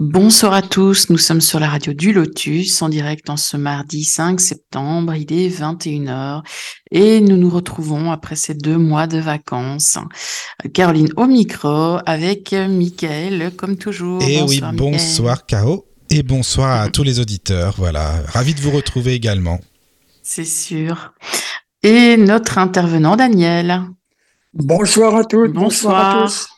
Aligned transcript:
Bonsoir 0.00 0.54
à 0.54 0.62
tous, 0.62 1.10
nous 1.10 1.18
sommes 1.18 1.42
sur 1.42 1.60
la 1.60 1.68
radio 1.68 1.92
du 1.92 2.14
Lotus 2.14 2.80
en 2.80 2.88
direct 2.88 3.28
en 3.28 3.36
ce 3.36 3.58
mardi 3.58 4.02
5 4.02 4.40
septembre, 4.40 5.14
il 5.14 5.30
est 5.30 5.50
21h 5.50 6.42
et 6.90 7.20
nous 7.20 7.36
nous 7.36 7.50
retrouvons 7.50 8.10
après 8.10 8.34
ces 8.34 8.54
deux 8.54 8.78
mois 8.78 9.06
de 9.06 9.18
vacances. 9.18 9.98
Caroline 10.72 11.10
au 11.18 11.26
micro 11.26 11.98
avec 12.06 12.52
Mickaël 12.52 13.52
comme 13.54 13.76
toujours. 13.76 14.22
Et 14.22 14.36
Eh 14.38 14.42
oui, 14.42 14.62
bonsoir 14.72 15.44
Caro 15.44 15.84
et 16.08 16.22
bonsoir 16.22 16.80
à 16.80 16.88
tous 16.88 17.02
les 17.02 17.20
auditeurs. 17.20 17.74
Voilà, 17.76 18.22
ravi 18.28 18.54
de 18.54 18.60
vous 18.62 18.70
retrouver 18.70 19.12
également. 19.12 19.60
C'est 20.22 20.46
sûr. 20.46 21.12
Et 21.82 22.16
notre 22.16 22.56
intervenant 22.56 23.16
Daniel. 23.16 23.82
Bonsoir 24.54 25.14
à 25.14 25.24
toutes, 25.26 25.52
bonsoir, 25.52 26.22
à 26.22 26.22
tous. 26.22 26.48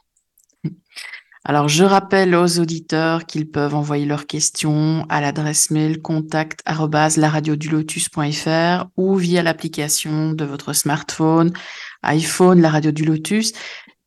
Alors, 1.44 1.66
je 1.66 1.82
rappelle 1.82 2.36
aux 2.36 2.60
auditeurs 2.60 3.26
qu'ils 3.26 3.50
peuvent 3.50 3.74
envoyer 3.74 4.06
leurs 4.06 4.26
questions 4.26 5.04
à 5.08 5.20
l'adresse 5.20 5.72
mail 5.72 6.00
contact 6.00 6.62
laradiodulotus.fr 6.66 8.86
ou 8.96 9.16
via 9.16 9.42
l'application 9.42 10.34
de 10.34 10.44
votre 10.44 10.72
smartphone, 10.72 11.52
iPhone, 12.04 12.60
la 12.60 12.70
radio 12.70 12.92
du 12.92 13.04
Lotus, 13.04 13.54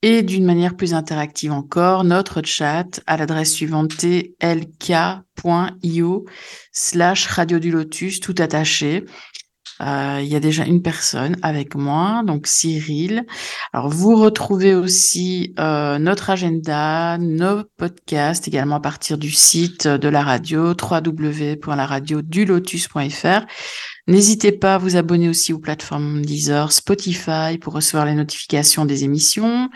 et 0.02 0.21
d'une 0.21 0.45
manière 0.45 0.77
plus 0.77 0.94
interactive 0.94 1.52
encore, 1.52 2.05
notre 2.05 2.41
chat 2.41 3.02
à 3.05 3.17
l'adresse 3.17 3.52
suivante 3.52 3.97
tlk.io 3.97 4.36
slash 6.72 7.27
radio 7.27 7.59
du 7.59 7.72
Lotus, 7.72 8.22
tout 8.22 8.36
attaché. 8.38 9.03
Euh, 9.81 10.20
il 10.22 10.28
y 10.28 10.36
a 10.36 10.40
déjà 10.40 10.64
une 10.64 10.81
personne 10.81 11.36
avec 11.42 11.76
moi, 11.76 12.23
donc 12.26 12.48
Cyril. 12.48 13.26
Alors, 13.73 13.90
vous 13.90 14.16
retrouvez 14.16 14.73
aussi 14.73 15.54
euh, 15.59 16.00
notre 16.00 16.30
agenda, 16.30 17.17
nos 17.17 17.66
podcasts 17.78 18.48
également 18.48 18.78
à 18.78 18.80
partir 18.80 19.17
du 19.17 19.32
site 19.32 19.86
de 19.88 20.08
la 20.08 20.23
radio, 20.23 20.70
www.laradiodulotus.fr. 20.70 23.45
N'hésitez 24.08 24.52
pas 24.52 24.76
à 24.76 24.78
vous 24.78 24.98
abonner 24.98 25.30
aussi 25.30 25.52
aux 25.52 25.58
plateformes 25.58 26.23
Deezer, 26.23 26.72
Spotify 26.72 27.58
pour 27.60 27.73
recevoir 27.73 28.06
les 28.06 28.14
notifications 28.14 28.86
des 28.86 29.04
émissions. 29.04 29.72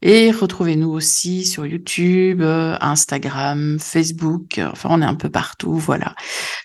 Et 0.00 0.30
retrouvez-nous 0.30 0.90
aussi 0.90 1.44
sur 1.44 1.66
YouTube, 1.66 2.40
euh, 2.40 2.78
Instagram, 2.80 3.78
Facebook. 3.78 4.58
Enfin, 4.58 4.88
on 4.92 5.02
est 5.02 5.06
un 5.06 5.14
peu 5.14 5.30
partout, 5.30 5.74
voilà. 5.74 6.14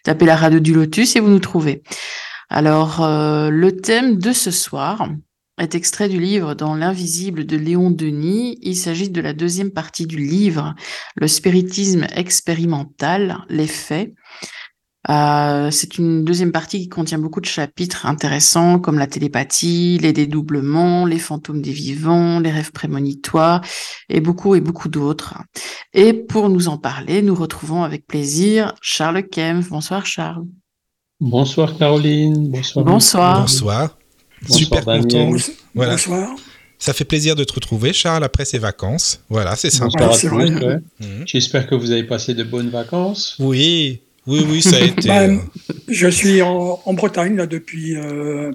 Tapez 0.04 0.26
la 0.26 0.38
radio 0.38 0.60
du 0.60 0.74
Lotus 0.74 1.18
et 1.18 1.20
vous 1.20 1.30
nous 1.30 1.40
trouvez. 1.40 1.84
Alors, 2.50 3.04
euh, 3.04 3.52
le 3.52 3.78
thème 3.78 4.18
de 4.18 4.34
ce 4.34 4.50
soir 4.50 5.08
est 5.60 5.76
extrait 5.76 6.10
du 6.10 6.20
livre 6.20 6.56
Dans 6.56 6.74
l'invisible 6.74 7.46
de 7.46 7.56
Léon 7.56 7.92
Denis. 7.92 8.58
Il 8.64 8.76
s'agit 8.76 9.10
de 9.10 9.22
la 9.22 9.34
deuxième 9.34 9.70
partie 9.70 10.08
du 10.08 10.18
livre, 10.18 10.74
Le 11.16 11.28
spiritisme 11.28 12.08
expérimental, 12.16 13.46
les 13.50 13.68
faits. 13.68 14.14
Euh, 15.10 15.70
c'est 15.70 15.98
une 15.98 16.26
deuxième 16.26 16.52
partie 16.52 16.80
qui 16.82 16.90
contient 16.90 17.20
beaucoup 17.20 17.40
de 17.40 17.46
chapitres 17.46 18.08
intéressants 18.08 18.80
comme 18.80 18.98
la 18.98 19.08
télépathie, 19.08 20.00
les 20.02 20.12
dédoublements, 20.12 21.06
les 21.06 21.20
fantômes 21.20 21.62
des 21.62 21.72
vivants, 21.72 22.40
les 22.40 22.52
rêves 22.52 22.72
prémonitoires 22.72 23.62
et 24.10 24.22
beaucoup 24.22 24.56
et 24.56 24.62
beaucoup 24.62 24.90
d'autres. 24.90 25.36
Et 25.94 26.14
pour 26.14 26.50
nous 26.50 26.68
en 26.68 26.78
parler, 26.78 27.22
nous 27.22 27.36
retrouvons 27.36 27.84
avec 27.84 28.08
plaisir 28.08 28.74
Charles 28.82 29.28
Kempf. 29.28 29.70
Bonsoir 29.70 30.06
Charles. 30.06 30.46
Bonsoir 31.20 31.78
Caroline, 31.78 32.50
bonsoir. 32.50 32.86
Bonsoir. 32.86 33.42
Bonsoir. 33.42 33.98
Bonsoir, 34.42 34.58
Super 34.60 34.86
Daniel. 34.86 35.02
content. 35.34 35.52
Voilà. 35.76 35.92
Bonsoir. 35.94 36.30
Ça 36.78 36.94
fait 36.94 37.04
plaisir 37.04 37.36
de 37.36 37.44
te 37.44 37.52
retrouver, 37.54 37.92
Charles, 37.92 38.24
après 38.24 38.46
ces 38.46 38.58
vacances. 38.58 39.20
Voilà, 39.30 39.58
c'est 39.58 39.70
sympa. 39.70 39.98
Bonsoir 40.08 40.12
à 40.12 40.14
c'est 40.18 40.30
tous. 40.30 40.36
vrai. 40.36 40.66
ouais. 40.66 40.78
Mhm. 41.02 41.24
J'espère 41.28 41.68
que 41.68 41.76
vous 41.76 41.92
avez 41.92 42.04
passé 42.06 42.34
de 42.34 42.44
bonnes 42.44 42.70
vacances. 42.70 43.36
Oui, 43.40 44.00
oui, 44.28 44.46
oui, 44.50 44.62
ça 44.62 44.78
a 44.78 44.80
été. 44.86 45.10
Ben, 45.10 45.40
euh, 45.40 45.74
Je 45.90 46.08
suis 46.08 46.42
en, 46.42 46.80
en 46.86 46.94
Bretagne 46.94 47.36
là 47.36 47.48
depuis 47.48 47.98
euh, 47.98 48.52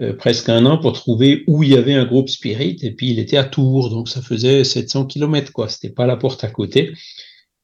euh, 0.00 0.14
presque 0.14 0.48
un 0.48 0.66
an 0.66 0.78
pour 0.78 0.92
trouver 0.92 1.44
où 1.46 1.62
il 1.62 1.70
y 1.70 1.76
avait 1.76 1.94
un 1.94 2.04
groupe 2.04 2.28
spirit, 2.28 2.76
et 2.82 2.92
puis 2.92 3.10
il 3.10 3.18
était 3.18 3.36
à 3.36 3.44
Tours, 3.44 3.90
donc 3.90 4.08
ça 4.08 4.22
faisait 4.22 4.64
700 4.64 5.06
kilomètres, 5.06 5.52
quoi. 5.52 5.68
C'était 5.68 5.90
pas 5.90 6.06
la 6.06 6.16
porte 6.16 6.44
à 6.44 6.50
côté. 6.50 6.92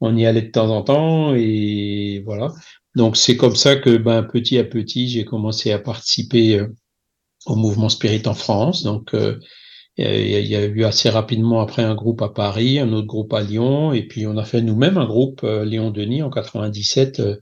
On 0.00 0.16
y 0.16 0.26
allait 0.26 0.42
de 0.42 0.50
temps 0.50 0.70
en 0.70 0.82
temps, 0.82 1.34
et 1.34 2.22
voilà. 2.24 2.52
Donc 2.96 3.16
c'est 3.16 3.36
comme 3.36 3.56
ça 3.56 3.76
que, 3.76 3.96
ben, 3.96 4.22
petit 4.22 4.58
à 4.58 4.64
petit, 4.64 5.08
j'ai 5.08 5.24
commencé 5.24 5.72
à 5.72 5.78
participer 5.78 6.58
euh, 6.60 6.68
au 7.46 7.56
mouvement 7.56 7.88
spirit 7.90 8.22
en 8.26 8.34
France. 8.34 8.82
Donc 8.84 9.14
euh, 9.14 9.38
il 9.98 10.06
y 10.48 10.56
a- 10.56 10.64
eu 10.66 10.84
assez 10.84 11.10
rapidement 11.10 11.60
après 11.60 11.82
un 11.84 11.94
groupe 11.96 12.22
à 12.22 12.30
Paris, 12.30 12.78
un 12.80 12.92
autre 12.92 13.06
groupe 13.08 13.32
à 13.34 13.42
Lyon, 13.42 13.92
et 13.94 14.04
puis 14.04 14.26
on 14.26 14.36
a 14.38 14.44
fait 14.44 14.62
nous-mêmes 14.62 14.98
un 14.98 15.06
groupe 15.06 15.42
euh, 15.44 15.64
Léon-Denis 15.64 16.22
en 16.22 16.30
97 16.30 17.20
euh, 17.20 17.36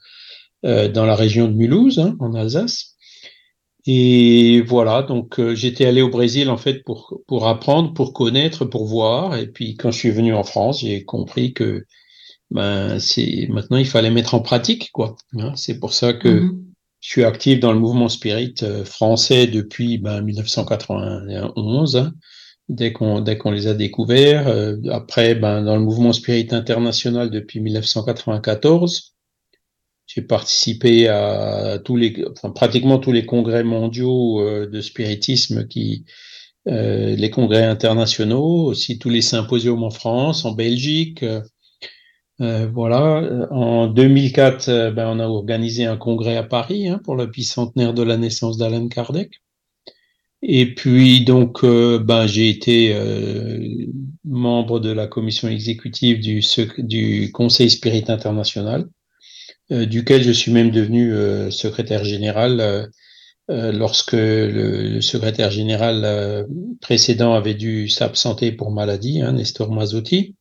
euh, 0.66 0.88
dans 0.88 1.06
la 1.06 1.16
région 1.16 1.48
de 1.48 1.54
Mulhouse, 1.54 1.98
hein, 2.00 2.16
en 2.20 2.34
Alsace. 2.34 2.96
Et 3.86 4.60
voilà, 4.62 5.02
donc 5.02 5.40
j'étais 5.54 5.86
allé 5.86 6.02
au 6.02 6.08
Brésil 6.10 6.50
en 6.50 6.56
fait 6.56 6.84
pour 6.84 7.20
pour 7.26 7.48
apprendre, 7.48 7.92
pour 7.94 8.12
connaître, 8.12 8.64
pour 8.64 8.86
voir. 8.86 9.36
Et 9.36 9.48
puis 9.48 9.76
quand 9.76 9.90
je 9.90 9.98
suis 9.98 10.10
venu 10.10 10.34
en 10.34 10.44
France, 10.44 10.80
j'ai 10.82 11.04
compris 11.04 11.52
que 11.52 11.84
ben 12.52 12.98
c'est 12.98 13.46
maintenant 13.48 13.78
il 13.78 13.86
fallait 13.86 14.10
mettre 14.10 14.34
en 14.34 14.40
pratique 14.40 14.90
quoi. 14.92 15.16
hein. 15.38 15.52
C'est 15.56 15.78
pour 15.78 15.92
ça 15.92 16.12
que 16.12 16.28
mhm. 16.28 16.64
je 17.00 17.08
suis 17.08 17.24
actif 17.24 17.60
dans 17.60 17.72
le 17.72 17.78
mouvement 17.78 18.08
spirit 18.08 18.54
euh, 18.62 18.84
français 18.84 19.46
depuis 19.46 19.98
ben, 19.98 20.22
1991, 20.22 21.96
hein, 21.96 22.12
dès 22.68 22.92
qu'on 22.92 23.20
dès 23.20 23.38
qu'on 23.38 23.50
les 23.50 23.66
a 23.66 23.74
découverts. 23.74 24.48
Euh, 24.48 24.76
après, 24.90 25.34
ben, 25.34 25.62
dans 25.62 25.76
le 25.76 25.82
mouvement 25.82 26.12
spirit 26.12 26.48
international 26.50 27.30
depuis 27.30 27.60
1994. 27.60 29.08
J'ai 30.06 30.22
participé 30.22 31.08
à 31.08 31.78
tous 31.82 31.96
les, 31.96 32.22
enfin, 32.32 32.50
pratiquement 32.50 32.98
tous 32.98 33.12
les 33.12 33.24
congrès 33.24 33.64
mondiaux 33.64 34.42
euh, 34.42 34.66
de 34.66 34.80
spiritisme 34.82 35.66
qui, 35.68 36.04
euh, 36.68 37.16
les 37.16 37.30
congrès 37.30 37.64
internationaux, 37.64 38.66
aussi 38.66 38.98
tous 38.98 39.08
les 39.08 39.22
symposiums 39.22 39.82
en 39.82 39.90
France, 39.90 40.44
en 40.44 40.52
Belgique. 40.52 41.24
Euh, 42.42 42.64
euh, 42.64 42.66
voilà. 42.72 43.48
En 43.50 43.86
2004, 43.88 44.68
euh, 44.68 44.90
ben, 44.90 45.08
on 45.08 45.20
a 45.20 45.26
organisé 45.26 45.84
un 45.84 45.96
congrès 45.96 46.36
à 46.36 46.42
Paris 46.42 46.88
hein, 46.88 47.00
pour 47.04 47.16
le 47.16 47.26
bicentenaire 47.26 47.94
de 47.94 48.02
la 48.02 48.16
naissance 48.16 48.58
d'Alan 48.58 48.88
Kardec. 48.88 49.42
Et 50.42 50.74
puis 50.74 51.24
donc, 51.24 51.62
euh, 51.62 51.98
ben 52.00 52.26
j'ai 52.26 52.48
été 52.48 52.94
euh, 52.94 53.86
membre 54.24 54.80
de 54.80 54.90
la 54.90 55.06
commission 55.06 55.48
exécutive 55.48 56.20
du, 56.20 57.30
Conseil 57.32 57.70
Spirit 57.70 58.04
International, 58.08 58.88
duquel 59.70 60.22
je 60.22 60.32
suis 60.32 60.52
même 60.52 60.70
devenu 60.70 61.12
secrétaire 61.50 62.04
général 62.04 62.90
lorsque 63.48 64.12
le, 64.12 65.00
secrétaire 65.00 65.50
général 65.50 66.46
précédent 66.80 67.34
avait 67.34 67.54
dû 67.54 67.88
s'absenter 67.88 68.52
pour 68.52 68.70
maladie, 68.70 69.22
hein, 69.22 69.32
Nestor 69.32 69.72
Mazzotti. 69.72 70.34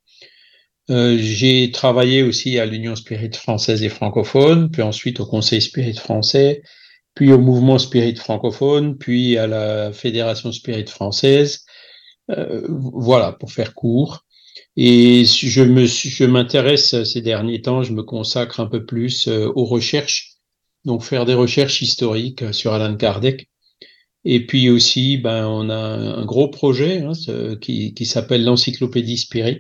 Euh, 0.92 1.18
j'ai 1.18 1.72
travaillé 1.72 2.22
aussi 2.22 2.60
à 2.60 2.66
l'Union 2.66 2.98
Spirit 2.98 3.32
française 3.34 3.82
et 3.82 3.90
francophone, 3.90 4.70
puis 4.70 4.82
ensuite 4.82 5.22
au 5.22 5.26
Conseil 5.26 5.62
Spirit 5.62 5.96
français, 5.96 6.64
puis 7.16 7.32
au 7.32 7.40
Mouvement 7.40 7.78
Spirit 7.78 8.16
francophone, 8.18 8.98
puis 8.98 9.38
à 9.38 9.48
la 9.48 9.94
Fédération 9.94 10.52
Spirit 10.52 10.88
française. 10.88 11.66
Euh, 12.30 12.66
voilà, 12.70 13.32
pour 13.32 13.52
faire 13.52 13.74
court. 13.74 14.26
Et 14.76 15.24
je 15.26 15.64
me, 15.64 15.86
je 15.86 16.26
m'intéresse 16.26 17.04
ces 17.04 17.22
derniers 17.22 17.62
temps, 17.62 17.84
je 17.84 17.94
me 17.94 18.04
consacre 18.04 18.60
un 18.60 18.68
peu 18.68 18.86
plus 18.86 19.28
euh, 19.28 19.50
aux 19.56 19.66
recherches, 19.66 20.34
donc 20.84 21.04
faire 21.04 21.26
des 21.26 21.34
recherches 21.34 21.82
historiques 21.82 22.54
sur 22.54 22.74
Alan 22.74 22.96
Kardec. 22.98 23.50
Et 24.26 24.46
puis 24.46 24.70
aussi, 24.70 25.18
ben, 25.18 25.48
on 25.48 25.70
a 25.70 25.76
un 25.76 26.26
gros 26.26 26.50
projet 26.50 27.02
hein, 27.02 27.14
qui, 27.62 27.94
qui 27.94 28.06
s'appelle 28.06 28.44
l'Encyclopédie 28.44 29.18
Spirit, 29.18 29.60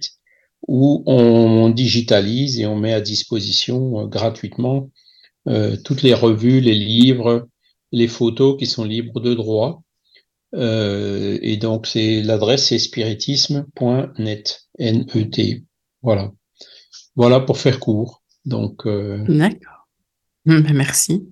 où 0.68 1.04
on 1.06 1.70
digitalise 1.70 2.60
et 2.60 2.66
on 2.66 2.76
met 2.76 2.94
à 2.94 3.02
disposition 3.02 4.02
euh, 4.02 4.08
gratuitement 4.08 4.90
euh, 5.48 5.76
toutes 5.84 6.04
les 6.04 6.14
revues, 6.14 6.62
les 6.62 6.76
livres, 6.76 7.48
les 7.92 8.08
photos 8.08 8.58
qui 8.60 8.68
sont 8.68 8.84
libres 8.84 9.20
de 9.20 9.34
droit. 9.34 9.84
Euh, 10.54 11.40
et 11.42 11.58
donc 11.58 11.88
c'est 11.88 12.22
l'adresse 12.22 12.68
c'est 12.68 12.80
spiritisme.net, 12.80 14.64
N-E-T. 14.78 15.64
Voilà. 16.02 16.32
Voilà 17.16 17.40
pour 17.40 17.58
faire 17.58 17.80
court. 17.80 18.22
Donc. 18.46 18.88
D'accord. 18.88 19.88
Merci. 20.46 21.28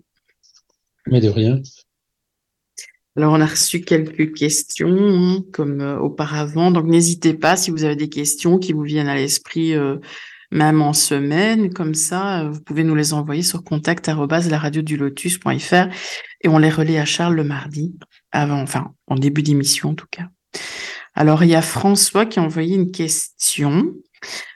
Mais 1.08 1.22
de 1.22 1.30
rien. 1.30 1.62
Alors, 3.18 3.34
on 3.34 3.42
a 3.42 3.46
reçu 3.46 3.82
quelques 3.82 4.34
questions, 4.34 4.88
hein, 4.90 5.44
comme 5.52 5.82
euh, 5.82 5.98
auparavant. 5.98 6.72
Donc, 6.72 6.86
n'hésitez 6.86 7.34
pas 7.34 7.58
si 7.58 7.72
vous 7.72 7.84
avez 7.84 7.96
des 7.96 8.10
questions 8.10 8.60
qui 8.60 8.72
vous 8.72 8.84
viennent 8.84 9.08
à 9.08 9.16
l'esprit, 9.16 9.74
euh, 9.74 9.98
même 10.52 10.82
en 10.82 10.94
semaine, 10.94 11.74
comme 11.74 11.96
ça, 11.96 12.42
euh, 12.42 12.50
vous 12.50 12.62
pouvez 12.62 12.84
nous 12.84 12.96
les 12.96 13.14
envoyer 13.14 13.42
sur 13.42 13.64
contact 13.64 14.08
lotus.fr 14.08 15.88
et 16.42 16.48
on 16.48 16.60
les 16.60 16.70
relaie 16.70 17.00
à 17.00 17.06
Charles 17.06 17.36
le 17.36 17.44
mardi, 17.44 17.96
avant, 18.32 18.62
enfin, 18.62 18.94
en 19.08 19.16
début 19.16 19.44
d'émission 19.44 19.90
en 19.90 19.96
tout 19.96 20.08
cas. 20.10 20.28
Alors, 21.16 21.44
il 21.44 21.50
y 21.50 21.56
a 21.56 21.62
François 21.62 22.26
qui 22.26 22.40
a 22.40 22.44
envoyé 22.44 22.76
une 22.76 22.92
question. 22.92 23.96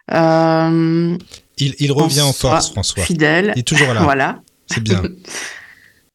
il, 0.10 1.18
il, 1.58 1.92
revient 1.92 2.22
en 2.22 2.34
force, 2.34 2.72
François. 2.72 3.04
Fidèle. 3.04 3.52
Il 3.56 3.60
est 3.60 3.68
toujours 3.68 3.94
là. 3.94 4.02
voilà. 4.04 4.42
C'est 4.68 4.82
bien. 4.82 5.02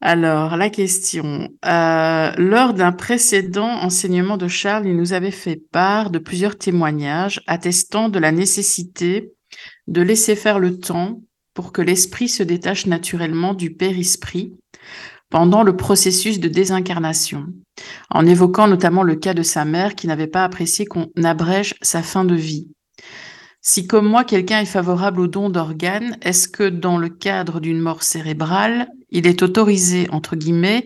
Alors, 0.01 0.55
la 0.55 0.69
question. 0.69 1.49
Euh, 1.65 2.31
lors 2.37 2.73
d'un 2.73 2.93
précédent 2.93 3.67
enseignement 3.67 4.37
de 4.37 4.47
Charles, 4.47 4.87
il 4.87 4.95
nous 4.95 5.11
avait 5.11 5.31
fait 5.31 5.61
part 5.71 6.09
de 6.09 6.19
plusieurs 6.19 6.57
témoignages 6.57 7.41
attestant 7.47 8.07
de 8.07 8.19
la 8.19 8.31
nécessité 8.31 9.33
de 9.87 10.01
laisser 10.01 10.35
faire 10.35 10.59
le 10.59 10.79
temps 10.79 11.21
pour 11.53 11.73
que 11.73 11.81
l'esprit 11.81 12.29
se 12.29 12.43
détache 12.43 12.85
naturellement 12.85 13.53
du 13.53 13.73
père-esprit 13.73 14.53
pendant 15.29 15.63
le 15.63 15.75
processus 15.75 16.39
de 16.39 16.47
désincarnation, 16.47 17.47
en 18.09 18.25
évoquant 18.25 18.67
notamment 18.67 19.03
le 19.03 19.15
cas 19.15 19.33
de 19.33 19.43
sa 19.43 19.65
mère 19.65 19.95
qui 19.95 20.07
n'avait 20.07 20.27
pas 20.27 20.43
apprécié 20.43 20.85
qu'on 20.85 21.07
abrège 21.23 21.75
sa 21.81 22.01
fin 22.01 22.23
de 22.23 22.35
vie. 22.35 22.69
Si 23.61 23.85
comme 23.85 24.07
moi 24.07 24.23
quelqu'un 24.23 24.61
est 24.61 24.65
favorable 24.65 25.19
au 25.19 25.27
don 25.27 25.49
d'organes, 25.49 26.17
est-ce 26.21 26.47
que 26.47 26.69
dans 26.69 26.97
le 26.97 27.09
cadre 27.09 27.59
d'une 27.59 27.81
mort 27.81 28.03
cérébrale, 28.03 28.87
il 29.11 29.27
est 29.27 29.41
autorisé, 29.41 30.07
entre 30.11 30.35
guillemets, 30.35 30.85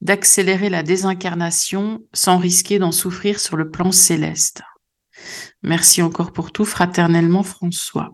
d'accélérer 0.00 0.68
la 0.68 0.82
désincarnation 0.82 2.00
sans 2.12 2.38
risquer 2.38 2.78
d'en 2.78 2.92
souffrir 2.92 3.40
sur 3.40 3.56
le 3.56 3.70
plan 3.70 3.92
céleste 3.92 4.62
Merci 5.62 6.02
encore 6.02 6.32
pour 6.32 6.52
tout, 6.52 6.64
fraternellement 6.64 7.42
François. 7.42 8.10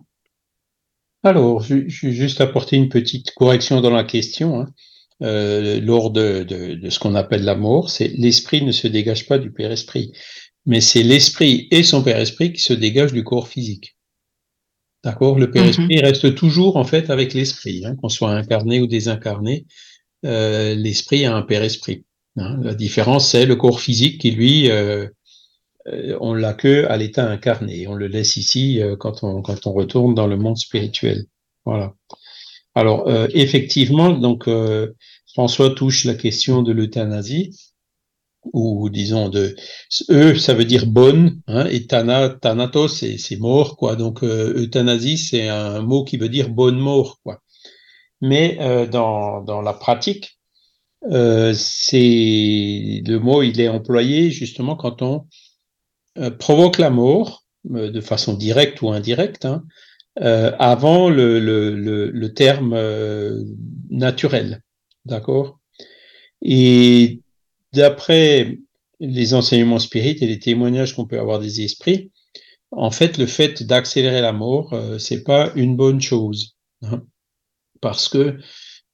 Alors, 1.23 1.61
je, 1.61 1.87
juste 1.87 2.41
apporter 2.41 2.77
une 2.77 2.89
petite 2.89 3.31
correction 3.35 3.81
dans 3.81 3.91
la 3.91 4.03
question. 4.03 4.61
Hein. 4.61 4.67
Euh, 5.21 5.79
lors 5.81 6.09
de, 6.09 6.43
de 6.43 6.89
ce 6.89 6.97
qu'on 6.97 7.13
appelle 7.13 7.43
la 7.43 7.55
mort, 7.55 7.89
c'est 7.91 8.07
l'esprit 8.07 8.63
ne 8.63 8.71
se 8.71 8.87
dégage 8.87 9.27
pas 9.27 9.37
du 9.37 9.51
Père 9.51 9.71
Esprit, 9.71 10.13
mais 10.65 10.81
c'est 10.81 11.03
l'esprit 11.03 11.67
et 11.69 11.83
son 11.83 12.01
Père 12.01 12.19
Esprit 12.19 12.53
qui 12.53 12.61
se 12.61 12.73
dégagent 12.73 13.13
du 13.13 13.23
corps 13.23 13.47
physique. 13.47 13.97
D'accord 15.03 15.39
Le 15.39 15.49
père-esprit 15.49 15.95
mhm. 15.95 16.03
reste 16.03 16.35
toujours 16.35 16.77
en 16.77 16.83
fait 16.83 17.09
avec 17.09 17.33
l'esprit, 17.33 17.83
hein, 17.85 17.95
qu'on 17.95 18.09
soit 18.09 18.31
incarné 18.31 18.81
ou 18.81 18.87
désincarné. 18.87 19.65
Euh, 20.25 20.75
l'esprit 20.75 21.25
a 21.25 21.35
un 21.35 21.41
père-esprit. 21.41 22.05
Hein. 22.37 22.59
La 22.61 22.75
différence, 22.75 23.29
c'est 23.29 23.45
le 23.45 23.55
corps 23.55 23.79
physique 23.79 24.21
qui, 24.21 24.31
lui, 24.31 24.69
euh, 24.69 25.07
euh, 25.87 26.17
on 26.21 26.35
l'a 26.35 26.53
que 26.53 26.85
à 26.85 26.97
l'état 26.97 27.27
incarné. 27.27 27.87
On 27.87 27.95
le 27.95 28.07
laisse 28.07 28.35
ici 28.37 28.79
quand, 28.99 29.23
on, 29.23 29.41
quand 29.41 29.65
on 29.65 29.73
retourne 29.73 30.13
dans 30.13 30.27
le 30.27 30.37
monde 30.37 30.57
spirituel. 30.57 31.25
Voilà. 31.65 31.93
Alors, 32.75 33.11
effectivement, 33.33 34.11
donc 34.11 34.47
François 35.33 35.71
touche 35.71 36.05
la 36.05 36.13
question 36.13 36.61
de 36.61 36.71
l'euthanasie 36.71 37.51
ou 38.53 38.89
disons 38.89 39.29
de 39.29 39.55
eux 40.09 40.35
ça 40.37 40.53
veut 40.53 40.65
dire 40.65 40.85
bonne 40.87 41.41
hein, 41.47 41.67
et 41.69 41.85
tana, 41.87 42.29
thanatos 42.29 43.03
c'est 43.17 43.37
mort 43.39 43.77
quoi. 43.77 43.95
Donc 43.95 44.23
euh, 44.23 44.53
euthanasie 44.55 45.17
c'est 45.17 45.47
un 45.47 45.81
mot 45.81 46.03
qui 46.03 46.17
veut 46.17 46.29
dire 46.29 46.49
bonne 46.49 46.79
mort 46.79 47.19
quoi. 47.23 47.41
Mais 48.21 48.57
euh, 48.61 48.87
dans, 48.87 49.41
dans 49.41 49.61
la 49.61 49.73
pratique 49.73 50.39
euh, 51.11 51.53
c'est 51.55 53.01
le 53.05 53.17
mot 53.17 53.43
il 53.43 53.59
est 53.61 53.69
employé 53.69 54.31
justement 54.31 54.75
quand 54.75 55.01
on 55.01 55.27
euh, 56.17 56.31
provoque 56.31 56.77
la 56.77 56.89
mort 56.89 57.43
euh, 57.73 57.91
de 57.91 58.01
façon 58.01 58.33
directe 58.33 58.81
ou 58.81 58.89
indirecte 58.89 59.45
hein, 59.45 59.63
avant 60.59 61.09
le, 61.09 61.39
le, 61.39 61.73
le, 61.73 62.11
le 62.11 62.33
terme 62.33 62.75
naturel. 63.89 64.61
D'accord? 65.05 65.59
Et 66.41 67.20
d'après 67.73 68.59
les 68.99 69.33
enseignements 69.33 69.79
spirites 69.79 70.21
et 70.21 70.27
les 70.27 70.39
témoignages 70.39 70.95
qu'on 70.95 71.07
peut 71.07 71.19
avoir 71.19 71.39
des 71.39 71.61
esprits, 71.61 72.11
en 72.71 72.91
fait, 72.91 73.17
le 73.17 73.25
fait 73.25 73.63
d'accélérer 73.63 74.21
la 74.21 74.31
mort, 74.31 74.73
euh, 74.73 74.97
c'est 74.97 75.23
pas 75.23 75.51
une 75.55 75.75
bonne 75.75 76.01
chose, 76.01 76.55
hein. 76.83 77.03
parce 77.81 78.07
que 78.07 78.37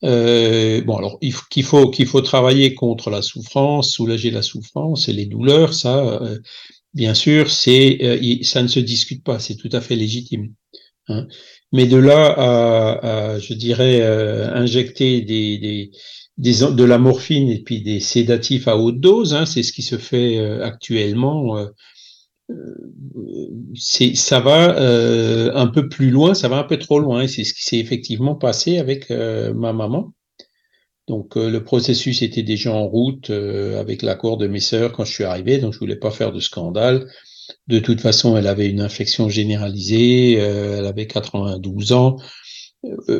euh, 0.03 0.81
bon, 0.83 0.97
alors 0.97 1.19
qu'il 1.49 1.63
faut 1.63 1.89
qu'il 1.89 2.05
faut 2.05 2.21
travailler 2.21 2.75
contre 2.75 3.09
la 3.09 3.21
souffrance, 3.21 3.91
soulager 3.91 4.29
la 4.29 4.43
souffrance 4.43 5.09
et 5.09 5.13
les 5.13 5.25
douleurs, 5.25 5.73
ça, 5.73 6.21
euh, 6.21 6.39
bien 6.93 7.13
sûr, 7.15 7.49
c'est 7.49 7.97
euh, 8.03 8.43
ça 8.43 8.61
ne 8.61 8.67
se 8.67 8.79
discute 8.79 9.23
pas, 9.23 9.39
c'est 9.39 9.55
tout 9.55 9.69
à 9.71 9.81
fait 9.81 9.95
légitime. 9.95 10.53
Hein. 11.07 11.27
Mais 11.71 11.87
de 11.87 11.97
là 11.97 12.27
à, 12.27 13.33
à 13.33 13.39
je 13.39 13.53
dirais, 13.53 14.01
injecter 14.01 15.21
des, 15.21 15.57
des 15.57 15.91
de 16.37 16.83
la 16.83 16.97
morphine 16.97 17.49
et 17.49 17.61
puis 17.63 17.81
des 17.81 17.99
sédatifs 17.99 18.67
à 18.67 18.77
haute 18.77 18.99
dose, 18.99 19.33
hein, 19.33 19.45
c'est 19.45 19.63
ce 19.63 19.73
qui 19.73 19.81
se 19.81 19.97
fait 19.97 20.37
euh, 20.37 20.63
actuellement. 20.63 21.57
Euh, 21.57 21.67
euh, 22.51 24.15
ça 24.15 24.39
va 24.39 24.79
un 25.53 25.67
peu 25.67 25.89
plus 25.89 26.11
loin, 26.11 26.33
ça 26.33 26.47
va 26.47 26.57
un 26.57 26.63
peu 26.63 26.77
trop 26.77 26.99
loin, 26.99 27.27
c'est 27.27 27.43
ce 27.43 27.53
qui 27.53 27.63
s'est 27.63 27.79
effectivement 27.79 28.35
passé 28.35 28.77
avec 28.77 29.09
ma 29.09 29.73
maman. 29.73 30.13
Donc 31.09 31.35
le 31.35 31.59
processus 31.61 32.21
était 32.21 32.43
déjà 32.43 32.71
en 32.71 32.87
route 32.87 33.29
avec 33.31 34.01
l'accord 34.01 34.37
de 34.37 34.47
mes 34.47 34.61
sœurs 34.61 34.93
quand 34.93 35.03
je 35.03 35.11
suis 35.11 35.23
arrivé, 35.25 35.57
donc 35.57 35.73
je 35.73 35.79
voulais 35.79 35.97
pas 35.97 36.11
faire 36.11 36.31
de 36.31 36.39
scandale. 36.39 37.07
De 37.67 37.79
toute 37.79 37.99
façon, 37.99 38.37
elle 38.37 38.47
avait 38.47 38.69
une 38.69 38.81
infection 38.81 39.27
généralisée, 39.27 40.35
elle 40.35 40.85
avait 40.85 41.07
92 41.07 41.91
ans. 41.91 42.15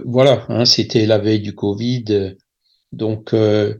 voilà, 0.06 0.46
hein, 0.48 0.64
c'était 0.64 1.06
la 1.06 1.18
veille 1.18 1.42
du 1.42 1.54
Covid. 1.54 2.38
Donc, 2.92 3.34
euh, 3.34 3.76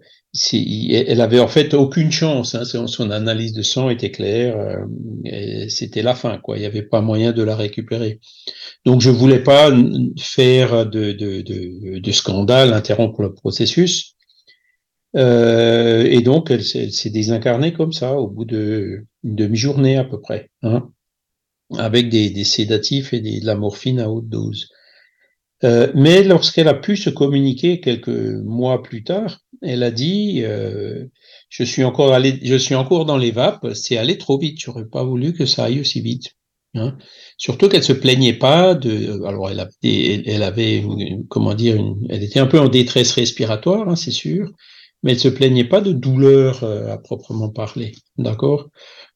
elle 0.54 1.22
avait 1.22 1.40
en 1.40 1.48
fait 1.48 1.74
aucune 1.74 2.12
chance. 2.12 2.56
Hein, 2.56 2.66
son, 2.66 3.12
analyse 3.12 3.54
de 3.54 3.62
sang 3.62 3.90
était 3.90 4.12
claire. 4.12 4.58
Euh, 4.58 5.68
C'était 5.70 6.04
la 6.04 6.16
fin, 6.16 6.38
quoi. 6.38 6.58
Il 6.58 6.62
n'y 6.62 6.66
avait 6.66 6.84
pas 6.84 7.02
moyen 7.02 7.32
de 7.32 7.44
la 7.44 7.56
récupérer. 7.56 8.20
Donc, 8.86 9.02
je 9.02 9.10
voulais 9.10 9.44
pas 9.44 9.72
faire 10.18 10.86
de, 10.86 12.12
scandale, 12.12 12.74
interrompre 12.74 13.22
le 13.22 13.34
processus. 13.34 14.16
Euh, 15.16 16.04
et 16.04 16.22
donc, 16.22 16.52
elle, 16.52 16.64
s'est 16.64 17.10
désincarnée 17.10 17.74
comme 17.74 17.94
ça, 17.94 18.16
au 18.16 18.28
bout 18.28 18.46
de 18.46 19.06
demi-journée 19.24 19.98
à 19.98 20.04
peu 20.04 20.20
près, 20.20 20.52
hein, 20.62 20.90
avec 21.78 22.10
des, 22.10 22.44
sédatifs 22.44 23.14
et 23.14 23.22
de 23.22 23.46
la 23.46 23.56
morphine 23.56 24.00
à 24.00 24.10
haute 24.10 24.30
dose. 24.30 24.70
Euh, 25.64 25.92
mais 25.96 26.24
lorsqu'elle 26.24 26.68
a 26.68 26.76
pu 26.76 26.98
se 26.98 27.10
communiquer 27.10 27.80
quelques 27.80 28.10
mois 28.10 28.84
plus 28.84 29.04
tard, 29.04 29.40
elle 29.62 29.82
a 29.82 29.92
dit 29.92 30.42
euh, 30.44 31.06
je 31.50 31.64
suis 31.64 31.84
encore 31.84 32.14
allé, 32.14 32.40
je 32.44 32.56
suis 32.56 32.76
encore 32.76 33.06
dans 33.06 33.18
les 33.18 33.32
vapes, 33.32 33.74
c'est 33.74 33.98
allé 33.98 34.18
trop 34.18 34.38
vite. 34.38 34.60
J'aurais 34.60 34.86
pas 34.86 35.04
voulu 35.04 35.34
que 35.34 35.46
ça 35.46 35.66
aille 35.66 35.80
aussi 35.80 36.02
vite. 36.02 36.36
Hein. 36.76 36.98
Surtout 37.38 37.70
qu'elle 37.70 37.84
se 37.84 37.94
plaignait 37.94 38.34
pas 38.34 38.76
de. 38.76 39.24
Alors 39.26 39.50
elle, 39.50 39.68
elle 39.84 40.44
avait, 40.44 40.84
comment 41.30 41.56
dire, 41.56 41.76
une, 41.76 42.06
elle 42.10 42.24
était 42.24 42.40
un 42.40 42.48
peu 42.48 42.60
en 42.60 42.70
détresse 42.70 43.12
respiratoire, 43.14 43.90
hein, 43.90 43.96
c'est 43.96 44.12
sûr, 44.12 44.52
mais 45.02 45.14
elle 45.14 45.20
se 45.20 45.28
plaignait 45.28 45.68
pas 45.68 45.82
de 45.82 45.92
douleur 45.92 46.64
euh, 46.64 46.92
à 46.92 46.98
proprement 46.98 47.50
parler. 47.50 47.94
D'accord? 48.18 48.70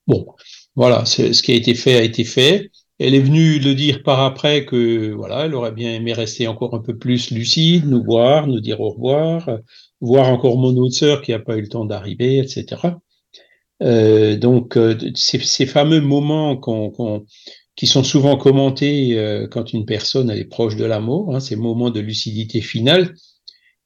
Bon, 0.08 0.28
voilà, 0.76 1.06
ce 1.06 1.42
qui 1.42 1.52
a 1.52 1.56
été 1.56 1.76
fait 1.76 1.96
a 1.98 2.04
été 2.04 2.24
fait. 2.24 2.72
Elle 3.04 3.16
est 3.16 3.20
venue 3.20 3.58
le 3.58 3.74
dire 3.74 4.04
par 4.04 4.20
après 4.20 4.64
que 4.64 5.12
voilà, 5.12 5.46
elle 5.46 5.56
aurait 5.56 5.72
bien 5.72 5.92
aimé 5.92 6.14
rester 6.14 6.48
encore 6.48 6.76
un 6.76 6.82
peu 6.82 6.96
plus 6.96 7.32
lucide, 7.32 7.88
nous 7.88 8.04
voir, 8.04 8.46
nous 8.46 8.60
dire 8.60 8.80
au 8.80 8.92
revoir, 8.92 9.50
voir 10.02 10.28
encore 10.28 10.60
mon 10.60 10.78
autre 10.78 10.94
sœur 10.94 11.24
qui 11.24 11.32
n'a 11.32 11.40
pas 11.40 11.58
eu 11.58 11.62
le 11.62 11.68
temps 11.68 11.86
d'arriver, 11.86 12.38
etc. 12.38 12.78
Euh, 13.82 14.38
donc, 14.38 14.78
euh, 14.78 14.96
ces, 15.16 15.66
fameux 15.66 16.00
moments 16.00 16.62
qui 17.76 17.88
sont 17.88 18.04
souvent 18.04 18.38
commentés 18.38 19.18
euh, 19.18 19.48
quand 19.48 19.74
une 19.74 19.88
personne 19.88 20.30
est 20.30 20.46
proche 20.46 20.76
de 20.76 20.86
la 20.86 21.00
mort, 21.00 21.36
hein, 21.36 21.40
ces 21.40 21.56
moments 21.56 21.90
de 21.90 22.02
lucidité 22.02 22.62
finale, 22.62 23.16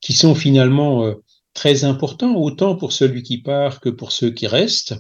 qui 0.01 0.11
sont 0.11 0.35
finalement 0.35 1.09
très 1.53 1.85
importants, 1.85 2.35
autant 2.35 2.75
pour 2.75 2.91
celui 2.91 3.23
qui 3.23 3.37
part 3.37 3.79
que 3.79 3.89
pour 3.89 4.11
ceux 4.11 4.31
qui 4.31 4.45
restent. 4.45 4.95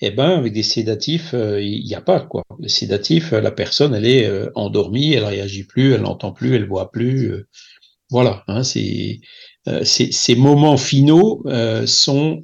Eh 0.00 0.10
ben, 0.10 0.30
avec 0.30 0.52
des 0.52 0.62
sédatifs, 0.62 1.32
il 1.32 1.84
n'y 1.84 1.94
a 1.94 2.02
pas 2.02 2.20
quoi. 2.20 2.42
Les 2.60 2.68
sédatifs, 2.68 3.32
la 3.32 3.50
personne, 3.50 3.94
elle 3.94 4.06
est 4.06 4.30
endormie, 4.54 5.14
elle 5.14 5.24
réagit 5.24 5.64
plus, 5.64 5.92
elle 5.94 6.02
n'entend 6.02 6.32
plus, 6.32 6.54
elle 6.54 6.66
voit 6.66 6.90
plus. 6.90 7.46
voilà, 8.10 8.44
hein, 8.46 8.62
ces 8.62 9.20
moments 10.36 10.76
finaux 10.76 11.42
sont 11.86 12.42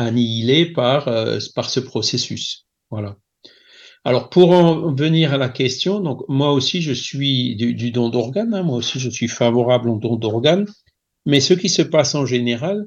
annihilé 0.00 0.66
par, 0.66 1.08
euh, 1.08 1.38
par 1.54 1.70
ce 1.70 1.80
processus. 1.80 2.66
Voilà. 2.90 3.16
Alors 4.04 4.30
pour 4.30 4.50
en 4.50 4.94
venir 4.94 5.34
à 5.34 5.36
la 5.36 5.50
question, 5.50 6.00
donc 6.00 6.22
moi 6.28 6.52
aussi 6.52 6.80
je 6.80 6.92
suis 6.92 7.54
du, 7.56 7.90
don 7.90 8.08
d'organes, 8.08 8.54
hein, 8.54 8.62
moi 8.62 8.76
aussi 8.78 8.98
je 8.98 9.10
suis 9.10 9.28
favorable 9.28 9.90
au 9.90 9.98
don 9.98 10.16
d'organes, 10.16 10.66
mais 11.26 11.40
ce 11.40 11.52
qui 11.52 11.68
se 11.68 11.82
passe 11.82 12.14
en 12.14 12.24
général, 12.24 12.86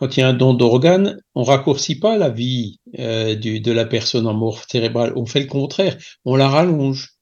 quand 0.00 0.16
il 0.16 0.20
y 0.20 0.22
a 0.22 0.28
un 0.28 0.32
don 0.32 0.54
d'organes, 0.54 1.20
on 1.34 1.42
raccourcit 1.42 2.00
pas 2.00 2.16
la 2.16 2.30
vie 2.30 2.80
euh, 2.98 3.36
de 3.36 3.70
la 3.70 3.84
personne 3.84 4.26
en 4.26 4.32
mort 4.32 4.64
cérébrale, 4.66 5.12
on 5.14 5.26
fait 5.26 5.40
le 5.40 5.46
contraire, 5.46 5.98
on 6.24 6.36
la 6.36 6.48
rallonge, 6.48 7.16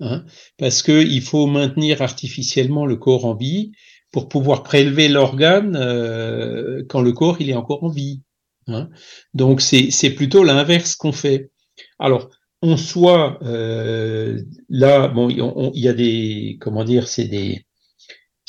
hein, 0.00 0.26
parce 0.58 0.82
que 0.82 1.02
il 1.02 1.22
faut 1.22 1.46
maintenir 1.46 2.02
artificiellement 2.02 2.84
le 2.84 2.96
corps 2.96 3.24
en 3.24 3.34
vie 3.34 3.72
pour 4.12 4.28
pouvoir 4.28 4.62
prélever 4.62 5.08
l'organe 5.08 5.74
euh, 5.74 6.84
quand 6.90 7.00
le 7.00 7.12
corps 7.12 7.40
il 7.40 7.48
est 7.48 7.54
encore 7.54 7.82
en 7.82 7.88
vie. 7.88 8.20
Hein. 8.66 8.90
Donc 9.32 9.62
c'est 9.62 10.10
plutôt 10.10 10.44
l'inverse 10.44 10.96
qu'on 10.96 11.12
fait. 11.12 11.50
Alors 11.98 12.28
en 12.60 12.76
soi, 12.76 13.38
euh, 13.42 14.42
là, 14.68 15.08
bon, 15.08 15.30
il 15.30 15.80
y 15.80 15.88
a 15.88 15.94
des, 15.94 16.58
comment 16.60 16.84
dire, 16.84 17.08
c'est 17.08 17.24
des, 17.24 17.64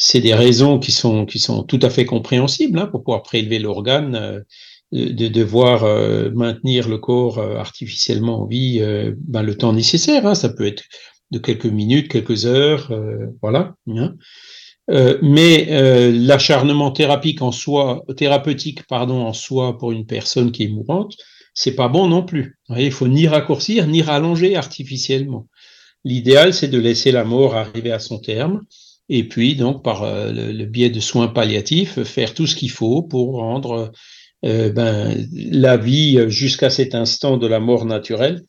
c'est 0.01 0.21
des 0.21 0.33
raisons 0.33 0.79
qui 0.79 0.91
sont 0.93 1.25
qui 1.25 1.39
sont 1.39 1.63
tout 1.63 1.79
à 1.81 1.89
fait 1.89 2.05
compréhensibles 2.05 2.79
hein, 2.79 2.87
pour 2.87 3.03
pouvoir 3.03 3.21
prélever 3.21 3.59
l'organe, 3.59 4.15
euh, 4.15 4.39
de 4.91 5.27
devoir 5.27 5.83
euh, 5.83 6.31
maintenir 6.33 6.87
le 6.87 6.97
corps 6.97 7.37
euh, 7.37 7.57
artificiellement 7.57 8.43
en 8.43 8.47
vie, 8.47 8.79
euh, 8.81 9.13
ben, 9.19 9.43
le 9.43 9.55
temps 9.55 9.73
nécessaire. 9.73 10.25
Hein, 10.25 10.35
ça 10.35 10.49
peut 10.49 10.65
être 10.65 10.83
de 11.31 11.37
quelques 11.37 11.65
minutes, 11.65 12.07
quelques 12.09 12.47
heures, 12.47 12.91
voilà. 13.39 13.75
Hein. 13.87 14.15
Euh, 14.89 15.19
mais 15.21 15.67
euh, 15.69 16.11
l'acharnement 16.11 16.91
thérapeutique 16.91 17.43
en 17.43 17.51
soi, 17.51 18.03
thérapeutique 18.17 18.87
pardon 18.87 19.21
en 19.21 19.33
soi 19.33 19.77
pour 19.77 19.91
une 19.91 20.07
personne 20.07 20.51
qui 20.51 20.63
est 20.63 20.67
mourante, 20.67 21.15
c'est 21.53 21.75
pas 21.75 21.89
bon 21.89 22.07
non 22.07 22.23
plus. 22.23 22.57
il 22.75 22.91
faut 22.91 23.07
ni 23.07 23.27
raccourcir 23.27 23.85
ni 23.85 24.01
rallonger 24.01 24.55
artificiellement. 24.55 25.47
L'idéal, 26.05 26.53
c'est 26.53 26.69
de 26.69 26.79
laisser 26.79 27.11
la 27.11 27.23
mort 27.23 27.55
arriver 27.55 27.91
à 27.91 27.99
son 27.99 28.19
terme, 28.19 28.63
et 29.09 29.27
puis 29.27 29.55
donc 29.55 29.83
par 29.83 30.03
euh, 30.03 30.31
le, 30.31 30.65
biais 30.65 30.89
de 30.89 30.99
soins 30.99 31.27
palliatifs, 31.27 32.03
faire 32.03 32.33
tout 32.33 32.47
ce 32.47 32.55
qu'il 32.55 32.71
faut 32.71 33.03
pour 33.03 33.37
rendre 33.37 33.91
ben, 34.41 35.27
la 35.33 35.75
vie 35.75 36.29
jusqu'à 36.29 36.69
cet 36.69 36.95
instant 36.95 37.35
de 37.35 37.45
la 37.45 37.59
mort 37.59 37.85
naturelle 37.85 38.43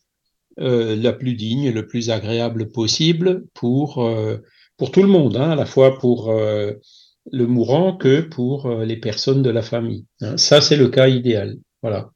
la 0.57 1.11
plus 1.11 1.33
digne, 1.33 1.69
le 1.69 1.85
plus 1.85 2.09
agréable 2.09 2.71
possible 2.71 3.43
pour 3.53 3.99
pour 4.81 4.89
tout 4.89 5.03
le 5.03 5.09
monde, 5.09 5.37
hein, 5.37 5.51
à 5.51 5.55
la 5.55 5.67
fois 5.67 5.99
pour 5.99 6.31
euh, 6.31 6.71
le 7.31 7.45
mourant 7.45 7.95
que 7.95 8.21
pour 8.21 8.65
euh, 8.65 8.83
les 8.83 8.97
personnes 8.97 9.43
de 9.43 9.51
la 9.51 9.61
famille. 9.61 10.07
Hein. 10.21 10.37
Ça, 10.37 10.59
c'est 10.59 10.75
le 10.75 10.89
cas 10.89 11.07
idéal. 11.07 11.57
Voilà. 11.83 12.09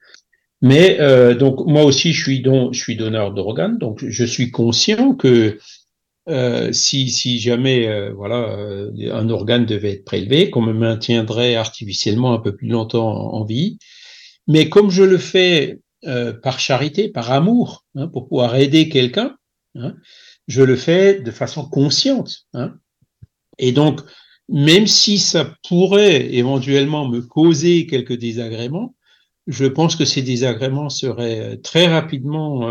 Mais 0.64 1.00
euh, 1.00 1.36
donc 1.36 1.64
moi 1.68 1.84
aussi, 1.84 2.12
je 2.12 2.24
suis, 2.24 2.42
don, 2.42 2.74
je 2.74 2.80
suis 2.80 2.96
donneur 2.96 3.36
d'organes, 3.36 3.78
donc 3.78 4.04
je 4.04 4.26
suis 4.26 4.50
conscient 4.50 5.14
que 5.14 5.60
si, 6.72 7.10
si 7.10 7.40
jamais 7.40 8.10
voilà 8.12 8.58
un 9.12 9.30
organe 9.30 9.66
devait 9.66 9.94
être 9.94 10.06
prélevé, 10.06 10.50
qu'on 10.50 10.62
me 10.62 10.74
maintiendrait 10.74 11.56
artificiellement 11.56 12.34
un 12.34 12.40
peu 12.40 12.56
plus 12.56 12.68
longtemps 12.68 13.08
en, 13.08 13.46
vie. 13.46 13.78
Mais 14.48 14.70
comme 14.70 14.90
je 14.90 15.04
le 15.04 15.18
fais 15.18 15.80
par 16.42 16.60
charité, 16.60 17.10
par 17.10 17.32
amour, 17.32 17.86
hein, 17.96 18.08
pour 18.08 18.28
pouvoir 18.28 18.56
aider 18.56 18.90
quelqu'un, 18.90 19.36
hein, 19.76 19.96
je 20.48 20.62
le 20.62 20.76
fais 20.76 21.20
de 21.20 21.32
façon 21.32 21.68
consciente. 21.68 22.46
Hein. 22.54 22.74
Et 23.58 23.72
donc, 23.72 24.02
même 24.50 24.88
si 24.88 25.18
ça 25.18 25.56
pourrait 25.68 26.34
éventuellement 26.34 27.08
me 27.08 27.22
causer 27.22 27.88
quelques 27.88 28.18
désagréments, 28.18 28.96
je 29.48 29.66
pense 29.66 29.96
que 29.96 30.06
ces 30.06 30.22
désagréments 30.22 30.90
seraient 30.90 31.58
très 31.58 31.88
rapidement 31.88 32.70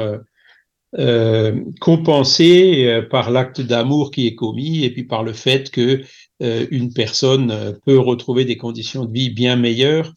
euh, 0.97 1.53
euh, 1.55 1.61
compensés 1.81 2.87
euh, 2.87 3.03
par 3.03 3.31
l'acte 3.31 3.61
d'amour 3.61 4.11
qui 4.11 4.27
est 4.27 4.35
commis 4.35 4.85
et 4.85 4.91
puis 4.91 5.05
par 5.05 5.23
le 5.23 5.33
fait 5.33 5.71
que 5.71 6.03
euh, 6.43 6.67
une 6.71 6.93
personne 6.93 7.79
peut 7.85 7.99
retrouver 7.99 8.45
des 8.45 8.57
conditions 8.57 9.05
de 9.05 9.13
vie 9.13 9.31
bien 9.31 9.57
meilleures 9.57 10.13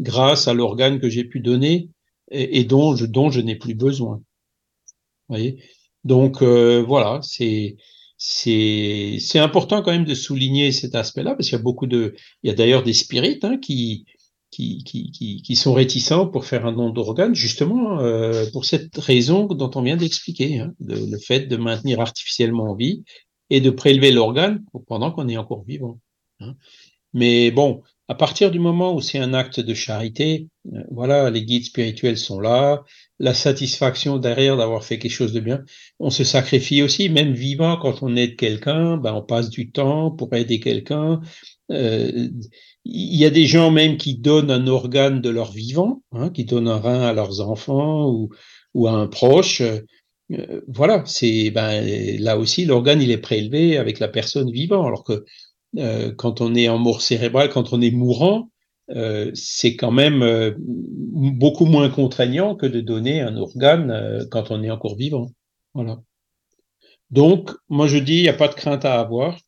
grâce 0.00 0.48
à 0.48 0.54
l'organe 0.54 1.00
que 1.00 1.08
j'ai 1.08 1.24
pu 1.24 1.40
donner 1.40 1.88
et, 2.30 2.64
dont 2.64 2.96
je, 2.96 3.04
dont 3.04 3.30
je 3.30 3.40
n'ai 3.40 3.56
plus 3.56 3.74
besoin. 3.74 4.16
Vous 5.28 5.36
voyez? 5.36 5.62
Donc 6.04 6.42
euh, 6.42 6.82
voilà, 6.82 7.20
c'est 7.22 7.76
c'est 8.16 9.18
c'est 9.20 9.38
important 9.38 9.82
quand 9.82 9.92
même 9.92 10.04
de 10.04 10.14
souligner 10.14 10.72
cet 10.72 10.94
aspect-là 10.94 11.34
parce 11.34 11.48
qu'il 11.48 11.58
y 11.58 11.60
a 11.60 11.62
beaucoup 11.62 11.86
de 11.86 12.14
il 12.42 12.48
y 12.48 12.50
a 12.50 12.54
d'ailleurs 12.54 12.82
des 12.82 12.94
spirites 12.94 13.44
hein, 13.44 13.58
qui, 13.58 14.06
qui, 14.52 14.84
qui 14.84 15.42
qui 15.42 15.56
sont 15.56 15.72
réticents 15.72 16.28
pour 16.28 16.44
faire 16.44 16.66
un 16.66 16.72
don 16.72 16.90
d'organes 16.90 17.34
justement 17.34 17.98
euh, 18.00 18.44
pour 18.52 18.64
cette 18.64 18.96
raison 18.98 19.46
dont 19.46 19.70
on 19.74 19.82
vient 19.82 19.96
d'expliquer, 19.96 20.60
hein, 20.60 20.72
le 20.80 21.18
fait 21.18 21.46
de 21.46 21.56
maintenir 21.56 22.00
artificiellement 22.00 22.70
en 22.70 22.74
vie 22.74 23.02
et 23.50 23.60
de 23.60 23.70
prélever 23.70 24.12
l'organe 24.12 24.62
pendant 24.86 25.10
qu'on 25.10 25.28
est 25.28 25.36
encore 25.36 25.64
vivant. 25.64 25.98
Hein. 26.40 26.54
Mais 27.14 27.50
bon, 27.50 27.82
à 28.08 28.14
partir 28.14 28.50
du 28.50 28.58
moment 28.58 28.94
où 28.94 29.00
c'est 29.00 29.18
un 29.18 29.32
acte 29.32 29.60
de 29.60 29.74
charité, 29.74 30.48
euh, 30.72 30.82
voilà, 30.90 31.30
les 31.30 31.44
guides 31.44 31.64
spirituels 31.64 32.18
sont 32.18 32.40
là, 32.40 32.84
la 33.18 33.34
satisfaction 33.34 34.18
derrière 34.18 34.56
d'avoir 34.56 34.84
fait 34.84 34.98
quelque 34.98 35.12
chose 35.12 35.32
de 35.32 35.40
bien. 35.40 35.64
On 35.98 36.10
se 36.10 36.24
sacrifie 36.24 36.82
aussi, 36.82 37.08
même 37.08 37.32
vivant, 37.32 37.76
quand 37.76 38.02
on 38.02 38.16
aide 38.16 38.36
quelqu'un, 38.36 38.96
ben 38.96 39.14
on 39.14 39.22
passe 39.22 39.50
du 39.50 39.70
temps 39.70 40.10
pour 40.10 40.34
aider 40.34 40.60
quelqu'un. 40.60 41.20
Euh, 41.70 42.28
il 42.84 43.16
y 43.16 43.24
a 43.24 43.30
des 43.30 43.46
gens 43.46 43.70
même 43.70 43.96
qui 43.96 44.16
donnent 44.16 44.50
un 44.50 44.66
organe 44.66 45.20
de 45.20 45.30
leur 45.30 45.52
vivant, 45.52 46.02
hein, 46.12 46.30
qui 46.30 46.44
donnent 46.44 46.68
un 46.68 46.78
rein 46.78 47.02
à 47.02 47.12
leurs 47.12 47.40
enfants 47.40 48.10
ou, 48.10 48.86
à 48.86 48.92
un 48.92 49.06
proche. 49.06 49.62
Euh, 50.32 50.62
voilà, 50.66 51.04
c'est 51.06 51.50
ben 51.50 51.84
là 52.20 52.38
aussi 52.38 52.64
l'organe 52.64 53.02
il 53.02 53.10
est 53.10 53.18
prélevé 53.18 53.76
avec 53.76 53.98
la 53.98 54.08
personne 54.08 54.50
vivante, 54.50 54.86
alors 54.86 55.04
que 55.04 55.24
euh, 55.78 56.12
quand 56.14 56.40
on 56.40 56.54
est 56.54 56.68
en 56.68 56.78
mort 56.78 57.02
cérébrale, 57.02 57.50
quand 57.50 57.72
on 57.72 57.80
est 57.80 57.90
mourant, 57.90 58.50
euh, 58.90 59.30
c'est 59.34 59.76
quand 59.76 59.92
même 59.92 60.54
beaucoup 60.58 61.66
moins 61.66 61.88
contraignant 61.90 62.56
que 62.56 62.66
de 62.66 62.80
donner 62.80 63.20
un 63.20 63.36
organe 63.36 64.26
quand 64.30 64.50
on 64.50 64.62
est 64.62 64.70
encore 64.70 64.96
vivant. 64.96 65.30
Voilà. 65.74 66.00
Donc, 67.10 67.50
moi 67.68 67.86
je 67.86 67.98
dis, 67.98 68.16
il 68.16 68.22
n'y 68.22 68.28
a 68.28 68.34
pas 68.34 68.48
de 68.48 68.54
crainte 68.54 68.84
à 68.84 68.98
avoir. 69.00 69.38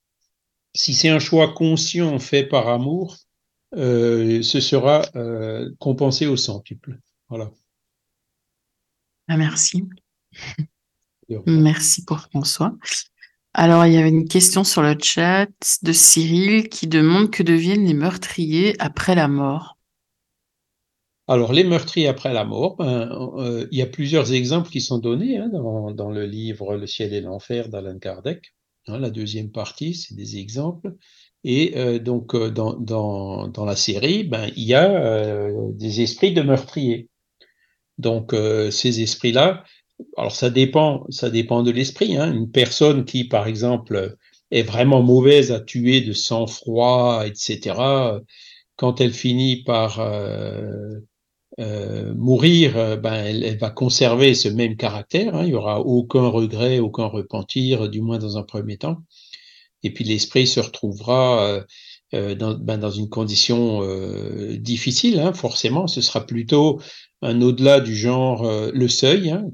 Si 0.74 0.92
c'est 0.94 1.08
un 1.08 1.18
choix 1.18 1.54
conscient 1.54 2.18
fait 2.18 2.44
par 2.44 2.68
amour, 2.68 3.16
ce 3.74 4.60
sera 4.60 5.02
compensé 5.78 6.26
au 6.26 6.36
centuple. 6.36 6.98
Voilà. 7.28 7.50
Ah, 9.28 9.36
merci. 9.36 9.84
Merci 11.46 12.04
pour 12.04 12.20
François. 12.20 12.74
Alors, 13.54 13.86
il 13.86 13.92
y 13.92 13.96
avait 13.96 14.08
une 14.08 14.28
question 14.28 14.64
sur 14.64 14.82
le 14.82 14.96
chat 15.00 15.48
de 15.82 15.92
Cyril 15.92 16.68
qui 16.68 16.88
demande 16.88 17.30
que 17.30 17.42
deviennent 17.42 17.86
les 17.86 17.94
meurtriers 17.94 18.74
après 18.80 19.14
la 19.14 19.28
mort. 19.28 19.78
Alors, 21.28 21.52
les 21.52 21.64
meurtriers 21.64 22.08
après 22.08 22.34
la 22.34 22.44
mort, 22.44 22.76
ben, 22.76 23.08
euh, 23.38 23.66
il 23.70 23.78
y 23.78 23.82
a 23.82 23.86
plusieurs 23.86 24.32
exemples 24.32 24.70
qui 24.70 24.80
sont 24.80 24.98
donnés 24.98 25.38
hein, 25.38 25.48
dans, 25.48 26.10
le 26.10 26.26
livre 26.26 26.76
Le 26.76 26.86
ciel 26.86 27.14
et 27.14 27.20
l'enfer 27.20 27.68
d'Alan 27.68 27.98
Kardec. 27.98 28.54
Hein, 28.88 28.98
la 28.98 29.10
deuxième 29.10 29.50
partie, 29.50 29.94
c'est 29.94 30.14
des 30.14 30.36
exemples. 30.36 30.94
Et 31.44 31.76
euh, 31.76 31.98
donc, 31.98 32.34
euh, 32.34 32.50
dans, 32.50 32.74
dans, 32.74 33.64
la 33.64 33.76
série, 33.76 34.24
ben, 34.24 34.50
il 34.56 34.64
y 34.64 34.74
a 34.74 35.48
des 35.72 36.00
esprits 36.00 36.32
de 36.32 36.42
meurtriers. 36.42 37.08
Donc, 37.98 38.34
ces 38.70 39.02
esprits-là, 39.02 39.62
alors 40.16 40.34
ça 40.34 40.50
dépend, 40.50 41.06
ça 41.10 41.30
dépend 41.30 41.62
de 41.62 41.70
l'esprit. 41.70 42.16
Hein. 42.16 42.32
Une 42.32 42.50
personne 42.50 43.04
qui, 43.04 43.24
par 43.24 43.46
exemple, 43.46 44.16
est 44.50 44.62
vraiment 44.62 45.02
mauvaise 45.02 45.52
à 45.52 45.60
tuer 45.60 46.00
de 46.00 46.12
sang-froid, 46.12 47.24
etc., 47.26 47.74
quand 48.76 49.00
elle 49.00 49.12
finit 49.12 49.62
par 49.62 50.00
euh, 50.00 51.00
euh, 51.60 52.14
mourir, 52.14 52.76
euh, 52.76 52.96
ben, 52.96 53.14
elle, 53.14 53.58
va 53.58 53.70
conserver 53.70 54.34
ce 54.34 54.48
même 54.48 54.76
caractère. 54.76 55.34
Hein. 55.34 55.44
Il 55.44 55.50
n'y 55.50 55.54
aura 55.54 55.80
aucun 55.80 56.28
regret, 56.28 56.80
aucun 56.80 57.06
repentir, 57.06 57.88
du 57.88 58.00
moins 58.00 58.18
dans 58.18 58.36
un 58.36 58.42
premier 58.42 58.76
temps. 58.76 58.98
Et 59.84 59.92
puis 59.92 60.04
l'esprit 60.04 60.46
se 60.46 60.58
retrouvera 60.60 61.60
dans, 62.12 62.54
ben, 62.54 62.78
dans, 62.78 62.90
une 62.90 63.08
condition 63.08 63.82
difficile, 64.56 65.20
hein, 65.20 65.32
forcément. 65.32 65.86
Ce 65.86 66.00
sera 66.00 66.26
plutôt 66.26 66.80
un 67.22 67.40
au-delà 67.40 67.80
du 67.80 67.94
genre 67.94 68.44
le 68.72 68.88
seuil 68.88 69.30
hein, 69.30 69.46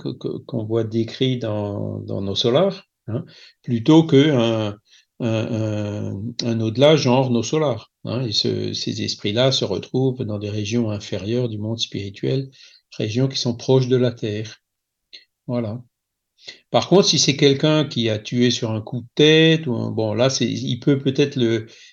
qu'on 0.46 0.64
voit 0.64 0.84
décrit 0.84 1.38
dans, 1.38 2.00
nos 2.06 2.34
solars, 2.34 2.84
hein, 3.08 3.24
plutôt 3.62 4.04
qu'un 4.04 4.76
un, 5.20 6.60
au-delà 6.60 6.96
genre 6.96 7.30
nos 7.30 7.42
solars. 7.42 7.90
Et 8.26 8.32
ces 8.32 9.02
esprits-là 9.02 9.52
se 9.52 9.64
retrouvent 9.64 10.24
dans 10.24 10.38
des 10.38 10.50
régions 10.50 10.90
inférieures 10.90 11.48
du 11.48 11.58
monde 11.58 11.78
spirituel, 11.78 12.50
régions 12.96 13.28
qui 13.28 13.38
sont 13.38 13.54
proches 13.54 13.88
de 13.88 13.96
la 13.96 14.12
Terre. 14.12 14.62
Voilà. 15.46 15.82
Par 16.70 16.88
contre, 16.88 17.06
si 17.06 17.18
c'est 17.18 17.36
quelqu'un 17.36 17.84
qui 17.84 18.08
a 18.08 18.18
tué 18.18 18.50
sur 18.50 18.70
un 18.70 18.80
coup 18.80 19.00
de 19.00 19.08
tête, 19.14 19.66
ou 19.66 19.90
bon 19.90 20.14
là, 20.14 20.28
il 20.40 20.78
peut 20.80 20.98
peut-être 20.98 21.38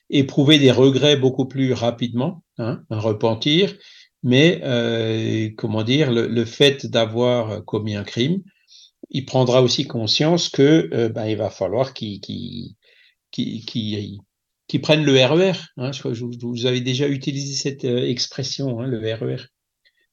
éprouver 0.10 0.60
des 0.60 0.72
regrets 0.72 1.18
beaucoup 1.18 1.48
plus 1.48 1.74
rapidement, 1.74 2.44
hein, 2.58 2.82
un 2.90 3.00
repentir, 3.00 3.76
mais 4.24 4.62
euh, 4.64 5.50
comment 5.58 5.84
dire, 5.84 6.12
le, 6.12 6.28
le 6.28 6.46
fait 6.46 6.86
d'avoir 6.86 7.64
commis 7.66 7.96
un 7.96 8.04
crime, 8.04 8.42
il 9.10 9.26
prendra 9.26 9.62
aussi 9.62 9.88
conscience 9.88 10.50
que 10.50 11.08
ben, 11.10 11.26
il 11.26 11.38
va 11.38 11.50
falloir 11.50 11.94
qu'il 11.94 12.20
qui, 12.20 12.78
qui, 13.32 14.20
qui 14.68 14.80
prennent 14.80 15.04
le 15.04 15.14
RER. 15.14 15.52
E 15.52 15.82
hein, 15.82 15.92
je, 15.92 16.14
je, 16.14 16.26
vous 16.26 16.66
avez 16.66 16.82
déjà 16.82 17.08
utilisé 17.08 17.56
cette 17.56 17.86
euh, 17.86 18.08
expression, 18.08 18.80
hein, 18.80 18.88
le 18.88 19.00
RER. 19.00 19.36
E 19.36 19.48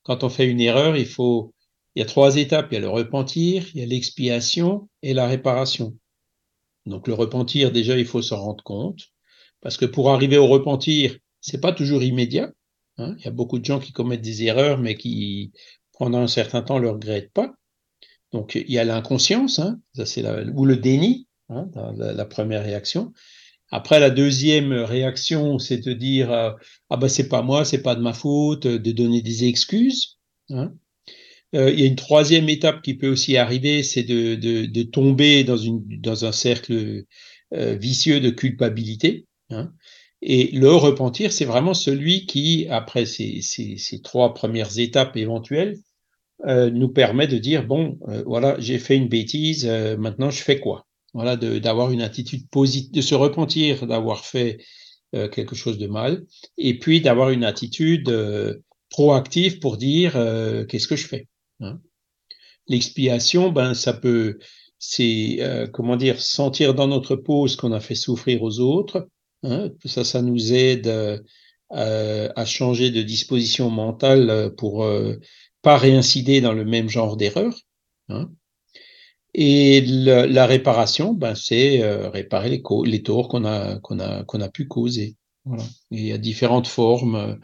Quand 0.02 0.24
on 0.24 0.28
fait 0.28 0.46
une 0.46 0.60
erreur, 0.60 0.96
il 0.96 1.06
faut, 1.06 1.53
il 1.94 2.00
y 2.00 2.02
a 2.02 2.06
trois 2.06 2.36
étapes. 2.36 2.68
Il 2.70 2.74
y 2.74 2.78
a 2.78 2.80
le 2.80 2.88
repentir, 2.88 3.66
il 3.74 3.80
y 3.80 3.82
a 3.82 3.86
l'expiation 3.86 4.88
et 5.02 5.14
la 5.14 5.26
réparation. 5.26 5.96
Donc 6.86 7.08
le 7.08 7.14
repentir, 7.14 7.72
déjà, 7.72 7.96
il 7.96 8.06
faut 8.06 8.22
s'en 8.22 8.40
rendre 8.40 8.62
compte, 8.62 9.08
parce 9.60 9.76
que 9.76 9.86
pour 9.86 10.10
arriver 10.10 10.36
au 10.36 10.46
repentir, 10.46 11.16
c'est 11.40 11.60
pas 11.60 11.72
toujours 11.72 12.02
immédiat. 12.02 12.52
Hein. 12.98 13.14
Il 13.18 13.24
y 13.24 13.28
a 13.28 13.32
beaucoup 13.32 13.58
de 13.58 13.64
gens 13.64 13.78
qui 13.78 13.92
commettent 13.92 14.22
des 14.22 14.44
erreurs, 14.44 14.78
mais 14.78 14.96
qui, 14.96 15.52
pendant 15.98 16.20
un 16.20 16.28
certain 16.28 16.62
temps, 16.62 16.76
ne 16.76 16.82
le 16.82 16.90
regrettent 16.90 17.32
pas. 17.32 17.54
Donc 18.32 18.56
il 18.56 18.70
y 18.70 18.78
a 18.78 18.84
l'inconscience, 18.84 19.60
hein, 19.60 19.80
ou 20.54 20.64
le 20.66 20.76
déni, 20.76 21.28
hein, 21.48 21.68
la, 21.96 22.12
la, 22.12 22.24
première 22.24 22.64
réaction. 22.64 23.12
Après, 23.70 24.00
la 24.00 24.10
deuxième 24.10 24.72
réaction, 24.72 25.58
c'est 25.58 25.78
de 25.78 25.92
dire 25.92 26.32
euh, 26.32 26.50
ah 26.90 26.96
ben 26.96 27.08
c'est 27.08 27.28
pas 27.28 27.42
moi, 27.42 27.64
c'est 27.64 27.82
pas 27.82 27.94
de 27.94 28.00
ma 28.00 28.12
faute, 28.12 28.66
de 28.66 28.92
donner 28.92 29.22
des 29.22 29.44
excuses. 29.44 30.18
Hein. 30.50 30.74
Euh, 31.54 31.70
il 31.70 31.80
y 31.80 31.84
a 31.84 31.86
une 31.86 31.96
troisième 31.96 32.48
étape 32.48 32.82
qui 32.82 32.94
peut 32.94 33.08
aussi 33.08 33.36
arriver, 33.36 33.82
c'est 33.82 34.02
de, 34.02 34.82
tomber 34.82 35.44
dans, 35.44 36.24
un 36.24 36.32
cercle 36.32 37.04
euh, 37.52 37.74
vicieux 37.76 38.20
de 38.20 38.30
culpabilité. 38.30 39.26
Hein. 39.50 39.72
Et 40.20 40.50
le 40.52 40.70
repentir, 40.70 41.32
c'est 41.32 41.44
vraiment 41.44 41.74
celui 41.74 42.26
qui, 42.26 42.66
après 42.70 43.04
ces, 43.06 43.40
trois 44.02 44.34
premières 44.34 44.78
étapes 44.78 45.16
éventuelles, 45.16 45.76
euh, 46.46 46.70
nous 46.70 46.88
permet 46.88 47.28
de 47.28 47.38
dire 47.38 47.64
bon, 47.64 47.98
voilà, 48.26 48.56
j'ai 48.58 48.78
fait 48.78 48.96
une 48.96 49.08
bêtise, 49.08 49.66
maintenant 49.98 50.30
je 50.30 50.42
fais 50.42 50.58
quoi? 50.58 50.86
Voilà, 51.12 51.36
d'avoir 51.36 51.92
une 51.92 52.02
attitude 52.02 52.48
positive, 52.50 52.90
de 52.90 53.00
se 53.00 53.14
repentir 53.14 53.86
d'avoir 53.86 54.24
fait 54.24 54.58
quelque 55.12 55.54
chose 55.54 55.78
de 55.78 55.86
mal, 55.86 56.24
et 56.58 56.78
puis 56.78 57.00
d'avoir 57.00 57.30
une 57.30 57.44
attitude 57.44 58.10
proactive 58.90 59.60
pour 59.60 59.76
dire 59.76 60.14
qu'est-ce 60.68 60.88
que 60.88 60.96
je 60.96 61.06
fais? 61.06 61.28
Hein. 61.60 61.80
L'expiation, 62.66 63.52
ben 63.52 63.74
ça 63.74 63.92
peut, 63.92 64.38
c'est 64.78 65.38
euh, 65.40 65.66
comment 65.66 65.96
dire, 65.96 66.20
sentir 66.20 66.74
dans 66.74 66.88
notre 66.88 67.16
peau 67.16 67.48
ce 67.48 67.56
qu'on 67.56 67.72
a 67.72 67.80
fait 67.80 67.94
souffrir 67.94 68.42
aux 68.42 68.60
autres. 68.60 69.08
Hein. 69.42 69.70
Ça, 69.84 70.04
ça 70.04 70.22
nous 70.22 70.52
aide 70.52 70.86
euh, 70.86 72.28
à 72.36 72.44
changer 72.44 72.90
de 72.90 73.02
disposition 73.02 73.70
mentale 73.70 74.54
pour 74.56 74.86
pas 75.62 75.76
réincider 75.76 76.40
dans 76.40 76.52
le 76.52 76.64
même 76.64 76.88
genre 76.88 77.16
d'erreur. 77.16 77.54
Hein. 78.08 78.30
Et 79.34 79.80
la 79.80 80.46
réparation, 80.46 81.12
ben, 81.12 81.34
c'est 81.34 81.82
euh, 81.82 82.08
réparer 82.08 82.62
les, 82.84 83.02
torts 83.02 83.28
qu'on 83.28 83.44
a, 83.44 84.48
pu 84.52 84.68
causer. 84.68 85.16
Et 85.90 85.98
il 85.98 86.06
y 86.06 86.12
a 86.12 86.18
différentes 86.18 86.68
formes, 86.68 87.16
euh, 87.16 87.34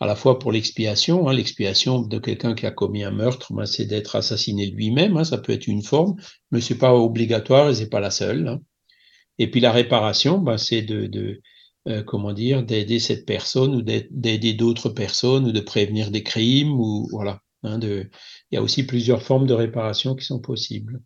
à 0.00 0.06
la 0.06 0.16
fois 0.16 0.38
pour 0.38 0.52
l'expiation. 0.52 1.28
Hein, 1.28 1.34
l'expiation 1.34 2.00
de 2.00 2.18
quelqu'un 2.18 2.54
qui 2.54 2.66
a 2.66 2.70
commis 2.70 3.04
un 3.04 3.10
meurtre, 3.10 3.52
ben, 3.52 3.66
c'est 3.66 3.86
d'être 3.86 4.16
assassiné 4.16 4.66
lui-même. 4.66 5.16
Hein, 5.16 5.24
ça 5.24 5.38
peut 5.38 5.52
être 5.52 5.66
une 5.66 5.82
forme, 5.82 6.16
mais 6.50 6.60
c'est 6.60 6.78
pas 6.78 6.94
obligatoire 6.94 7.70
et 7.70 7.74
c'est 7.74 7.90
pas 7.90 8.00
la 8.00 8.10
seule. 8.10 8.48
Hein. 8.48 8.60
Et 9.38 9.50
puis 9.50 9.60
la 9.60 9.72
réparation, 9.72 10.38
ben, 10.38 10.58
c'est 10.58 10.82
de, 10.82 11.06
de 11.06 11.40
euh, 11.88 12.02
comment 12.02 12.32
dire, 12.32 12.62
d'aider 12.62 12.98
cette 12.98 13.26
personne 13.26 13.74
ou 13.74 13.82
d'aider 13.82 14.54
d'autres 14.54 14.88
personnes 14.88 15.46
ou 15.46 15.52
de 15.52 15.60
prévenir 15.60 16.10
des 16.10 16.22
crimes 16.22 16.72
ou 16.72 17.08
voilà. 17.10 17.40
De, 17.62 18.10
il 18.50 18.56
y 18.56 18.58
a 18.58 18.62
aussi 18.62 18.84
plusieurs 18.84 19.22
formes 19.22 19.46
de 19.46 19.54
réparation 19.54 20.14
qui 20.14 20.26
sont 20.26 20.38
possibles. 20.38 21.00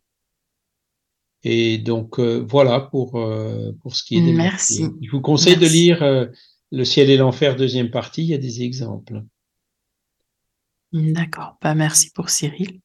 Et 1.43 1.77
donc 1.77 2.19
euh, 2.19 2.45
voilà 2.49 2.81
pour, 2.81 3.15
euh, 3.15 3.71
pour 3.81 3.95
ce 3.95 4.03
qui 4.03 4.17
est 4.17 4.21
des 4.21 4.33
Merci. 4.33 4.87
Je 5.01 5.09
vous 5.09 5.21
conseille 5.21 5.57
Merci. 5.57 5.65
de 5.65 5.73
lire 5.73 6.29
Le 6.71 6.83
ciel 6.83 7.09
et 7.09 7.17
l'enfer, 7.17 7.55
deuxième 7.55 7.89
partie, 7.89 8.23
il 8.23 8.29
y 8.29 8.33
a 8.33 8.37
des 8.37 8.61
exemples. 8.63 9.23
D'accord, 10.91 11.57
bah, 11.61 11.75
merci 11.75 12.11
pour 12.11 12.29
Cyril. 12.29 12.79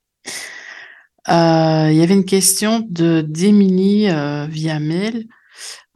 Euh, 1.28 1.88
il 1.90 1.96
y 1.96 2.02
avait 2.02 2.14
une 2.14 2.26
question 2.26 2.86
de 2.88 3.22
d'Émilie 3.22 4.08
euh, 4.10 4.46
via 4.46 4.78
mail. 4.78 5.26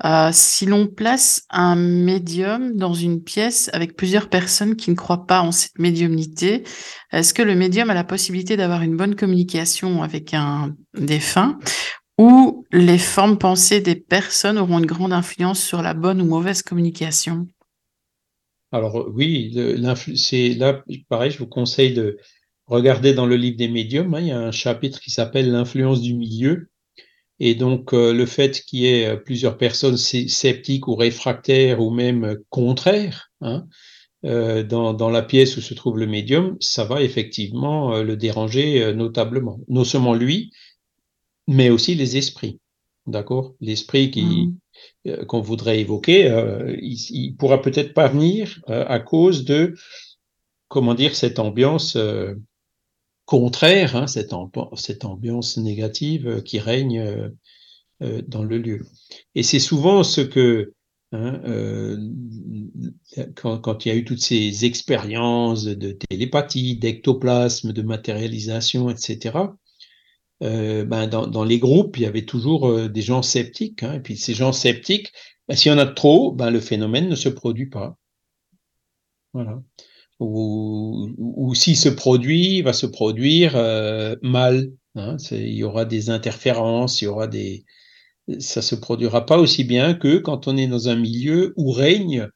Euh, 0.04 0.30
si 0.32 0.64
l'on 0.64 0.86
place 0.86 1.42
un 1.50 1.74
médium 1.74 2.76
dans 2.76 2.94
une 2.94 3.22
pièce 3.22 3.68
avec 3.72 3.96
plusieurs 3.96 4.28
personnes 4.30 4.76
qui 4.76 4.90
ne 4.90 4.94
croient 4.94 5.26
pas 5.26 5.42
en 5.42 5.50
cette 5.50 5.78
médiumnité, 5.78 6.62
est-ce 7.12 7.34
que 7.34 7.42
le 7.42 7.56
médium 7.56 7.90
a 7.90 7.94
la 7.94 8.04
possibilité 8.04 8.56
d'avoir 8.56 8.82
une 8.82 8.96
bonne 8.96 9.16
communication 9.16 10.02
avec 10.02 10.34
un 10.34 10.74
défunt 10.94 11.58
ou 12.16 12.64
les 12.70 12.98
formes 12.98 13.38
pensées 13.38 13.80
des 13.80 13.96
personnes 13.96 14.58
auront 14.58 14.78
une 14.78 14.86
grande 14.86 15.12
influence 15.12 15.60
sur 15.60 15.82
la 15.82 15.94
bonne 15.94 16.22
ou 16.22 16.26
mauvaise 16.26 16.62
communication? 16.62 17.48
Alors 18.72 19.08
oui, 19.14 19.56
c'est 20.16 20.50
là, 20.50 20.82
pareil, 21.08 21.30
je 21.30 21.38
vous 21.38 21.46
conseille 21.46 21.94
de 21.94 22.18
regarder 22.66 23.14
dans 23.14 23.26
le 23.26 23.36
livre 23.36 23.56
des 23.56 23.68
médiums, 23.68 24.14
hein, 24.14 24.20
il 24.20 24.26
y 24.26 24.32
a 24.32 24.38
un 24.38 24.52
chapitre 24.52 25.00
qui 25.00 25.10
s'appelle 25.10 25.50
l'influence 25.50 26.02
du 26.02 26.14
milieu. 26.14 26.68
Et 27.40 27.54
donc 27.54 27.94
euh, 27.94 28.12
le 28.12 28.26
fait 28.26 28.62
qu'il 28.62 28.80
y 28.80 28.86
ait 28.86 29.16
plusieurs 29.16 29.56
personnes 29.56 29.96
sceptiques 29.96 30.88
ou 30.88 30.96
réfractaires 30.96 31.80
ou 31.80 31.90
même 31.90 32.36
contraires 32.50 33.30
hein, 33.40 33.66
euh, 34.24 34.64
dans, 34.64 35.10
la 35.10 35.22
pièce 35.22 35.56
où 35.56 35.60
se 35.60 35.74
trouve 35.74 35.98
le 35.98 36.06
médium, 36.06 36.56
ça 36.60 36.84
va 36.84 37.02
effectivement 37.02 37.94
euh, 37.94 38.02
le 38.02 38.16
déranger 38.16 38.82
euh, 38.82 38.92
notablement. 38.92 39.60
Non 39.68 39.84
seulement 39.84 40.14
lui, 40.14 40.50
mais 41.46 41.70
aussi 41.70 41.94
les 41.94 42.16
esprits. 42.16 42.58
D'accord? 43.06 43.54
L'esprit 43.60 44.10
qui 44.10 44.22
Mhm. 44.22 44.58
Euh, 45.06 45.24
qu'on 45.24 45.40
voudrait 45.40 45.80
évoquer, 45.80 46.30
euh, 46.30 46.76
il, 46.80 47.34
pourra 47.36 47.62
peut-être 47.62 47.94
pas 47.94 48.08
venir 48.08 48.60
euh, 48.68 48.84
à 48.88 48.98
cause 49.00 49.44
de 49.44 49.74
comment 50.68 50.94
dire 50.94 51.14
cette 51.14 51.38
ambiance 51.38 51.96
contraire, 53.24 53.96
hein, 53.96 54.06
cette, 54.06 54.32
ambi- 54.32 54.76
cette 54.76 55.04
ambiance 55.04 55.56
négative 55.56 56.42
qui 56.42 56.58
règne 56.58 57.30
dans 58.00 58.44
le 58.44 58.58
lieu. 58.58 58.86
Et 59.34 59.42
c'est 59.42 59.60
souvent 59.60 60.04
ce 60.04 60.20
que 60.20 60.74
hein, 61.12 61.40
quand, 63.34 63.58
quand 63.58 63.84
il 63.84 63.88
y 63.88 63.92
a 63.92 63.94
eu 63.94 64.04
toutes 64.04 64.20
ces 64.20 64.66
expériences 64.66 65.64
de 65.64 65.92
télépathie, 65.92 66.76
d'ectoplasme, 66.76 67.72
de 67.72 67.82
matérialisation, 67.82 68.90
etc 68.90 69.38
euh, 70.42 70.84
ben 70.84 71.08
dans, 71.08 71.44
les 71.44 71.58
groupes, 71.58 71.96
il 71.96 72.02
y 72.04 72.06
avait 72.06 72.24
toujours 72.24 72.68
euh, 72.68 72.88
des 72.88 73.02
gens 73.02 73.22
sceptiques. 73.22 73.82
Hein, 73.82 73.94
et 73.94 74.00
puis 74.00 74.16
ces 74.16 74.34
gens 74.34 74.52
sceptiques, 74.52 75.12
ben, 75.48 75.56
s'il 75.56 75.72
y 75.72 75.74
en 75.74 75.78
a 75.78 75.86
trop, 75.86 76.32
ben, 76.32 76.50
le 76.50 76.60
phénomène 76.60 77.08
ne 77.08 77.16
se 77.16 77.28
produit 77.28 77.68
pas. 77.68 77.96
Voilà. 79.32 79.62
Ou, 80.20 81.54
s'il 81.54 81.76
se 81.76 81.88
produit, 81.88 82.58
il 82.58 82.62
va 82.62 82.72
se 82.72 82.86
produire 82.86 83.56
euh, 83.56 84.16
mal. 84.22 84.72
Hein, 84.96 85.16
il 85.30 85.54
y 85.54 85.64
aura 85.64 85.84
des 85.84 86.10
interférences, 86.10 87.02
il 87.02 87.08
y. 87.08 87.64
Ça 88.40 88.60
se 88.62 88.74
produira 88.74 89.24
pas 89.24 89.38
aussi 89.38 89.64
bien 89.64 89.94
que 89.94 90.18
quand 90.18 90.48
on 90.48 90.56
est 90.56 90.66
dans 90.66 90.88
un 90.88 90.96
milieu 90.96 91.54
où 91.56 91.70
règne 91.70 92.28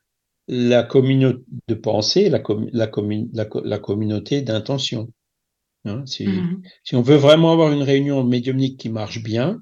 la 0.48 0.82
communauté 0.82 1.44
de 1.68 1.74
pensée, 1.74 2.30
la 2.30 3.78
communauté 3.78 4.42
d'intention. 4.42 5.12
Hein. 5.84 6.04
Si, 6.06 6.48
Mhm. 6.50 6.62
si 6.84 6.96
on 6.96 7.02
veut 7.02 7.16
vraiment 7.16 7.52
avoir 7.52 7.72
une 7.72 7.82
réunion 7.82 8.24
médiumnique 8.24 8.78
qui 8.78 8.88
marche 8.88 9.22
bien, 9.22 9.60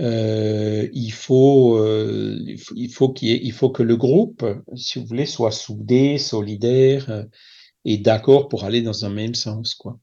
euh, 0.00 0.88
il 0.92 1.12
faut, 1.12 1.78
euh, 1.78 2.38
il 2.46 2.58
faut, 2.60 2.74
il 2.76 2.90
faut 2.92 3.12
qu'il 3.12 3.28
y 3.28 3.32
ait- 3.32 3.40
il 3.44 3.52
faut 3.52 3.70
que 3.70 3.82
le 3.84 3.96
groupe, 3.96 4.44
si 4.76 4.98
vous 5.00 5.06
voulez, 5.06 5.26
soit 5.26 5.52
soudé, 5.52 6.18
solidaire 6.18 7.10
euh, 7.10 7.24
et 7.86 7.98
d'accord 7.98 8.48
pour 8.48 8.64
aller 8.64 8.82
dans 8.82 9.04
un 9.06 9.10
même 9.10 9.34
sens, 9.34 9.74
quoi. 9.74 9.98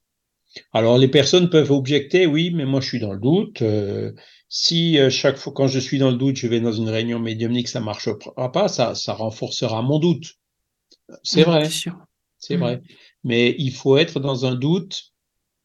Alors 0.72 0.98
les 0.98 1.08
personnes 1.08 1.50
peuvent 1.50 1.70
objecter, 1.72 2.26
oui, 2.26 2.50
mais 2.54 2.64
moi 2.66 2.80
je 2.80 2.88
suis 2.88 3.00
dans 3.00 3.12
le 3.12 3.20
doute. 3.20 3.62
si 4.48 4.98
chaque 5.10 5.36
fois 5.36 5.52
quand 5.52 5.68
je 5.68 5.78
suis 5.78 5.98
dans 5.98 6.10
le 6.10 6.16
doute, 6.16 6.36
je 6.36 6.46
vais 6.46 6.60
dans 6.60 6.72
une 6.72 6.88
réunion 6.88 7.18
médiumnique, 7.18 7.68
ça 7.68 7.80
marchera 7.80 8.16
pas, 8.52 8.68
ça, 8.68 8.94
ça 8.94 9.12
renforcera 9.14 9.82
mon 9.82 9.98
doute. 9.98 10.34
C'est 11.22 11.42
Mhm, 11.42 11.44
vrai, 11.44 11.70
c'est 12.38 12.56
vrai. 12.56 12.82
Mais 13.24 13.54
il 13.58 13.72
faut 13.72 13.96
être 13.98 14.20
dans 14.20 14.46
un 14.46 14.54
doute, 14.54 15.12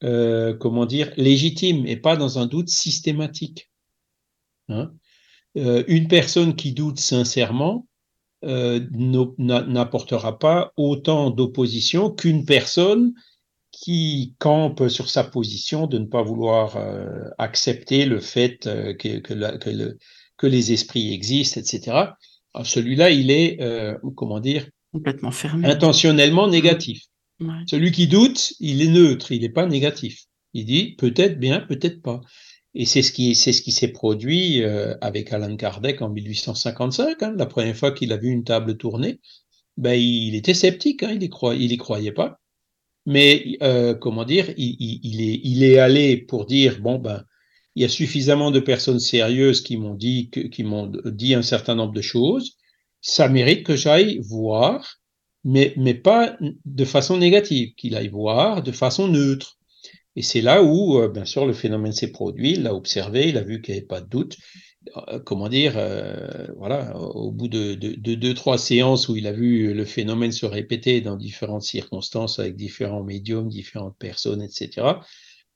euh, 0.04 0.54
comment 0.54 0.86
dire, 0.86 1.12
légitime 1.18 1.86
et 1.88 1.98
pas 1.98 2.16
dans 2.18 2.40
un 2.40 2.46
doute 2.46 2.70
systématique. 2.70 3.70
Hein. 4.70 4.92
Euh, 5.58 5.84
une 5.88 6.08
personne 6.08 6.56
qui 6.56 6.74
doute 6.74 7.00
sincèrement 7.00 7.88
euh, 8.44 8.80
n'apportera 9.38 10.38
pas 10.40 10.74
autant 10.78 11.30
d'opposition 11.30 12.10
qu'une 12.10 12.46
personne 12.46 13.14
qui 13.72 14.36
campe 14.40 14.88
sur 14.90 15.10
sa 15.10 15.24
position 15.24 15.88
de 15.88 15.98
ne 15.98 16.06
pas 16.06 16.22
vouloir 16.22 16.78
accepter 17.38 18.06
le 18.06 18.20
fait 18.20 18.60
que, 19.00 19.20
que, 19.20 19.34
la- 19.34 19.58
que 19.58 19.70
le- 19.70 19.98
que 20.38 20.48
les 20.48 20.74
esprits 20.74 21.14
existent, 21.14 21.60
etc. 21.60 22.16
Celui-là, 22.64 23.10
il 23.12 23.32
est, 23.32 23.58
comment 24.16 24.40
dire, 24.40 24.68
Complètement 24.92 25.32
fermé. 25.32 25.68
intentionnellement 25.68 26.48
négatif. 26.48 27.02
Celui 27.68 27.92
qui 27.92 28.08
doute, 28.08 28.54
il 28.60 28.82
est 28.82 28.88
neutre, 28.88 29.32
il 29.32 29.42
n'est 29.42 29.50
pas 29.50 29.66
négatif. 29.66 30.26
Il 30.54 30.66
dit 30.66 30.96
peut-être 30.98 31.40
bien, 31.40 31.62
peut-être 31.62 32.02
pas. 32.02 32.22
Et 32.76 32.86
c'est 32.86 33.02
ce 33.02 33.12
qui, 33.12 33.36
c'est 33.36 33.54
ce 33.54 33.62
qui 33.62 33.72
s'est 33.72 33.92
produit 33.92 34.64
euh, 34.64 34.96
avec 35.02 35.32
Alan 35.32 35.56
Kardec 35.56 36.02
en 36.02 36.10
1855. 36.10 37.22
hein, 37.22 37.34
la 37.38 37.46
première 37.46 37.76
fois 37.76 37.92
qu'il 37.92 38.12
a 38.12 38.18
vu 38.18 38.30
une 38.30 38.44
table 38.44 38.78
tourner, 38.78 39.20
ben 39.78 39.94
il 39.94 40.36
était 40.36 40.54
sceptique, 40.54 41.04
hein, 41.04 41.12
il 41.14 41.24
y 41.24 41.30
croyait, 41.30 41.64
il 41.64 41.72
y 41.72 41.78
croyait 41.78 42.12
pas. 42.12 42.40
Mais 43.06 43.58
euh, 43.62 43.94
comment 43.94 44.24
dire, 44.26 44.54
il, 44.58 45.22
est, 45.22 45.42
il 45.44 45.64
est 45.64 45.78
allé 45.78 46.18
pour 46.18 46.46
dire 46.46 46.80
bon 46.82 47.00
ben, 47.00 47.24
il 47.76 47.82
y 47.82 47.86
a 47.86 47.90
suffisamment 47.90 48.52
de 48.52 48.60
personnes 48.60 49.00
sérieuses 49.00 49.62
qui 49.62 49.78
m'ont 49.78 49.96
dit, 49.96 50.30
qui 50.30 50.64
m'ont 50.64 50.92
dit 51.06 51.34
un 51.36 51.42
certain 51.42 51.76
nombre 51.76 51.94
de 51.94 52.02
choses. 52.02 52.58
Ça 53.02 53.28
mérite 53.28 53.66
que 53.66 53.76
j'aille 53.76 54.20
voir, 54.20 55.00
mais 55.44 55.94
pas 55.94 56.38
de 56.66 56.86
façon 56.86 57.18
négative, 57.18 57.74
qu'il 57.76 57.96
aille 57.96 58.10
voir 58.10 58.64
de 58.64 58.72
façon 58.72 59.08
neutre. 59.08 59.58
Et 60.16 60.22
c'est 60.22 60.42
là 60.42 60.64
où, 60.64 61.00
euh, 61.00 61.08
bien 61.10 61.26
sûr, 61.26 61.46
le 61.46 61.54
phénomène 61.54 61.92
s'est 61.92 62.12
produit. 62.12 62.54
Il 62.54 62.64
l'a 62.64 62.76
observé, 62.76 63.30
il 63.30 63.38
a 63.38 63.44
vu 63.44 63.62
qu'il 63.62 63.74
n'y 63.74 63.80
avait 63.80 63.88
pas 63.88 64.02
de 64.02 64.10
doute. 64.10 64.38
Euh, 65.10 65.20
comment 65.20 65.50
dire, 65.50 65.74
euh, 65.78 66.48
voilà, 66.58 66.96
au 66.98 67.32
bout 67.32 67.48
de, 67.48 67.74
de, 67.74 67.96
de, 67.96 68.16
deux, 68.16 68.34
trois 68.34 68.58
séances 68.58 69.08
où 69.10 69.16
il 69.16 69.28
a 69.28 69.32
vu 69.32 69.74
le 69.74 69.86
phénomène 69.86 70.32
se 70.32 70.46
répéter 70.46 71.02
dans 71.02 71.16
différentes 71.16 71.64
circonstances 71.64 72.40
avec 72.40 72.56
différents 72.56 73.04
médiums, 73.04 73.50
différentes 73.50 73.98
personnes, 73.98 74.42
etc., 74.42 74.88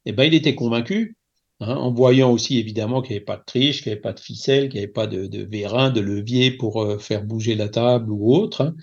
eh 0.06 0.14
ben, 0.14 0.24
il 0.24 0.34
était 0.34 0.56
convaincu, 0.56 1.18
hein, 1.60 1.76
en 1.76 1.94
voyant 1.94 2.32
aussi 2.32 2.58
évidemment 2.58 3.02
qu'il 3.02 3.12
n'y 3.12 3.18
avait 3.18 3.26
pas 3.26 3.38
de 3.38 3.44
triche, 3.46 3.84
qu'il 3.84 3.92
n'y 3.92 3.94
avait 3.94 4.02
pas 4.02 4.14
de 4.14 4.20
ficelle, 4.22 4.70
qu'il 4.70 4.80
n'y 4.80 4.86
avait 4.86 4.94
pas 4.94 5.08
de, 5.08 5.28
de 5.28 5.44
vérin, 5.44 5.90
de 5.90 6.00
levier 6.00 6.52
pour 6.52 7.02
faire 7.02 7.26
bouger 7.26 7.56
la 7.56 7.68
table 7.68 8.12
ou 8.12 8.34
autre. 8.34 8.62
Hein. 8.62 8.76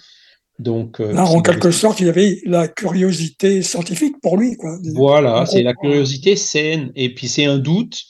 Donc, 0.59 1.01
euh, 1.01 1.13
Là, 1.13 1.25
en 1.25 1.43
quelque 1.43 1.71
sorte, 1.73 2.01
il 2.01 2.07
y 2.07 2.09
avait 2.09 2.41
la 2.47 2.69
curiosité 2.69 3.63
scientifique 3.63 4.15
pour 4.23 4.37
lui. 4.37 4.57
Quoi. 4.57 4.79
Voilà, 4.95 5.47
c'est 5.47 5.63
la 5.63 5.75
curiosité 5.75 6.37
saine, 6.37 6.93
et 6.95 7.13
puis 7.13 7.27
c'est 7.29 7.45
un 7.45 7.59
doute 7.59 8.03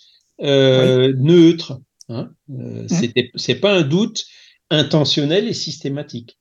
euh, 0.43 1.13
neutre. 1.17 1.81
Hein. 2.09 2.31
Euh, 2.51 2.87
c'était- 2.89 3.31
c'est 3.35 3.55
pas 3.55 3.73
un 3.79 3.83
doute 3.83 4.27
intentionnel 4.71 5.49
et 5.49 5.55
systématique, 5.55 6.39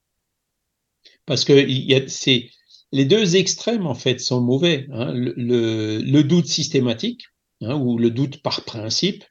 parce 1.25 1.45
que 1.45 1.53
il 1.53 1.83
y 1.89 1.95
a, 1.95 2.01
c'est 2.07 2.49
les 2.91 3.05
deux 3.05 3.35
extrêmes 3.37 3.85
en 3.87 3.95
fait 3.95 4.19
sont 4.19 4.41
mauvais. 4.41 4.87
Hein. 4.91 5.13
Le, 5.13 5.33
le, 5.37 5.99
le 5.99 6.23
doute 6.23 6.47
systématique 6.47 7.21
hein, 7.61 7.75
ou 7.75 7.97
le 7.97 8.09
doute 8.11 8.41
par 8.41 8.65
principe 8.65 9.23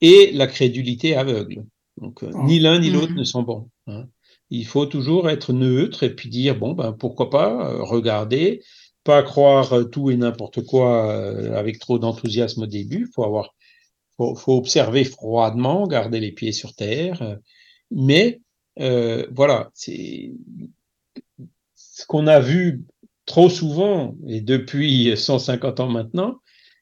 et 0.00 0.30
la 0.32 0.46
crédulité 0.46 1.16
aveugle. 1.16 1.64
Donc 2.00 2.22
euh, 2.22 2.30
Ah. 2.34 2.42
ni 2.44 2.60
l'un 2.60 2.78
ni 2.78 2.90
Mhm. 2.90 2.94
l'autre 2.94 3.14
ne 3.14 3.24
sont 3.24 3.42
bons. 3.42 3.68
Hein. 3.86 4.04
Il 4.50 4.66
faut 4.66 4.86
toujours 4.86 5.30
être 5.30 5.52
neutre 5.52 6.02
et 6.02 6.14
puis 6.14 6.28
dire 6.28 6.56
bon 6.56 6.72
ben 6.72 6.92
pourquoi 6.92 7.30
pas 7.30 7.70
euh, 7.70 7.82
regarder, 7.82 8.62
pas 9.04 9.22
croire 9.22 9.72
euh, 9.74 9.84
tout 9.84 10.10
et 10.10 10.16
n'importe 10.16 10.64
quoi 10.64 11.10
euh, 11.10 11.54
avec 11.56 11.78
trop 11.78 11.98
d'enthousiasme 11.98 12.62
au 12.62 12.66
début. 12.66 13.08
Faut 13.14 13.24
avoir, 13.24 13.54
faut, 14.16 14.36
observer 14.48 15.04
froidement, 15.04 15.86
garder 15.86 16.20
les 16.20 16.32
pieds 16.32 16.52
sur 16.52 16.74
terre. 16.74 17.38
mais 17.90 18.40
euh, 18.80 19.26
voilà, 19.30 19.70
c'est 19.74 20.32
ce 21.74 22.06
qu'on 22.06 22.26
a 22.26 22.40
vu 22.40 22.84
trop 23.26 23.48
souvent 23.48 24.16
et 24.26 24.40
depuis 24.40 25.16
150 25.16 25.80
ans 25.80 25.88
maintenant, 25.88 26.40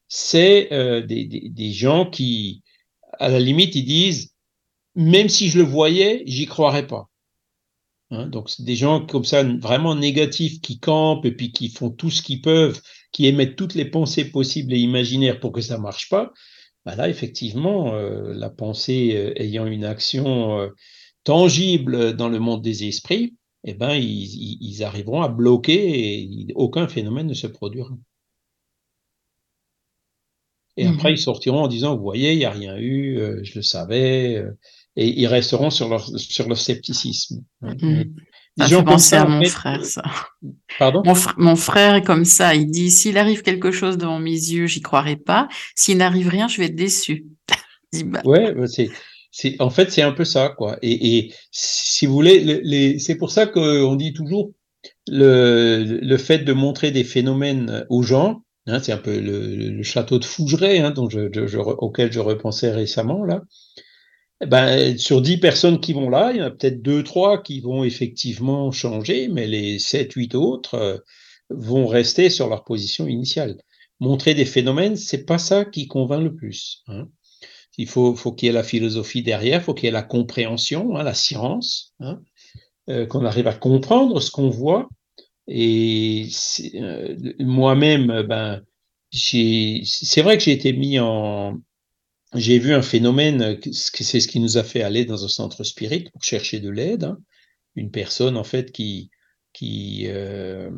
c'est 0.09 0.69
des, 1.07 1.27
des 1.27 1.73
gens 1.73 2.09
qui, 2.09 2.63
à 3.19 3.29
la 3.29 3.41
limite, 3.41 3.75
ils 3.75 3.85
disent 3.85 4.35
même 4.95 5.29
si 5.29 5.49
je 5.49 5.59
le 5.59 5.65
voyais, 5.65 6.23
j'y 6.27 6.47
croirais 6.47 6.87
pas. 6.87 7.09
Hein, 8.13 8.27
donc, 8.27 8.51
c'est 8.51 8.65
des 8.65 8.77
gens 8.77 9.05
comme 9.05 9.25
ça, 9.25 9.43
vraiment 9.43 9.95
négatifs, 9.95 10.61
qui 10.61 10.79
campent 10.79 11.25
et 11.25 11.33
puis 11.33 11.51
qui 11.51 11.71
font 11.71 11.91
tout 11.91 12.11
ce 12.11 12.23
qu'ils 12.23 12.43
peuvent, 12.43 12.81
qui 13.11 13.27
émettent 13.27 13.57
toutes 13.57 13.75
les 13.75 13.87
pensées 13.87 14.27
possibles 14.31 14.75
et 14.75 14.79
imaginaires 14.79 15.41
pour 15.41 15.53
que 15.53 15.63
ça 15.63 15.79
marche 15.79 16.11
pas. 16.11 16.33
Bah 16.85 16.95
là, 16.95 17.09
effectivement, 17.09 17.95
euh, 17.95 18.35
la 18.35 18.51
pensée 18.51 19.17
euh, 19.17 19.41
ayant 19.41 19.67
une 19.67 19.85
action 19.85 20.59
euh, 20.61 20.69
tangible 21.25 22.15
dans 22.15 22.29
le 22.29 22.39
monde 22.39 22.61
des 22.63 22.85
esprits, 22.85 23.37
eh 23.65 23.75
ben, 23.75 23.95
ils, 23.95 24.83
arriveront 24.85 25.23
à 25.23 25.29
bloquer 25.29 26.21
et 26.21 26.49
aucun 26.55 26.89
phénomène 26.89 27.29
ne 27.29 27.35
se 27.35 27.47
produira. 27.47 27.91
Et 30.77 30.87
après, 30.87 31.13
ils 31.13 31.19
sortiront 31.19 31.63
en 31.63 31.69
disant, 31.69 31.97
vous 31.97 32.03
voyez, 32.03 32.33
il 32.33 32.39
n'y 32.39 32.45
a 32.45 32.51
rien 32.51 32.77
eu, 32.79 33.45
je 33.45 33.55
le 33.57 33.63
savais, 33.63 34.43
et 34.97 35.09
ils 35.21 35.27
resteront 35.27 35.71
sur 35.71 35.89
leur, 35.89 36.07
sur 36.19 36.49
leur 36.49 36.59
scepticisme. 36.59 37.43
Des 38.57 38.65
Ça 38.65 38.69
fait 38.69 38.85
penser 38.85 39.09
ça, 39.11 39.23
à 39.23 39.27
mon 39.27 39.45
frère, 39.45 39.85
ça. 39.85 40.03
Pardon? 40.79 41.03
Mon, 41.07 41.15
fr- 41.15 41.35
mon 41.39 41.57
frère 41.57 41.95
est 41.95 42.03
comme 42.03 42.25
ça. 42.27 42.55
Il 42.55 42.71
dit 42.71 42.91
s'il 42.91 43.17
arrive 43.17 43.43
quelque 43.43 43.71
chose 43.71 43.97
devant 43.97 44.19
mes 44.19 44.31
yeux, 44.33 44.67
j'y 44.67 44.83
croirai 44.83 45.17
pas. 45.17 45.49
S'il 45.75 45.97
n'arrive 45.99 46.29
rien, 46.29 46.49
je 46.49 46.59
vais 46.59 46.67
être 46.67 46.75
déçu. 46.77 47.27
Bah, 48.07 48.23
Ouais, 48.25 48.55
bah, 48.55 48.67
c'est, 48.67 48.91
c'est, 49.31 49.61
en 49.61 49.69
fait, 49.69 49.91
c'est 49.93 50.01
un 50.03 50.13
peu 50.13 50.25
ça, 50.25 50.49
quoi. 50.57 50.79
Et, 50.81 51.19
et 51.19 51.35
si 51.51 52.07
vous 52.07 52.15
voulez, 52.15 52.41
les, 52.63 52.99
c'est 52.99 53.17
pour 53.17 53.31
ça 53.31 53.47
qu'on 53.47 53.97
dit 53.97 54.15
toujours 54.15 54.53
le, 55.09 55.99
le 56.03 56.17
fait 56.17 56.39
de 56.39 56.53
montrer 56.55 56.91
des 56.91 57.05
phénomènes 57.05 57.85
aux 57.91 58.03
gens, 58.03 58.45
hein, 58.67 58.81
c'est 58.83 58.93
un 58.93 58.99
peu 58.99 59.19
le, 59.19 59.55
le 59.57 59.83
château 59.83 60.19
de 60.19 60.25
Fougeray, 60.25 60.79
hein, 60.81 60.91
dont 60.91 61.09
je, 61.11 61.29
je- 61.33 61.47
je- 61.47 61.59
auquel 61.59 62.11
je 62.13 62.21
repensais 62.21 62.71
récemment, 62.71 63.25
là. 63.25 63.43
Eh 64.43 64.47
Ben, 64.47 64.99
sur 64.99 65.23
dix 65.23 65.37
personnes 65.37 65.81
qui 65.81 65.93
vont 65.93 66.11
là, 66.11 66.33
il 66.33 66.39
y 66.39 66.43
en 66.43 66.47
a 66.47 66.51
peut-être 66.51 66.83
deux, 66.83 67.05
trois 67.05 67.41
qui 67.41 67.61
vont 67.61 67.85
effectivement 67.85 68.73
changer, 68.73 69.29
mais 69.29 69.47
les 69.47 69.79
sept, 69.79 70.13
huit 70.15 70.35
autres 70.35 70.75
euh, 70.75 70.99
vont 71.49 71.87
rester 71.87 72.29
sur 72.29 72.49
leur 72.49 72.65
position 72.65 73.07
initiale. 73.07 73.63
Montrer 74.01 74.35
des 74.35 74.45
phénomènes, 74.45 74.97
c'est 74.97 75.25
pas 75.25 75.39
ça 75.39 75.65
qui 75.65 75.87
convainc 75.87 76.25
le 76.25 76.35
plus. 76.35 76.83
Hein. 76.89 77.09
Il 77.79 77.89
faut, 77.89 78.17
faut 78.17 78.33
qu'il 78.33 78.47
y 78.47 78.51
ait 78.51 78.53
la 78.53 78.65
philosophie 78.65 79.23
derrière, 79.23 79.63
faut 79.63 79.75
qu'il 79.75 79.85
y 79.85 79.89
ait 79.89 79.93
la 79.93 80.03
compréhension, 80.03 80.97
hein, 80.97 81.05
la 81.05 81.15
science, 81.15 81.95
hein, 82.01 82.21
euh, 82.91 83.07
qu'on 83.07 83.25
arrive 83.25 83.47
à 83.47 83.55
comprendre 83.55 84.21
ce 84.21 84.33
qu'on 84.33 84.51
voit. 84.51 84.89
Et 85.47 86.29
euh, 86.75 87.17
moi-même, 87.39 88.23
ben, 88.23 88.61
c'est 89.13 90.23
vrai 90.23 90.37
que 90.37 90.43
j'ai 90.43 90.53
été 90.53 90.73
mis 90.73 90.99
en, 90.99 91.59
j'ai 92.35 92.59
vu 92.59 92.73
un 92.73 92.83
phénomène, 92.83 93.43
euh, 93.43 93.57
c'est 93.73 94.21
ce 94.21 94.29
qui 94.29 94.41
nous 94.41 94.57
a 94.59 94.65
fait 94.65 94.83
aller 94.83 95.05
dans 95.05 95.25
un 95.25 95.29
centre 95.29 95.65
spirit 95.65 96.05
pour 96.13 96.23
chercher 96.23 96.61
de 96.61 96.71
l'aide. 96.71 97.05
hein. 97.05 97.19
Une 97.77 97.91
personne, 97.91 98.37
en 98.37 98.45
fait, 98.45 98.73
qui, 98.73 99.11
qui 99.55 100.05
euh, 100.09 100.71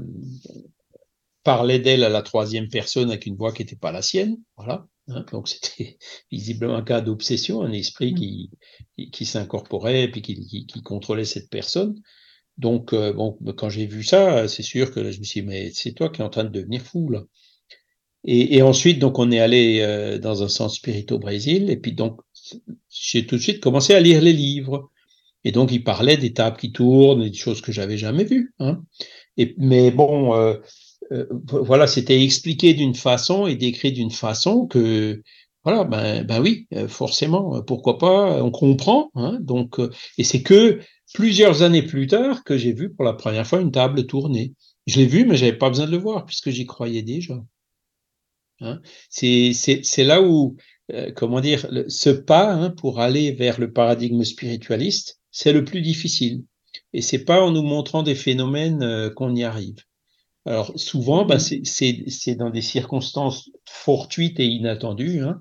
parlait 1.42 1.78
d'elle 1.78 2.04
à 2.04 2.08
la 2.08 2.22
troisième 2.22 2.68
personne 2.68 3.10
avec 3.10 3.26
une 3.26 3.36
voix 3.36 3.52
qui 3.52 3.62
n'était 3.62 3.76
pas 3.76 3.92
la 3.92 4.02
sienne. 4.02 4.38
Voilà. 4.56 4.86
hein. 5.08 5.24
Donc, 5.32 5.48
c'était 5.48 5.98
visiblement 6.30 6.76
un 6.76 6.82
cas 6.82 7.00
d'obsession, 7.00 7.62
un 7.62 7.72
esprit 7.72 8.14
qui, 8.14 8.50
qui, 8.96 9.10
qui 9.10 9.26
s'incorporait 9.26 10.04
et 10.04 10.10
puis 10.10 10.22
qui, 10.22 10.34
qui, 10.46 10.66
qui 10.66 10.82
contrôlait 10.82 11.24
cette 11.24 11.50
personne. 11.50 11.94
Donc, 12.58 12.92
euh, 12.92 13.12
bon, 13.12 13.38
quand 13.56 13.70
j'ai 13.70 13.86
vu 13.86 14.04
ça, 14.04 14.48
c'est 14.48 14.62
sûr 14.62 14.92
que 14.92 15.10
je 15.12 15.20
me 15.20 15.24
suis 15.24 15.42
dit, 15.42 15.46
mais 15.46 15.70
c'est 15.72 15.92
toi 15.92 16.10
qui 16.10 16.22
es 16.22 16.24
en 16.24 16.30
train 16.30 16.44
de 16.44 16.50
devenir 16.50 16.82
fou, 16.82 17.10
là. 17.10 17.24
Et, 18.24 18.56
et 18.56 18.62
ensuite, 18.62 18.98
donc, 18.98 19.18
on 19.18 19.30
est 19.30 19.38
allé 19.38 19.80
euh, 19.80 20.18
dans 20.18 20.42
un 20.42 20.48
centre 20.48 20.74
spirit 20.74 21.06
au 21.10 21.18
Brésil, 21.18 21.70
et 21.70 21.76
puis 21.76 21.92
donc, 21.92 22.20
j'ai 22.90 23.26
tout 23.26 23.36
de 23.36 23.40
suite 23.40 23.60
commencé 23.60 23.94
à 23.94 24.00
lire 24.00 24.20
les 24.20 24.32
livres. 24.32 24.90
Et 25.44 25.52
donc, 25.52 25.72
il 25.72 25.84
parlait 25.84 26.16
des 26.16 26.32
tables 26.32 26.56
qui 26.56 26.72
tournent, 26.72 27.22
et 27.22 27.30
des 27.30 27.36
choses 27.36 27.60
que 27.60 27.72
j'avais 27.72 27.98
jamais 27.98 28.24
vues. 28.24 28.54
Hein. 28.58 28.82
Et, 29.36 29.54
mais 29.58 29.90
bon, 29.90 30.34
euh, 30.34 30.56
euh, 31.12 31.26
voilà, 31.48 31.86
c'était 31.86 32.22
expliqué 32.22 32.74
d'une 32.74 32.94
façon 32.94 33.46
et 33.46 33.56
décrit 33.56 33.92
d'une 33.92 34.10
façon 34.10 34.66
que, 34.66 35.22
voilà, 35.64 35.84
ben, 35.84 36.24
ben 36.24 36.40
oui, 36.40 36.66
euh, 36.74 36.88
forcément, 36.88 37.62
pourquoi 37.62 37.98
pas, 37.98 38.42
on 38.42 38.50
comprend. 38.50 39.10
Hein, 39.14 39.38
donc, 39.40 39.78
et 40.18 40.24
c'est 40.24 40.42
que 40.42 40.80
plusieurs 41.12 41.62
années 41.62 41.82
plus 41.82 42.06
tard 42.06 42.44
que 42.44 42.56
j'ai 42.56 42.72
vu 42.72 42.92
pour 42.92 43.04
la 43.04 43.12
première 43.12 43.46
fois 43.46 43.60
une 43.60 43.72
table 43.72 44.06
tourner. 44.06 44.54
Je 44.86 44.98
l'ai 44.98 45.06
vu, 45.06 45.26
mais 45.26 45.36
j'avais 45.36 45.56
pas 45.56 45.68
besoin 45.68 45.86
de 45.86 45.90
le 45.92 45.98
voir 45.98 46.26
puisque 46.26 46.50
j'y 46.50 46.66
croyais 46.66 47.02
déjà. 47.02 47.34
Hein. 48.64 48.80
C'est 49.08 50.04
là 50.04 50.22
où, 50.22 50.56
comment 51.16 51.40
dire, 51.40 51.66
ce 51.88 52.10
pas 52.10 52.52
hein, 52.52 52.70
pour 52.70 53.00
aller 53.00 53.32
vers 53.32 53.60
le 53.60 53.72
paradigme 53.72 54.24
spiritualiste, 54.24 55.20
c'est 55.30 55.52
le 55.52 55.64
plus 55.64 55.80
difficile. 55.82 56.44
Et 56.92 57.02
c'est 57.02 57.24
pas 57.24 57.42
en 57.42 57.50
nous 57.50 57.62
montrant 57.62 58.02
des 58.02 58.14
phénomènes 58.14 59.10
qu'on 59.14 59.34
y 59.34 59.44
arrive. 59.44 59.76
Alors 60.46 60.72
souvent, 60.76 61.24
bah, 61.24 61.36
mmh 61.36 61.64
c'est 61.64 62.34
dans 62.34 62.50
des 62.50 62.62
circonstances 62.62 63.50
fortuites 63.66 64.40
et 64.40 64.46
inattendues, 64.46 65.22
hein, 65.22 65.40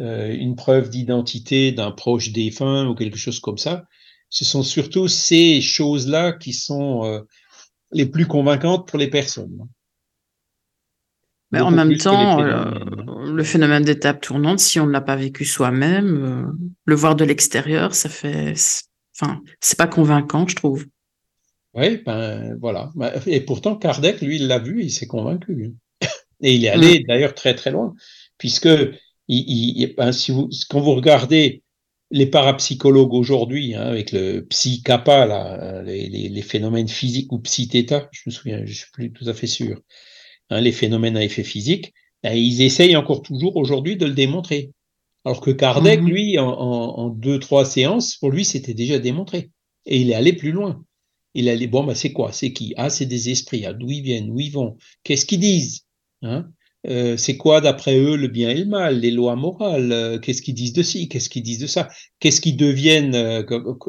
euh, 0.00 0.34
une 0.34 0.56
preuve 0.56 0.90
d'identité 0.90 1.72
d'un 1.72 1.90
proche 1.90 2.30
défunt 2.32 2.86
ou 2.86 2.94
quelque 2.94 3.16
chose 3.16 3.40
comme 3.40 3.58
ça. 3.58 3.84
Ce 4.28 4.44
sont 4.44 4.62
surtout 4.62 5.08
ces 5.08 5.60
choses-là 5.60 6.32
qui 6.32 6.52
sont 6.52 7.04
euh, 7.04 7.20
les 7.92 8.06
plus 8.06 8.26
convaincantes 8.26 8.86
pour 8.88 8.98
les 8.98 9.08
personnes. 9.08 9.58
Mais 11.56 11.62
en 11.62 11.70
même 11.70 11.96
temps, 11.96 12.40
euh, 12.40 12.70
le 13.32 13.44
phénomène 13.44 13.84
d'étape 13.84 14.20
tournante, 14.20 14.60
si 14.60 14.78
on 14.80 14.86
ne 14.86 14.92
l'a 14.92 15.00
pas 15.00 15.16
vécu 15.16 15.44
soi-même, 15.44 16.52
le 16.84 16.94
voir 16.94 17.16
de 17.16 17.24
l'extérieur, 17.24 17.94
ça 17.94 18.08
fait, 18.08 18.54
enfin, 19.18 19.40
c'est 19.60 19.78
pas 19.78 19.86
convaincant, 19.86 20.46
je 20.46 20.56
trouve. 20.56 20.86
Oui, 21.74 22.02
ben 22.04 22.56
voilà. 22.60 22.90
Ben, 22.94 23.12
et 23.26 23.40
pourtant, 23.40 23.76
Kardec, 23.76 24.22
lui, 24.22 24.36
il 24.36 24.48
l'a 24.48 24.58
vu, 24.58 24.82
il 24.82 24.90
s'est 24.90 25.06
convaincu. 25.06 25.74
Et 26.42 26.54
il 26.54 26.64
est 26.64 26.70
allé 26.70 27.00
mm. 27.00 27.04
d'ailleurs 27.06 27.34
très 27.34 27.54
très 27.54 27.70
loin, 27.70 27.94
puisque 28.38 28.68
il, 29.28 29.94
ben, 29.96 30.12
si 30.12 30.32
vous, 30.32 30.48
quand 30.70 30.80
vous 30.80 30.94
regardez 30.94 31.62
les 32.10 32.26
parapsychologues 32.26 33.14
aujourd'hui, 33.14 33.74
hein, 33.74 33.82
avec 33.82 34.12
le 34.12 34.40
psy 34.46 34.82
là, 34.86 35.82
les, 35.82 36.08
les, 36.08 36.42
phénomènes 36.42 36.88
physiques 36.88 37.32
ou 37.32 37.40
psy 37.40 37.68
je 37.72 38.22
me 38.26 38.30
souviens, 38.30 38.62
je 38.64 38.72
suis 38.72 38.90
plus 38.92 39.12
tout 39.12 39.28
à 39.28 39.34
fait 39.34 39.48
sûr, 39.48 39.80
hein, 40.50 40.60
les 40.60 40.72
phénomènes 40.72 41.16
à 41.16 41.24
effet 41.24 41.44
physique, 41.44 41.92
ben, 42.22 42.32
ils 42.36 42.62
essayent 42.62 42.96
encore 42.96 43.22
toujours 43.22 43.56
aujourd'hui 43.56 43.96
de 43.96 44.06
le 44.06 44.14
démontrer. 44.14 44.72
Alors 45.24 45.40
que 45.40 45.50
Kardec, 45.50 46.00
mm-hmm. 46.00 46.08
lui, 46.08 46.38
en, 46.38 46.48
en 46.48 47.08
deux, 47.08 47.38
trois 47.38 47.64
séances, 47.64 48.16
pour 48.16 48.30
lui, 48.30 48.44
c'était 48.44 48.74
déjà 48.74 48.98
démontré. 48.98 49.50
Et 49.84 50.00
il 50.00 50.10
est 50.10 50.14
allé 50.14 50.32
plus 50.32 50.52
loin. 50.52 50.84
Il 51.34 51.48
a 51.48 51.56
dit, 51.56 51.66
bon, 51.66 51.84
ben, 51.84 51.94
c'est 51.94 52.12
quoi? 52.12 52.32
C'est 52.32 52.52
qui 52.52 52.74
Ah, 52.76 52.90
c'est 52.90 53.06
des 53.06 53.30
esprits. 53.30 53.66
Ah, 53.66 53.72
d'où 53.72 53.90
ils 53.90 54.02
viennent? 54.02 54.30
Où 54.30 54.40
ils 54.40 54.52
vont? 54.52 54.76
Qu'est-ce 55.04 55.26
qu'ils 55.26 55.40
disent? 55.40 55.82
Hein? 56.22 56.48
Euh, 56.86 57.16
C'est 57.16 57.36
quoi, 57.36 57.60
d'après 57.60 57.98
eux, 57.98 58.16
le 58.16 58.28
bien 58.28 58.50
et 58.50 58.54
le 58.54 58.66
mal 58.66 59.00
Les 59.00 59.10
lois 59.10 59.36
morales? 59.36 59.92
Euh, 59.92 60.18
Qu'est-ce 60.18 60.42
qu'ils 60.42 60.54
disent 60.54 60.72
de 60.72 60.82
ci? 60.82 61.08
Qu'est-ce 61.08 61.28
qu'ils 61.28 61.42
disent 61.42 61.60
de 61.60 61.66
ça? 61.66 61.88
Qu'est-ce 62.20 62.40
qu'ils 62.40 62.56
deviennent 62.56 63.14
euh, 63.14 63.42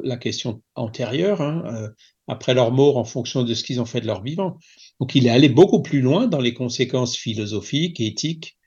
La 0.03 0.17
question 0.17 0.61
antérieure, 0.75 1.41
hein, 1.41 1.91
après 2.27 2.53
leur 2.53 2.71
mort, 2.71 2.97
en 2.97 3.05
fonction 3.05 3.43
de 3.43 3.53
ce 3.53 3.63
qu'ils 3.63 3.81
ont 3.81 3.85
fait 3.85 4.01
de 4.01 4.07
leur 4.07 4.23
vivant? 4.23 4.57
Donc, 4.99 5.15
il 5.15 5.27
est 5.27 5.31
allé 5.31 5.49
beaucoup 5.49 5.81
plus 5.81 6.01
loin 6.01 6.27
dans 6.27 6.41
les 6.41 6.53
conséquences 6.53 7.15
philosophiques, 7.15 7.99
éthiques 7.99 8.57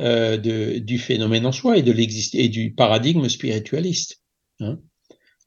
du 0.00 0.98
phénomène 0.98 1.46
en 1.46 1.52
soi 1.52 1.76
et 1.78 1.82
du 2.48 2.74
paradigme 2.74 3.28
spiritualiste. 3.28 4.20
Hein 4.60 4.78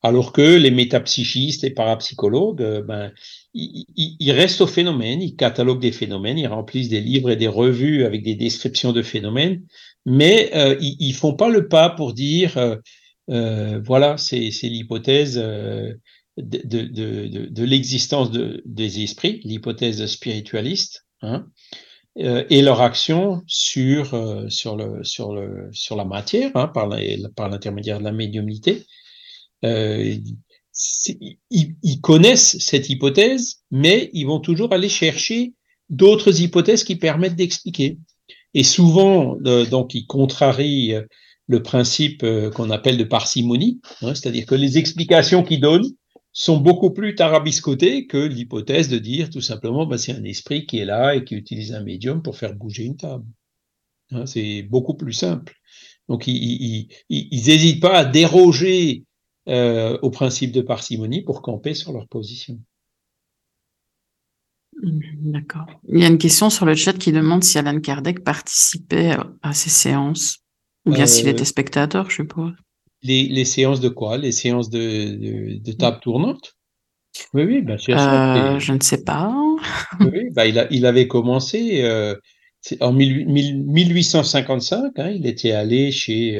alors 0.03 0.31
que 0.31 0.57
les 0.57 0.71
métapsychistes, 0.71 1.63
les 1.63 1.71
parapsychologues, 1.71 2.61
euh, 2.61 2.81
ben, 2.81 3.11
ils, 3.53 4.31
restent 4.31 4.61
au 4.61 4.67
phénomène, 4.67 5.21
ils 5.21 5.35
cataloguent 5.35 5.81
des 5.81 5.91
phénomènes, 5.91 6.37
ils 6.37 6.47
remplissent 6.47 6.89
des 6.89 7.01
livres 7.01 7.31
et 7.31 7.35
des 7.35 7.47
revues 7.47 8.05
avec 8.05 8.23
des 8.23 8.35
descriptions 8.35 8.93
de 8.93 9.01
phénomènes, 9.01 9.63
mais 10.05 10.51
euh, 10.55 10.77
ils, 10.79 11.09
ne 11.09 11.15
font 11.15 11.33
pas 11.33 11.49
le 11.49 11.67
pas 11.67 11.89
pour 11.89 12.13
dire, 12.13 12.57
euh, 13.29 13.81
voilà, 13.83 14.17
c'est 14.17 14.49
l'hypothèse 14.63 15.35
de, 15.35 15.99
de, 16.37 17.63
l'existence 17.63 18.29
des 18.31 19.01
esprits, 19.01 19.41
l'hypothèse 19.43 20.05
spiritualiste, 20.05 21.05
hein, 21.23 21.47
et 22.15 22.61
leur 22.61 22.81
action 22.81 23.41
sur, 23.47 24.09
sur, 24.49 24.75
le, 24.75 25.03
sur, 25.03 25.33
le, 25.33 25.69
sur 25.71 25.95
la 25.95 26.05
matière, 26.05 26.51
hein, 26.55 26.67
par 26.67 26.87
l'intermédiaire 26.87 27.99
de 27.99 28.03
la 28.03 28.11
médiumnité. 28.11 28.85
Euh, 29.65 30.15
ils, 31.49 32.01
connaissent 32.01 32.57
cette 32.59 32.89
hypothèse, 32.89 33.63
mais 33.71 34.09
ils 34.13 34.25
vont 34.25 34.39
toujours 34.39 34.73
aller 34.73 34.89
chercher 34.89 35.53
d'autres 35.89 36.41
hypothèses 36.41 36.83
qui 36.83 36.95
permettent 36.95 37.35
d'expliquer. 37.35 37.97
Et 38.53 38.63
souvent, 38.63 39.35
donc, 39.35 39.95
ils 39.95 40.05
contrarient 40.05 40.93
euh, 40.93 41.01
le 41.47 41.63
principe 41.63 42.23
euh, 42.23 42.51
qu'on 42.51 42.69
appelle 42.69 42.97
de 42.97 43.03
parcimonie, 43.03 43.79
hein, 44.01 44.13
c'est-à-dire 44.13 44.45
que 44.45 44.55
les 44.55 44.77
explications 44.77 45.43
qu'ils 45.43 45.61
donnent 45.61 45.89
sont 46.33 46.57
beaucoup 46.57 46.91
plus 46.91 47.15
tarabiscotées 47.15 48.05
que 48.05 48.17
l'hypothèse 48.17 48.89
de 48.89 48.99
dire 48.99 49.29
tout 49.31 49.41
simplement 49.41 49.87
bah, 49.87 49.97
c'est 49.97 50.11
un 50.11 50.23
esprit 50.23 50.67
qui 50.67 50.77
est 50.77 50.85
là 50.85 51.15
et 51.15 51.23
qui 51.23 51.33
utilise 51.33 51.73
un 51.73 51.81
médium 51.81 52.21
pour 52.21 52.37
faire 52.37 52.53
bouger 52.53 52.83
une 52.83 52.97
table. 52.97 53.25
Hein, 54.11 54.27
c'est 54.27 54.61
beaucoup 54.61 54.93
plus 54.93 55.13
simple. 55.13 55.55
Donc 56.09 56.27
ils 56.27 56.89
n'hésitent 57.09 57.81
pas 57.81 57.97
à 57.97 58.05
déroger 58.05 59.06
euh, 59.47 59.97
au 60.01 60.09
principe 60.09 60.51
de 60.51 60.61
parcimonie 60.61 61.21
pour 61.21 61.41
camper 61.41 61.73
sur 61.73 61.93
leur 61.93 62.07
position. 62.07 62.59
Mmh, 64.83 65.31
d'accord. 65.31 65.67
Il 65.87 65.99
y 65.99 66.03
a 66.03 66.07
une 66.07 66.17
question 66.17 66.49
sur 66.49 66.65
le 66.65 66.75
chat 66.75 66.91
qui 66.93 67.13
demande 67.13 67.45
si 67.45 67.57
Alan 67.57 67.79
Kardec 67.79 68.25
participait 68.25 69.15
à 69.41 69.53
ces 69.53 69.69
séances, 69.69 70.39
ou 70.85 70.91
bien 70.91 71.05
s'il 71.05 71.27
euh, 71.27 71.31
était 71.31 71.45
spectateur, 71.45 72.09
je 72.09 72.15
suppose. 72.15 72.51
Les, 73.03 73.23
les, 73.23 73.45
séances 73.45 73.79
de 73.79 73.89
quoi? 73.89 74.17
Les 74.17 74.33
séances 74.33 74.69
de, 74.69 75.59
de, 75.59 75.71
table 75.71 75.99
tournante? 76.01 76.55
Oui, 77.33 77.43
oui, 77.43 77.61
bien 77.61 77.77
sûr. 77.77 77.97
Euh, 77.97 78.59
je 78.59 78.73
ne 78.73 78.81
sais 78.81 79.05
pas. 79.05 79.33
oui, 80.01 80.29
bah, 80.31 80.45
il, 80.45 80.59
a, 80.59 80.67
il, 80.71 80.85
avait 80.85 81.07
commencé 81.07 81.81
en 82.81 82.91
1855, 82.91 84.99
hein, 84.99 85.09
il 85.09 85.25
était 85.25 85.51
allé 85.51 85.91
chez 85.91 86.37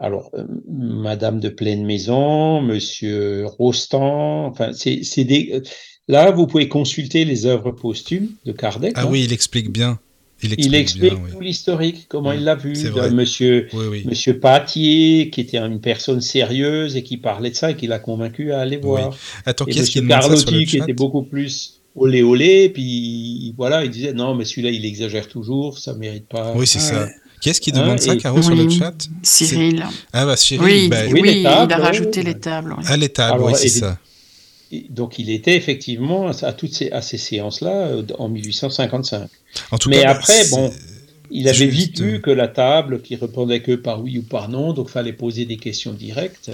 alors, 0.00 0.30
euh, 0.34 0.44
Madame 0.66 1.40
de 1.40 1.50
Pleine 1.50 1.84
Maison, 1.84 2.62
Monsieur 2.62 3.44
Rostand, 3.46 4.46
enfin, 4.46 4.70
c'est 4.72 5.24
des. 5.24 5.50
Euh, 5.52 5.60
là, 6.08 6.30
vous 6.30 6.46
pouvez 6.46 6.68
consulter 6.68 7.26
les 7.26 7.44
œuvres 7.44 7.70
posthumes 7.70 8.30
de 8.46 8.52
Kardec. 8.52 8.94
Ah 8.96 9.02
hein. 9.02 9.08
oui, 9.10 9.24
il 9.24 9.32
explique 9.32 9.70
bien. 9.70 10.00
Il 10.42 10.74
explique, 10.74 10.98
tout 11.30 11.40
l'historique, 11.40 12.06
comment 12.08 12.32
il 12.32 12.44
l'a 12.44 12.54
vu. 12.54 12.72
Monsieur, 13.12 13.68
Monsieur 14.06 14.40
Patier, 14.40 15.28
qui 15.28 15.42
était 15.42 15.58
une 15.58 15.82
personne 15.82 16.22
sérieuse 16.22 16.96
et 16.96 17.02
qui 17.02 17.18
parlait 17.18 17.50
de 17.50 17.56
ça 17.56 17.72
et 17.72 17.76
qui 17.76 17.86
l'a 17.86 17.98
convaincu 17.98 18.52
à 18.52 18.60
aller 18.60 18.78
voir. 18.78 19.14
Attends, 19.44 19.66
et 19.66 19.78
Monsieur 19.78 20.00
Carlotti, 20.00 20.64
qui 20.64 20.78
était 20.78 20.94
beaucoup 20.94 21.24
plus 21.24 21.82
olé 21.94 22.22
olé, 22.22 22.70
puis 22.70 23.52
voilà, 23.58 23.84
il 23.84 23.90
disait 23.90 24.14
non, 24.14 24.34
mais 24.34 24.46
celui-là, 24.46 24.70
il 24.70 24.86
exagère 24.86 25.28
toujours, 25.28 25.76
ça 25.78 25.92
mérite 25.92 26.26
pas. 26.26 26.54
Oui, 26.56 26.66
c'est 26.66 26.78
ça. 26.78 27.06
Qui 27.06 27.12
est-ce 27.48 27.60
qui 27.60 27.72
demande 27.72 27.92
hein, 27.92 27.98
ça, 27.98 28.16
Caro, 28.16 28.42
sur 28.42 28.54
le 28.54 28.68
chat 28.68 28.94
Cyril. 29.22 29.84
Ah 30.12 30.26
bah 30.26 30.36
Cyril, 30.36 30.64
oui, 30.64 30.88
bah, 30.88 30.98
oui, 31.10 31.40
il 31.40 31.46
a 31.46 31.66
rajouté 31.66 32.22
les 32.22 32.38
tables. 32.38 32.76
Ah, 32.86 32.96
les 32.96 33.08
tables, 33.08 33.42
oui, 33.42 33.52
c'est 33.56 33.68
ça. 33.68 33.98
Donc 34.88 35.18
il 35.18 35.30
était 35.30 35.56
effectivement 35.56 36.28
à 36.28 36.52
toutes 36.52 36.72
ces, 36.72 36.92
à 36.92 37.02
ces 37.02 37.18
séances-là 37.18 37.88
euh, 37.88 38.02
en 38.18 38.28
1855. 38.28 39.28
En 39.72 39.78
tout 39.78 39.88
Mais 39.88 40.04
après, 40.04 40.48
bon, 40.50 40.70
il 41.30 41.48
avait 41.48 41.66
vite 41.66 42.00
vu 42.00 42.14
euh, 42.14 42.18
que 42.18 42.30
la 42.30 42.46
table 42.46 43.02
qui 43.02 43.16
répondait 43.16 43.62
que 43.62 43.72
par 43.72 44.00
oui 44.00 44.18
ou 44.18 44.22
par 44.22 44.48
non, 44.48 44.72
donc 44.72 44.88
fallait 44.88 45.12
poser 45.12 45.44
des 45.44 45.56
questions 45.56 45.92
directes. 45.92 46.52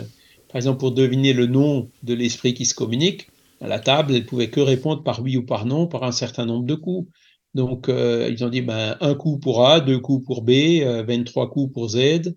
Par 0.48 0.56
exemple, 0.56 0.78
pour 0.78 0.92
deviner 0.92 1.34
le 1.34 1.46
nom 1.46 1.88
de 2.04 2.14
l'esprit 2.14 2.54
qui 2.54 2.64
se 2.64 2.74
communique, 2.74 3.28
à 3.60 3.68
la 3.68 3.78
table, 3.78 4.14
elle 4.14 4.26
pouvait 4.26 4.48
que 4.48 4.60
répondre 4.60 5.02
par 5.02 5.22
oui 5.22 5.36
ou 5.36 5.42
par 5.42 5.66
non 5.66 5.86
par 5.86 6.04
un 6.04 6.12
certain 6.12 6.46
nombre 6.46 6.66
de 6.66 6.74
coups. 6.74 7.08
Donc, 7.56 7.88
euh, 7.88 8.28
ils 8.30 8.44
ont 8.44 8.50
dit 8.50 8.60
ben, 8.60 8.98
un 9.00 9.14
coup 9.14 9.38
pour 9.38 9.66
A, 9.66 9.80
deux 9.80 9.98
coups 9.98 10.26
pour 10.26 10.42
B, 10.42 10.82
23 10.84 11.44
euh, 11.44 11.48
coups 11.48 11.72
pour 11.72 11.88
Z. 11.88 12.34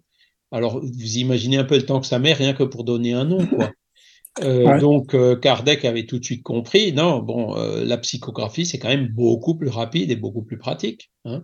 Alors, 0.49 0.79
vous 0.79 1.17
imaginez 1.17 1.57
un 1.57 1.65
peu 1.65 1.75
le 1.75 1.85
temps 1.85 1.99
que 1.99 2.07
ça 2.07 2.19
met, 2.19 2.31
rien 2.31 2.53
que 2.53 2.63
pour 2.63 2.85
donner 2.85 3.11
un 3.13 3.25
nom, 3.25 3.45
quoi. 3.45 3.71
Euh, 4.43 4.79
donc, 4.79 5.17
Kardec 5.41 5.83
avait 5.83 6.05
tout 6.05 6.19
de 6.19 6.23
suite 6.23 6.43
compris, 6.43 6.93
non, 6.93 7.19
bon, 7.19 7.55
la 7.55 7.97
psychographie, 7.97 8.65
c'est 8.65 8.77
quand 8.77 8.87
même 8.87 9.07
beaucoup 9.07 9.57
plus 9.57 9.67
rapide 9.67 10.11
et 10.11 10.15
beaucoup 10.15 10.43
plus 10.43 10.57
pratique. 10.57 11.11
Hein. 11.25 11.43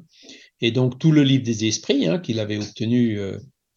Et 0.61 0.71
donc, 0.71 0.97
tout 0.97 1.11
le 1.11 1.23
livre 1.23 1.43
des 1.43 1.65
esprits, 1.65 2.07
hein, 2.07 2.19
qu'il 2.19 2.39
avait 2.39 2.57
obtenu 2.57 3.19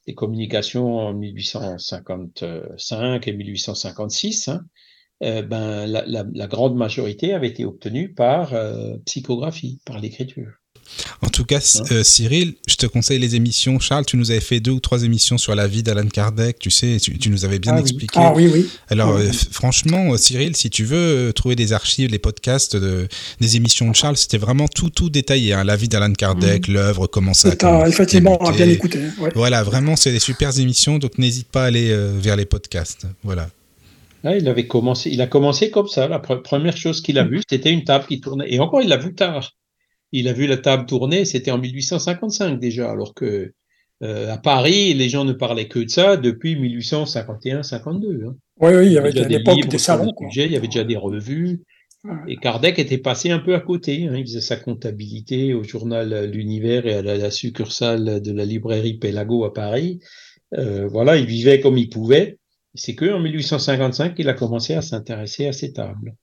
des 0.07 0.15
communications 0.15 0.99
en 0.99 1.15
1855 1.15 3.27
et 3.27 3.33
1856, 3.33 4.51
euh, 5.23 5.43
ben, 5.43 5.87
la, 5.87 6.47
grande 6.47 6.77
majorité 6.77 7.35
avait 7.35 7.49
été 7.49 7.65
obtenue 7.65 8.13
par 8.15 8.53
euh, 8.55 8.95
psychographie, 9.07 9.81
par 9.85 9.99
l'écriture. 10.01 10.49
En 11.21 11.29
tout 11.29 11.45
cas, 11.45 11.59
Hein? 11.59 11.83
euh, 11.91 12.03
Cyril, 12.03 12.55
je 12.67 12.77
te 12.77 12.87
conseille 12.87 13.19
les 13.19 13.35
émissions. 13.35 13.79
Charles, 13.79 14.07
tu 14.07 14.17
nous 14.17 14.31
avais 14.31 14.41
fait 14.41 14.59
deux 14.59 14.71
ou 14.71 14.81
trois 14.81 15.03
émissions 15.05 15.37
sur 15.37 15.55
la 15.55 15.67
vie 15.67 15.83
d'Alan 15.83 16.07
Kardec, 16.09 16.59
tu 16.59 16.71
sais, 16.71 16.97
tu, 16.99 17.19
tu 17.19 17.29
nous 17.29 17.45
avais 17.45 17.59
bien 17.59 17.73
Ah 17.75 17.77
oui. 17.77 17.83
expliqué. 17.83 18.15
Ah 18.19 18.33
oui, 18.35 18.49
oui. 18.51 18.71
Alors, 18.89 19.17
Oui. 19.17 19.29
franchement, 19.51 20.17
Cyril, 20.17 20.57
si 20.57 20.71
tu 20.71 20.85
veux 20.85 21.33
trouver 21.35 21.57
des 21.57 21.75
archives, 21.75 22.11
les 22.11 22.19
podcasts 22.19 22.75
de, 22.77 23.07
des 23.39 23.57
émissions 23.57 23.91
de 23.91 23.95
Charles, 23.95 24.17
c'était 24.17 24.39
vraiment 24.39 24.67
tout, 24.67 24.89
tout 24.89 25.11
détaillé. 25.11 25.53
hein. 25.53 25.63
La 25.65 25.77
vie 25.77 25.89
d'Alan 25.89 26.13
Kardec, 26.15 26.69
l'œuvre, 26.69 27.07
comment 27.07 27.35
ça 27.35 27.51
a 27.51 27.87
effectivement 27.89 28.39
à 28.39 28.45
débuté. 28.53 28.65
bien 28.65 28.73
écouter. 28.73 29.01
ouais. 29.21 29.31
Voilà, 29.35 29.63
vraiment, 29.65 29.95
c'est 29.95 30.13
des 30.13 30.21
super 30.21 30.59
émissions, 30.59 30.99
donc 30.99 31.19
n'hésite 31.19 31.49
pas 31.49 31.65
à 31.65 31.67
aller 31.67 31.91
euh, 31.91 32.15
vers 32.19 32.37
les 32.37 32.47
podcasts. 32.47 33.07
Voilà. 33.23 33.51
Ah, 34.25 34.37
il 34.37 34.49
avait 34.49 34.67
commencé, 34.67 35.11
il 35.11 35.21
a 35.21 35.27
commencé 35.27 35.71
comme 35.71 35.87
ça. 35.89 36.09
La 36.09 36.19
pre- 36.19 36.43
première 36.43 36.77
chose 36.77 37.01
qu'il 37.01 37.19
a 37.19 37.25
vue, 37.25 37.41
c'était 37.49 37.71
une 37.73 37.85
table 37.85 38.07
qui 38.07 38.21
tournait. 38.21 38.53
Et 38.53 38.59
encore, 38.61 38.83
il 38.83 38.89
l'a 38.89 38.97
vu 38.97 39.15
tard. 39.15 39.53
Il 40.13 40.27
a 40.29 40.33
vu 40.33 40.47
la 40.47 40.57
table 40.57 40.87
tourner, 40.87 41.25
c'était 41.25 41.51
en 41.51 41.59
1855 41.59 42.59
déjà, 42.59 42.91
alors 42.91 43.15
que 43.15 43.53
euh, 44.03 44.33
à 44.33 44.39
Paris, 44.39 44.95
les 44.95 45.09
gens 45.09 45.25
ne 45.25 45.33
parlaient 45.35 45.69
que 45.69 45.81
de 45.81 45.89
ça 45.89 46.17
depuis 46.17 46.57
1851-52. 46.57 48.27
Hein. 48.27 48.37
Oui, 48.61 48.73
oui, 48.75 48.87
il 48.87 48.93
y 48.93 48.99
avait 48.99 49.11
déjà 49.13 49.25
des 49.39 49.45
livres 49.57 49.69
salons. 49.79 50.13
quoi. 50.13 50.29
sujet, 50.31 50.47
il 50.47 50.53
y 50.53 50.57
avait 50.57 50.69
déjà 50.69 50.85
des 50.85 50.97
revues. 50.97 51.63
Et 52.29 52.37
Kardec 52.37 52.79
était 52.79 52.99
passé 52.99 53.31
un 53.31 53.41
peu 53.41 53.55
à 53.55 53.61
côté. 53.61 54.07
hein. 54.07 54.15
Il 54.17 54.23
faisait 54.25 54.41
sa 54.41 54.57
comptabilité 54.57 55.53
au 55.53 55.63
journal 55.65 56.31
L'Univers 56.31 56.87
et 56.87 56.95
à 56.95 57.03
la, 57.03 57.17
la 57.19 57.31
succursale 57.31 58.23
de 58.23 58.33
la 58.33 58.45
librairie 58.45 58.95
Pélago 58.95 59.45
à 59.45 59.53
Paris. 59.53 59.99
Euh, 60.57 60.87
voilà, 60.89 61.17
il 61.17 61.27
vivait 61.27 61.61
comme 61.61 61.77
il 61.77 61.89
pouvait. 61.91 62.39
C'est 62.79 62.95
que 62.95 63.13
en 63.13 63.21
1855 63.21 64.15
qu'il 64.15 64.29
a 64.29 64.35
commencé 64.35 64.75
à 64.75 64.83
s'intéresser 64.83 65.47
à 65.47 65.53
ces 65.53 65.73
tables. 65.73 66.15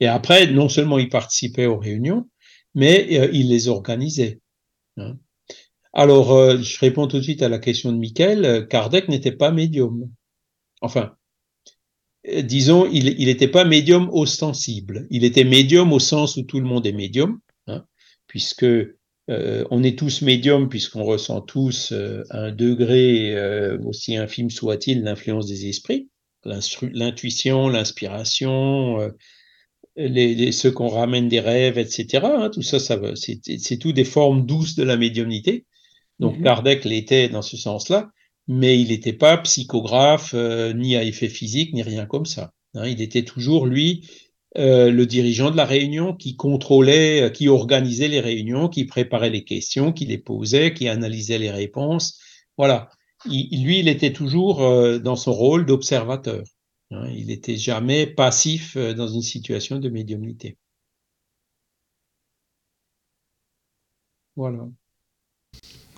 Et 0.00 0.06
après, 0.06 0.46
non 0.46 0.68
seulement 0.68 0.98
il 0.98 1.08
participait 1.08 1.66
aux 1.66 1.78
réunions, 1.78 2.28
mais 2.74 3.18
euh, 3.18 3.30
il 3.32 3.48
les 3.48 3.68
organisait. 3.68 4.40
hein. 4.98 5.16
Alors, 5.94 6.32
euh, 6.32 6.58
je 6.58 6.78
réponds 6.78 7.08
tout 7.08 7.16
de 7.16 7.22
suite 7.22 7.42
à 7.42 7.48
la 7.48 7.58
question 7.58 7.90
de 7.90 7.96
Michael. 7.96 8.44
Euh, 8.44 8.66
Kardec 8.66 9.08
n'était 9.08 9.32
pas 9.32 9.50
médium. 9.50 10.10
Enfin, 10.82 11.16
disons, 12.42 12.86
il 12.92 13.24
n'était 13.24 13.48
pas 13.48 13.64
médium 13.64 14.10
ostensible. 14.12 15.06
Il 15.08 15.24
était 15.24 15.44
médium 15.44 15.94
au 15.94 15.98
sens 15.98 16.36
où 16.36 16.42
tout 16.42 16.60
le 16.60 16.66
monde 16.66 16.86
est 16.86 16.92
médium, 16.92 17.40
hein, 17.66 17.86
puisque 18.26 18.66
euh, 19.30 19.64
on 19.70 19.82
est 19.82 19.98
tous 19.98 20.22
médiums, 20.22 20.68
puisqu'on 20.68 21.04
ressent 21.04 21.40
tous 21.40 21.92
euh, 21.92 22.22
un 22.30 22.52
degré 22.52 23.34
euh, 23.36 23.78
aussi 23.84 24.16
infime 24.16 24.50
soit-il 24.50 25.02
l'influence 25.02 25.46
des 25.46 25.68
esprits, 25.68 26.08
l'intuition, 26.82 27.68
l'inspiration, 27.68 29.10
les, 29.96 30.34
les- 30.34 30.52
ceux 30.52 30.70
qu'on 30.70 30.88
ramène 30.88 31.28
des 31.28 31.40
rêves, 31.40 31.78
etc. 31.78 32.44
hein, 32.44 32.50
tout 32.50 32.62
ça, 32.62 32.78
ça 32.78 32.98
c'est 33.14 33.78
tout 33.78 33.92
des 33.92 34.04
formes 34.04 34.46
douces 34.46 34.74
de 34.76 34.82
la 34.84 34.96
médiumnité. 34.96 35.66
Donc 36.20 36.36
Mhm. 36.36 36.44
Kardec 36.44 36.84
l'était 36.84 37.28
dans 37.28 37.42
ce 37.42 37.56
sens-là, 37.56 38.10
mais 38.48 38.80
il 38.80 38.88
n'était 38.88 39.12
pas 39.12 39.38
psychographe, 39.38 40.34
ni 40.34 40.96
à 40.96 41.04
effet 41.04 41.28
physique, 41.28 41.72
ni 41.74 41.82
rien 41.82 42.06
comme 42.06 42.26
ça. 42.26 42.52
hein. 42.74 42.86
il 42.88 43.00
était 43.02 43.24
toujours, 43.24 43.66
lui, 43.66 44.06
euh, 44.58 44.90
le 44.90 45.06
dirigeant 45.06 45.50
de 45.50 45.56
la 45.56 45.64
réunion 45.66 46.14
qui 46.14 46.36
contrôlait, 46.36 47.22
euh, 47.22 47.30
qui 47.30 47.48
organisait 47.48 48.08
les 48.08 48.20
réunions, 48.20 48.68
qui 48.68 48.84
préparait 48.84 49.30
les 49.30 49.44
questions, 49.44 49.92
qui 49.92 50.06
les 50.06 50.18
posait, 50.18 50.74
qui 50.74 50.88
analysait 50.88 51.38
les 51.38 51.50
réponses. 51.50 52.18
Voilà. 52.56 52.90
Il- 53.30 53.64
lui, 53.64 53.80
il 53.80 53.88
était 53.88 54.12
toujours 54.12 54.62
euh, 54.62 54.98
dans 54.98 55.16
son 55.16 55.32
rôle 55.32 55.66
d'observateur. 55.66 56.42
hein. 56.90 57.08
il 57.14 57.26
n'était 57.28 57.56
jamais 57.56 58.06
passif 58.06 58.76
dans 58.76 59.08
une 59.08 59.22
situation 59.22 59.78
de 59.78 59.88
médiumnité. 59.88 60.56
Voilà. 64.36 64.68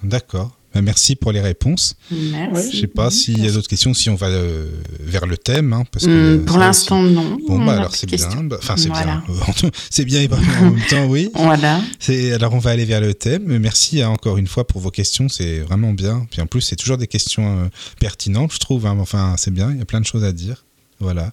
D'accord. 0.03 0.58
Ben, 0.75 0.83
merci 0.83 1.17
pour 1.17 1.33
les 1.33 1.41
réponses. 1.41 1.97
Merci. 2.11 2.73
Je 2.77 2.81
sais 2.83 2.87
pas 2.89 3.11
s'il 3.11 3.43
y 3.43 3.49
a 3.49 3.53
d'autres 3.53 3.69
questions, 3.69 3.95
si 3.95 4.11
on 4.11 4.15
va 4.17 4.27
euh, 4.29 4.69
vers 5.01 5.27
le 5.27 5.39
thème. 5.39 5.73
hein, 5.73 5.85
parce 5.91 6.05
que, 6.05 6.11
Hum, 6.11 6.41
euh, 6.41 6.45
pour 6.45 6.57
ça 6.57 6.61
l'instant, 6.61 7.03
non. 7.03 7.39
Bon, 7.49 7.61
On 7.61 7.65
bah 7.65 7.73
alors 7.79 7.95
c'est 7.97 8.07
bien. 8.07 8.29
Enfin, 8.53 8.77
c'est 8.77 8.89
Voilà. 8.89 9.23
bien. 9.27 9.71
c'est 9.91 10.05
bien 10.05 10.21
et 10.21 10.29
pas 10.29 10.37
bien 10.37 10.59
en 10.61 10.71
même 10.73 10.85
temps, 10.91 11.07
oui. 11.07 11.31
Voilà. 11.35 11.81
C'est- 11.99 12.33
Alors 12.33 12.53
on 12.55 12.59
va 12.59 12.71
aller 12.71 12.85
vers 12.85 13.01
le 13.01 13.15
thème. 13.15 13.59
Merci 13.59 14.03
hein, 14.03 14.11
encore 14.11 14.37
une 14.37 14.47
fois 14.47 14.67
pour 14.67 14.81
vos 14.83 14.91
questions, 14.91 15.29
c'est 15.31 15.61
vraiment 15.61 15.93
bien. 15.95 16.27
Puis 16.31 16.43
en 16.43 16.47
plus 16.47 16.61
c'est 16.61 16.77
toujours 16.77 16.99
des 16.99 17.07
questions 17.07 17.65
euh, 17.65 17.69
pertinentes, 17.99 18.53
je 18.53 18.59
trouve. 18.59 18.85
hein. 18.87 18.97
Enfin 19.01 19.35
c'est 19.39 19.51
bien, 19.53 19.71
il 19.73 19.79
y 19.79 19.83
a 19.83 19.87
plein 19.87 20.01
de 20.01 20.07
choses 20.07 20.25
à 20.25 20.33
dire. 20.33 20.67
Voilà. 21.01 21.33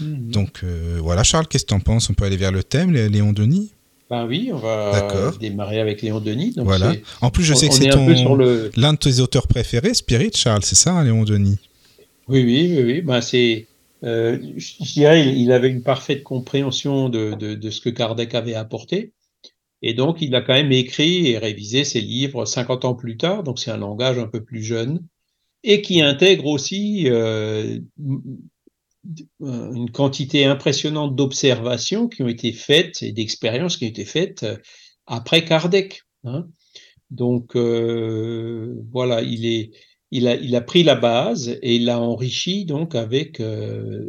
Donc 0.00 0.60
euh, 0.64 0.98
voilà 1.02 1.24
Charles, 1.24 1.46
qu'est-ce 1.48 1.64
que 1.64 1.70
t'en 1.70 1.80
penses? 1.80 2.08
On 2.08 2.14
peut 2.14 2.24
aller 2.24 2.36
vers 2.38 2.52
le 2.52 2.62
thème, 2.62 2.92
Lé- 2.92 3.08
Léon 3.08 3.32
Denis? 3.32 3.72
Ben 4.10 4.26
oui, 4.26 4.50
on 4.52 4.58
va 4.58 5.30
démarrer 5.40 5.78
avec 5.80 6.02
Léon 6.02 6.20
Denis. 6.20 6.50
Donc 6.50 6.66
voilà. 6.66 6.92
En 7.20 7.30
plus 7.30 7.44
je 7.44 7.52
on- 7.52 7.56
sais 7.56 7.68
que 7.68 7.74
c'est 7.74 7.84
le. 7.84 8.70
l'un 8.76 8.92
de 8.92 8.98
tes 8.98 9.20
auteurs 9.20 9.46
préférés, 9.46 9.94
Spirit, 9.94 10.32
Charles, 10.34 10.64
c'est 10.64 10.74
ça, 10.74 10.92
hein, 10.92 11.04
Léon 11.04 11.22
Denis? 11.22 11.58
Oui, 12.28 12.42
oui, 12.44 12.74
oui, 12.76 12.82
oui. 12.84 13.00
Ben 13.02 13.20
c'est. 13.20 13.66
euh, 14.02 14.38
je 14.56 14.84
je 14.84 14.92
dirais, 14.92 15.28
il 15.28 15.38
il 15.38 15.52
avait 15.52 15.68
une 15.70 15.82
parfaite 15.82 16.22
compréhension 16.24 17.08
de, 17.08 17.34
de, 17.34 17.54
de 17.54 17.70
ce 17.70 17.80
que 17.80 17.90
Kardec 17.90 18.34
avait 18.34 18.54
apporté. 18.54 19.12
Et 19.82 19.94
donc, 19.94 20.20
il 20.20 20.34
a 20.34 20.42
quand 20.42 20.52
même 20.54 20.72
écrit 20.72 21.28
et 21.28 21.38
révisé 21.38 21.84
ses 21.84 22.00
livres 22.02 22.44
50 22.44 22.84
ans 22.84 22.94
plus 22.94 23.16
tard. 23.16 23.42
Donc, 23.44 23.58
c'est 23.58 23.70
un 23.70 23.78
langage 23.78 24.18
un 24.18 24.26
peu 24.26 24.42
plus 24.44 24.62
jeune. 24.62 25.00
Et 25.62 25.82
qui 25.82 26.02
intègre 26.02 26.46
aussi 26.46 27.04
euh, 27.08 27.78
une 29.40 29.90
quantité 29.90 30.44
impressionnante 30.44 31.16
d'observations 31.16 32.08
qui 32.08 32.22
ont 32.22 32.28
été 32.28 32.52
faites 32.52 33.02
et 33.02 33.12
d'expériences 33.12 33.76
qui 33.76 33.86
ont 33.86 33.88
été 33.88 34.04
faites 34.04 34.42
euh, 34.42 34.56
après 35.06 35.44
Kardec. 35.44 36.02
hein. 36.24 36.46
Donc 37.10 37.56
euh, 37.56 38.76
voilà, 38.92 39.22
il 39.22 39.46
est, 39.46 39.72
il 40.10 40.28
a, 40.28 40.36
il 40.36 40.54
a 40.54 40.60
pris 40.60 40.82
la 40.82 40.94
base 40.94 41.48
et 41.48 41.76
il 41.76 41.86
l'a 41.86 41.98
enrichi 41.98 42.66
donc 42.66 42.94
avec 42.94 43.40
euh, 43.40 44.08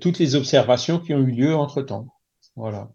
toutes 0.00 0.18
les 0.18 0.34
observations 0.34 0.98
qui 0.98 1.14
ont 1.14 1.20
eu 1.20 1.32
lieu 1.32 1.54
entre 1.54 1.82
temps. 1.82 2.08
Voilà. 2.56 2.90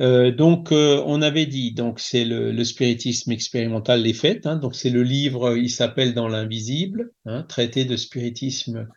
Donc, 0.00 0.72
on 0.72 1.22
avait 1.22 1.46
dit, 1.46 1.74
donc 1.74 2.00
c'est 2.00 2.24
le, 2.24 2.64
spiritisme 2.64 3.30
expérimental 3.30 4.02
les 4.02 4.12
faits. 4.12 4.46
hein, 4.46 4.56
donc 4.56 4.74
c'est 4.74 4.90
le 4.90 5.04
livre, 5.04 5.56
il 5.56 5.70
s'appelle 5.70 6.12
Dans 6.12 6.26
l'invisible, 6.26 7.12
hein, 7.24 7.44
traité 7.48 7.84
de 7.84 7.96
spiritisme 7.96 8.88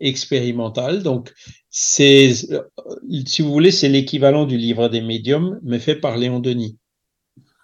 expérimental. 0.00 1.02
Donc 1.02 1.32
c'est, 1.70 2.32
si 3.26 3.42
vous 3.42 3.52
voulez, 3.52 3.70
c'est 3.70 3.88
l'équivalent 3.88 4.46
du 4.46 4.56
livre 4.56 4.88
des 4.88 5.00
médiums, 5.02 5.58
mais 5.62 5.78
fait 5.78 5.96
par 5.96 6.16
Léon 6.16 6.40
Denis. 6.40 6.78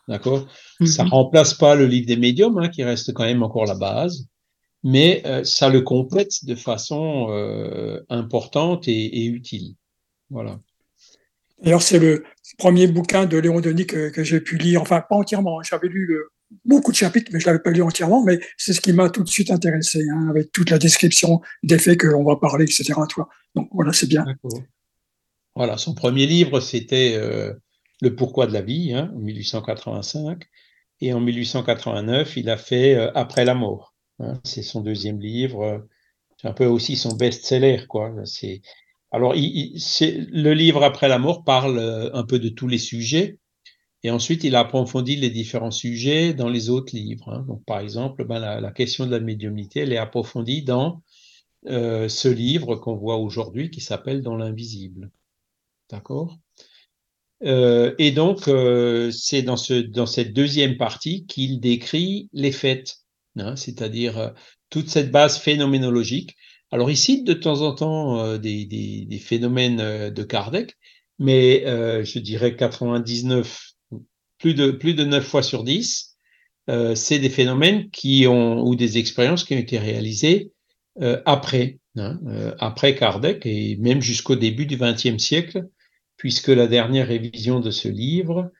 D'accord? 0.09 0.47
Ça 0.85 1.05
Mhm. 1.05 1.11
remplace 1.11 1.55
pas 1.55 1.75
le 1.75 1.87
livre 1.87 2.07
des 2.07 2.17
médiums, 2.17 2.59
hein, 2.59 2.69
qui 2.69 2.85
reste 2.85 3.13
quand 3.15 3.25
même 3.25 3.43
encore 3.43 3.65
la 3.65 3.75
base, 3.75 4.27
mais 4.83 5.23
euh, 5.25 5.45
ça 5.45 5.69
le 5.71 5.81
complète 5.81 6.45
de 6.45 6.55
façon 6.55 7.29
euh, 7.31 8.03
importante 8.11 8.87
et, 8.89 9.23
et 9.23 9.25
utile. 9.27 9.75
Voilà. 10.31 10.61
D'ailleurs, 11.63 11.83
c'est 11.83 11.99
le 11.99 12.25
premier 12.59 12.87
bouquin 12.87 13.25
de 13.25 13.39
Léon 13.39 13.61
Denis 13.61 13.87
que, 13.87 14.11
que 14.11 14.23
j'ai 14.23 14.41
pu 14.41 14.59
lire, 14.59 14.83
enfin 14.83 15.01
pas 15.09 15.17
entièrement, 15.17 15.61
hein. 15.61 15.63
j'avais 15.65 15.89
lu 15.89 16.05
le- 16.07 16.29
beaucoup 16.65 16.93
de 16.93 16.97
chapitres, 16.97 17.31
mais 17.33 17.41
je 17.41 17.47
l'avais 17.47 17.59
pas 17.59 17.71
lu 17.71 17.83
entièrement, 17.83 18.23
mais 18.25 18.39
c'est 18.57 18.73
ce 18.73 18.81
qui 18.81 18.93
m'a 18.93 19.11
tout 19.11 19.23
de 19.23 19.29
suite 19.29 19.51
intéressé, 19.51 20.03
hein, 20.13 20.29
avec 20.31 20.53
toute 20.53 20.71
la 20.71 20.79
description 20.79 21.41
des 21.63 21.79
faits 21.79 21.99
que 21.99 22.07
l'on 22.07 22.25
va 22.25 22.37
parler, 22.37 22.65
etc. 22.65 22.95
Donc 23.55 23.69
voilà, 23.73 23.93
c'est 23.93 24.07
bien. 24.07 24.25
Voilà, 25.57 25.77
son 25.79 25.95
premier 25.95 26.27
livre, 26.27 26.61
c'était 26.61 27.15
euh, 27.17 27.53
Le 28.01 28.15
pourquoi 28.17 28.47
de 28.47 28.53
la 28.53 28.63
vie, 28.63 28.93
hein, 28.93 29.13
en 29.15 29.19
1885. 29.19 30.43
Et 31.01 31.13
en 31.13 31.21
1889, 31.21 32.37
il 32.37 32.51
a 32.51 32.57
fait 32.57 32.95
euh, 32.95 33.11
Après 33.15 33.45
la 33.45 33.55
mort. 33.55 33.95
hein. 34.21 34.41
c'est 34.45 34.63
son 34.63 34.81
deuxième 34.81 35.21
livre. 35.21 35.63
euh, 35.63 35.79
C'est 36.41 36.49
un 36.49 36.53
peu 36.53 36.67
aussi 36.67 36.97
son 36.97 37.15
best-seller, 37.15 37.87
quoi. 37.89 38.13
Alors, 39.13 39.33
le 39.35 40.53
livre 40.53 40.83
Après 40.83 41.09
la 41.09 41.19
mort 41.19 41.45
parle 41.45 42.11
un 42.13 42.25
peu 42.25 42.39
de 42.41 42.49
tous 42.49 42.67
les 42.69 42.79
sujets. 42.79 43.39
Et 44.05 44.11
ensuite, 44.11 44.45
il 44.45 44.55
a 44.55 44.61
approfondi 44.61 45.17
les 45.17 45.31
différents 45.31 45.71
sujets 45.71 46.35
dans 46.35 46.51
les 46.51 46.69
autres 46.69 46.95
livres. 46.95 47.31
hein. 47.33 47.45
Donc, 47.49 47.65
par 47.65 47.81
exemple, 47.81 48.27
ben, 48.27 48.39
la, 48.39 48.71
question 48.71 49.07
de 49.07 49.11
la 49.11 49.19
médiumnité, 49.19 49.81
elle 49.81 49.95
est 49.95 49.99
approfondie 49.99 50.63
dans 50.63 51.03
euh, 51.67 52.11
ce 52.11 52.29
livre 52.29 52.77
qu'on 52.77 52.97
voit 52.97 53.17
aujourd'hui 53.17 53.71
qui 53.71 53.81
s'appelle 53.81 54.21
Dans 54.23 54.37
l'invisible. 54.37 55.11
D'accord? 55.91 56.39
Euh, 57.45 57.95
Et 57.99 58.11
donc, 58.11 58.47
euh, 58.47 59.11
c'est 59.11 59.41
dans, 59.41 59.57
ce, 59.57 59.73
dans 59.73 60.07
cette 60.07 60.35
deuxième 60.35 60.77
partie 60.77 61.25
qu'il 61.25 61.59
décrit 61.59 62.29
les 62.35 62.53
faits, 62.53 62.99
hein, 63.39 63.57
c'est-à-dire 63.57 64.35
toute 64.69 64.91
cette 64.91 65.13
base 65.13 65.39
phénoménologique. 65.39 66.37
Alors, 66.71 66.91
il 66.91 66.99
cite 66.99 67.27
de 67.27 67.33
temps 67.33 67.63
en 67.63 67.75
temps 67.75 68.37
des, 68.37 68.67
des, 68.67 69.19
phénomènes 69.19 70.11
de 70.11 70.23
Kardec, 70.25 70.77
mais 71.19 71.63
je 72.05 72.19
dirais 72.19 72.57
99, 72.57 73.74
plus 74.45 74.53
de, 74.53 74.73
plus 74.73 74.93
de 74.93 75.05
9 75.05 75.27
fois 75.27 75.43
sur 75.43 75.65
10, 75.65 76.19
euh, 76.69 76.95
c'est 76.95 77.19
des 77.19 77.31
phénomènes 77.31 77.89
qui 77.89 78.27
ont, 78.27 78.61
ou 78.61 78.77
des 78.77 78.99
expériences 78.99 79.43
qui 79.43 79.55
ont 79.55 79.59
été 79.59 79.79
réalisées 79.79 80.53
euh, 81.01 81.23
après, 81.25 81.79
hein, 81.97 82.21
euh, 82.27 82.55
après 82.59 82.95
Kardec 82.95 83.47
et 83.47 83.77
même 83.77 84.03
jusqu'au 84.03 84.37
début 84.37 84.67
du 84.67 84.77
XXe 84.77 85.17
siècle, 85.17 85.65
puisque 86.19 86.49
la 86.49 86.67
dernière 86.67 87.09
révision 87.09 87.59
de 87.61 87.71
ce 87.71 87.89
livre 87.89 88.53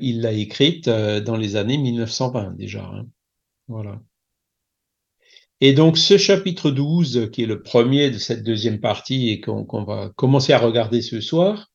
il 0.00 0.20
l'a 0.20 0.30
écrite 0.30 0.88
dans 0.88 1.36
les 1.36 1.56
années 1.56 1.78
1920 1.78 2.52
déjà. 2.56 2.84
Hein. 2.84 3.06
Voilà. 3.66 4.00
Et 5.60 5.72
donc 5.72 5.98
ce 5.98 6.16
chapitre 6.16 6.70
12, 6.70 7.30
qui 7.32 7.42
est 7.42 7.46
le 7.46 7.60
premier 7.60 8.10
de 8.10 8.18
cette 8.18 8.44
deuxième 8.44 8.78
partie 8.78 9.30
et 9.30 9.40
qu'on 9.40 9.84
va 9.84 10.12
commencer 10.14 10.52
à 10.52 10.58
regarder 10.58 11.02
ce 11.02 11.20
soir, 11.20 11.72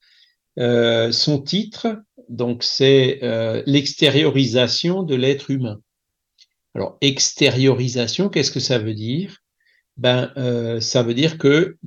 son 0.56 1.42
titre, 1.42 1.98
donc 2.30 2.64
c'est 2.64 3.20
euh, 3.24 3.62
l'extériorisation 3.66 5.04
de 5.04 5.16
l'être 5.16 5.52
humain. 5.52 5.80
Alors 6.76 6.98
extériorisation, 7.02 8.30
qu'est-ce 8.30 8.52
que 8.52 8.60
ça 8.60 8.80
veut 8.80 8.94
dire? 8.94 9.40
Ben 9.98 10.32
euh, 10.38 10.80
ça 10.80 11.04
veut 11.04 11.14
dire 11.14 11.38
que 11.38 11.78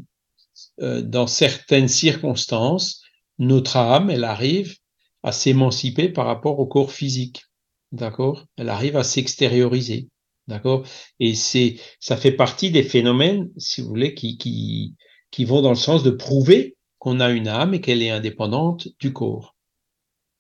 dans 0.79 1.27
certaines 1.27 1.89
circonstances, 1.89 3.03
notre 3.39 3.77
âme, 3.77 4.11
elle 4.11 4.25
arrive 4.25 4.77
à 5.23 5.33
s'émanciper 5.33 6.09
par 6.09 6.27
rapport 6.27 6.59
au 6.59 6.67
corps 6.67 6.93
physique. 6.93 7.45
D'accord? 7.93 8.47
Elle 8.57 8.69
arrive 8.69 8.97
à 8.97 9.05
s'extérioriser. 9.05 10.09
D'accord? 10.49 10.85
Et 11.21 11.35
c'est, 11.35 11.77
ça 12.01 12.17
fait 12.17 12.33
partie 12.33 12.71
des 12.71 12.83
phénomènes, 12.83 13.51
si 13.57 13.81
vous 13.81 13.89
voulez, 13.89 14.15
qui, 14.15 14.39
qui, 14.39 14.95
qui 15.31 15.45
vont 15.45 15.63
dans 15.63 15.71
le 15.71 15.77
sens 15.77 16.03
de 16.03 16.11
prouver 16.11 16.77
qu'on 16.99 17.21
a 17.21 17.31
une 17.31 17.49
âme 17.49 17.75
et 17.75 17.81
qu'elle 17.81 18.03
est 18.03 18.11
indépendante 18.11 18.89
du 18.99 19.13
corps. 19.13 19.52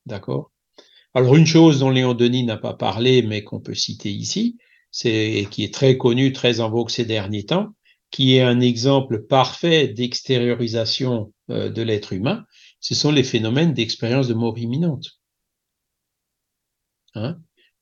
D'accord 0.07 0.51
Alors, 1.15 1.37
une 1.37 1.47
chose 1.47 1.81
dont 1.81 1.91
Léon 1.91 2.15
Denis 2.15 2.45
n'a 2.45 2.57
pas 2.57 2.75
parlé, 2.75 3.23
mais 3.23 3.45
qu'on 3.45 3.61
peut 3.61 3.75
citer 3.75 4.11
ici, 4.11 4.59
c'est, 4.91 5.47
qui 5.51 5.65
est 5.65 5.75
très 5.75 5.97
connu, 5.97 6.33
très 6.33 6.61
en 6.61 6.71
vogue 6.71 6.91
ces 6.91 7.05
derniers 7.05 7.47
temps, 7.47 7.75
qui 8.13 8.37
est 8.37 8.43
un 8.43 8.61
exemple 8.61 9.23
parfait 9.27 9.89
d'extériorisation 9.89 11.33
euh, 11.51 11.71
de 11.71 11.83
l'être 11.83 12.13
humain, 12.13 12.45
ce 12.79 12.95
sont 12.95 13.11
les 13.11 13.25
phénomènes 13.25 13.73
d'expérience 13.73 14.29
de 14.29 14.35
mort 14.35 14.59
imminente. 14.59 15.19
Hein? 17.15 17.39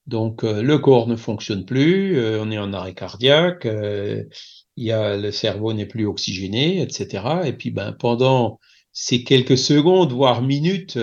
Donc 0.06 0.44
euh, 0.44 0.62
le 0.62 0.78
corps 0.78 1.08
ne 1.08 1.16
fonctionne 1.16 1.66
plus, 1.66 2.16
euh, 2.16 2.40
on 2.40 2.50
est 2.50 2.58
en 2.58 2.72
arrêt 2.72 2.94
cardiaque, 2.94 3.66
le 3.66 5.30
cerveau 5.30 5.72
n'est 5.72 5.86
plus 5.86 6.06
oxygéné, 6.06 6.80
etc. 6.80 7.24
Et 7.44 7.52
puis 7.52 7.70
ben, 7.70 7.92
pendant 7.92 8.60
ces 8.92 9.24
quelques 9.24 9.58
secondes, 9.58 10.12
voire 10.12 10.42
minutes 10.42 10.98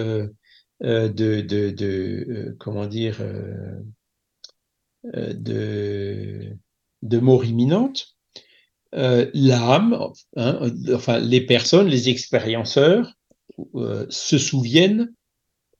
de, 0.82 1.42
de, 1.42 1.70
de 1.72 2.56
comment 2.60 2.86
dire, 2.86 3.18
de, 5.04 6.54
de 7.02 7.18
mort 7.18 7.46
imminente, 7.46 8.16
l'âme, 8.94 10.12
hein, 10.36 10.72
enfin 10.94 11.20
les 11.20 11.42
personnes, 11.42 11.88
les 11.88 12.10
expérienceurs 12.10 13.14
se 14.10 14.38
souviennent 14.38 15.14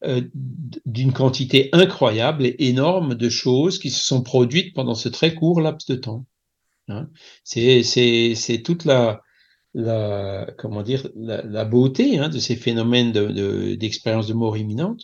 euh, 0.04 0.22
d'une 0.86 1.12
quantité 1.12 1.70
incroyable 1.74 2.46
et 2.46 2.56
énorme 2.60 3.16
de 3.16 3.30
choses 3.30 3.80
qui 3.80 3.90
se 3.90 4.06
sont 4.06 4.22
produites 4.22 4.76
pendant 4.76 4.94
ce 4.94 5.10
très 5.10 5.34
court 5.34 5.60
laps 5.60 5.88
de 5.88 5.96
temps. 5.96 6.28
Hein. 6.88 7.10
C'est 7.44 8.62
toute 8.64 8.86
la, 8.86 9.24
la, 9.78 10.48
comment 10.58 10.82
dire, 10.82 11.08
la, 11.16 11.64
beauté 11.64 12.18
hein, 12.18 12.30
de 12.30 12.40
ces 12.40 12.56
phénomènes 12.56 13.12
d'expérience 13.12 14.28
de, 14.28 14.34
de, 14.34 14.38
mort 14.38 14.58
imminente. 14.58 15.04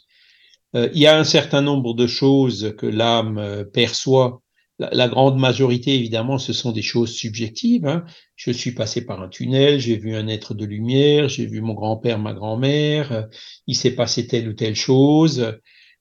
Euh, 0.76 0.90
il 0.94 1.00
y 1.00 1.06
a 1.06 1.18
un 1.18 1.24
certain 1.24 1.62
nombre 1.62 1.94
de 1.94 2.08
choses 2.08 2.74
que 2.78 2.88
l'âme 2.88 3.38
euh, 3.38 3.64
perçoit 3.64 4.42
la, 4.80 5.08
grande 5.08 5.38
majorité, 5.38 5.94
évidemment, 5.94 6.40
ce 6.40 6.54
sont 6.54 6.72
des 6.72 6.82
choses 6.82 7.14
subjectives. 7.14 7.86
Hein. 7.86 8.04
Je 8.36 8.50
suis 8.50 8.72
passé 8.72 9.06
par 9.06 9.22
un 9.22 9.30
tunnel, 9.30 9.80
j'ai 9.80 9.96
vu 9.96 10.16
un 10.16 10.28
être 10.28 10.56
de 10.56 10.66
lumière, 10.66 11.30
j'ai 11.30 11.46
vu 11.46 11.62
mon 11.62 11.76
grand-père, 11.76 12.18
ma 12.18 12.34
grand-mère, 12.34 13.12
euh, 13.12 13.22
il 13.68 13.76
s'est 13.76 13.96
passé 13.96 14.26
telle 14.26 14.50
ou 14.50 14.54
telle 14.54 14.76
chose. 14.76 15.54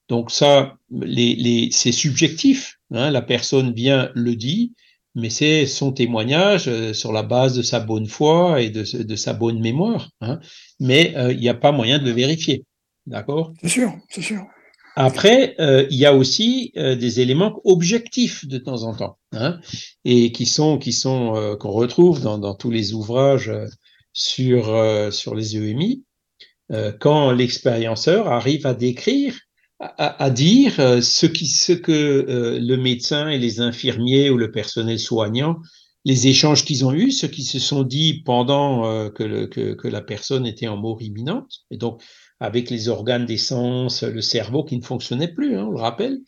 Donc 0.09 0.31
ça, 0.31 0.77
les, 0.89 1.35
les, 1.35 1.69
c'est 1.71 1.91
subjectif. 1.91 2.79
Hein. 2.89 3.11
La 3.11 3.21
personne 3.21 3.71
vient, 3.71 4.09
le 4.15 4.35
dit, 4.35 4.73
mais 5.15 5.29
c'est 5.29 5.65
son 5.65 5.91
témoignage 5.91 6.67
euh, 6.67 6.93
sur 6.93 7.11
la 7.11 7.23
base 7.23 7.55
de 7.55 7.61
sa 7.61 7.79
bonne 7.79 8.07
foi 8.07 8.61
et 8.61 8.69
de, 8.69 9.03
de 9.03 9.15
sa 9.15 9.33
bonne 9.33 9.59
mémoire. 9.59 10.09
Hein. 10.21 10.39
Mais 10.79 11.15
euh, 11.15 11.31
il 11.31 11.39
n'y 11.39 11.49
a 11.49 11.53
pas 11.53 11.71
moyen 11.71 11.99
de 11.99 12.05
le 12.05 12.11
vérifier. 12.11 12.65
D'accord? 13.05 13.53
C'est 13.61 13.69
sûr, 13.69 13.93
c'est 14.09 14.21
sûr. 14.21 14.45
Après, 14.95 15.55
euh, 15.59 15.87
il 15.89 15.97
y 15.97 16.05
a 16.05 16.13
aussi 16.13 16.71
euh, 16.77 16.95
des 16.95 17.19
éléments 17.19 17.59
objectifs 17.63 18.45
de 18.47 18.59
temps 18.59 18.83
en 18.83 18.95
temps, 18.95 19.17
hein, 19.31 19.59
et 20.05 20.31
qui 20.31 20.45
sont 20.45 20.77
qui 20.77 20.93
sont 20.93 21.35
euh, 21.35 21.55
qu'on 21.55 21.71
retrouve 21.71 22.21
dans, 22.21 22.37
dans, 22.37 22.53
tous 22.53 22.69
les 22.69 22.93
ouvrages 22.93 23.51
sur 24.13 24.65
sur 25.11 25.33
les 25.33 25.57
EMI, 25.57 26.03
quand 26.99 27.31
l'expérienceur 27.31 28.27
arrive 28.27 28.67
à 28.67 28.75
décrire, 28.75 29.35
à, 29.97 30.23
à 30.23 30.29
dire 30.29 30.75
ce 30.75 31.25
qui 31.25 31.47
ce 31.47 31.73
que 31.73 32.59
le 32.59 32.75
médecin 32.77 33.29
et 33.29 33.37
les 33.37 33.59
infirmiers 33.59 34.29
ou 34.29 34.37
le 34.37 34.51
personnel 34.51 34.99
soignant 34.99 35.57
les 36.05 36.27
échanges 36.27 36.65
qu'ils 36.65 36.85
ont 36.85 36.93
eus, 36.93 37.11
ce 37.11 37.25
qui 37.25 37.43
se 37.43 37.59
sont 37.59 37.83
dit 37.83 38.23
pendant 38.25 39.09
que, 39.11 39.23
le, 39.23 39.47
que, 39.47 39.73
que, 39.73 39.87
la 39.87 40.01
personne 40.01 40.45
était 40.45 40.67
en 40.67 40.75
mort 40.75 41.01
imminente. 41.01 41.61
Et 41.71 41.77
donc, 41.77 42.01
avec 42.43 42.69
les 42.69 42.89
organes 42.89 43.25
d'essence, 43.25 44.03
le 44.03 44.21
cerveau 44.21 44.65
qui 44.65 44.75
ne 44.75 44.83
fonctionnait 44.83 45.29
plus, 45.29 45.55
hein, 45.55 45.65
on 45.65 45.71
le 45.71 45.79
rappelle. 45.79 46.19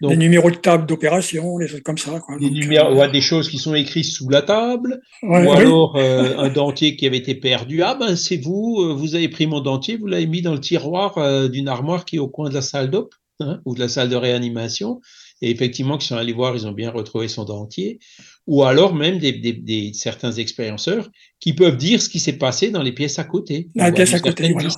Donc, 0.00 0.12
les 0.12 0.16
numéros 0.16 0.50
de 0.50 0.56
table 0.56 0.86
d'opération, 0.86 1.58
les 1.58 1.68
choses 1.68 1.82
comme 1.82 1.98
ça. 1.98 2.20
Quoi. 2.20 2.38
Des, 2.38 2.48
numéros, 2.48 2.98
euh, 2.98 3.08
des 3.08 3.20
choses 3.20 3.50
qui 3.50 3.58
sont 3.58 3.74
écrites 3.74 4.06
sous 4.06 4.30
la 4.30 4.40
table, 4.40 5.02
ou 5.22 5.34
alors 5.34 5.96
euh, 5.96 6.38
un 6.38 6.48
dentier 6.48 6.96
qui 6.96 7.06
avait 7.06 7.18
été 7.18 7.34
perdu. 7.34 7.82
Ah 7.82 7.94
ben 8.00 8.16
c'est 8.16 8.38
vous, 8.38 8.78
euh, 8.80 8.94
vous 8.94 9.14
avez 9.14 9.28
pris 9.28 9.46
mon 9.46 9.60
dentier, 9.60 9.98
vous 9.98 10.06
l'avez 10.06 10.26
mis 10.26 10.40
dans 10.40 10.54
le 10.54 10.60
tiroir 10.60 11.50
d'une 11.50 11.68
armoire 11.68 12.06
qui 12.06 12.16
est 12.16 12.18
au 12.18 12.28
coin 12.28 12.48
de 12.48 12.54
la 12.54 12.62
salle 12.62 12.90
d'op 12.90 13.14
hein, 13.40 13.60
ou 13.66 13.74
de 13.74 13.80
la 13.80 13.88
salle 13.88 14.08
de 14.08 14.16
réanimation. 14.16 15.02
Et 15.42 15.50
effectivement, 15.50 15.98
qu'ils 15.98 16.08
sont 16.08 16.16
allés 16.16 16.32
voir, 16.32 16.56
ils 16.56 16.66
ont 16.66 16.72
bien 16.72 16.90
retrouvé 16.90 17.28
son 17.28 17.44
dentier. 17.44 17.98
Ou 18.46 18.64
alors 18.64 18.94
même 18.94 19.18
des, 19.18 19.32
des, 19.32 19.52
des 19.52 19.92
certains 19.92 20.32
expérienceurs 20.32 21.10
qui 21.40 21.52
peuvent 21.52 21.76
dire 21.76 22.00
ce 22.00 22.08
qui 22.08 22.20
s'est 22.20 22.38
passé 22.38 22.70
dans 22.70 22.82
les 22.82 22.92
pièces 22.92 23.18
à 23.18 23.24
côté. 23.24 23.68
La 23.74 23.92
pièce 23.92 24.14
à 24.14 24.20
côté, 24.20 24.50
voilà, 24.50 24.70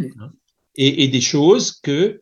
Hein. 0.00 0.32
et, 0.76 1.04
et, 1.04 1.08
des 1.08 1.20
choses 1.20 1.72
que, 1.72 2.20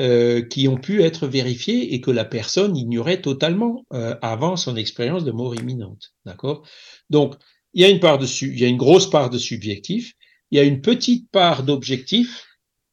euh, 0.00 0.42
qui 0.42 0.68
ont 0.68 0.76
pu 0.76 1.02
être 1.02 1.26
vérifiées 1.26 1.92
et 1.92 2.00
que 2.00 2.12
la 2.12 2.24
personne 2.24 2.76
ignorait 2.76 3.20
totalement 3.20 3.84
euh, 3.92 4.14
avant 4.22 4.56
son 4.56 4.76
expérience 4.76 5.24
de 5.24 5.32
mort 5.32 5.56
imminente. 5.56 6.12
D'accord? 6.24 6.64
Donc, 7.10 7.34
il 7.74 7.82
y, 7.82 7.84
a 7.84 7.88
une 7.88 7.98
part 7.98 8.18
de, 8.18 8.26
il 8.44 8.60
y 8.60 8.64
a 8.64 8.68
une 8.68 8.76
grosse 8.76 9.10
part 9.10 9.28
de 9.28 9.38
subjectif, 9.38 10.12
il 10.52 10.58
y 10.58 10.60
a 10.60 10.64
une 10.64 10.82
petite 10.82 11.28
part 11.32 11.64
d'objectif, 11.64 12.46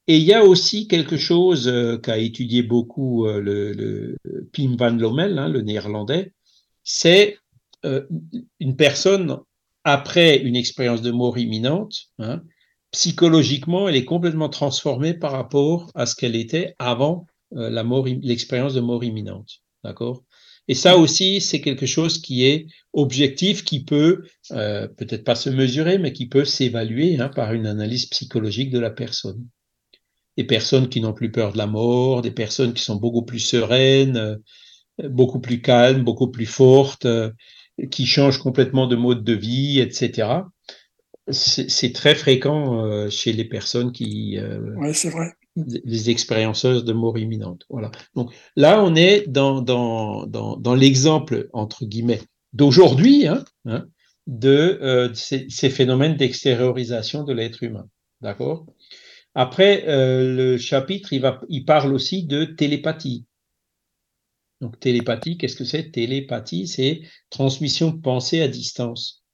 et 0.07 0.17
il 0.17 0.23
y 0.23 0.33
a 0.33 0.43
aussi 0.43 0.87
quelque 0.87 1.17
chose 1.17 1.67
euh, 1.67 1.97
qu'a 1.97 2.17
étudié 2.17 2.63
beaucoup 2.63 3.27
le, 3.27 4.17
Pim 4.51 4.75
van 4.75 4.91
Lommel, 4.91 5.37
hein, 5.37 5.49
le 5.49 5.61
néerlandais, 5.61 6.33
c'est 6.83 7.37
une 8.59 8.75
personne 8.75 9.37
après 9.83 10.37
une 10.37 10.55
expérience 10.55 11.03
de 11.03 11.11
mort 11.11 11.37
imminente, 11.37 12.07
hein, 12.17 12.41
psychologiquement, 12.95 13.89
elle 13.89 13.97
est 13.97 14.05
complètement 14.05 14.47
transformée 14.47 15.13
par 15.13 15.33
rapport 15.33 15.91
à 15.95 16.05
ce 16.05 16.15
qu'elle 16.15 16.37
était 16.37 16.75
avant 16.79 17.27
euh, 17.53 17.69
la 17.69 17.83
mort, 17.83 18.07
l'expérience 18.07 18.73
de 18.73 18.79
mort 18.79 19.03
imminente. 19.03 19.61
D'accord? 19.83 20.23
Et 20.69 20.75
ça 20.75 20.97
aussi, 20.97 21.41
c'est 21.41 21.59
quelque 21.59 21.85
chose 21.85 22.21
qui 22.21 22.45
est 22.45 22.67
objectif, 22.93 23.65
qui 23.65 23.83
peut 23.83 24.23
euh, 24.51 24.87
peut-être 24.87 25.25
pas 25.25 25.35
se 25.35 25.49
mesurer, 25.49 25.97
mais 25.97 26.13
qui 26.13 26.27
peut 26.27 26.45
s'évaluer 26.45 27.19
hein, 27.19 27.27
par 27.27 27.51
une 27.51 27.67
analyse 27.67 28.05
psychologique 28.05 28.71
de 28.71 28.79
la 28.79 28.91
personne. 28.91 29.45
Des 30.37 30.45
personnes 30.45 30.87
qui 30.87 31.01
n'ont 31.01 31.13
plus 31.13 31.31
peur 31.31 31.51
de 31.51 31.57
la 31.57 31.67
mort, 31.67 32.21
des 32.21 32.31
personnes 32.31 32.73
qui 32.73 32.81
sont 32.81 32.95
beaucoup 32.95 33.23
plus 33.23 33.39
sereines, 33.39 34.15
euh, 34.15 34.37
beaucoup 35.09 35.41
plus 35.41 35.61
calmes, 35.61 36.05
beaucoup 36.05 36.31
plus 36.31 36.45
fortes, 36.45 37.07
qui 37.91 38.05
changent 38.05 38.39
complètement 38.39 38.87
de 38.87 38.95
mode 38.95 39.25
de 39.25 39.33
vie, 39.33 39.81
etc 39.81 40.43
c'est 41.31 41.91
très 41.93 42.15
fréquent 42.15 42.85
euh, 42.85 43.09
chez 43.09 43.33
les 43.33 43.45
personnes 43.45 43.91
qui. 43.91 44.37
Euh, 44.37 44.75
oui, 44.77 44.93
c'est 44.93 45.09
vrai. 45.09 45.33
Les 45.55 46.09
expérienceuses 46.09 46.83
de 46.83 46.93
mort 46.93 47.17
imminente. 47.17 47.65
Voilà. 47.69 47.91
Donc 48.13 48.33
là, 48.55 48.83
on 48.83 48.95
est 48.95 49.25
dans, 49.27 49.61
dans, 49.61 50.27
dans, 50.27 50.57
dans 50.57 50.75
l'exemple, 50.75 51.49
entre 51.53 51.85
guillemets, 51.85 52.21
d'aujourd'hui, 52.53 53.25
hein, 53.27 53.43
hein, 53.65 53.85
de 54.27 54.77
euh, 54.81 55.13
ces, 55.13 55.47
ces, 55.49 55.69
phénomènes 55.69 56.17
d'extériorisation 56.17 57.23
de 57.23 57.33
l'être 57.33 57.63
humain. 57.63 57.87
D'accord? 58.21 58.65
Après, 59.33 59.85
euh, 59.87 60.35
le 60.35 60.57
chapitre, 60.57 61.13
il, 61.13 61.21
va, 61.21 61.41
il 61.49 61.65
parle 61.65 61.93
aussi 61.93 62.23
de 62.23 62.45
télépathie. 62.45 63.25
Donc, 64.61 64.79
télépathie, 64.79 65.37
qu'est-ce 65.37 65.55
que 65.55 65.65
c'est? 65.65 65.91
Télépathie, 65.91 66.67
c'est 66.67 67.01
transmission 67.29 67.91
de 67.91 68.01
pensée 68.01 68.41
à 68.41 68.47
distance 68.47 69.24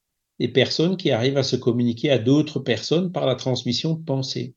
des 0.42 0.48
personnes 0.48 0.98
qui 0.98 1.12
arrivent 1.12 1.38
à 1.38 1.44
se 1.44 1.56
communiquer 1.56 2.10
à 2.10 2.18
d'autres 2.18 2.60
personnes 2.60 3.12
par 3.12 3.28
la 3.28 3.36
transmission 3.36 3.94
de 3.94 4.04
pensée. 4.04 4.56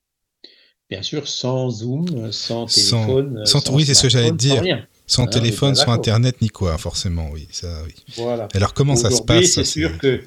Bien 0.89 1.03
sûr, 1.03 1.29
sans 1.29 1.69
Zoom, 1.69 2.33
sans 2.33 2.65
téléphone. 2.65 3.45
Sans, 3.45 3.61
sans 3.61 3.75
oui, 3.75 3.85
c'est 3.85 3.93
ce 3.93 4.05
que 4.05 4.09
j'allais 4.09 4.33
dire. 4.33 4.87
Sans, 5.07 5.27
téléphone, 5.27 5.75
sans 5.75 5.93
Internet, 5.93 6.41
ni 6.41 6.49
quoi, 6.49 6.79
forcément, 6.79 7.29
oui. 7.33 7.49
Ça, 7.51 7.83
oui. 7.87 7.95
Voilà. 8.17 8.49
Alors, 8.55 8.73
comment 8.73 8.97
ça 8.97 9.11
se 9.11 9.21
passe 9.23 9.51
C'est 9.53 9.65
sûr 9.65 9.99
que. 9.99 10.23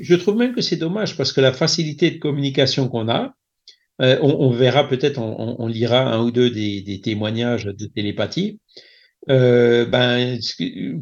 Je 0.00 0.14
trouve 0.14 0.36
même 0.36 0.54
que 0.54 0.62
c'est 0.62 0.76
dommage 0.76 1.16
parce 1.16 1.32
que 1.32 1.40
la 1.40 1.52
facilité 1.52 2.10
de 2.10 2.18
communication 2.18 2.88
qu'on 2.88 3.08
a, 3.08 3.34
euh, 4.00 4.18
on, 4.22 4.50
verra 4.50 4.88
peut-être, 4.88 5.18
on, 5.18 5.66
lira 5.66 6.14
un 6.14 6.20
ou 6.22 6.30
deux 6.30 6.50
des, 6.50 7.00
témoignages 7.02 7.66
de 7.66 7.86
télépathie. 7.86 8.58
Euh, 9.30 9.84
ben, 9.84 10.38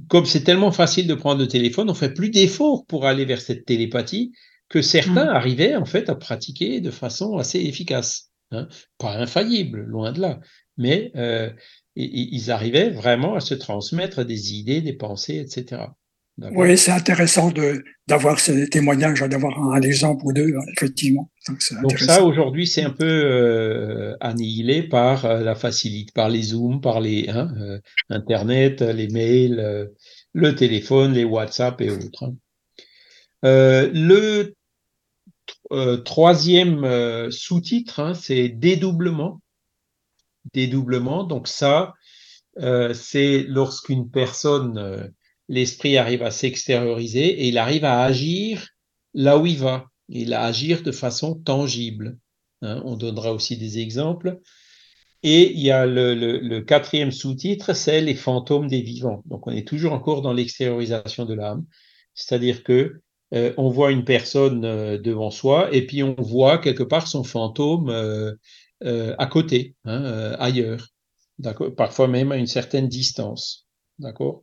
comme 0.08 0.26
c'est 0.26 0.44
tellement 0.44 0.72
facile 0.72 1.06
de 1.06 1.14
prendre 1.14 1.40
le 1.40 1.48
téléphone, 1.48 1.88
on 1.88 1.94
fait 1.94 2.12
plus 2.12 2.30
d'efforts 2.30 2.84
pour 2.86 3.06
aller 3.06 3.24
vers 3.24 3.40
cette 3.40 3.64
télépathie 3.64 4.32
que 4.68 4.82
certains 4.82 5.26
mmh. 5.26 5.36
arrivaient 5.36 5.76
en 5.76 5.86
fait 5.86 6.10
à 6.10 6.14
pratiquer 6.14 6.80
de 6.80 6.90
façon 6.90 7.38
assez 7.38 7.58
efficace, 7.60 8.30
hein. 8.50 8.68
pas 8.98 9.16
infaillible, 9.16 9.80
loin 9.80 10.12
de 10.12 10.20
là, 10.20 10.40
mais 10.76 11.10
euh, 11.16 11.50
ils 11.96 12.50
arrivaient 12.50 12.90
vraiment 12.90 13.34
à 13.34 13.40
se 13.40 13.54
transmettre 13.54 14.24
des 14.24 14.54
idées, 14.54 14.82
des 14.82 14.92
pensées, 14.92 15.38
etc. 15.38 15.82
Oui, 16.39 16.78
c'est 16.78 16.93
intéressant 16.93 17.53
d'avoir 18.09 18.41
ces 18.41 18.68
témoignages, 18.70 19.20
d'avoir 19.20 19.59
un, 19.59 19.83
exemple 19.83 20.24
ou 20.24 20.33
deux, 20.33 20.55
effectivement. 20.76 21.31
Donc, 21.47 21.61
ça, 21.99 22.24
aujourd'hui, 22.24 22.66
c'est 22.66 22.83
un 22.83 22.91
peu 22.91 23.05
euh, 23.05 24.16
annihilé 24.20 24.83
par 24.83 25.26
euh, 25.26 25.41
la 25.41 25.55
facilité, 25.55 26.11
par 26.14 26.31
les 26.31 26.43
Zooms, 26.43 26.81
par 26.81 27.01
les 27.01 27.28
hein, 27.28 27.53
euh, 27.59 27.78
Internet, 28.09 28.81
les 28.81 29.09
mails, 29.09 29.91
le 30.33 30.55
téléphone, 30.55 31.12
les 31.12 31.24
WhatsApp 31.24 31.81
et 31.83 31.91
autres. 31.91 32.24
Hein. 32.24 33.91
le 33.93 34.55
troisième 36.05 37.31
sous-titre, 37.31 38.01
hein, 38.01 38.14
c'est 38.14 38.49
dédoublement. 38.49 39.41
Dédoublement, 40.55 41.24
donc 41.24 41.49
ça, 41.49 41.93
c'est 42.57 43.45
lorsqu'une 43.47 44.11
personne 44.11 45.12
l'esprit 45.51 45.96
arrive 45.98 46.22
à 46.22 46.30
s'extérioriser 46.30 47.42
et 47.42 47.48
il 47.48 47.59
arrive 47.59 47.84
à 47.84 48.03
agir 48.03 48.68
là 49.14 49.36
où 49.36 49.46
il 49.46 49.59
va. 49.59 49.86
Il 50.09 50.32
à 50.32 50.44
agir 50.44 50.82
de 50.82 50.92
façon 50.92 51.34
tangible. 51.34 52.18
Hein. 52.62 52.80
on 52.84 52.96
donnera 52.96 53.32
aussi 53.32 53.57
des 53.57 53.80
exemples. 53.80 54.38
Et 55.22 55.53
il 55.53 55.61
y 55.61 55.70
a 55.70 55.86
le, 55.86 56.61
quatrième 56.61 57.11
sous-titre, 57.11 57.74
c'est 57.74 58.01
les 58.01 58.14
fantômes 58.14 58.68
des 58.68 58.80
vivants. 58.80 59.22
Donc 59.26 59.46
on 59.48 59.51
est 59.51 59.66
toujours 59.66 59.92
encore 59.92 60.22
dans 60.22 60.32
l'extériorisation 60.32 61.26
de 61.26 61.34
l'âme. 61.34 61.66
C'est-à-dire 62.14 62.62
que 62.62 63.01
euh, 63.34 63.53
on 63.57 63.70
voit 63.70 63.90
une 63.90 64.05
personne 64.05 64.64
euh, 64.64 64.98
devant 64.98 65.30
soi 65.30 65.72
et 65.74 65.84
puis 65.84 66.03
on 66.03 66.14
voit 66.14 66.59
quelque 66.59 66.82
part 66.82 67.09
son 67.09 67.24
fantôme 67.24 67.90
euh, 67.90 68.34
à 69.18 69.26
côté, 69.26 69.74
hein, 69.84 70.36
ailleurs. 70.38 70.88
Parfois 71.76 72.07
même 72.07 72.30
à 72.30 72.36
une 72.36 72.46
certaine 72.46 72.88
distance. 72.88 73.66
D'accord? 73.98 74.42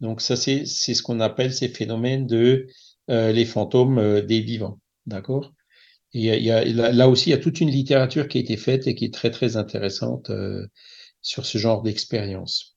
Donc 0.00 0.20
ça, 0.20 0.36
c'est 0.36 0.64
ce 0.66 1.02
qu'on 1.02 1.20
appelle 1.20 1.52
ces 1.52 1.68
phénomènes 1.68 2.26
de 2.26 2.66
euh, 3.10 3.32
les 3.32 3.44
fantômes 3.44 3.98
euh, 3.98 4.22
des 4.22 4.40
vivants. 4.40 4.80
D'accord? 5.06 5.52
A, 6.14 6.64
là, 6.64 7.08
aussi, 7.08 7.30
il 7.30 7.32
y 7.32 7.36
a 7.36 7.38
toute 7.38 7.60
une 7.60 7.70
littérature 7.70 8.28
qui 8.28 8.38
a 8.38 8.40
été 8.40 8.56
faite 8.56 8.86
et 8.86 8.94
qui 8.94 9.04
est 9.04 9.12
très, 9.12 9.30
très 9.30 9.56
intéressante 9.56 10.30
euh, 10.30 10.66
sur 11.22 11.44
ce 11.44 11.58
genre 11.58 11.82
d'expérience. 11.82 12.76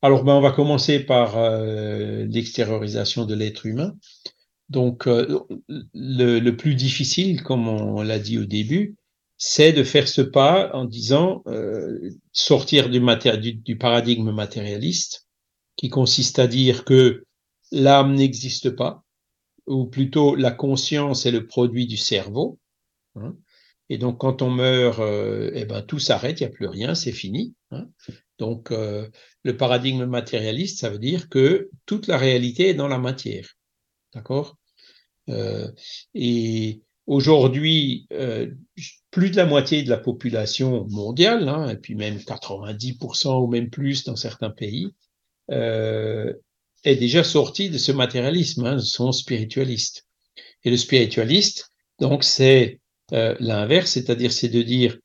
Alors, 0.00 0.24
ben, 0.24 0.34
on 0.34 0.40
va 0.40 0.50
commencer 0.50 1.00
par 1.00 1.36
l'extériorisation 2.26 3.24
de 3.24 3.34
l'être 3.34 3.66
humain. 3.66 3.94
Donc, 4.68 5.06
le, 5.06 6.50
plus 6.50 6.74
difficile, 6.74 7.42
comme 7.44 7.68
on, 7.68 8.02
l'a 8.02 8.18
dit 8.18 8.38
au 8.38 8.44
début, 8.44 8.96
c'est 9.36 9.72
de 9.72 9.84
faire 9.84 10.08
ce 10.08 10.22
pas 10.22 10.70
en 10.74 10.86
disant 10.86 11.44
sortir 12.32 12.88
du 12.90 13.78
paradigme 13.78 14.32
matérialiste 14.32 15.28
qui 15.76 15.88
consiste 15.88 16.38
à 16.38 16.46
dire 16.46 16.84
que 16.84 17.24
l'âme 17.70 18.14
n'existe 18.14 18.70
pas, 18.70 19.04
ou 19.66 19.86
plutôt 19.86 20.34
la 20.34 20.50
conscience 20.50 21.26
est 21.26 21.30
le 21.30 21.46
produit 21.46 21.86
du 21.86 21.96
cerveau. 21.96 22.58
Hein. 23.14 23.36
et 23.90 23.98
donc 23.98 24.18
quand 24.20 24.40
on 24.40 24.48
meurt, 24.50 24.98
euh, 25.00 25.50
eh 25.54 25.66
ben, 25.66 25.82
tout 25.82 25.98
s'arrête, 25.98 26.40
il 26.40 26.44
n'y 26.44 26.50
a 26.50 26.54
plus 26.54 26.66
rien, 26.66 26.94
c'est 26.94 27.12
fini. 27.12 27.54
Hein. 27.70 27.88
donc 28.38 28.70
euh, 28.70 29.08
le 29.42 29.56
paradigme 29.56 30.06
matérialiste, 30.06 30.80
ça 30.80 30.88
veut 30.88 30.98
dire 30.98 31.28
que 31.28 31.70
toute 31.86 32.06
la 32.06 32.16
réalité 32.16 32.68
est 32.68 32.74
dans 32.74 32.88
la 32.88 32.98
matière. 32.98 33.56
D'accord? 34.14 34.56
Euh, 35.28 35.70
Et 36.14 36.82
aujourd'hui, 37.06 38.08
plus 39.10 39.30
de 39.30 39.36
la 39.36 39.46
moitié 39.46 39.82
de 39.82 39.90
la 39.90 39.98
population 39.98 40.86
mondiale, 40.88 41.48
hein, 41.48 41.68
et 41.68 41.76
puis 41.76 41.94
même 41.94 42.16
90% 42.16 43.42
ou 43.42 43.46
même 43.46 43.70
plus 43.70 44.04
dans 44.04 44.16
certains 44.16 44.50
pays, 44.50 44.92
euh, 45.52 46.32
est 46.84 46.96
déjà 46.96 47.22
sorti 47.22 47.70
de 47.70 47.78
ce 47.78 47.92
matérialisme, 47.92 48.66
hein, 48.66 48.78
son 48.80 49.12
spiritualiste. 49.12 50.06
Et 50.64 50.70
le 50.70 50.76
spiritualiste, 50.76 51.70
donc, 52.00 52.24
c'est 52.24 52.80
euh, 53.12 53.36
l'inverse, 53.38 53.92
c'est-à-dire 53.92 54.32
c'est 54.32 54.48
de 54.48 54.62
dire 54.62 54.98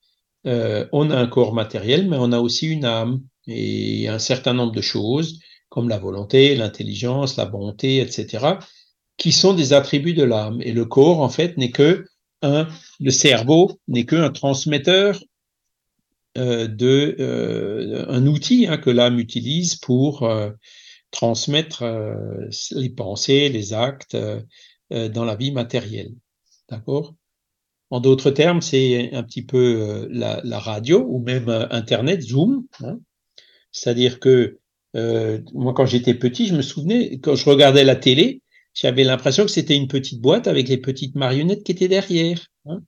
euh, 0.45 0.87
on 0.91 1.11
a 1.11 1.17
un 1.17 1.27
corps 1.27 1.53
matériel, 1.53 2.09
mais 2.09 2.17
on 2.19 2.31
a 2.31 2.39
aussi 2.39 2.67
une 2.67 2.85
âme 2.85 3.21
et 3.47 4.07
un 4.07 4.19
certain 4.19 4.53
nombre 4.53 4.71
de 4.71 4.81
choses, 4.81 5.39
comme 5.69 5.89
la 5.89 5.99
volonté, 5.99 6.55
l'intelligence, 6.55 7.37
la 7.37 7.45
bonté, 7.45 7.99
etc., 7.99 8.57
qui 9.17 9.31
sont 9.31 9.53
des 9.53 9.73
attributs 9.73 10.13
de 10.13 10.23
l'âme. 10.23 10.61
Et 10.61 10.71
le 10.71 10.85
corps, 10.85 11.21
en 11.21 11.29
fait, 11.29 11.57
n'est 11.57 11.71
que 11.71 12.05
un, 12.41 12.67
le 12.99 13.11
cerveau 13.11 13.79
n'est 13.87 14.05
qu'un 14.05 14.29
transmetteur 14.29 15.19
de 16.37 17.15
euh, 17.19 18.05
un 18.09 18.27
outil 18.27 18.67
hein, 18.67 18.77
que 18.77 18.89
l'âme 18.89 19.19
utilise 19.19 19.75
pour 19.75 20.23
euh, 20.23 20.51
transmettre 21.11 21.83
les 22.71 22.89
pensées, 22.89 23.49
les 23.49 23.73
actes 23.73 24.17
dans 24.91 25.25
la 25.25 25.35
vie 25.35 25.51
matérielle. 25.51 26.13
D'accord? 26.69 27.15
En 27.89 28.01
d'autres 28.01 28.31
termes, 28.31 28.61
c'est 28.61 29.13
un 29.13 29.23
petit 29.23 29.43
peu 29.43 30.07
la, 30.11 30.59
radio 30.59 31.05
ou 31.07 31.19
même 31.19 31.49
Internet, 31.71 32.21
Zoom. 32.21 32.67
Hein. 32.81 32.99
C'est-à-dire 33.71 34.19
que 34.19 34.59
moi, 35.53 35.73
quand 35.73 35.85
j'étais 35.85 36.13
petit, 36.13 36.47
je 36.47 36.55
me 36.55 36.61
souvenais, 36.61 37.19
quand 37.19 37.35
je 37.35 37.49
regardais 37.49 37.85
la 37.85 37.95
télé, 37.95 38.41
j'avais 38.73 39.03
l'impression 39.03 39.43
que 39.43 39.51
c'était 39.51 39.75
une 39.75 39.87
petite 39.87 40.21
boîte 40.21 40.47
avec 40.47 40.67
les 40.67 40.77
petites 40.77 41.15
marionnettes 41.15 41.63
qui 41.63 41.71
étaient 41.71 41.87
derrière. 41.87 42.45
Hein. 42.65 42.81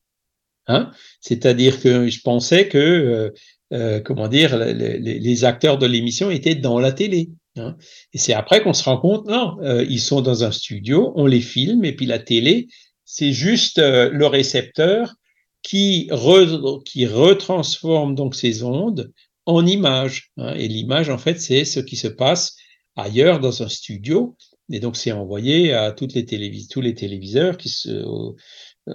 Hein? 0.70 0.92
C'est-à-dire 1.20 1.82
que 1.82 2.08
je 2.08 2.22
pensais 2.22 2.70
que, 2.70 2.78
euh, 2.78 3.32
euh, 3.74 4.00
comment 4.00 4.28
dire, 4.28 4.56
les, 4.58 5.44
acteurs 5.44 5.80
de 5.80 5.88
l'émission 5.88 6.30
étaient 6.30 6.56
dans 6.56 6.80
la 6.80 6.92
télé. 6.92 7.32
Hein? 7.58 7.76
Et 8.14 8.20
c'est 8.20 8.34
après 8.34 8.62
qu'on 8.62 8.74
se 8.74 8.84
rend 8.84 8.98
compte, 8.98 9.28
non, 9.28 9.58
euh, 9.64 9.84
ils 9.90 10.00
sont 10.00 10.22
dans 10.22 10.44
un 10.44 10.52
studio, 10.52 11.12
on 11.16 11.26
les 11.26 11.42
filme, 11.42 11.86
et 11.86 11.94
puis 11.94 12.06
la 12.06 12.20
télé, 12.20 12.68
c'est 13.04 13.34
juste 13.34 13.80
le 13.80 14.26
récepteur 14.28 15.16
qui, 15.64 16.08
retransforme 16.12 18.14
donc 18.14 18.36
ces 18.36 18.64
ondes 18.64 19.12
en 19.48 19.66
images. 19.66 20.30
Hein? 20.38 20.54
Et 20.54 20.68
l'image, 20.68 21.10
en 21.10 21.18
fait, 21.18 21.42
c'est 21.42 21.66
ce 21.66 21.80
qui 21.80 21.96
se 21.96 22.08
passe 22.08 22.56
ailleurs 22.96 23.40
dans 23.40 23.64
un 23.64 23.70
studio. 23.70 24.38
Et 24.72 24.80
donc, 24.80 24.98
c'est 24.98 25.12
envoyé 25.12 25.74
à 25.74 25.92
toutes 25.92 26.14
les 26.14 26.28
tous 26.70 26.82
les 26.82 26.94
téléviseurs 26.94 27.58
qui 27.58 27.70
se, 27.70 28.04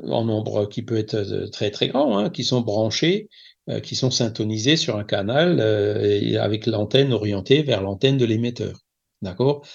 en 0.03 0.25
nombre 0.25 0.67
qui 0.67 0.83
peut 0.83 0.97
être 0.97 1.15
euh, 1.15 1.49
très 1.49 1.71
très 1.71 1.89
grand, 1.89 2.19
hein, 2.19 2.31
qui 2.31 2.45
sont 2.45 2.61
branchés, 2.61 3.29
euh, 3.69 3.81
qui 3.81 3.97
sont 3.97 4.11
syntonisés 4.11 4.77
sur 4.77 4.97
un 4.97 5.05
canal 5.05 5.59
euh, 5.61 6.41
avec 6.41 6.67
l'antenne 6.67 7.13
orientée 7.13 7.63
vers 7.63 7.83
l'antenne 7.83 8.17
de 8.17 8.25
l'émetteur. 8.25 8.79
D'accord? 9.23 9.67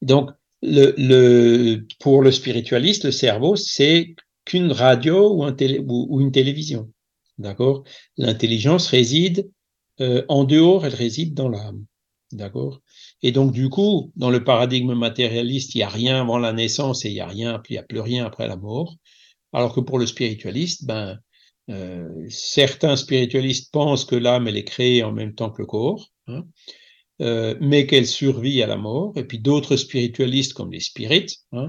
Donc, 0.00 0.30
le, 0.62 0.94
le, 0.96 1.86
pour 1.98 2.22
le 2.22 2.30
spiritualiste, 2.30 3.04
le 3.04 3.12
cerveau, 3.12 3.56
c'est 3.56 4.14
qu'une 4.44 4.72
radio 4.72 5.34
ou, 5.34 5.44
ou, 5.88 6.20
une 6.20 6.32
télévision. 6.32 6.90
D'accord? 7.38 7.84
L'intelligence 8.16 8.86
réside 8.88 9.50
en 10.28 10.42
dehors, 10.42 10.84
elle 10.84 10.94
réside 10.94 11.34
dans 11.34 11.48
l'âme. 11.48 11.84
D'accord? 12.32 12.80
Et 13.22 13.30
donc, 13.30 13.52
du 13.52 13.68
coup, 13.68 14.12
dans 14.16 14.30
le 14.30 14.42
paradigme 14.42 14.94
matérialiste, 14.94 15.74
il 15.74 15.78
n'y 15.78 15.84
a 15.84 15.88
rien 15.88 16.20
avant 16.20 16.38
la 16.38 16.52
naissance 16.52 17.04
et 17.04 17.10
il 17.10 17.14
n'y 17.14 17.20
a 17.20 17.26
rien, 17.26 17.58
puis 17.58 17.74
il 17.74 17.76
n'y 17.76 17.82
a 17.82 17.84
plus 17.84 18.00
rien 18.00 18.24
après 18.24 18.48
la 18.48 18.56
mort. 18.56 18.96
Alors 19.52 19.74
que 19.74 19.80
pour 19.80 19.98
le 19.98 20.06
spiritualiste, 20.06 20.84
ben, 20.84 21.18
euh, 21.70 22.08
certains 22.28 22.96
spiritualistes 22.96 23.72
pensent 23.72 24.04
que 24.04 24.16
l'âme, 24.16 24.48
est 24.48 24.64
créée 24.64 25.02
en 25.02 25.12
même 25.12 25.34
temps 25.34 25.50
que 25.50 25.62
le 25.62 25.66
corps, 25.66 26.10
hein, 26.26 26.44
euh, 27.20 27.54
mais 27.60 27.86
qu'elle 27.86 28.06
survit 28.06 28.62
à 28.62 28.66
la 28.66 28.76
mort. 28.76 29.12
Et 29.16 29.24
puis 29.24 29.38
d'autres 29.38 29.76
spiritualistes, 29.76 30.54
comme 30.54 30.72
les 30.72 30.80
spirites, 30.80 31.36
hein, 31.52 31.68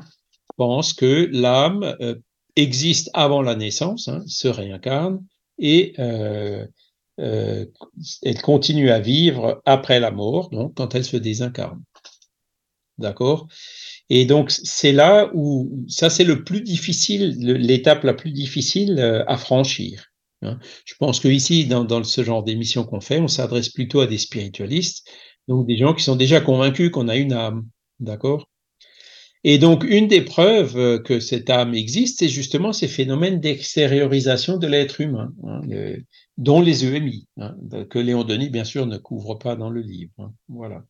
pensent 0.57 0.93
que 0.93 1.29
l'âme 1.31 1.95
euh, 2.01 2.15
existe 2.55 3.09
avant 3.13 3.41
la 3.41 3.55
naissance, 3.55 4.07
hein, 4.07 4.23
se 4.27 4.47
réincarne, 4.47 5.25
et 5.59 5.93
elle 5.97 6.81
continue 8.41 8.89
à 8.89 8.99
vivre 8.99 9.61
après 9.65 9.99
la 9.99 10.09
mort, 10.09 10.49
donc 10.49 10.73
quand 10.75 10.95
elle 10.95 11.05
se 11.05 11.17
désincarne. 11.17 11.83
D'accord? 12.97 13.47
Et 14.09 14.25
donc, 14.25 14.51
c'est 14.51 14.91
là 14.91 15.31
où, 15.33 15.85
ça 15.87 16.09
c'est 16.09 16.23
le 16.23 16.43
plus 16.43 16.61
difficile, 16.61 17.35
l'étape 17.39 18.03
la 18.03 18.13
plus 18.13 18.31
difficile 18.31 18.99
euh, 18.99 19.23
à 19.27 19.37
franchir. 19.37 20.05
Hein. 20.41 20.59
Je 20.85 20.93
pense 20.99 21.19
que 21.19 21.27
ici, 21.29 21.65
dans, 21.65 21.85
dans 21.85 22.03
ce 22.03 22.23
genre 22.23 22.43
d'émission 22.43 22.83
qu'on 22.83 23.01
fait, 23.01 23.19
on 23.19 23.27
s'adresse 23.27 23.69
plutôt 23.69 24.01
à 24.01 24.07
des 24.07 24.17
spiritualistes, 24.17 25.07
donc 25.47 25.67
des 25.67 25.77
gens 25.77 25.93
qui 25.93 26.03
sont 26.03 26.15
déjà 26.15 26.41
convaincus 26.41 26.91
qu'on 26.91 27.07
a 27.07 27.15
une 27.15 27.33
âme, 27.33 27.65
d'accord? 27.99 28.49
Et 29.45 29.57
donc, 29.57 29.83
une 29.83 30.07
des 30.07 30.21
preuves 30.21 31.03
que 31.03 31.19
cette 31.19 31.49
âme 31.49 31.73
existe, 31.73 32.19
c'est 32.19 32.29
justement 32.29 32.71
ces 32.71 32.87
phénomènes 32.87 33.41
d'extériorisation 33.41 34.57
de 34.57 34.67
l'être 34.67 35.01
humain, 35.01 35.33
hein, 35.45 35.59
dont 36.37 36.61
les 36.61 36.85
EMI, 36.85 37.27
hein, 37.37 37.53
que 37.89 37.99
Léon 37.99 38.23
Denis, 38.23 38.49
bien 38.49 38.63
sûr, 38.63 38.85
ne 38.85 38.97
couvre 38.97 39.35
pas 39.35 39.57
dans 39.57 39.69
le 39.69 39.81
livre. 39.81 40.13
Hein, 40.19 40.31
voilà. 40.47 40.85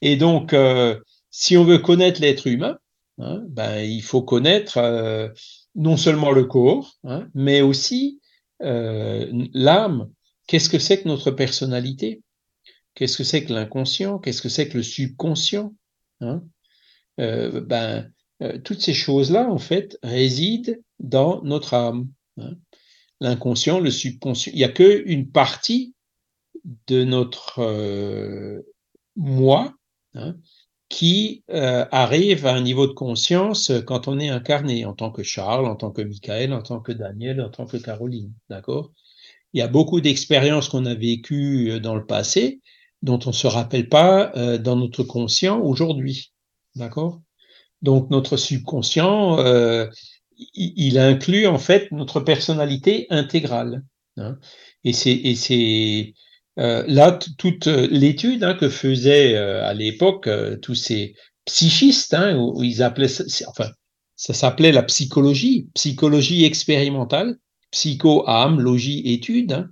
Et 0.00 0.16
donc, 0.16 0.52
euh, 0.52 1.00
si 1.38 1.58
on 1.58 1.64
veut 1.64 1.76
connaître 1.76 2.22
l'être 2.22 2.46
humain, 2.46 2.78
ben, 3.18 3.80
il 3.80 4.02
faut 4.02 4.22
connaître 4.22 4.78
euh, 4.78 5.28
non 5.74 5.98
seulement 5.98 6.30
le 6.30 6.44
corps, 6.44 6.98
mais 7.34 7.60
aussi 7.60 8.22
euh, 8.62 9.30
l'âme. 9.52 10.10
Qu'est-ce 10.46 10.70
que 10.70 10.78
c'est 10.78 11.02
que 11.02 11.08
notre 11.08 11.30
personnalité? 11.30 12.22
Qu'est-ce 12.94 13.18
que 13.18 13.24
c'est 13.24 13.44
que 13.44 13.52
l'inconscient? 13.52 14.18
Qu'est-ce 14.18 14.40
que 14.40 14.48
c'est 14.48 14.68
que 14.68 14.78
le 14.78 14.82
subconscient? 14.82 15.74
Euh, 17.20 17.60
ben, 17.60 18.10
toutes 18.64 18.80
ces 18.80 18.94
choses-là, 18.94 19.50
en 19.50 19.58
fait, 19.58 19.98
résident 20.02 20.78
dans 21.00 21.42
notre 21.42 21.74
âme. 21.74 22.08
Hein. 22.38 22.54
L'inconscient, 23.20 23.78
le 23.78 23.90
subconscient. 23.90 24.52
Il 24.54 24.58
n'y 24.58 24.64
a 24.64 24.70
qu'une 24.70 25.30
partie 25.30 25.92
de 26.86 27.04
notre 27.04 28.64
moi 29.16 29.74
qui 30.88 31.42
arrive 31.48 32.46
à 32.46 32.54
un 32.54 32.60
niveau 32.60 32.86
de 32.86 32.92
conscience 32.92 33.72
quand 33.86 34.08
on 34.08 34.18
est 34.18 34.28
incarné 34.28 34.84
en 34.84 34.92
tant 34.92 35.10
que 35.10 35.22
Charles, 35.22 35.66
en 35.66 35.74
tant 35.74 35.90
que 35.90 36.02
Michael, 36.02 36.52
en 36.52 36.62
tant 36.62 36.80
que 36.80 36.92
Daniel, 36.92 37.40
en 37.40 37.50
tant 37.50 37.66
que 37.66 37.76
Caroline. 37.76 38.32
D'accord? 38.48 38.92
Il 39.52 39.58
y 39.58 39.62
a 39.62 39.68
beaucoup 39.68 40.00
d'expériences 40.00 40.68
qu'on 40.68 40.86
a 40.86 40.94
vécues 40.94 41.80
dans 41.80 41.96
le 41.96 42.06
passé 42.06 42.60
dont 43.02 43.18
on 43.26 43.30
ne 43.30 43.34
se 43.34 43.46
rappelle 43.46 43.88
pas 43.88 44.58
dans 44.58 44.76
notre 44.76 45.02
conscient 45.02 45.60
aujourd'hui. 45.60 46.32
D'accord? 46.76 47.20
Donc 47.82 48.10
notre 48.10 48.36
subconscient, 48.36 49.38
euh, 49.38 49.86
il, 50.54 50.98
inclut 50.98 51.46
en 51.46 51.58
fait 51.58 51.90
notre 51.92 52.20
personnalité 52.20 53.06
intégrale. 53.10 53.84
Hein. 54.16 54.38
Et 54.84 54.92
c'est 54.92 56.14
euh, 56.58 56.84
là 56.86 57.18
toute 57.38 57.66
l'étude 57.66 58.44
hein, 58.44 58.54
que 58.54 58.68
faisaient 58.68 59.34
euh, 59.34 59.64
à 59.64 59.74
l'époque 59.74 60.28
tous 60.62 60.74
ces 60.74 61.14
psychistes, 61.44 62.14
hein, 62.14 62.36
où, 62.36 62.62
ils 62.62 62.82
appelaient, 62.82 63.12
enfin, 63.46 63.70
ça 64.16 64.34
s'appelait 64.34 64.72
la 64.72 64.82
psychologie, 64.82 65.68
psychologie 65.74 66.44
expérimentale, 66.44 67.36
psycho-âme, 67.70 68.60
logie, 68.60 69.02
étude. 69.12 69.68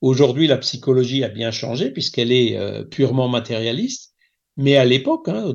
Aujourd'hui, 0.00 0.46
la 0.46 0.58
psychologie 0.58 1.24
a 1.24 1.28
bien 1.28 1.50
changé 1.50 1.90
puisqu'elle 1.90 2.32
est 2.32 2.58
purement 2.90 3.28
matérialiste. 3.28 4.14
Mais 4.56 4.76
à 4.76 4.84
l'époque, 4.84 5.28
hein, 5.28 5.52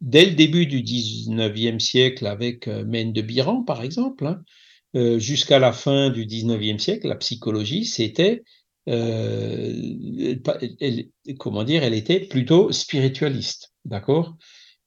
dès 0.00 0.26
le 0.26 0.32
début 0.32 0.66
du 0.66 0.82
19e 0.82 1.78
siècle, 1.78 2.26
avec 2.26 2.68
euh, 2.68 2.84
Mène 2.84 3.12
de 3.12 3.22
Biran, 3.22 3.62
par 3.62 3.82
exemple, 3.82 4.26
hein, 4.26 4.42
euh, 4.96 5.18
jusqu'à 5.18 5.58
la 5.58 5.72
fin 5.72 6.10
du 6.10 6.26
19e 6.26 6.78
siècle, 6.78 7.08
la 7.08 7.16
psychologie, 7.16 7.86
c'était, 7.86 8.42
euh, 8.88 10.34
comment 11.38 11.64
dire, 11.64 11.82
elle 11.84 11.94
était 11.94 12.20
plutôt 12.20 12.72
spiritualiste, 12.72 13.72
d'accord? 13.84 14.36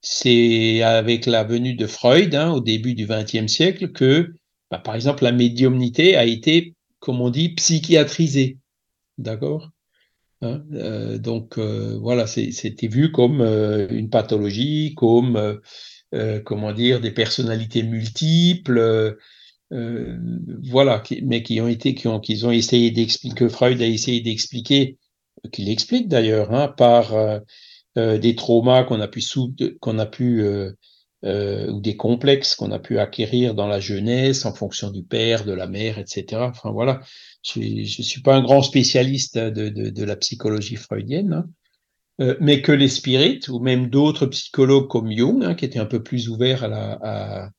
C'est 0.00 0.82
avec 0.82 1.26
la 1.26 1.44
venue 1.44 1.74
de 1.74 1.86
Freud, 1.86 2.34
hein, 2.34 2.52
au 2.52 2.60
début 2.60 2.94
du 2.94 3.06
20e 3.06 3.48
siècle, 3.48 3.92
que, 3.92 4.34
bah, 4.70 4.78
par 4.78 4.94
exemple, 4.94 5.24
la 5.24 5.32
médiumnité 5.32 6.16
a 6.16 6.24
été, 6.24 6.74
comme 7.00 7.20
on 7.20 7.30
dit, 7.30 7.50
psychiatrisée, 7.50 8.58
d'accord? 9.18 9.70
Hein, 10.42 10.62
euh, 10.74 11.16
donc 11.16 11.58
euh, 11.58 11.96
voilà, 11.98 12.26
c'était 12.26 12.88
vu 12.88 13.10
comme 13.10 13.40
une 13.40 14.10
pathologie, 14.10 14.94
comme 14.94 15.60
comment 16.44 16.72
dire 16.72 17.00
des 17.00 17.10
personnalités 17.10 17.82
multiples, 17.82 19.16
voilà, 19.70 21.02
mais 21.22 21.42
qui 21.42 21.60
ont 21.60 21.68
été, 21.68 21.94
qui 21.94 22.08
ont, 22.08 22.20
qu'ils 22.20 22.46
ont 22.46 22.52
essayé 22.52 22.90
d'expliquer, 22.90 23.34
que 23.34 23.48
Freud 23.48 23.80
a 23.80 23.86
essayé 23.86 24.20
d'expliquer, 24.20 24.96
qu'il 25.52 25.68
explique 25.68 26.08
d'ailleurs, 26.08 26.52
hein, 26.54 26.68
par 26.68 27.12
des 27.96 28.36
traumas 28.36 28.84
qu'on 28.84 29.00
a 29.00 29.08
pu 29.08 29.22
qu'on 29.80 29.98
a 29.98 30.06
pu 30.06 30.44
ou 31.24 31.80
des 31.80 31.96
complexes 31.96 32.54
qu'on 32.54 32.70
a 32.70 32.78
pu 32.78 32.98
acquérir 32.98 33.54
dans 33.54 33.66
la 33.66 33.80
jeunesse 33.80 34.44
en 34.44 34.54
fonction 34.54 34.90
du 34.90 35.02
père, 35.02 35.44
de 35.44 35.52
la 35.52 35.66
mère, 35.66 35.98
etc. 35.98 36.42
Enfin 36.42 36.70
voilà, 36.70 37.00
je 37.42 37.60
ne 37.60 37.84
suis 37.84 38.22
pas 38.22 38.34
un 38.36 38.42
grand 38.42 38.62
spécialiste 38.62 39.38
de, 39.38 39.68
de, 39.68 39.90
de 39.90 40.04
la 40.04 40.16
psychologie 40.16 40.76
freudienne, 40.76 41.32
hein. 41.32 41.48
euh, 42.20 42.36
mais 42.40 42.62
que 42.62 42.72
les 42.72 42.88
spirites, 42.88 43.48
ou 43.48 43.60
même 43.60 43.88
d'autres 43.88 44.26
psychologues 44.26 44.88
comme 44.88 45.10
Jung, 45.10 45.44
hein, 45.44 45.54
qui 45.54 45.64
étaient 45.64 45.78
un 45.78 45.86
peu 45.86 46.02
plus 46.02 46.28
ouverts 46.28 46.64
à 46.64 46.68
la, 46.68 46.98
à, 47.02 47.50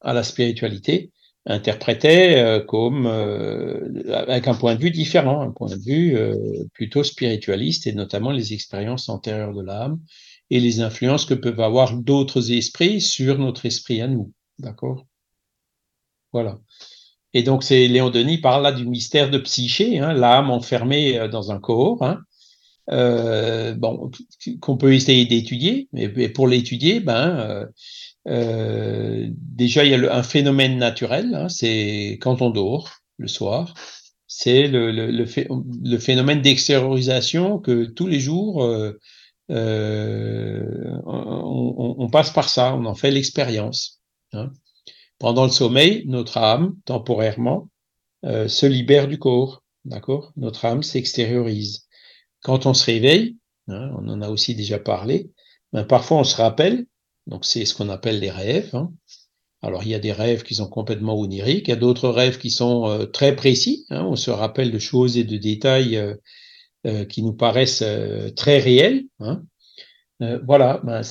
à 0.00 0.12
la 0.12 0.22
spiritualité, 0.22 1.10
interprétaient 1.46 2.42
euh, 2.42 2.60
comme 2.60 3.06
euh, 3.06 3.88
avec 4.12 4.46
un 4.48 4.54
point 4.54 4.74
de 4.74 4.80
vue 4.80 4.90
différent, 4.90 5.40
un 5.40 5.50
point 5.50 5.70
de 5.70 5.82
vue 5.82 6.16
euh, 6.16 6.34
plutôt 6.74 7.02
spiritualiste, 7.02 7.86
et 7.86 7.92
notamment 7.92 8.30
les 8.30 8.52
expériences 8.52 9.08
antérieures 9.08 9.54
de 9.54 9.62
l'âme 9.62 10.00
et 10.50 10.60
les 10.60 10.80
influences 10.80 11.24
que 11.24 11.34
peuvent 11.34 11.60
avoir 11.60 11.96
d'autres 11.96 12.52
esprits 12.52 13.00
sur 13.00 13.38
notre 13.38 13.66
esprit 13.66 14.02
à 14.02 14.08
nous. 14.08 14.32
D'accord? 14.58 15.06
Voilà. 16.32 16.58
Et 17.32 17.42
donc, 17.42 17.62
c'est 17.62 17.86
Léon 17.86 18.10
Denis 18.10 18.38
parle 18.38 18.64
là 18.64 18.72
du 18.72 18.84
mystère 18.84 19.30
de 19.30 19.38
psyché, 19.38 20.00
hein, 20.00 20.12
l'âme 20.12 20.50
enfermée 20.50 21.28
dans 21.28 21.52
un 21.52 21.60
corps, 21.60 22.02
hein, 22.02 22.24
bon, 23.78 24.10
qu'on 24.60 24.76
peut 24.76 24.92
essayer 24.94 25.24
d'étudier. 25.26 25.88
Mais, 25.92 26.08
pour 26.28 26.48
l'étudier, 26.48 26.98
ben, 26.98 27.68
déjà, 28.30 29.84
il 29.84 29.90
y 29.90 29.94
a 29.94 30.14
un 30.14 30.22
phénomène 30.22 30.78
naturel, 30.78 31.34
hein, 31.34 31.48
c'est 31.48 32.18
quand 32.20 32.42
on 32.42 32.50
dort 32.50 32.90
le 33.18 33.28
soir, 33.28 33.74
c'est 34.32 34.68
le, 34.68 35.98
phénomène 35.98 36.40
d'extériorisation 36.40 37.58
que 37.58 37.84
tous 37.84 38.06
les 38.06 38.20
jours, 38.20 38.62
euh, 38.62 38.92
euh, 39.50 41.00
on, 41.04 42.08
passe 42.10 42.30
par 42.30 42.48
ça, 42.48 42.74
on 42.76 42.84
en 42.84 42.94
fait 42.94 43.10
l'expérience. 43.10 44.00
Hein. 44.32 44.52
Pendant 45.18 45.44
le 45.44 45.50
sommeil, 45.50 46.04
notre 46.06 46.38
âme, 46.38 46.76
temporairement, 46.84 47.68
euh, 48.24 48.46
se 48.46 48.66
libère 48.66 49.08
du 49.08 49.18
corps. 49.18 49.64
D'accord? 49.84 50.32
Notre 50.36 50.64
âme 50.64 50.84
s'extériorise. 50.84 51.88
Quand 52.42 52.66
on 52.66 52.72
se 52.72 52.84
réveille, 52.84 53.36
hein, 53.66 53.90
on 53.98 54.08
en 54.08 54.22
a 54.22 54.28
aussi 54.28 54.54
déjà 54.54 54.78
parlé, 54.78 55.32
ben 55.72 55.82
parfois 55.82 56.18
on 56.18 56.24
se 56.24 56.36
rappelle, 56.36 56.86
donc 57.26 57.44
c'est 57.44 57.64
ce 57.64 57.74
qu'on 57.74 57.88
appelle 57.88 58.20
les 58.20 58.30
rêves. 58.30 58.74
Hein. 58.74 58.92
Alors 59.62 59.82
il 59.84 59.90
y 59.90 59.94
a 59.94 59.98
des 59.98 60.12
rêves 60.12 60.42
qui 60.42 60.54
sont 60.54 60.68
complètement 60.68 61.18
oniriques, 61.18 61.68
il 61.68 61.70
y 61.70 61.74
a 61.74 61.76
d'autres 61.76 62.08
rêves 62.08 62.38
qui 62.38 62.50
sont 62.50 62.88
euh, 62.88 63.06
très 63.06 63.36
précis, 63.36 63.84
hein, 63.90 64.04
on 64.04 64.16
se 64.16 64.30
rappelle 64.30 64.70
de 64.70 64.78
choses 64.78 65.16
et 65.18 65.24
de 65.24 65.36
détails 65.36 65.96
euh, 65.96 66.14
euh 66.86 67.04
qui 67.04 67.22
nous 67.22 67.34
paraissent 67.34 67.84
très 68.36 68.58
réels. 68.58 69.04
Hein. 69.20 69.42
voilà, 70.46 70.80
ben 70.82 71.02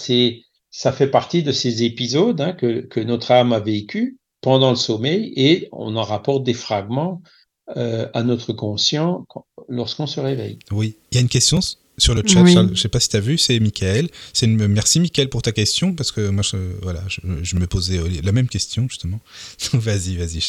ça 0.72 0.91
fait 0.91 1.07
partie 1.07 1.43
de 1.43 1.51
ces 1.51 1.84
épisodes 1.84 2.55
que, 2.57 2.82
que, 2.82 2.99
notre 2.99 3.32
âme 3.32 3.53
a 3.53 3.60
vécu 3.60 4.18
pendant 4.41 4.72
le 4.72 4.76
sommeil 4.76 5.32
et 5.36 5.68
on 5.72 5.95
en 5.95 6.03
rapporte 6.03 6.43
des 6.43 6.53
fragments 6.53 7.22
à 7.68 8.24
notre 8.24 8.51
conscient 8.51 9.28
lorsqu'on 9.68 10.07
se 10.07 10.20
réveille. 10.20 10.57
Oui, 10.72 10.95
il 11.12 11.16
y 11.16 11.18
a 11.20 11.22
une 11.22 11.30
question 11.30 11.60
sur 12.00 12.16
le 12.16 12.24
chat, 12.26 12.45
je 12.45 12.60
ne 12.60 12.76
sais 12.76 12.89
pas 12.89 13.00
si 13.00 13.10
tu 13.10 13.18
as 13.18 13.20
vu, 13.20 13.38
c'est 13.38 13.60
Michael. 13.60 14.10
C'est 14.34 14.45
une... 14.45 14.68
Merci 14.68 15.00
Michael 15.00 15.30
pour 15.30 15.41
ta 15.41 15.52
question, 15.52 15.93
parce 15.93 16.12
que 16.12 16.30
moi, 16.30 16.43
je, 16.43 16.58
voilà, 16.82 17.02
je, 17.08 17.22
je 17.41 17.56
me 17.56 17.68
posais 17.68 18.00
la 18.24 18.32
même 18.32 18.47
question, 18.47 18.88
justement. 18.89 19.20
vas-y, 19.74 20.16
vas-y, 20.18 20.41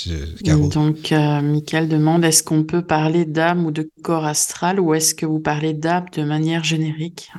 Caro. 0.45 0.69
Donc, 0.69 1.13
euh, 1.13 1.41
Michael 1.41 1.89
demande, 1.89 2.25
est-ce 2.25 2.43
qu'on 2.43 2.65
peut 2.65 2.83
parler 2.83 3.25
d'âme 3.25 3.67
ou 3.67 3.71
de 3.71 3.89
corps 4.03 4.25
astral, 4.25 4.81
ou 4.81 4.95
est-ce 4.95 5.15
que 5.15 5.27
vous 5.27 5.41
parlez 5.41 5.75
d'âme 5.75 6.07
de 6.17 6.23
manière 6.23 6.65
générique? 6.65 7.31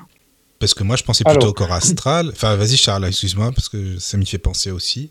Parce 0.59 0.75
que 0.75 0.83
moi, 0.83 0.95
je 0.95 1.03
pensais 1.03 1.23
plutôt 1.23 1.47
au 1.47 1.53
corps 1.53 1.71
astral. 1.71 2.29
Enfin, 2.31 2.55
vas-y, 2.55 2.77
Charles, 2.77 3.05
excuse-moi, 3.05 3.51
parce 3.51 3.67
que 3.67 3.97
ça 3.97 4.17
m'y 4.17 4.27
fait 4.27 4.37
penser 4.37 4.69
aussi. 4.69 5.09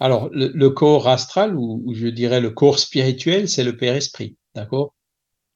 Alors, 0.00 0.28
le, 0.32 0.68
corps 0.68 1.08
astral, 1.08 1.56
ou, 1.56 1.94
je 1.94 2.08
dirais 2.08 2.40
le 2.40 2.50
corps 2.50 2.78
spirituel, 2.78 3.48
c'est 3.48 3.64
le 3.64 3.76
Père-Esprit, 3.76 4.36
d'accord? 4.54 4.92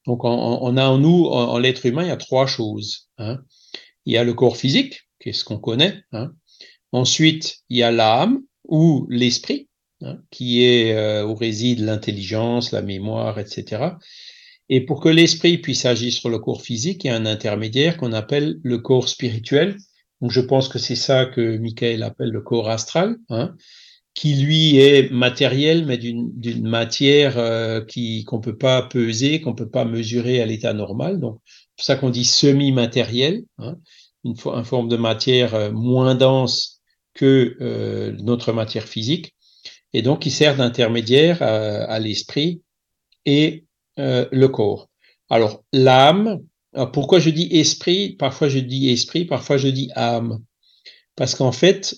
Donc, 0.06 0.24
on, 0.24 0.76
a 0.76 0.86
en 0.86 0.98
nous, 0.98 1.26
en, 1.26 1.58
l'être 1.58 1.84
humain, 1.86 2.02
il 2.02 2.08
y 2.08 2.12
a 2.12 2.16
trois 2.16 2.46
choses. 2.46 3.08
Hein. 3.18 3.38
Il 4.06 4.14
y 4.14 4.16
a 4.16 4.24
le 4.24 4.34
corps 4.34 4.56
physique, 4.56 5.02
qui 5.20 5.28
est 5.28 5.32
ce 5.32 5.44
qu'on 5.44 5.58
connaît. 5.58 6.02
Hein. 6.12 6.32
Ensuite, 6.92 7.58
il 7.68 7.78
y 7.78 7.82
a 7.82 7.90
l'âme, 7.90 8.40
ou 8.64 9.06
l'esprit, 9.10 9.68
hein, 10.02 10.18
qui 10.30 10.62
est 10.64 10.94
euh, 10.94 11.26
où 11.26 11.34
réside 11.34 11.80
l'intelligence, 11.80 12.72
la 12.72 12.82
mémoire, 12.82 13.38
etc. 13.38 13.90
Et 14.68 14.80
pour 14.80 15.00
que 15.00 15.08
l'esprit 15.08 15.58
puisse 15.58 15.84
agir 15.84 16.12
sur 16.12 16.30
le 16.30 16.38
corps 16.38 16.62
physique, 16.62 17.04
il 17.04 17.08
y 17.08 17.10
a 17.10 17.16
un 17.16 17.26
intermédiaire 17.26 17.96
qu'on 17.96 18.12
appelle 18.12 18.58
le 18.62 18.78
corps 18.78 19.08
spirituel. 19.08 19.76
Donc 20.20 20.30
je 20.30 20.40
pense 20.40 20.68
que 20.68 20.78
c'est 20.78 20.96
ça 20.96 21.26
que 21.26 21.58
Michael 21.58 22.02
appelle 22.02 22.30
le 22.30 22.40
corps 22.40 22.68
astral, 22.68 23.16
qui 24.14 24.34
lui 24.34 24.76
est 24.76 25.10
matériel, 25.10 25.86
mais 25.86 25.96
d'une 25.96 26.68
matière 26.68 27.38
euh, 27.38 27.84
qui 27.84 28.24
qu'on 28.24 28.40
peut 28.40 28.56
pas 28.56 28.82
peser, 28.82 29.40
qu'on 29.40 29.54
peut 29.54 29.68
pas 29.68 29.84
mesurer 29.84 30.40
à 30.42 30.46
l'état 30.46 30.72
normal. 30.72 31.20
Donc 31.20 31.40
c'est 31.46 31.76
pour 31.76 31.84
ça 31.84 31.96
qu'on 31.96 32.10
dit 32.10 32.24
semi-matériel, 32.24 33.44
hein, 33.58 33.76
une, 34.24 34.36
forme 34.36 34.88
de 34.88 34.96
matière 34.96 35.54
euh, 35.54 35.70
moins 35.72 36.14
dense 36.14 36.80
que 37.14 37.56
euh, 37.60 38.12
notre 38.20 38.52
matière 38.52 38.86
physique, 38.86 39.34
et 39.92 40.02
donc 40.02 40.20
qui 40.20 40.30
sert 40.30 40.56
d'intermédiaire 40.56 41.42
à, 41.42 41.98
l'esprit 41.98 42.62
et 43.26 43.64
euh, 43.98 44.26
le 44.30 44.48
corps. 44.48 44.88
Alors, 45.28 45.64
l'âme, 45.72 46.40
pourquoi 46.92 47.18
je 47.18 47.30
dis 47.30 47.48
esprit? 47.50 48.14
Parfois 48.16 48.48
je 48.48 48.60
dis 48.60 48.90
esprit, 48.90 49.24
parfois 49.24 49.56
je 49.56 49.66
dis 49.68 49.90
âme. 49.96 50.38
Parce 51.16 51.34
qu'en 51.34 51.50
fait, 51.50 51.96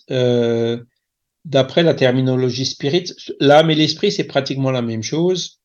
d'après 1.44 1.82
la 1.82 1.94
terminologie 1.94 2.66
spirit, 2.66 3.12
l'âme 3.40 3.70
et 3.70 3.74
l'esprit, 3.74 4.12
c'est 4.12 4.24
pratiquement 4.24 4.70
la 4.70 4.82
même 4.82 5.02
chose, 5.02 5.60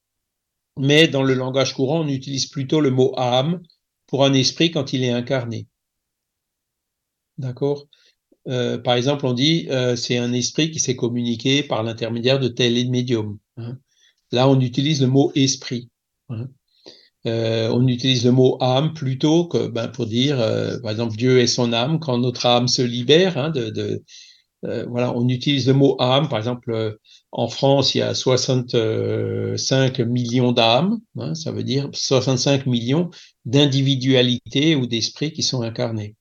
mais 0.77 1.07
dans 1.07 1.23
le 1.23 1.33
langage 1.33 1.73
courant, 1.73 2.01
on 2.01 2.07
utilise 2.07 2.47
plutôt 2.47 2.81
le 2.81 2.91
mot 2.91 3.13
âme 3.17 3.61
pour 4.07 4.25
un 4.25 4.33
esprit 4.33 4.71
quand 4.71 4.93
il 4.93 5.03
est 5.03 5.11
incarné. 5.11 5.67
D'accord? 7.37 7.87
Euh, 8.47 8.77
Par 8.77 8.95
exemple, 8.95 9.25
on 9.25 9.33
dit 9.33 9.67
euh, 9.69 9.95
c'est 9.95 10.17
un 10.17 10.33
esprit 10.33 10.71
qui 10.71 10.79
s'est 10.79 10.95
communiqué 10.95 11.63
par 11.63 11.83
l'intermédiaire 11.83 12.39
de 12.39 12.47
tel 12.47 12.89
médium. 12.89 13.37
Hein. 13.57 13.77
Là, 14.31 14.47
on 14.47 14.59
utilise 14.59 15.01
le 15.01 15.07
mot 15.07 15.31
esprit. 15.35 15.89
Hein. 16.29 16.47
Euh, 17.25 17.69
on 17.69 17.85
utilise 17.87 18.23
le 18.23 18.31
mot 18.31 18.57
âme 18.61 18.93
plutôt 18.93 19.47
que 19.47 19.67
ben, 19.67 19.89
pour 19.89 20.05
dire, 20.05 20.37
par 20.81 20.91
exemple, 20.91 21.17
Dieu 21.17 21.39
est 21.39 21.47
son 21.47 21.73
âme 21.73 21.99
quand 21.99 22.17
notre 22.17 22.45
âme 22.45 22.67
se 22.67 22.81
libère. 22.81 23.37
Hein, 23.37 23.49
de, 23.49 24.03
voilà, 24.63 25.13
on 25.15 25.27
utilise 25.29 25.67
le 25.67 25.73
mot 25.73 25.95
âme. 25.99 26.29
Par 26.29 26.39
exemple, 26.39 26.97
en 27.31 27.47
France, 27.47 27.95
il 27.95 27.99
y 27.99 28.01
a 28.01 28.13
65 28.13 29.99
millions 29.99 30.51
d'âmes. 30.51 30.99
ça 31.35 31.51
veut 31.51 31.63
dire 31.63 31.89
65 31.93 32.65
millions 32.65 33.09
d'individualités 33.45 34.75
ou 34.75 34.87
d'esprits 34.87 35.31
qui 35.31 35.43
sont 35.43 35.61
incarnés. 35.61 36.15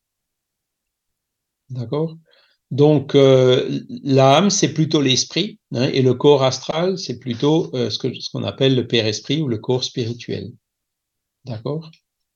D'accord? 1.70 2.16
Donc, 2.70 3.14
euh, 3.14 3.80
l'âme, 4.02 4.50
c'est 4.50 4.72
plutôt 4.72 5.00
l'esprit, 5.00 5.60
hein, 5.72 5.88
et 5.92 6.02
le 6.02 6.14
corps 6.14 6.42
astral, 6.42 6.98
c'est 6.98 7.18
plutôt 7.18 7.70
euh, 7.74 7.90
ce 7.90 8.30
qu'on 8.30 8.44
appelle 8.44 8.74
le 8.74 8.86
père-esprit 8.86 9.40
ou 9.40 9.48
le 9.48 9.58
corps 9.58 9.84
spirituel. 9.84 10.52
D'accord? 11.44 11.90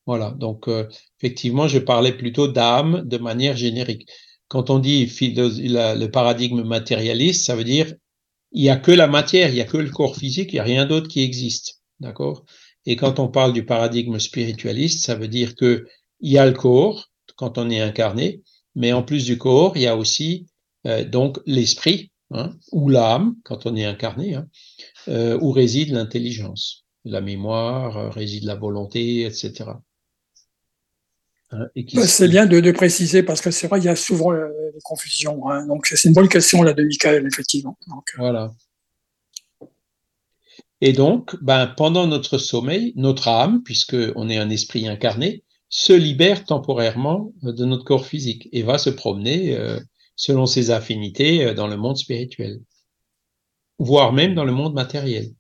Voilà, 0.07 0.31
donc 0.31 0.69
euh, 0.69 0.89
effectivement, 1.21 1.69
je 1.69 1.79
parlais 1.79 2.13
plutôt 2.17 2.49
d'âme 2.49 3.03
de 3.05 3.19
manière 3.19 3.57
générique. 3.57 4.09
Quand 4.51 4.69
on 4.69 4.81
dit 4.81 5.07
le 5.07 6.07
paradigme 6.09 6.65
matérialiste, 6.65 7.47
ça 7.47 7.55
veut 7.55 7.65
dire 7.65 7.95
il 8.51 8.63
n'y 8.63 8.69
a 8.69 8.77
que 8.77 8.91
la 8.91 9.07
matière, 9.07 9.49
il 9.51 9.55
n'y 9.55 9.61
a 9.61 9.65
que 9.65 9.77
le 9.77 9.91
corps 9.91 10.17
physique, 10.17 10.53
il 10.53 10.57
n'y 10.57 10.61
a 10.61 10.65
rien 10.65 10.87
d'autre 10.87 11.07
qui 11.07 11.23
existe. 11.23 11.81
D'accord? 12.01 12.45
Et 12.85 12.97
quand 12.97 13.21
on 13.21 13.29
parle 13.29 13.53
du 13.53 13.65
paradigme 13.65 14.19
spiritualiste, 14.19 15.05
ça 15.05 15.15
veut 15.15 15.29
dire 15.29 15.55
que 15.55 15.87
il 16.19 16.33
y 16.33 16.39
a 16.39 16.47
le 16.47 16.53
corps 16.53 17.11
quand 17.37 17.59
on 17.59 17.71
est 17.71 17.81
incarné, 17.81 18.43
mais 18.75 18.93
en 18.93 19.05
plus 19.05 19.25
du 19.25 19.39
corps, 19.39 19.77
il 19.77 19.83
y 19.83 19.87
a 19.87 19.97
aussi 19.97 20.49
euh, 20.85 21.05
donc 21.05 21.39
l'esprit 21.47 22.11
hein, 22.33 22.57
ou 22.73 22.89
l'âme 22.89 23.37
quand 23.45 23.67
on 23.67 23.77
est 23.77 23.85
incarné, 23.85 24.35
hein, 24.35 24.49
euh, 25.07 25.39
où 25.41 25.53
réside 25.53 25.91
l'intelligence, 25.93 26.87
la 27.05 27.21
mémoire, 27.21 27.97
euh, 27.97 28.11
réside 28.11 28.45
la 28.45 28.57
volonté, 28.57 29.23
etc. 29.27 29.71
Hein, 31.53 31.67
bah, 31.95 32.07
c'est 32.07 32.29
bien 32.29 32.47
de, 32.47 32.71
préciser 32.71 33.23
parce 33.23 33.41
que 33.41 33.51
c'est 33.51 33.67
vrai, 33.67 33.81
il 33.81 33.85
y 33.85 33.89
a 33.89 33.97
souvent 33.97 34.33
des 34.33 34.81
confusions. 34.85 35.41
donc 35.67 35.87
c'est 35.87 36.09
une 36.09 36.15
bonne 36.15 36.29
question 36.29 36.63
là 36.63 36.73
de 36.73 36.83
Michael, 36.85 37.27
effectivement. 37.27 37.77
voilà. 38.17 38.53
Et 40.81 40.93
donc, 40.93 41.37
ben, 41.43 41.67
pendant 41.67 42.07
notre 42.07 42.39
sommeil, 42.39 42.93
notre 42.97 43.29
âme, 43.29 43.63
puisque 43.63 43.97
on 44.17 44.29
est 44.31 44.39
un 44.39 44.49
esprit 44.49 44.89
incarné, 44.89 45.45
se 45.69 45.93
libère 45.93 46.45
temporairement 46.45 47.33
de 47.43 47.65
notre 47.65 47.85
corps 47.85 48.07
physique 48.07 48.49
et 48.53 48.63
va 48.63 48.79
se 48.79 48.91
promener 48.91 49.57
euh, 49.57 49.79
selon 50.17 50.47
ses 50.47 50.71
affinités 50.71 51.45
euh, 51.45 51.55
dans 51.55 51.69
le 51.69 51.77
monde 51.77 51.97
spirituel, 51.97 52.61
voire 53.79 54.13
même 54.13 54.35
dans 54.35 54.45
le 54.45 54.53
monde 54.53 54.75
matériel. 54.75 55.31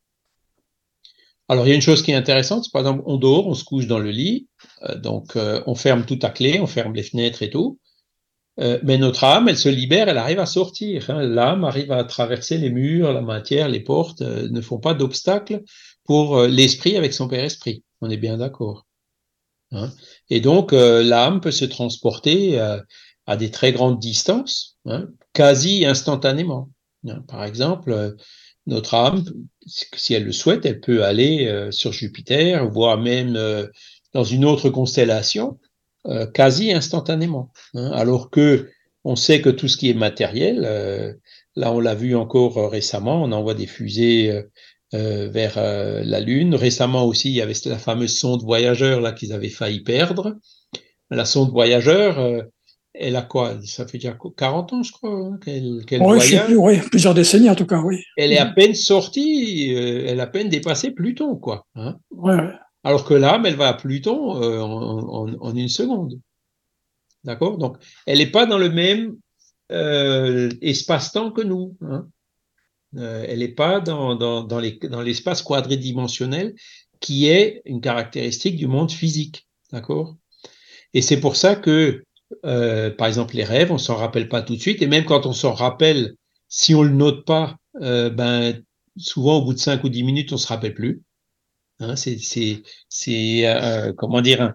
Alors 1.48 1.66
il 1.66 1.70
y 1.70 1.72
a 1.72 1.74
une 1.74 1.80
chose 1.82 2.02
qui 2.02 2.12
est 2.12 2.14
intéressante, 2.14 2.70
par 2.72 2.82
exemple 2.82 3.02
on 3.06 3.16
dort, 3.16 3.48
on 3.48 3.54
se 3.54 3.64
couche 3.64 3.88
dans 3.88 3.98
le 3.98 4.10
lit, 4.10 4.46
euh, 4.59 4.59
donc 4.96 5.36
on 5.36 5.74
ferme 5.74 6.04
tout 6.04 6.18
à 6.22 6.30
clé, 6.30 6.60
on 6.60 6.66
ferme 6.66 6.94
les 6.94 7.02
fenêtres 7.02 7.42
et 7.42 7.50
tout, 7.50 7.78
mais 8.58 8.98
notre 8.98 9.24
âme, 9.24 9.48
elle 9.48 9.58
se 9.58 9.68
libère, 9.68 10.08
elle 10.08 10.18
arrive 10.18 10.38
à 10.38 10.46
sortir. 10.46 11.08
Hein. 11.10 11.22
L'âme 11.22 11.64
arrive 11.64 11.92
à 11.92 12.04
traverser 12.04 12.58
les 12.58 12.70
murs, 12.70 13.12
la 13.12 13.22
matière, 13.22 13.68
les 13.68 13.80
portes, 13.80 14.20
ne 14.20 14.60
font 14.60 14.78
pas 14.78 14.94
d'obstacle 14.94 15.62
pour 16.04 16.42
l'esprit 16.42 16.96
avec 16.96 17.12
son 17.14 17.28
père 17.28 17.44
esprit. 17.44 17.84
On 18.00 18.10
est 18.10 18.16
bien 18.16 18.38
d'accord. 18.38 18.86
Hein. 19.72 19.90
Et 20.28 20.40
donc, 20.40 20.72
euh, 20.72 21.02
l'âme 21.02 21.40
peut 21.40 21.50
se 21.50 21.64
transporter 21.64 22.60
euh, 22.60 22.80
à 23.26 23.36
des 23.36 23.50
très 23.50 23.72
grandes 23.72 23.98
distances, 23.98 24.78
hein, 24.86 25.08
quasi 25.32 25.84
instantanément. 25.84 26.70
Par 27.28 27.44
exemple, 27.44 27.92
euh, 27.92 28.12
notre 28.66 28.94
âme, 28.94 29.24
si 29.66 30.14
elle 30.14 30.24
le 30.24 30.32
souhaite, 30.32 30.66
elle 30.66 30.80
peut 30.80 31.04
aller 31.04 31.68
sur 31.70 31.92
Jupiter, 31.92 32.68
voire 32.68 32.98
même 32.98 33.36
dans 34.12 34.24
une 34.24 34.44
autre 34.44 34.70
constellation, 34.70 35.58
quasi 36.34 36.72
instantanément. 36.72 37.52
alors 37.74 38.30
que 38.30 38.68
on 39.04 39.16
sait 39.16 39.40
que 39.40 39.50
tout 39.50 39.68
ce 39.68 39.76
qui 39.76 39.90
est 39.90 39.94
matériel, 39.94 41.18
là 41.56 41.72
on 41.72 41.80
l'a 41.80 41.94
vu 41.94 42.14
encore 42.16 42.70
récemment, 42.70 43.22
on 43.22 43.32
envoie 43.32 43.54
des 43.54 43.66
fusées 43.66 44.44
euh, 44.92 45.28
vers 45.28 45.54
euh, 45.56 46.02
la 46.04 46.18
Lune. 46.18 46.56
Récemment 46.56 47.04
aussi, 47.04 47.30
il 47.30 47.36
y 47.36 47.40
avait 47.40 47.54
la 47.66 47.78
fameuse 47.78 48.18
sonde 48.18 48.42
voyageur 48.42 49.00
là 49.00 49.12
qu'ils 49.12 49.32
avaient 49.32 49.48
failli 49.48 49.84
perdre. 49.84 50.36
La 51.10 51.24
sonde 51.24 51.52
voyageur, 51.52 52.18
euh, 52.18 52.42
elle 52.94 53.14
a 53.14 53.22
quoi? 53.22 53.56
Ça 53.64 53.86
fait 53.86 53.98
déjà 53.98 54.16
40 54.36 54.72
ans, 54.72 54.82
je 54.82 54.90
crois, 54.90 55.12
hein, 55.12 55.38
qu'elle 55.44 55.84
qu 55.86 55.96
voyage. 55.96 56.50
oui, 56.56 56.78
plusieurs 56.90 57.14
décennies 57.14 57.50
en 57.50 57.54
tout 57.54 57.66
cas, 57.66 57.80
oui. 57.80 58.02
Elle 58.16 58.32
est 58.32 58.38
à 58.38 58.46
peine 58.46 58.74
sortie, 58.74 59.70
elle 59.72 60.18
a 60.18 60.24
à 60.24 60.26
peine 60.26 60.48
dépassé 60.48 60.90
Pluton, 60.90 61.36
quoi. 61.36 61.66
Hein 61.76 61.96
ouais. 62.10 62.48
Alors 62.84 63.04
que 63.04 63.14
l'âme, 63.14 63.46
elle 63.46 63.56
va 63.56 63.68
à 63.68 63.74
Pluton 63.74 64.32
en, 64.32 65.34
en, 65.40 65.54
une 65.54 65.68
seconde. 65.68 66.18
D'accord? 67.24 67.58
Donc, 67.58 67.76
elle 68.06 68.18
n'est 68.18 68.30
pas 68.30 68.46
dans 68.46 68.58
le 68.58 68.70
même 68.70 69.16
espace-temps 70.62 71.30
que 71.30 71.42
nous. 71.42 71.76
Hein 71.82 72.08
euh, 72.96 73.24
elle 73.28 73.38
n'est 73.40 73.48
pas 73.48 73.80
dans, 73.80 74.60
l'espace 75.02 75.42
quadridimensionnel 75.42 76.54
qui 77.00 77.28
est 77.28 77.62
une 77.64 77.80
caractéristique 77.80 78.56
du 78.56 78.66
monde 78.66 78.90
physique. 78.90 79.46
D'accord? 79.72 80.16
Et 80.92 81.02
c'est 81.02 81.20
pour 81.20 81.36
ça 81.36 81.54
que, 81.54 82.02
euh, 82.44 82.90
par 82.90 83.06
exemple, 83.06 83.36
les 83.36 83.44
rêves, 83.44 83.72
on 83.72 83.78
s'en 83.78 83.96
rappelle 83.96 84.28
pas 84.28 84.42
tout 84.42 84.56
de 84.56 84.60
suite. 84.60 84.82
Et 84.82 84.86
même 84.86 85.04
quand 85.04 85.26
on 85.26 85.32
s'en 85.32 85.52
rappelle, 85.52 86.14
si 86.48 86.74
on 86.74 86.82
le 86.82 86.90
note 86.90 87.24
pas, 87.24 87.56
euh, 87.80 88.10
ben, 88.10 88.60
souvent 88.96 89.38
au 89.38 89.44
bout 89.44 89.54
de 89.54 89.58
5 89.58 89.84
ou 89.84 89.88
10 89.88 90.02
minutes, 90.02 90.32
on 90.32 90.36
se 90.36 90.48
rappelle 90.48 90.74
plus. 90.74 91.02
Hein, 91.80 91.96
c'est, 91.96 92.18
c'est, 92.88 93.94
comment 93.96 94.20
dire, 94.20 94.54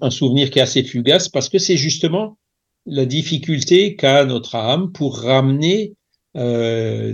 un, 0.00 0.10
souvenir 0.10 0.50
qui 0.50 0.58
est 0.58 0.62
assez 0.62 0.82
fugace 0.82 1.28
parce 1.28 1.48
que 1.48 1.58
c'est 1.58 1.76
justement 1.76 2.38
la 2.86 3.06
difficulté 3.06 3.96
qu'a 3.96 4.24
notre 4.24 4.56
âme 4.56 4.92
pour 4.92 5.18
ramener 5.18 5.94
euh, 6.36 7.12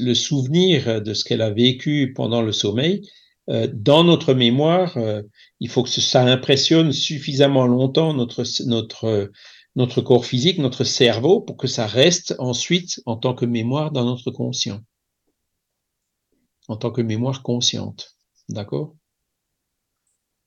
le 0.00 0.14
souvenir 0.14 1.00
de 1.00 1.14
ce 1.14 1.24
qu'elle 1.24 1.42
a 1.42 1.50
vécu 1.50 2.12
pendant 2.14 2.42
le 2.42 2.52
sommeil, 2.52 3.02
euh, 3.48 3.68
dans 3.72 4.02
notre 4.02 4.34
mémoire, 4.34 4.96
euh, 4.96 5.22
il 5.60 5.68
faut 5.68 5.84
que 5.84 5.88
ça 5.88 6.22
impressionne 6.22 6.92
suffisamment 6.92 7.66
longtemps 7.66 8.12
notre, 8.12 8.42
notre, 8.66 9.30
notre 9.76 10.00
corps 10.00 10.26
physique, 10.26 10.58
notre 10.58 10.82
cerveau, 10.84 11.40
pour 11.40 11.56
que 11.56 11.68
ça 11.68 11.86
reste 11.86 12.34
ensuite 12.38 13.00
en 13.06 13.16
tant 13.16 13.34
que 13.34 13.46
mémoire 13.46 13.92
dans 13.92 14.04
notre 14.04 14.32
conscient, 14.32 14.80
en 16.66 16.76
tant 16.76 16.90
que 16.90 17.02
mémoire 17.02 17.42
consciente. 17.42 18.15
D'accord? 18.48 18.94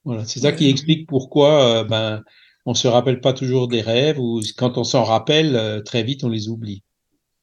Voilà, 0.06 0.26
c'est 0.26 0.40
ça 0.40 0.52
qui 0.52 0.70
explique 0.70 1.08
pourquoi 1.08 1.84
ben, 1.84 2.24
on 2.66 2.74
se 2.74 2.88
rappelle 2.88 3.20
pas 3.20 3.34
toujours 3.34 3.68
des 3.68 3.82
rêves 3.82 4.20
ou 4.20 4.42
quand 4.58 4.78
on 4.78 4.84
s'en 4.84 5.04
rappelle, 5.04 5.82
très 5.86 6.04
vite 6.04 6.24
on 6.24 6.30
les 6.30 6.48
oublie. 6.48 6.84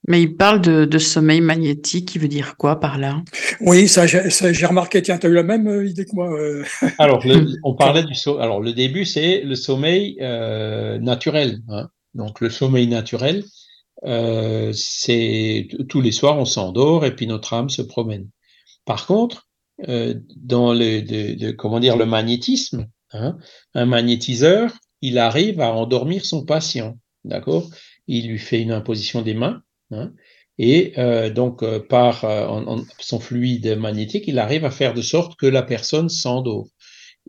Mais 0.08 0.22
il 0.22 0.36
parle 0.36 0.60
de, 0.60 0.98
sommeil 0.98 1.40
magnétique, 1.40 2.14
il 2.14 2.20
veut 2.20 2.28
dire 2.28 2.56
quoi 2.56 2.78
par 2.78 2.96
là? 2.96 3.22
Oui, 3.60 3.88
ça, 3.88 4.06
j'ai 4.06 4.66
remarqué. 4.66 5.02
Tiens, 5.02 5.18
tu 5.18 5.26
as 5.26 5.30
eu 5.30 5.34
la 5.34 5.42
même 5.42 5.66
euh, 5.66 5.86
idée 5.86 6.04
que 6.04 6.14
moi. 6.14 6.30
Euh. 6.30 6.64
Alors, 6.98 7.24
on 7.64 7.74
parlait 7.74 8.04
du 8.04 8.14
sommeil. 8.14 8.42
Alors, 8.42 8.60
le 8.60 8.72
début, 8.72 9.04
c'est 9.04 9.40
le 9.40 9.56
sommeil 9.56 10.16
euh, 10.20 10.98
naturel. 10.98 11.60
Hein. 11.68 11.88
Donc, 12.14 12.40
le 12.40 12.50
sommeil 12.50 12.86
naturel, 12.86 13.42
c'est 14.72 15.68
tous 15.88 16.00
les 16.00 16.12
soirs, 16.12 16.38
on 16.38 16.44
s'endort 16.44 17.04
et 17.04 17.16
puis 17.16 17.26
notre 17.26 17.54
âme 17.54 17.70
se 17.70 17.82
promène. 17.82 18.28
Par 18.84 19.06
contre, 19.06 19.45
dans 19.78 20.72
le, 20.72 21.52
comment 21.52 21.80
dire, 21.80 21.96
le 21.96 22.06
magnétisme, 22.06 22.88
hein, 23.12 23.36
un 23.74 23.86
magnétiseur, 23.86 24.72
il 25.02 25.18
arrive 25.18 25.60
à 25.60 25.72
endormir 25.72 26.24
son 26.24 26.44
patient. 26.44 26.98
D'accord? 27.24 27.68
Il 28.06 28.28
lui 28.28 28.38
fait 28.38 28.62
une 28.62 28.72
imposition 28.72 29.22
des 29.22 29.34
mains 29.34 29.62
Hein. 29.92 30.12
et 30.58 30.94
euh, 30.98 31.30
donc, 31.30 31.62
euh, 31.62 31.78
par 31.78 32.24
euh, 32.24 32.76
son 32.98 33.20
fluide 33.20 33.78
magnétique, 33.78 34.24
il 34.26 34.38
arrive 34.38 34.64
à 34.64 34.70
faire 34.70 34.94
de 34.94 35.02
sorte 35.02 35.38
que 35.38 35.46
la 35.46 35.62
personne 35.62 36.08
s'endort. 36.08 36.66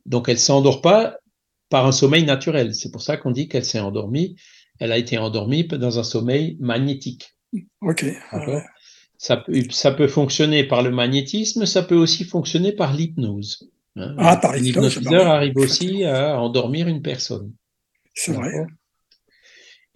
Donc, 0.05 0.27
elle 0.29 0.39
s'endort 0.39 0.81
pas 0.81 1.17
par 1.69 1.85
un 1.85 1.91
sommeil 1.91 2.23
naturel. 2.23 2.73
C'est 2.73 2.91
pour 2.91 3.01
ça 3.01 3.17
qu'on 3.17 3.31
dit 3.31 3.47
qu'elle 3.47 3.65
s'est 3.65 3.79
endormie 3.79 4.35
elle 4.79 4.91
a 4.91 4.97
été 4.99 5.17
endormie 5.17 5.63
dans 5.63 5.97
un 5.97 6.03
sommeil 6.03 6.55
magnétique. 6.59 7.35
Ok. 7.81 8.05
Ça 9.17 9.37
peut, 9.37 9.61
ça 9.71 9.91
peut 9.91 10.07
fonctionner 10.07 10.63
par 10.63 10.83
le 10.83 10.91
magnétisme, 10.91 11.65
ça 11.65 11.81
peut 11.81 11.95
aussi 11.95 12.23
fonctionner 12.23 12.71
par 12.71 12.93
l'hypnose. 12.93 13.69
Hein. 13.95 14.15
Ah, 14.17 14.37
par 14.37 14.53
l'hypnose. 14.53 14.95
L'hypnotiseur 14.95 15.27
arrive 15.27 15.57
aussi 15.57 16.03
à 16.03 16.39
endormir 16.39 16.87
une 16.87 17.01
personne. 17.01 17.51
C'est 18.13 18.33
vrai. 18.33 18.51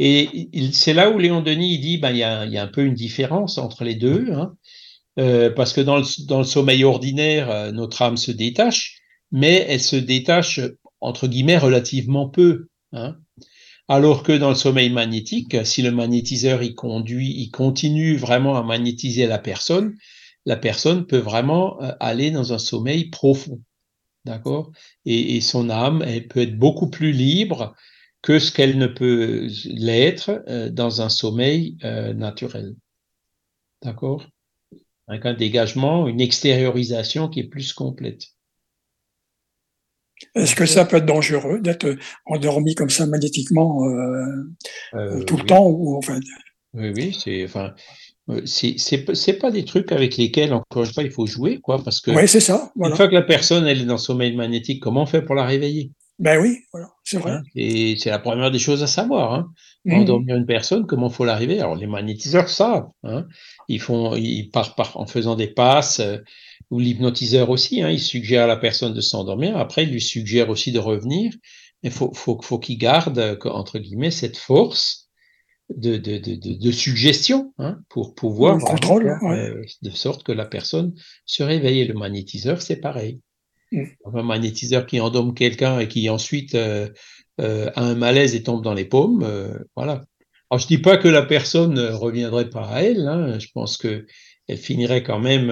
Et 0.04 0.50
c'est 0.74 0.96
là 0.96 1.12
où 1.12 1.20
Léon 1.20 1.42
Denis 1.42 1.78
dit 1.78 2.00
ben, 2.00 2.10
il, 2.10 2.18
y 2.18 2.24
a, 2.24 2.46
il 2.46 2.52
y 2.52 2.58
a 2.58 2.64
un 2.64 2.68
peu 2.68 2.84
une 2.84 2.96
différence 2.96 3.60
entre 3.60 3.84
les 3.84 3.94
deux, 3.94 4.32
hein. 4.34 4.56
euh, 5.20 5.52
parce 5.52 5.74
que 5.74 5.82
dans 5.82 5.98
le, 5.98 6.26
dans 6.26 6.40
le 6.40 6.44
sommeil 6.44 6.84
ordinaire, 6.84 7.52
euh, 7.52 7.72
notre 7.72 8.02
âme 8.02 8.18
se 8.18 8.32
détache, 8.32 9.00
mais 9.32 9.64
elle 9.70 9.80
se 9.80 9.96
détache 9.96 10.60
entre 11.02 11.28
guillemets 11.28 11.60
relativement 11.60 12.28
peu. 12.28 12.68
Hein. 12.94 13.18
Alors 13.92 14.24
que 14.24 14.32
dans 14.32 14.48
le 14.48 14.56
sommeil 14.56 14.90
magnétique, 14.90 15.66
si 15.66 15.82
le 15.82 15.92
magnétiseur 15.92 16.64
il 16.64 16.76
conduit, 16.76 17.34
il 17.42 17.50
continue 17.50 18.16
vraiment 18.16 18.56
à 18.56 18.64
magnétiser 18.64 19.28
la 19.28 19.38
personne, 19.38 19.98
la 20.46 20.56
personne 20.56 21.06
peut 21.06 21.18
vraiment 21.18 21.78
euh, 21.84 21.92
aller 22.00 22.32
dans 22.32 22.54
un 22.54 22.58
sommeil 22.58 23.10
profond. 23.10 23.62
D'accord? 24.24 24.72
Et, 25.04 25.36
et, 25.36 25.42
son 25.42 25.70
âme, 25.70 26.06
elle 26.08 26.30
peut 26.30 26.40
être 26.40 26.58
beaucoup 26.58 26.90
plus 26.90 27.12
libre 27.12 27.76
que 28.22 28.40
ce 28.40 28.54
qu'elle 28.54 28.78
ne 28.78 28.88
peut 28.88 29.50
l'être 29.66 30.42
euh, 30.48 30.70
dans 30.70 31.02
un 31.02 31.10
sommeil 31.10 31.76
euh, 31.84 32.14
naturel. 32.14 32.76
D'accord? 33.82 34.26
Avec 35.10 35.26
un 35.26 35.34
dégagement, 35.34 36.08
une 36.08 36.22
extériorisation 36.22 37.28
qui 37.28 37.42
est 37.42 37.50
plus 37.50 37.74
complète. 37.74 38.28
Est-ce 40.36 40.56
que 40.56 40.66
ça 40.66 40.86
peut 40.86 40.98
être 40.98 41.06
dangereux 41.06 41.60
d'être 41.60 41.96
endormi 42.26 42.76
comme 42.76 42.90
ça 42.90 43.06
magnétiquement 43.06 43.86
euh, 43.86 45.24
tout 45.26 45.38
le 45.38 45.46
temps 45.46 45.68
ou 45.68 45.98
enfin... 45.98 46.20
Oui, 46.74 46.92
oui, 46.96 47.18
c'est 47.20 47.44
enfin 47.44 47.74
c'est 48.46 49.40
pas 49.40 49.52
des 49.52 49.66
trucs 49.66 49.92
avec 49.92 50.16
lesquels 50.18 50.54
encore 50.54 50.84
une 50.84 50.94
fois 50.94 51.04
il 51.04 51.12
faut 51.12 51.26
jouer 51.26 51.60
quoi 51.60 51.84
parce 51.84 52.00
que 52.00 52.12
oui, 52.12 52.28
c'est 52.28 52.40
ça. 52.40 52.72
Une 52.80 52.96
fois 52.96 53.08
que 53.08 53.14
la 53.14 53.24
personne 53.24 53.66
elle 53.68 53.82
est 53.82 53.86
dans 53.86 53.96
le 53.96 54.00
sommeil 54.00 54.36
magnétique, 54.36 54.82
comment 54.82 55.04
on 55.04 55.06
fait 55.06 55.22
pour 55.22 55.36
la 55.36 55.46
réveiller? 55.46 55.92
Ben 56.20 56.40
oui, 56.40 56.60
voilà, 56.72 56.88
c'est 57.04 57.18
vrai. 57.18 57.32
Hein, 57.32 57.42
et 57.56 57.96
c'est 57.98 58.12
la 58.12 58.20
première 58.20 58.52
des 58.52 58.60
choses 58.60 58.84
à 58.84 58.88
savoir. 58.88 59.34
Hein. 59.34 59.52
Mmh. 59.86 59.94
Endormir 59.94 60.36
une 60.36 60.46
personne, 60.46 60.86
comment 60.86 61.10
faut 61.10 61.26
l'arriver? 61.26 61.60
Alors 61.60 61.76
les 61.76 61.88
magnétiseurs 61.88 62.48
savent. 62.48 62.90
Hein. 63.04 63.26
Ils 63.68 63.82
font, 63.82 64.16
ils 64.16 64.50
partent 64.50 64.78
par, 64.78 64.98
en 64.98 65.08
faisant 65.08 65.36
des 65.36 65.48
passes, 65.48 66.00
euh, 66.00 66.20
ou 66.72 66.80
l'hypnotiseur 66.80 67.50
aussi. 67.50 67.84
Hein, 67.84 67.92
il 67.92 68.00
suggère 68.00 68.46
à 68.46 68.48
la 68.48 68.58
personne 68.58 68.94
de 68.94 69.02
s'endormir. 69.02 69.58
Après, 69.58 69.84
il 69.84 69.92
lui 69.92 70.02
suggère 70.02 70.50
aussi 70.50 70.72
de 70.72 70.80
revenir. 70.80 71.34
Mais 71.84 71.90
faut, 71.90 72.12
faut, 72.14 72.40
faut 72.42 72.60
qu'il 72.60 72.78
garde 72.78 73.38
entre 73.46 73.80
guillemets 73.80 74.12
cette 74.12 74.38
force 74.38 75.10
de, 75.76 75.98
de, 75.98 76.18
de, 76.18 76.36
de 76.36 76.72
suggestion 76.72 77.54
hein, 77.58 77.80
pour 77.90 78.16
pouvoir 78.16 78.58
le 78.58 78.64
contrôle, 78.64 79.18
euh, 79.24 79.62
de 79.82 79.90
sorte 79.90 80.24
que 80.24 80.32
la 80.32 80.46
personne 80.46 80.94
se 81.26 81.44
réveille. 81.44 81.86
le 81.86 81.94
magnétiseur, 81.94 82.62
c'est 82.62 82.78
pareil. 82.78 83.20
Mm. 83.72 83.84
Un 84.14 84.24
magnétiseur 84.24 84.86
qui 84.86 85.00
endorme 85.00 85.34
quelqu'un 85.34 85.80
et 85.80 85.88
qui 85.88 86.10
ensuite 86.10 86.56
euh, 86.56 86.90
euh, 87.40 87.72
a 87.76 87.84
un 87.84 87.96
malaise 87.96 88.36
et 88.36 88.44
tombe 88.44 88.64
dans 88.64 88.74
les 88.74 88.86
paumes, 88.86 89.26
voilà. 89.76 90.04
Alors 90.50 90.60
je 90.60 90.68
dis 90.68 90.80
pas 90.80 90.98
que 90.98 91.08
la 91.08 91.24
personne 91.24 91.74
ne 91.74 91.92
reviendrait 91.92 92.50
pas 92.50 92.68
à 92.68 92.82
elle, 92.82 93.08
hein, 93.08 93.40
je 93.40 93.48
pense 93.54 93.78
que 93.78 94.06
elle 94.52 94.58
finirait 94.58 95.04
quand 95.04 95.20
même 95.20 95.48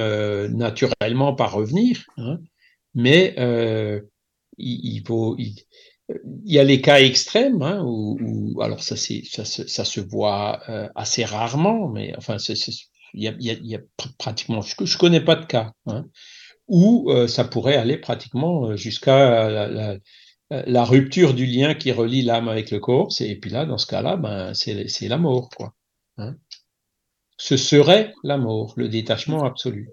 naturellement 0.56 1.34
par 1.34 1.54
revenir, 1.54 2.06
hein, 2.18 2.40
mais 2.94 3.36
il, 4.58 5.04
il, 5.38 5.56
y 6.46 6.60
a 6.60 6.64
les 6.64 6.82
cas 6.82 7.00
extrêmes 7.00 7.62
hein, 7.62 7.82
où, 7.86 8.60
alors 8.62 8.84
ça, 8.84 8.96
se 8.96 10.00
voit 10.00 10.62
assez 10.96 11.26
rarement, 11.26 11.88
mais 11.90 12.14
enfin 12.18 12.38
il 13.14 13.24
y 13.24 13.76
a, 13.76 13.80
pratiquement, 14.18 14.62
je, 14.62 14.76
je 14.86 14.98
connais 14.98 15.22
pas 15.22 15.36
de 15.36 15.46
cas. 15.46 15.72
Hein, 15.88 16.06
euh, 16.72 17.28
ça 17.28 17.44
pourrait 17.46 17.76
aller 17.76 17.98
pratiquement 17.98 18.68
euh, 18.68 18.76
jusqu'à 18.76 19.50
la, 20.50 20.84
rupture 20.84 21.34
du 21.34 21.46
lien 21.46 21.74
qui 21.74 21.92
relie 21.92 22.22
l'âme 22.22 22.50
avec 22.50 22.72
le 22.72 22.80
corps. 22.80 23.10
Et 23.20 23.36
puis 23.36 23.50
là, 23.50 23.66
dans 23.66 23.78
ce 23.78 23.88
cas-là, 23.88 24.18
ben, 24.18 24.54
c'est 24.54 25.08
la 25.08 25.18
mort. 25.18 25.50
Quoi. 25.50 25.74
Ce 27.40 27.58
serait 27.58 28.14
la 28.24 28.38
mort, 28.38 28.74
le 28.76 28.90
détachement 28.90 29.46
absolu. 29.46 29.90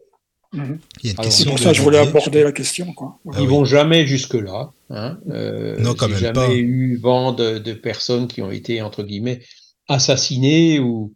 Mhm. 0.52 0.78
C'est 1.02 1.48
pour 1.48 1.58
ça 1.58 1.70
que 1.70 1.76
je 1.76 1.82
voulais 1.82 1.98
aborder 1.98 2.42
la 2.42 2.52
question. 2.52 2.92
Quoi. 2.92 3.18
Ah 3.32 3.38
Ils 3.40 3.48
vont 3.48 3.64
jamais 3.64 4.06
jusque-là. 4.06 4.70
Hein. 4.90 5.18
Euh, 5.30 5.78
non, 5.78 5.94
quand 5.94 6.08
même 6.08 6.18
jamais 6.18 6.32
pas. 6.32 6.54
eu 6.54 6.96
vent 6.96 7.32
de, 7.32 7.58
de, 7.58 7.72
personnes 7.72 8.26
qui 8.26 8.42
ont 8.42 8.50
été, 8.50 8.82
entre 8.82 9.02
guillemets, 9.02 9.42
assassinées 9.88 10.80
ou 10.80 11.14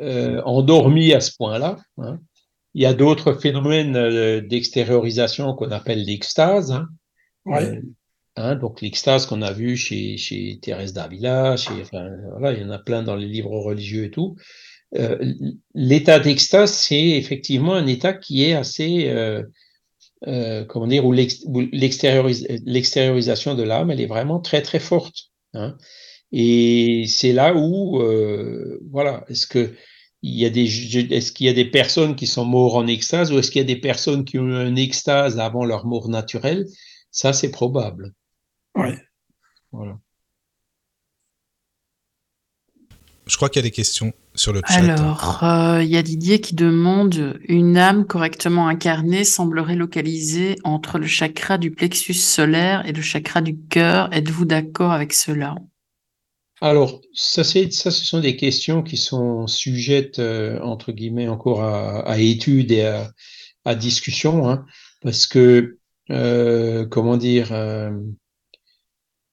euh, 0.00 0.42
endormies 0.44 1.14
à 1.14 1.20
ce 1.20 1.32
point-là. 1.36 1.78
Hein. 1.98 2.18
Il 2.74 2.82
y 2.82 2.86
a 2.86 2.94
d'autres 2.94 3.34
phénomènes 3.34 3.96
euh, 3.96 4.40
d'extériorisation 4.40 5.54
qu'on 5.54 5.70
appelle 5.70 6.04
l'extase. 6.04 6.72
Hein. 6.72 6.88
Euh, 7.48 7.80
hein, 8.36 8.56
donc 8.56 8.82
l'extase 8.82 9.26
qu'on 9.26 9.42
a 9.42 9.52
vu 9.52 9.76
chez, 9.76 10.18
chez 10.18 10.58
Thérèse 10.60 10.92
d'Avila, 10.92 11.56
chez, 11.56 11.72
enfin, 11.80 12.08
voilà, 12.30 12.52
il 12.52 12.62
y 12.62 12.64
en 12.64 12.70
a 12.70 12.78
plein 12.78 13.02
dans 13.02 13.16
les 13.16 13.26
livres 13.26 13.58
religieux 13.58 14.04
et 14.04 14.10
tout. 14.10 14.36
Euh, 14.94 15.34
l'état 15.74 16.18
d'extase, 16.18 16.72
c'est 16.72 17.10
effectivement 17.10 17.74
un 17.74 17.86
état 17.86 18.12
qui 18.12 18.44
est 18.44 18.52
assez, 18.52 19.08
euh, 19.08 19.42
euh, 20.26 20.64
comment 20.64 20.86
dire, 20.86 21.06
où 21.06 21.12
l'extériorisation 21.12 23.54
de 23.54 23.62
l'âme, 23.62 23.90
elle 23.90 24.00
est 24.00 24.06
vraiment 24.06 24.40
très 24.40 24.62
très 24.62 24.80
forte. 24.80 25.30
Hein. 25.54 25.76
Et 26.32 27.04
c'est 27.08 27.32
là 27.32 27.54
où, 27.54 28.02
voilà, 28.90 29.24
est-ce 29.28 29.46
que 29.46 29.74
il 30.22 30.38
y 30.38 30.46
a 30.46 30.50
des, 30.50 30.64
est-ce 31.12 31.32
qu'il 31.32 31.46
y 31.46 31.50
a 31.50 31.52
des 31.52 31.64
personnes 31.64 32.14
qui 32.14 32.28
sont 32.28 32.44
mortes 32.44 32.76
en 32.76 32.86
extase 32.86 33.32
ou 33.32 33.38
est-ce 33.38 33.50
qu'il 33.50 33.60
y 33.60 33.64
a 33.64 33.66
des 33.66 33.80
personnes 33.80 34.24
qui 34.24 34.38
ont 34.38 34.46
eu 34.46 34.54
un 34.54 34.76
extase 34.76 35.40
avant 35.40 35.64
leur 35.64 35.84
mort 35.84 36.08
naturelle? 36.08 36.64
Ça, 37.10 37.32
c'est 37.32 37.50
probable. 37.50 38.14
Oui. 38.76 38.90
Voilà. 39.72 39.98
Je 43.26 43.36
crois 43.36 43.48
qu'il 43.48 43.60
y 43.60 43.64
a 43.64 43.68
des 43.68 43.70
questions 43.70 44.12
sur 44.34 44.52
le 44.52 44.60
chat. 44.66 44.74
Alors, 44.74 45.44
euh, 45.44 45.82
il 45.82 45.88
y 45.88 45.96
a 45.96 46.02
Didier 46.02 46.40
qui 46.40 46.54
demande 46.54 47.38
une 47.48 47.76
âme 47.76 48.04
correctement 48.04 48.66
incarnée 48.66 49.24
semblerait 49.24 49.76
localisée 49.76 50.56
entre 50.64 50.98
le 50.98 51.06
chakra 51.06 51.56
du 51.56 51.70
plexus 51.70 52.14
solaire 52.14 52.84
et 52.86 52.92
le 52.92 53.02
chakra 53.02 53.40
du 53.40 53.56
cœur. 53.56 54.12
Êtes-vous 54.12 54.44
d'accord 54.44 54.90
avec 54.90 55.12
cela? 55.12 55.54
Alors, 56.60 57.00
ça, 57.12 57.42
ça, 57.44 57.90
ce 57.90 58.04
sont 58.04 58.20
des 58.20 58.36
questions 58.36 58.82
qui 58.82 58.96
sont 58.96 59.46
sujettes, 59.46 60.18
euh, 60.18 60.60
entre 60.60 60.92
guillemets, 60.92 61.28
encore 61.28 61.62
à, 61.62 62.00
à 62.00 62.18
étude 62.18 62.70
et 62.72 62.84
à, 62.84 63.10
à 63.64 63.74
discussion, 63.74 64.48
hein, 64.48 64.64
parce 65.00 65.26
que, 65.26 65.78
euh, 66.10 66.86
comment 66.86 67.16
dire, 67.16 67.48
euh, 67.52 67.90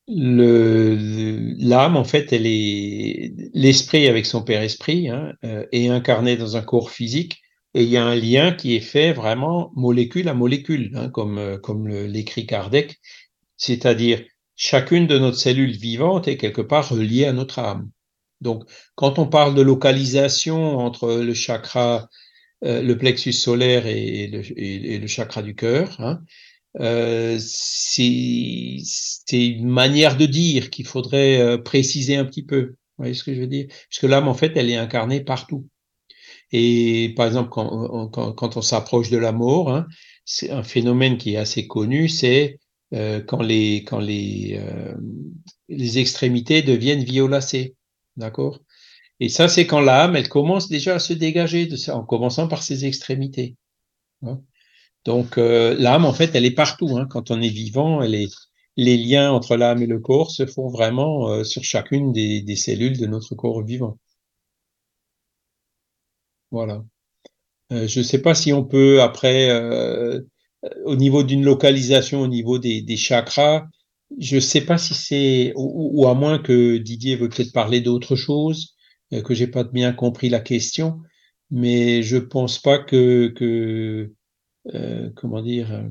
l'âme, 0.10 1.95
en 1.95 2.03
fait, 2.03 2.34
elle 2.34 2.47
est 2.47 3.34
l'esprit 3.53 4.07
avec 4.07 4.26
son 4.26 4.43
père 4.43 4.62
esprit 4.62 5.10
hein, 5.10 5.34
euh, 5.43 5.66
est 5.72 5.88
incarné 5.89 6.36
dans 6.38 6.57
un 6.57 6.62
corps 6.62 6.91
physique, 6.91 7.41
et 7.76 7.84
il 7.84 7.89
y 7.89 7.97
a 7.97 8.03
un 8.03 8.16
lien 8.16 8.51
qui 8.51 8.76
est 8.76 8.80
fait 8.80 9.14
vraiment 9.14 9.72
molécule 9.76 10.28
à 10.30 10.34
molécule, 10.34 10.91
hein, 10.95 11.10
comme 11.10 11.60
comme 11.62 11.88
l'écrit 11.88 12.47
Kardec, 12.47 12.99
c'est-à-dire 13.57 14.24
chacune 14.55 15.07
de 15.07 15.18
nos 15.20 15.34
cellules 15.34 15.78
vivantes 15.78 16.28
est 16.28 16.38
quelque 16.38 16.62
part 16.62 16.89
reliée 16.89 17.26
à 17.26 17.34
notre 17.34 17.60
âme. 17.60 17.89
Donc, 18.41 18.64
quand 18.95 19.20
on 19.20 19.28
parle 19.28 19.55
de 19.55 19.62
localisation 19.62 20.78
entre 20.78 21.14
le 21.16 21.34
chakra, 21.34 22.10
euh, 22.64 22.82
le 22.82 22.97
plexus 22.97 23.34
solaire 23.34 23.86
et 23.88 24.28
le, 24.28 25.07
chakra 25.07 25.41
du 25.41 25.55
cœur, 25.55 25.95
hein, 25.99 26.22
euh, 26.80 27.38
c'est 27.39 28.82
une 29.32 29.67
manière 29.67 30.17
de 30.17 30.25
dire 30.25 30.69
qu'il 30.69 30.86
faudrait 30.86 31.39
euh, 31.39 31.57
préciser 31.57 32.15
un 32.15 32.25
petit 32.25 32.43
peu. 32.43 32.61
Vous 32.97 33.03
voyez 33.03 33.13
ce 33.13 33.23
que 33.23 33.34
je 33.34 33.41
veux 33.41 33.47
dire? 33.47 33.67
Parce 33.67 33.99
que 33.99 34.07
l'âme, 34.07 34.27
en 34.27 34.34
fait, 34.34 34.53
elle 34.55 34.69
est 34.69 34.75
incarnée 34.75 35.21
partout. 35.21 35.67
Et 36.51 37.13
par 37.15 37.27
exemple, 37.27 37.49
quand, 37.49 38.57
on 38.57 38.61
s'approche 38.61 39.09
de 39.09 39.17
la 39.17 39.32
mort, 39.32 39.71
hein, 39.71 39.88
c'est 40.25 40.49
un 40.51 40.63
phénomène 40.63 41.17
qui 41.17 41.34
est 41.34 41.38
assez 41.38 41.67
connu, 41.67 42.09
c'est 42.09 42.59
euh, 42.93 43.21
quand 43.21 43.41
les 43.41 43.84
quand 43.84 43.99
les 43.99 44.59
les 45.67 45.99
extrémités 45.99 46.63
deviennent 46.63 47.03
violacées, 47.03 47.75
d'accord? 48.17 48.59
Et 49.19 49.30
ça, 49.30 49.47
c'est 49.47 49.67
quand 49.67 49.82
l'âme, 49.82 50.15
elle 50.15 50.30
commence 50.30 50.69
déjà 50.69 50.95
à 50.95 50.99
se 50.99 51.13
dégager 51.13 51.65
de 51.65 51.75
ça, 51.75 51.95
en 51.97 52.05
commençant 52.05 52.47
par 52.47 52.63
ses 52.63 52.86
extrémités. 52.86 53.55
Hein? 54.23 54.41
Donc 55.06 55.38
euh, 55.38 55.76
l'âme, 55.78 56.06
en 56.06 56.14
fait, 56.14 56.36
elle 56.36 56.45
est 56.45 56.52
partout. 56.52 56.97
Hein. 56.97 57.08
Quand 57.10 57.32
on 57.32 57.41
est 57.41 57.50
vivant, 57.50 58.02
elle 58.02 58.16
est 58.16 58.30
les 58.78 58.97
liens 58.97 59.32
entre 59.32 59.58
l'âme 59.58 59.82
et 59.84 59.88
le 59.88 60.00
corps 60.00 60.32
se 60.32 60.45
font 60.45 60.70
vraiment 60.70 61.43
sur 61.43 61.64
chacune 61.66 62.14
des, 62.14 62.41
des, 62.41 62.56
cellules 62.56 62.97
de 62.97 63.08
notre 63.08 63.36
corps 63.36 63.62
vivant. 63.62 63.97
Voilà. 66.52 66.84
je 67.72 68.00
ne 68.00 68.04
sais 68.04 68.22
pas 68.22 68.34
si 68.34 68.54
on 68.54 68.64
peut 68.64 69.02
après 69.02 69.50
au 70.86 70.95
niveau 70.95 71.24
d'une 71.24 71.43
localisation, 71.43 72.22
au 72.22 72.28
niveau 72.28 72.60
des, 72.60 72.82
des 72.82 72.97
chakras, 72.97 73.68
je 74.18 74.36
ne 74.36 74.41
sais 74.41 74.62
pas 74.62 74.78
si 74.78 74.93
c'est, 74.93 75.54
ou, 75.56 76.08
à 76.08 76.14
moins 76.14 76.39
que 76.39 76.78
Didier 76.78 77.16
veut 77.16 77.30
peut-être 77.30 77.54
parler 77.54 77.82
d'autre 77.82 78.16
chose, 78.16 78.76
euh, 79.14 79.22
que 79.22 79.34
j'ai 79.34 79.47
pas 79.47 79.64
bien 79.64 79.93
compris 79.93 80.30
la 80.30 80.39
question, 80.39 81.00
mais 81.52 82.04
je 82.04 82.18
pense 82.18 82.60
pas 82.60 82.80
que, 82.80 83.28
que 83.28 84.12
euh, 84.68 85.10
comment 85.16 85.41
dire, 85.41 85.74
euh, 85.74 85.88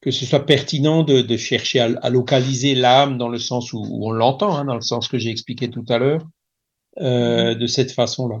que 0.00 0.10
ce 0.10 0.24
soit 0.24 0.46
pertinent 0.46 1.02
de, 1.02 1.20
de 1.20 1.36
chercher 1.36 1.80
à, 1.80 2.10
localiser 2.10 2.74
l'âme 2.74 3.18
dans 3.18 3.28
le 3.28 3.38
sens 3.38 3.72
où, 3.72 3.82
on 4.02 4.10
l'entend, 4.10 4.56
hein, 4.56 4.64
dans 4.64 4.74
le 4.74 4.80
sens 4.80 5.08
que 5.08 5.18
j'ai 5.18 5.30
expliqué 5.30 5.70
tout 5.70 5.84
à 5.88 5.98
l'heure, 5.98 6.26
euh, 6.98 7.54
de 7.54 7.66
cette 7.66 7.92
façon-là. 7.92 8.40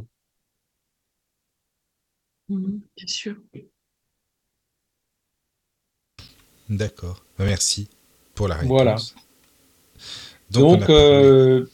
Mmh, 2.48 2.78
bien 2.96 3.06
sûr. 3.06 3.36
D'accord. 6.68 7.24
Merci 7.38 7.88
pour 8.34 8.48
la 8.48 8.54
réponse. 8.56 8.68
Voilà. 8.68 8.96
Donc, 10.50 10.88
euh, 10.88 11.66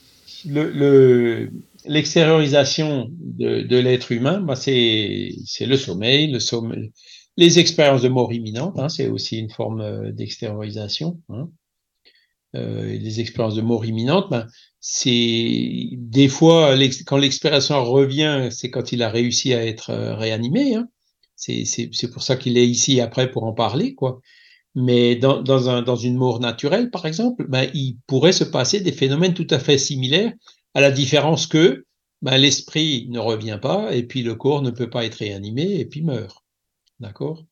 le, 0.45 1.51
l'extériorisation 1.87 3.09
de, 3.11 3.76
l'être 3.78 4.12
humain, 4.12 4.41
bah 4.41 4.57
c'est, 4.57 5.30
le 5.61 5.76
sommeil, 5.76 6.30
le 6.30 6.41
sommeil, 6.41 6.93
les 7.37 7.59
expériences 7.59 8.03
de 8.03 8.09
mort 8.09 8.32
imminente, 8.32 8.78
hein, 8.78 8.89
c'est 8.89 9.09
aussi 9.09 9.39
une 9.39 9.51
forme 9.51 9.80
euh, 9.80 10.12
d'extériorisation. 10.12 11.20
Hein. 11.28 11.49
Euh, 12.55 12.97
les 12.99 13.20
expériences 13.20 13.57
de 13.57 13.62
mort 13.62 13.84
imminente, 13.84 14.30
ben, 14.30 14.47
c'est 14.80 15.91
des 15.93 16.28
fois 16.28 16.74
quand 17.07 17.18
l'expérience 17.18 17.70
revient, 17.70 18.49
c'est 18.51 18.70
quand 18.70 18.93
il 18.93 19.03
a 19.03 19.11
réussi 19.11 19.53
à 19.53 19.66
être 19.66 19.91
euh, 19.91 20.14
réanimé. 20.14 20.74
Hein. 20.76 20.89
C'est 21.37 22.11
pour 22.11 22.22
ça 22.22 22.37
qu'il 22.37 22.57
est 22.57 22.66
ici 22.66 23.01
après 23.01 23.30
pour 23.30 23.45
en 23.45 23.53
parler, 23.53 23.95
quoi. 23.95 24.20
Mais 24.74 25.16
dans, 25.16 25.43
dans, 25.43 25.70
un, 25.70 25.82
dans 25.82 25.97
une 25.97 26.16
mort 26.16 26.41
naturelle, 26.41 26.91
par 26.91 27.07
exemple, 27.07 27.47
ben, 27.49 27.68
il 27.74 27.99
pourrait 28.07 28.32
se 28.32 28.45
passer 28.45 28.80
des 28.80 28.93
phénomènes 28.93 29.34
tout 29.34 29.47
à 29.51 29.59
fait 29.59 29.78
similaires, 29.78 30.32
à 30.77 30.83
la 30.83 30.91
différence 30.91 31.47
que 31.47 31.87
ben, 32.20 32.37
l'esprit 32.37 33.07
ne 33.09 33.18
revient 33.18 33.59
pas 33.62 33.95
et 33.95 34.03
puis 34.03 34.22
le 34.22 34.35
corps 34.35 34.61
ne 34.61 34.70
peut 34.70 34.91
pas 34.91 35.07
être 35.07 35.14
réanimé 35.14 35.62
et 35.81 35.87
puis 35.87 36.03
meurt. 36.03 36.45
D'accord? 37.01 37.47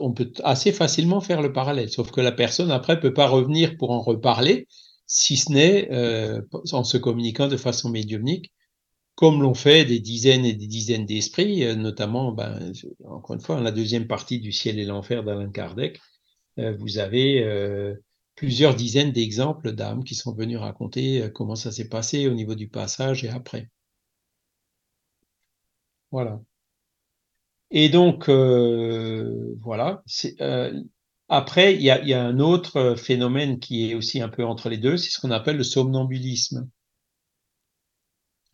On 0.00 0.12
peut, 0.12 0.32
assez 0.44 0.70
facilement 0.70 1.20
faire 1.20 1.42
le 1.42 1.52
parallèle, 1.52 1.90
sauf 1.90 2.12
que 2.12 2.20
la 2.20 2.30
personne 2.30 2.70
après 2.70 2.94
ne 2.94 3.00
peut 3.00 3.12
pas 3.12 3.26
revenir 3.26 3.76
pour 3.76 3.90
en 3.90 4.00
reparler, 4.00 4.68
si 5.08 5.36
ce 5.36 5.50
n'est 5.50 5.90
euh, 5.90 6.42
en 6.70 6.84
se 6.84 6.96
communiquant 6.96 7.48
de 7.48 7.56
façon 7.56 7.90
médiumnique, 7.90 8.52
comme 9.16 9.42
l'ont 9.42 9.54
fait 9.54 9.84
des 9.84 9.98
dizaines 9.98 10.44
et 10.44 10.52
des 10.52 10.68
dizaines 10.68 11.06
d'esprits, 11.06 11.64
euh, 11.64 11.74
notamment, 11.74 12.30
ben, 12.30 12.72
encore 13.04 13.34
une 13.34 13.42
fois, 13.42 13.56
dans 13.56 13.62
la 13.62 13.72
deuxième 13.72 14.06
partie 14.06 14.38
du 14.38 14.52
ciel 14.52 14.78
et 14.78 14.84
l'enfer 14.84 15.24
d'Alain 15.24 15.50
Kardec, 15.50 15.98
euh, 16.60 16.76
vous 16.78 16.98
avez 16.98 17.44
plusieurs 18.38 18.74
dizaines 18.76 19.12
d'exemples 19.12 19.72
d'âmes 19.72 20.04
qui 20.04 20.14
sont 20.14 20.32
venus 20.32 20.58
raconter 20.58 21.28
comment 21.34 21.56
ça 21.56 21.72
s'est 21.72 21.88
passé 21.88 22.28
au 22.28 22.34
niveau 22.34 22.54
du 22.54 22.68
passage 22.68 23.24
et 23.24 23.28
après. 23.28 23.68
Voilà. 26.10 26.40
Et 27.70 27.88
donc, 27.88 28.28
euh, 28.28 29.54
voilà. 29.60 30.02
Euh, 30.40 30.72
après, 31.28 31.74
il 31.74 31.82
y 31.82 31.90
a, 31.90 32.24
un 32.24 32.38
autre 32.38 32.94
phénomène 32.96 33.58
qui 33.58 33.90
est 33.90 33.94
aussi 33.94 34.20
un 34.22 34.28
peu 34.28 34.44
entre 34.44 34.68
les 34.68 34.78
deux, 34.78 34.96
c'est 34.96 35.10
ce 35.10 35.20
qu'on 35.20 35.30
appelle 35.30 35.56
le 35.56 35.64
somnambulisme. 35.64 36.68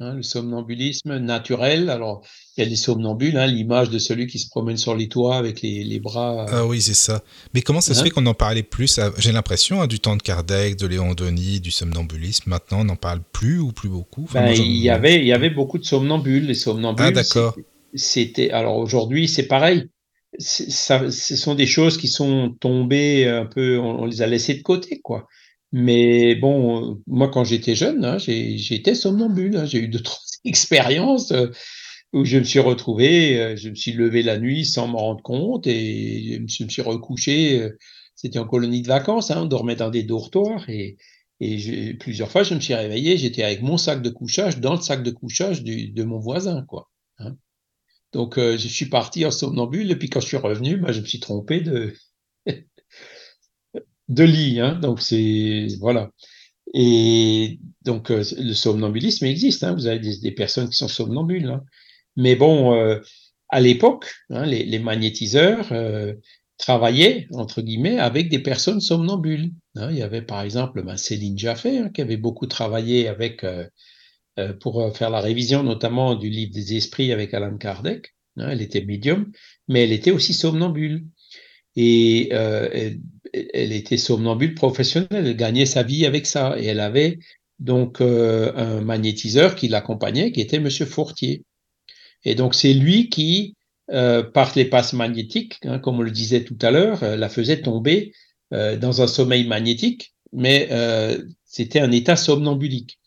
Hein, 0.01 0.15
le 0.15 0.23
somnambulisme 0.23 1.19
naturel. 1.19 1.89
Alors, 1.89 2.27
il 2.57 2.65
y 2.65 2.67
a 2.67 2.69
des 2.69 2.75
somnambules, 2.77 3.37
hein, 3.37 3.47
l'image 3.47 3.91
de 3.91 3.99
celui 3.99 4.27
qui 4.27 4.41
se 4.41 4.49
promène 4.49 4.77
sur 4.77 4.97
les 4.97 5.09
toits 5.09 5.37
avec 5.37 5.63
les, 5.63 5.85
les 5.85 6.01
bras. 6.01 6.47
Ah 6.49 6.67
oui, 6.67 6.83
c'est 6.83 6.95
ça. 6.95 7.23
Mais 7.55 7.63
comment 7.63 7.81
ça 7.81 7.95
se 7.95 8.01
hein? 8.01 8.03
fait 8.03 8.11
qu'on 8.11 8.27
en 8.27 8.35
parlait 8.35 8.65
plus 8.65 8.99
J'ai 9.19 9.31
l'impression, 9.31 9.83
hein, 9.83 9.87
du 9.87 10.01
temps 10.01 10.17
de 10.17 10.23
Kardec, 10.23 10.77
de 10.77 10.89
Léon 10.89 11.15
Denis, 11.15 11.61
du 11.61 11.71
somnambulisme, 11.71 12.51
maintenant, 12.51 12.81
on 12.81 12.85
n'en 12.85 12.97
parle 12.97 13.21
plus 13.33 13.61
ou 13.61 13.71
plus 13.71 13.89
beaucoup? 13.89 14.29
Ben, 14.33 14.53
il, 14.53 14.77
y 14.77 14.91
avait, 14.91 15.21
il 15.21 15.27
y 15.27 15.33
avait 15.33 15.51
beaucoup 15.51 15.79
de 15.79 15.85
somnambules. 15.85 16.47
Les 16.47 16.55
somnambules, 16.55 17.07
ah, 17.07 17.11
d'accord 17.13 17.57
c'était 17.95 18.51
alors 18.51 18.77
aujourd'hui 18.77 19.29
c'est 19.29 19.47
pareil. 19.47 19.89
Ça, 20.39 21.13
ce 21.13 21.37
sont 21.37 21.55
des 21.55 21.67
choses 21.67 21.97
qui 21.97 22.09
sont 22.09 22.57
tombées 22.59 23.29
un 23.29 23.47
peu, 23.47 23.79
on, 23.79 24.05
les 24.05 24.21
a 24.21 24.27
laissées 24.27 24.55
de 24.55 24.63
côté 24.63 25.01
quoi. 25.01 25.29
Mais 25.77 26.37
bon, 26.37 27.03
moi 27.09 27.29
quand 27.29 27.43
j'étais 27.43 27.75
jeune, 27.75 28.05
hein, 28.05 28.19
j'étais 28.19 28.95
somnambule. 28.95 29.57
Hein, 29.57 29.65
j'ai 29.65 29.81
eu 29.81 29.89
de 29.89 29.99
trois 30.11 30.23
expériences 30.45 31.33
euh, 31.33 31.49
où 32.13 32.25
je 32.25 32.39
me 32.39 32.45
suis 32.45 32.61
retrouvé, 32.61 33.41
euh, 33.41 33.57
je 33.57 33.71
me 33.71 33.75
suis 33.75 33.93
levé 33.93 34.23
la 34.23 34.39
nuit 34.39 34.65
sans 34.65 34.87
m'en 34.87 34.99
rendre 34.99 35.23
compte 35.23 35.67
et 35.67 36.41
je 36.47 36.65
me 36.65 36.69
suis 36.69 36.83
recouché. 36.83 37.61
Euh, 37.61 37.77
c'était 38.15 38.39
en 38.39 38.47
colonie 38.47 38.83
de 38.83 38.87
vacances, 38.87 39.33
hein, 39.33 39.43
on 39.43 39.47
dormait 39.47 39.75
dans 39.75 39.91
des 39.91 40.05
dortoirs 40.05 40.71
et, 40.71 40.97
plusieurs 41.99 42.31
fois 42.31 42.45
je 42.45 42.55
me 42.55 42.61
suis 42.61 42.75
réveillé, 42.75 43.19
j'étais 43.19 43.43
avec 43.43 43.61
mon 43.61 43.77
sac 43.77 44.01
de 44.01 44.11
couchage 44.11 44.61
dans 44.61 44.75
le 44.75 44.81
sac 44.81 45.03
de 45.03 45.11
couchage 45.11 45.65
de 45.65 46.05
mon 46.05 46.21
voisin, 46.21 46.63
quoi. 46.69 46.89
Hein. 47.19 47.37
Donc, 48.15 48.39
euh, 48.39 48.57
je 48.57 48.69
suis 48.69 48.87
parti 48.87 49.27
en 49.27 49.33
somnambule, 49.33 49.91
et 49.91 49.97
puis 49.97 50.09
quand 50.09 50.21
je 50.21 50.27
suis 50.27 50.37
revenu, 50.37 50.77
bah, 50.77 50.93
je 50.93 51.01
me 51.01 51.07
suis 51.07 51.19
trompé 51.19 51.61
de, 51.61 51.93
de 54.09 54.25
lit. 54.25 54.61
Hein, 54.61 54.75
donc, 54.81 55.01
c'est. 55.01 55.69
Voilà. 55.81 56.11
Et 56.75 57.61
donc, 57.83 58.11
euh, 58.11 58.25
le 58.39 58.55
somnambulisme 58.55 59.27
existe. 59.27 59.65
Hein, 59.65 59.75
vous 59.75 59.87
avez 59.87 59.99
des, 59.99 60.33
personnes 60.33 60.69
qui 60.69 60.77
sont 60.77 60.89
somnambules. 60.89 61.49
Hein. 61.49 61.65
Mais 62.17 62.37
bon, 62.37 62.75
euh, 62.75 63.01
à 63.49 63.61
l'époque, 63.61 64.13
hein, 64.31 64.47
les, 64.47 64.65
les, 64.65 64.79
magnétiseurs 64.79 65.73
travaillaient, 66.59 67.27
entre 67.33 67.63
guillemets, 67.63 67.99
avec 67.99 68.29
des 68.31 68.39
personnes 68.39 68.81
somnambules. 68.81 69.53
Hein. 69.77 69.91
Il 69.91 69.99
y 69.99 70.03
avait 70.03 70.23
par 70.23 70.43
exemple 70.43 70.83
ben, 70.83 70.97
Céline 70.97 71.39
Jaffé, 71.39 71.79
hein, 71.79 71.91
qui 71.93 72.01
avait 72.01 72.17
beaucoup 72.17 72.47
travaillé 72.47 73.09
avec 73.09 73.45
euh, 74.41 74.53
pour 74.53 74.81
euh, 74.83 74.91
faire 74.91 75.11
la 75.11 75.21
révision 75.21 75.63
notamment 75.63 76.17
du 76.17 76.29
livre 76.29 76.53
des 76.53 76.77
esprits 76.77 77.13
avec 77.13 77.33
Alan 77.35 77.57
Kardec. 77.57 78.15
Elle 78.37 78.63
était 78.63 78.85
médium, 78.85 79.31
mais 79.69 79.85
elle 79.85 79.93
était 79.93 80.11
aussi 80.11 80.35
somnambule. 80.35 81.07
Et 81.77 82.31
euh, 82.33 82.95
elle, 83.53 83.73
était 83.73 83.97
somnambule 83.97 84.55
professionnelle, 84.55 85.27
elle 85.27 85.37
gagnait 85.37 85.67
sa 85.67 85.83
vie 85.83 86.07
avec 86.07 86.27
ça. 86.27 86.59
Et 86.59 86.67
elle 86.67 86.81
avait 86.81 87.19
donc 87.59 88.01
un 88.01 88.81
magnétiseur 88.81 89.55
qui 89.55 89.69
l'accompagnait, 89.69 90.33
qui 90.33 90.41
était 90.41 90.61
Monsieur 90.61 90.87
Fortier. 90.87 91.45
Et 92.25 92.35
donc 92.35 92.55
c'est 92.55 92.73
lui 92.73 93.09
qui, 93.09 93.57
par 93.89 94.53
les 94.57 94.65
passes 94.65 94.93
magnétiques, 94.93 95.59
hein, 95.65 95.79
comme 95.79 95.99
on 95.99 96.03
le 96.03 96.11
disait 96.11 96.45
tout 96.45 96.59
à 96.63 96.71
l'heure, 96.71 97.01
la 97.17 97.29
faisait 97.29 97.61
tomber 97.61 98.13
dans 98.51 99.03
un 99.03 99.07
sommeil 99.07 99.47
magnétique, 99.47 100.15
mais 100.33 100.69
c'était 101.45 101.81
un 101.81 101.93
état 101.93 102.17
somnambulique. 102.17 102.99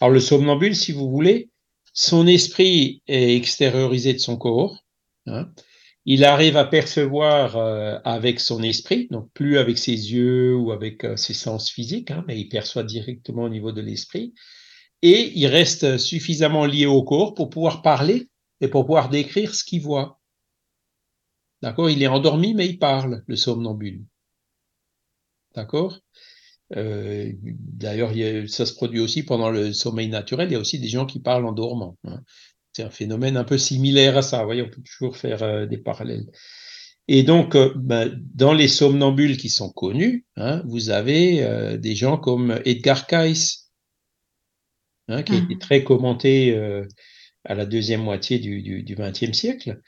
Alors 0.00 0.12
le 0.12 0.20
somnambule, 0.20 0.76
si 0.76 0.92
vous 0.92 1.10
voulez, 1.10 1.50
son 1.92 2.26
esprit 2.28 3.02
est 3.08 3.34
extériorisé 3.34 4.12
de 4.12 4.18
son 4.18 4.36
corps. 4.36 4.84
Hein. 5.26 5.50
Il 6.10 6.24
arrive 6.24 6.56
à 6.56 6.64
percevoir 6.64 7.58
euh, 7.58 7.98
avec 8.02 8.40
son 8.40 8.62
esprit, 8.62 9.08
donc 9.10 9.30
plus 9.34 9.58
avec 9.58 9.76
ses 9.76 9.92
yeux 9.92 10.56
ou 10.56 10.72
avec 10.72 11.04
euh, 11.04 11.16
ses 11.16 11.34
sens 11.34 11.70
physiques, 11.70 12.10
hein, 12.10 12.24
mais 12.26 12.40
il 12.40 12.48
perçoit 12.48 12.82
directement 12.82 13.42
au 13.42 13.50
niveau 13.50 13.72
de 13.72 13.82
l'esprit. 13.82 14.32
Et 15.02 15.32
il 15.38 15.46
reste 15.48 15.98
suffisamment 15.98 16.64
lié 16.64 16.86
au 16.86 17.02
corps 17.02 17.34
pour 17.34 17.50
pouvoir 17.50 17.82
parler 17.82 18.30
et 18.62 18.68
pour 18.68 18.86
pouvoir 18.86 19.10
décrire 19.10 19.54
ce 19.54 19.62
qu'il 19.64 19.82
voit. 19.82 20.18
D'accord? 21.60 21.90
Il 21.90 22.02
est 22.02 22.06
endormi, 22.06 22.54
mais 22.54 22.66
il 22.66 22.78
parle, 22.78 23.22
le 23.26 23.36
somnambule. 23.36 24.06
D'accord? 25.54 25.98
Euh, 26.74 27.30
D'ailleurs, 27.42 28.12
ça 28.48 28.64
se 28.64 28.72
produit 28.72 29.00
aussi 29.00 29.24
pendant 29.24 29.50
le 29.50 29.74
sommeil 29.74 30.08
naturel. 30.08 30.48
Il 30.48 30.54
y 30.54 30.56
a 30.56 30.60
aussi 30.60 30.78
des 30.78 30.88
gens 30.88 31.04
qui 31.04 31.20
parlent 31.20 31.44
en 31.44 31.52
dormant. 31.52 31.98
Hein. 32.04 32.22
C'est 32.78 32.84
un 32.84 32.90
phénomène 32.90 33.36
un 33.36 33.42
peu 33.42 33.58
similaire 33.58 34.16
à 34.16 34.22
ça. 34.22 34.38
Vous 34.38 34.44
voyez, 34.44 34.62
on 34.62 34.70
peut 34.70 34.82
toujours 34.82 35.16
faire 35.16 35.42
euh, 35.42 35.66
des 35.66 35.78
parallèles. 35.78 36.26
Et 37.08 37.24
donc, 37.24 37.56
euh, 37.56 37.72
ben, 37.74 38.16
dans 38.36 38.52
les 38.52 38.68
somnambules 38.68 39.36
qui 39.36 39.48
sont 39.48 39.72
connus, 39.72 40.26
hein, 40.36 40.62
vous 40.64 40.90
avez 40.90 41.42
euh, 41.42 41.76
des 41.76 41.96
gens 41.96 42.18
comme 42.18 42.60
Edgar 42.64 43.08
Cayce, 43.08 43.72
hein, 45.08 45.24
qui 45.24 45.32
a 45.32 45.38
été 45.38 45.56
mmh. 45.56 45.58
très 45.58 45.82
commenté 45.82 46.56
à 47.44 47.56
la 47.56 47.66
deuxième 47.66 48.02
moitié 48.02 48.38
du 48.38 48.94
XXe 48.96 49.36
siècle. 49.36 49.80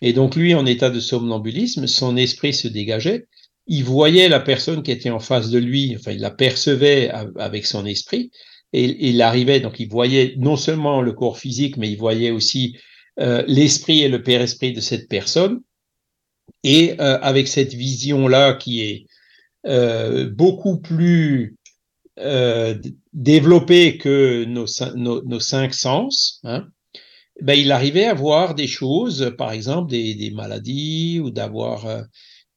Et 0.00 0.12
donc, 0.12 0.34
lui, 0.34 0.52
en 0.56 0.66
état 0.66 0.90
de 0.90 0.98
somnambulisme, 0.98 1.86
son 1.86 2.16
esprit 2.16 2.54
se 2.54 2.66
dégageait 2.66 3.28
il 3.66 3.84
voyait 3.84 4.28
la 4.28 4.40
personne 4.40 4.82
qui 4.82 4.90
était 4.90 5.10
en 5.10 5.20
face 5.20 5.50
de 5.50 5.58
lui, 5.58 5.94
enfin, 5.96 6.12
il 6.12 6.20
la 6.20 6.30
percevait 6.30 7.10
avec 7.36 7.66
son 7.66 7.86
esprit, 7.86 8.32
il 8.72 9.20
arrivait, 9.22 9.60
donc 9.60 9.80
il 9.80 9.88
voyait 9.88 10.34
non 10.38 10.56
seulement 10.56 11.02
le 11.02 11.12
corps 11.12 11.38
physique, 11.38 11.76
mais 11.76 11.90
il 11.90 11.98
voyait 11.98 12.30
aussi 12.30 12.76
euh, 13.20 13.44
l'esprit 13.46 14.02
et 14.02 14.08
le 14.08 14.22
père-esprit 14.22 14.72
de 14.72 14.80
cette 14.80 15.08
personne. 15.08 15.60
Et 16.64 16.94
euh, 17.00 17.18
avec 17.20 17.48
cette 17.48 17.74
vision-là 17.74 18.54
qui 18.54 18.80
est 18.82 19.06
euh, 19.66 20.30
beaucoup 20.30 20.78
plus 20.78 21.56
développée 23.14 23.96
que 23.96 24.44
nos, 24.44 25.40
cinq 25.40 25.72
sens, 25.72 26.40
hein, 26.44 26.66
ben, 27.40 27.54
il 27.54 27.72
arrivait 27.72 28.04
à 28.04 28.12
voir 28.12 28.54
des 28.54 28.66
choses, 28.66 29.32
par 29.38 29.50
exemple 29.50 29.90
des 29.90 30.30
maladies 30.34 31.18
ou 31.20 31.30
d'avoir 31.30 32.04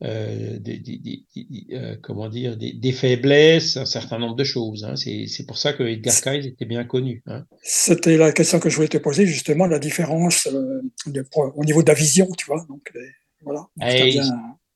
euh, 0.04 0.60
des, 0.60 0.78
des, 0.78 0.98
des, 0.98 1.26
euh, 1.72 1.96
comment 2.02 2.28
dire, 2.28 2.58
des, 2.58 2.92
faiblesses, 2.92 3.78
un 3.78 3.86
certain 3.86 4.20
nombre 4.20 4.36
de 4.36 4.44
choses. 4.44 4.84
Hein. 4.84 4.96
C'est 4.98 5.46
pour 5.48 5.58
ça 5.58 5.72
que 5.72 5.84
Edgar 5.84 6.14
Cayce 6.22 6.46
était 6.46 6.66
bien 6.66 6.84
connu. 6.84 7.24
Hein. 7.28 7.46
C'était 7.62 8.18
la 8.18 8.34
question 8.34 8.60
que 8.60 8.70
je 8.70 8.76
voulais 8.76 8.90
te 8.90 8.98
poser, 8.98 9.26
justement, 9.26 9.68
la 9.68 9.80
différence 9.80 10.48
euh, 10.48 10.82
de, 11.06 11.26
au 11.34 11.64
niveau 11.64 11.82
de 11.82 11.88
la 11.88 11.94
vision, 11.94 12.28
tu 12.38 12.46
vois. 12.46 12.66
Donc, 12.68 12.92
voilà. 13.42 13.68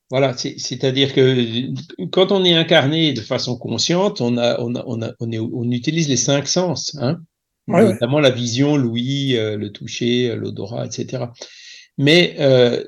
Voilà, 0.08 0.34
c'est-à-dire 0.36 1.14
que 1.14 2.06
quand 2.10 2.32
on 2.32 2.44
est 2.44 2.54
incarné 2.54 3.12
de 3.12 3.20
façon 3.20 3.56
consciente, 3.56 4.20
on, 4.20 4.38
a, 4.38 4.58
on, 4.60 4.74
a, 4.74 4.82
on, 4.86 5.02
a, 5.02 5.12
on, 5.20 5.30
est, 5.30 5.38
on 5.38 5.70
utilise 5.70 6.08
les 6.08 6.16
cinq 6.16 6.48
sens, 6.48 6.96
hein, 6.98 7.20
notamment 7.68 8.18
la 8.18 8.30
vision, 8.30 8.76
l'ouïe, 8.76 9.34
le 9.34 9.68
toucher, 9.68 10.34
l'odorat, 10.34 10.86
etc. 10.86 11.26
Mais 12.00 12.34
euh, 12.38 12.82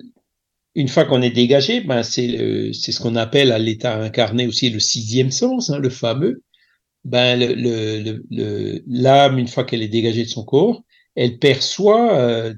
une 0.75 0.89
fois 0.89 1.05
qu'on 1.05 1.23
est 1.23 1.31
dégagé, 1.31 1.81
ben 1.81 2.03
c'est 2.03 2.73
ce 2.73 3.01
qu'on 3.01 3.17
appelle 3.17 3.53
à 3.53 3.59
l'état 3.59 4.01
incarné 4.01 4.47
aussi 4.47 4.71
le 4.71 4.81
sixième 4.81 5.31
sens, 5.31 5.71
hein, 5.71 5.79
le 5.79 5.91
fameux. 5.91 6.43
Ben 7.05 7.39
le, 7.39 8.23
le, 8.31 8.83
l'âme, 8.87 9.39
une 9.39 9.49
fois 9.49 9.65
qu'elle 9.65 9.83
est 9.83 9.89
dégagée 9.89 10.25
de 10.25 10.29
son 10.29 10.45
corps, 10.45 10.83
elle 11.15 11.39
perçoit, 11.39 12.17
euh, 12.17 12.55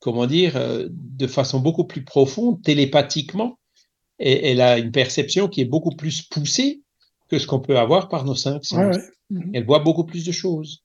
comment 0.00 0.26
dire, 0.26 0.56
euh, 0.56 0.88
de 0.90 1.26
façon 1.26 1.60
beaucoup 1.60 1.84
plus 1.84 2.04
profonde, 2.04 2.62
télépathiquement, 2.62 3.58
et 4.18 4.50
elle 4.50 4.60
a 4.60 4.78
une 4.78 4.90
perception 4.90 5.48
qui 5.48 5.60
est 5.60 5.66
beaucoup 5.66 5.94
plus 5.94 6.22
poussée 6.22 6.82
que 7.28 7.38
ce 7.38 7.46
qu'on 7.46 7.60
peut 7.60 7.78
avoir 7.78 8.08
par 8.08 8.24
nos 8.24 8.34
cinq 8.34 8.64
sens. 8.64 8.96
Mhm. 9.30 9.50
Elle 9.54 9.64
voit 9.64 9.80
beaucoup 9.80 10.04
plus 10.04 10.24
de 10.24 10.32
choses. 10.32 10.82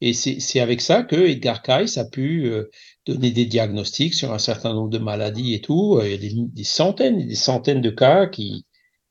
Et 0.00 0.12
c'est 0.12 0.60
avec 0.60 0.82
ça 0.82 1.02
que 1.02 1.16
Edgar 1.16 1.62
Cayce 1.62 1.96
a 1.96 2.04
pu 2.04 2.46
euh, 2.46 2.70
donner 3.06 3.30
des 3.30 3.46
diagnostics 3.46 4.14
sur 4.14 4.32
un 4.32 4.38
certain 4.38 4.74
nombre 4.74 4.90
de 4.90 4.98
maladies 4.98 5.54
et 5.54 5.60
tout. 5.60 6.00
Il 6.02 6.10
y 6.10 6.14
a 6.14 6.18
des, 6.18 6.32
des 6.34 6.64
centaines 6.64 7.20
et 7.20 7.24
des 7.24 7.34
centaines 7.34 7.80
de 7.80 7.90
cas 7.90 8.26
qui, 8.26 8.66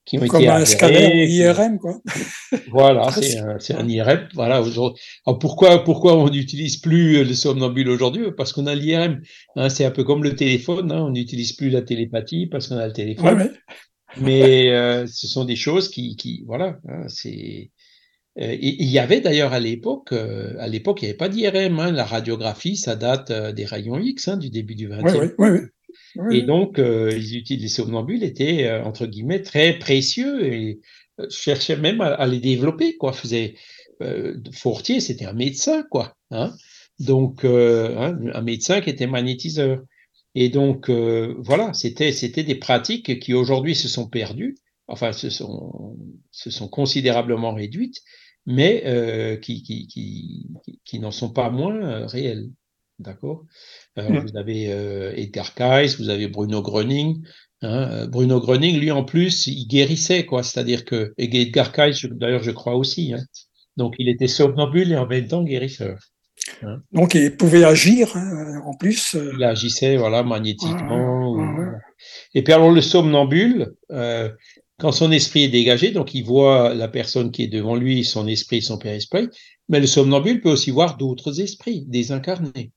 qui 0.05 0.19
ont 0.19 0.27
Comme 0.27 0.41
été 0.41 0.49
un 0.49 0.63
scanner 0.65 1.25
IRM, 1.25 1.79
quoi. 1.79 1.99
Voilà, 2.69 3.11
c'est 3.59 3.73
un, 3.73 3.79
un, 3.79 3.89
IRM. 3.89 4.27
Voilà, 4.33 4.57
Alors 4.57 5.39
pourquoi, 5.39 5.83
pourquoi 5.83 6.17
on 6.17 6.29
n'utilise 6.29 6.77
plus 6.77 7.23
le 7.23 7.33
somnambule 7.33 7.89
aujourd'hui? 7.89 8.25
Parce 8.37 8.53
qu'on 8.53 8.67
a 8.67 8.75
l'IRM. 8.75 9.21
Hein, 9.55 9.69
c'est 9.69 9.83
un 9.83 9.91
peu 9.91 10.03
comme 10.03 10.23
le 10.23 10.35
téléphone. 10.35 10.91
Hein, 10.91 11.01
on 11.01 11.09
n'utilise 11.09 11.53
plus 11.53 11.69
la 11.71 11.81
télépathie 11.81 12.45
parce 12.45 12.67
qu'on 12.67 12.77
a 12.77 12.85
le 12.85 12.93
téléphone. 12.93 13.37
Ouais, 13.37 13.43
ouais. 13.45 13.51
Mais 14.21 14.69
euh, 14.75 15.07
ce 15.07 15.27
sont 15.27 15.43
des 15.43 15.55
choses 15.55 15.89
qui, 15.89 16.15
qui 16.15 16.43
voilà, 16.45 16.77
hein, 16.87 17.05
c'est 17.07 17.71
euh, 17.71 17.74
il 18.37 18.87
y 18.87 18.99
avait 18.99 19.21
d'ailleurs 19.21 19.53
à 19.53 19.59
l'époque, 19.59 20.11
euh, 20.11 20.53
à 20.59 20.67
l'époque, 20.67 21.01
il 21.01 21.05
n'y 21.05 21.09
avait 21.09 21.17
pas 21.17 21.29
d'IRM. 21.29 21.79
Hein, 21.79 21.91
la 21.91 22.03
radiographie, 22.03 22.75
ça 22.75 22.95
date 22.95 23.31
euh, 23.31 23.51
des 23.53 23.65
rayons 23.65 23.97
X, 23.97 24.27
hein, 24.27 24.37
du 24.37 24.49
début 24.49 24.75
du 24.75 24.89
XXe 24.89 25.11
siècle. 25.11 25.35
Oui, 25.37 25.49
oui, 26.17 26.39
et 26.39 26.41
donc, 26.41 26.77
les 26.77 27.37
outils 27.37 27.57
des 27.57 27.69
somnambules 27.69 28.23
étaient 28.23 28.69
entre 28.69 29.05
guillemets 29.05 29.41
très 29.41 29.79
précieux 29.79 30.45
et 30.45 30.81
cherchaient 31.29 31.77
même 31.77 32.01
à, 32.01 32.25
les 32.27 32.39
développer. 32.39 32.97
Quoi, 32.97 33.13
faisait 33.13 33.55
Fortier, 34.51 34.99
c'était 34.99 35.25
un 35.25 35.33
médecin, 35.33 35.83
quoi. 35.89 36.17
Hein. 36.31 36.53
donc, 36.99 37.45
un 37.45 38.41
médecin 38.41 38.81
qui 38.81 38.89
était 38.89 39.07
magnétiseur. 39.07 39.81
Et 40.35 40.49
donc, 40.49 40.89
voilà, 40.89 41.73
c'était 41.73 42.11
c'était 42.11 42.43
des 42.43 42.55
pratiques 42.55 43.19
qui 43.19 43.33
aujourd'hui 43.33 43.75
se 43.75 43.87
sont 43.87 44.07
perdues 44.09 44.57
enfin 44.87 45.11
se 45.13 45.29
sont, 45.29 45.97
se 46.31 46.49
sont 46.49 46.67
considérablement 46.67 47.53
réduites, 47.53 48.01
mais 48.45 48.83
euh, 48.85 49.37
qui, 49.37 49.63
qui, 49.63 49.87
qui, 49.87 50.47
qui 50.83 50.99
n'en 50.99 51.11
sont 51.11 51.31
pas 51.31 51.49
moins 51.49 51.75
euh, 51.75 52.05
réelles. 52.05 52.49
D'accord? 52.97 53.43
Mmh. 53.97 54.19
Vous 54.19 54.37
avez 54.37 54.71
euh, 54.71 55.13
Edgar 55.15 55.53
Cayce, 55.53 55.99
vous 55.99 56.09
avez 56.09 56.29
Bruno 56.29 56.61
Gröning. 56.61 57.21
Hein, 57.61 57.89
euh, 57.91 58.07
Bruno 58.07 58.39
Gröning, 58.39 58.79
lui, 58.79 58.91
en 58.91 59.03
plus, 59.03 59.47
il 59.47 59.67
guérissait, 59.67 60.25
quoi. 60.25 60.43
C'est-à-dire 60.43 60.85
que, 60.85 61.13
et 61.17 61.41
Edgar 61.41 61.73
Cayce, 61.73 62.05
d'ailleurs, 62.05 62.43
je 62.43 62.51
crois 62.51 62.75
aussi. 62.75 63.13
Hein. 63.13 63.23
Donc, 63.75 63.95
il 63.99 64.07
était 64.07 64.27
somnambule 64.27 64.93
et 64.93 64.97
en 64.97 65.07
même 65.07 65.27
temps 65.27 65.43
guérisseur. 65.43 65.97
Hein. 66.63 66.81
Donc, 66.93 67.15
il 67.15 67.35
pouvait 67.35 67.65
agir, 67.65 68.15
en 68.65 68.75
plus. 68.77 69.17
Il 69.37 69.43
agissait, 69.43 69.97
voilà, 69.97 70.23
magnétiquement. 70.23 71.37
Et 72.33 72.43
puis, 72.43 72.53
alors, 72.53 72.71
le 72.71 72.81
somnambule, 72.81 73.73
euh, 73.91 74.29
quand 74.79 74.91
son 74.91 75.11
esprit 75.11 75.43
est 75.43 75.49
dégagé, 75.49 75.91
donc 75.91 76.13
il 76.13 76.23
voit 76.23 76.73
la 76.73 76.87
personne 76.87 77.31
qui 77.31 77.43
est 77.43 77.47
devant 77.47 77.75
lui, 77.75 78.03
son 78.03 78.27
esprit, 78.27 78.61
son 78.61 78.77
père-esprit, 78.77 79.27
mais 79.69 79.79
le 79.79 79.87
somnambule 79.87 80.41
peut 80.41 80.51
aussi 80.51 80.71
voir 80.71 80.97
d'autres 80.97 81.39
esprits 81.39 81.85
désincarnés. 81.87 82.71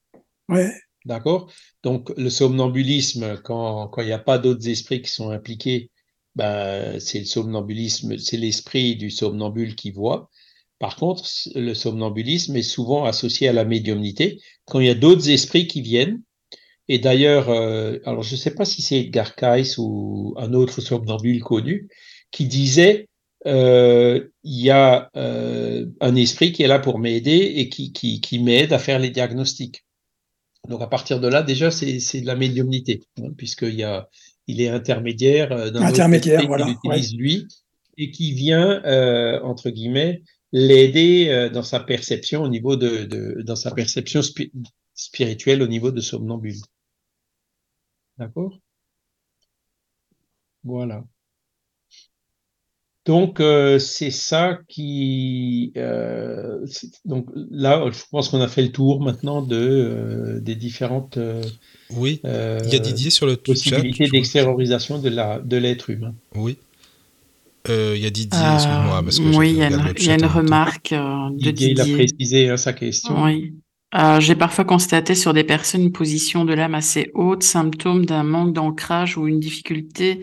Ouais. 0.49 0.70
D'accord? 1.05 1.51
Donc 1.82 2.12
le 2.16 2.30
somnambulisme, 2.30 3.38
quand 3.42 3.90
il 3.99 4.07
n'y 4.07 4.12
a 4.12 4.18
pas 4.18 4.38
d'autres 4.38 4.68
esprits 4.68 5.03
qui 5.03 5.11
sont 5.11 5.30
impliqués, 5.30 5.90
ben, 6.36 7.01
c'est 7.01 7.20
le 7.20 7.24
somnambulisme, 7.24 8.18
c'est 8.18 8.36
l'esprit 8.36 8.94
du 8.94 9.11
somnambule 9.11 9.74
qui 9.74 9.90
voit. 9.90 10.30
Par 10.78 10.94
contre, 10.94 11.24
le 11.57 11.74
somnambulisme 11.74 12.55
est 12.57 12.62
souvent 12.62 13.05
associé 13.05 13.49
à 13.49 13.53
la 13.53 13.64
médiumnité. 13.64 14.40
Quand 14.66 14.78
il 14.78 14.86
y 14.86 14.90
a 14.90 14.94
d'autres 14.94 15.28
esprits 15.30 15.66
qui 15.66 15.82
viennent, 15.82 16.22
et 16.89 16.99
d'ailleurs, 16.99 17.51
euh, 17.51 17.99
alors 18.05 18.22
je 18.22 18.32
ne 18.32 18.39
sais 18.39 18.55
pas 18.55 18.64
si 18.64 18.82
c'est 18.82 19.01
Edgar 19.01 19.34
Cayce 19.34 19.76
ou 19.78 20.34
un 20.39 20.55
autre 20.55 20.80
somnambule 20.80 21.43
connu, 21.43 21.89
qui 22.30 22.47
disait 22.47 23.09
euh, 23.47 24.28
il 24.43 24.61
y 24.61 24.70
a 24.70 25.11
euh, 25.16 25.86
un 26.01 26.14
esprit 26.16 26.53
qui 26.53 26.62
est 26.62 26.66
là 26.66 26.78
pour 26.78 26.99
m'aider 26.99 27.36
et 27.57 27.68
qui, 27.68 27.93
qui, 27.93 28.20
qui 28.20 28.39
m'aide 28.39 28.72
à 28.72 28.78
faire 28.78 28.99
les 28.99 29.11
diagnostics. 29.11 29.84
Donc 30.68 30.82
à 30.82 30.86
partir 30.86 31.20
de 31.20 31.28
là, 31.28 31.43
déjà, 31.43 31.70
c'est 31.70 32.20
de 32.20 32.26
la 32.26 32.34
médiumnité, 32.34 33.05
hein, 33.18 33.30
puisqu'il 33.36 33.74
y 33.74 33.84
a, 33.84 34.09
il 34.47 34.61
est 34.61 34.68
intermédiaire 34.68 35.53
euh, 35.53 35.70
d'un 35.70 35.82
intermédiaire, 35.82 36.47
voilà, 36.47 36.68
utilise 36.68 37.14
lui 37.14 37.47
et 37.97 38.11
qui 38.11 38.32
vient 38.32 38.82
euh, 38.84 39.41
entre 39.43 39.70
guillemets 39.70 40.22
l'aider 40.53 41.51
dans 41.53 41.62
sa 41.62 41.80
perception 41.80 42.43
au 42.43 42.49
niveau 42.49 42.76
de, 42.76 43.05
de 43.05 43.43
dans 43.43 43.57
sa 43.57 43.70
perception 43.70 44.22
spirituelle 44.95 45.62
au 45.62 45.66
niveau 45.66 45.91
de 45.91 46.01
somnambule. 46.01 46.57
D'accord? 48.18 48.58
Voilà. 50.64 51.04
Donc, 53.08 53.40
euh, 53.40 53.78
c'est 53.78 54.10
ça 54.10 54.58
qui. 54.68 55.72
Euh, 55.78 56.66
donc 57.06 57.26
là, 57.50 57.82
je 57.90 58.02
pense 58.10 58.28
qu'on 58.28 58.42
a 58.42 58.48
fait 58.48 58.60
le 58.60 58.70
tour 58.70 59.00
maintenant 59.00 59.40
de, 59.40 59.56
euh, 59.56 60.40
des 60.40 60.54
différentes. 60.54 61.18
oui, 61.90 62.20
il 62.22 62.30
y 62.70 62.76
a 62.76 62.78
Didier 62.78 63.08
sur 63.08 63.24
le 63.24 63.36
possibilités 63.36 64.08
d'extériorisation 64.08 64.98
de 64.98 65.08
l'être 65.08 65.86
de 65.86 65.92
humain. 65.94 66.14
Oui. 66.34 66.58
Il 67.66 67.96
y 67.96 68.06
a 68.06 68.10
Didier, 68.10 68.40
excuse-moi. 68.54 69.38
oui, 69.38 69.50
il 69.52 69.56
y 69.56 69.62
a 69.62 69.68
une, 69.68 69.94
y 69.98 70.10
a 70.10 70.14
une 70.14 70.26
remarque 70.26 70.92
de 70.92 71.50
Didier. 71.50 71.70
Il 71.70 71.80
a 71.80 71.84
précisé 71.84 72.50
hein, 72.50 72.58
sa 72.58 72.74
question. 72.74 73.24
Oui. 73.24 73.54
Euh, 73.95 74.20
j'ai 74.20 74.34
parfois 74.34 74.64
constaté 74.64 75.14
sur 75.14 75.32
des 75.32 75.45
personnes 75.45 75.82
une 75.82 75.93
position 75.93 76.45
de 76.45 76.53
l'âme 76.53 76.74
assez 76.74 77.11
haute, 77.14 77.43
symptôme 77.43 78.05
d'un 78.05 78.22
manque 78.22 78.53
d'ancrage 78.53 79.16
ou 79.16 79.26
une 79.26 79.41
difficulté 79.41 80.20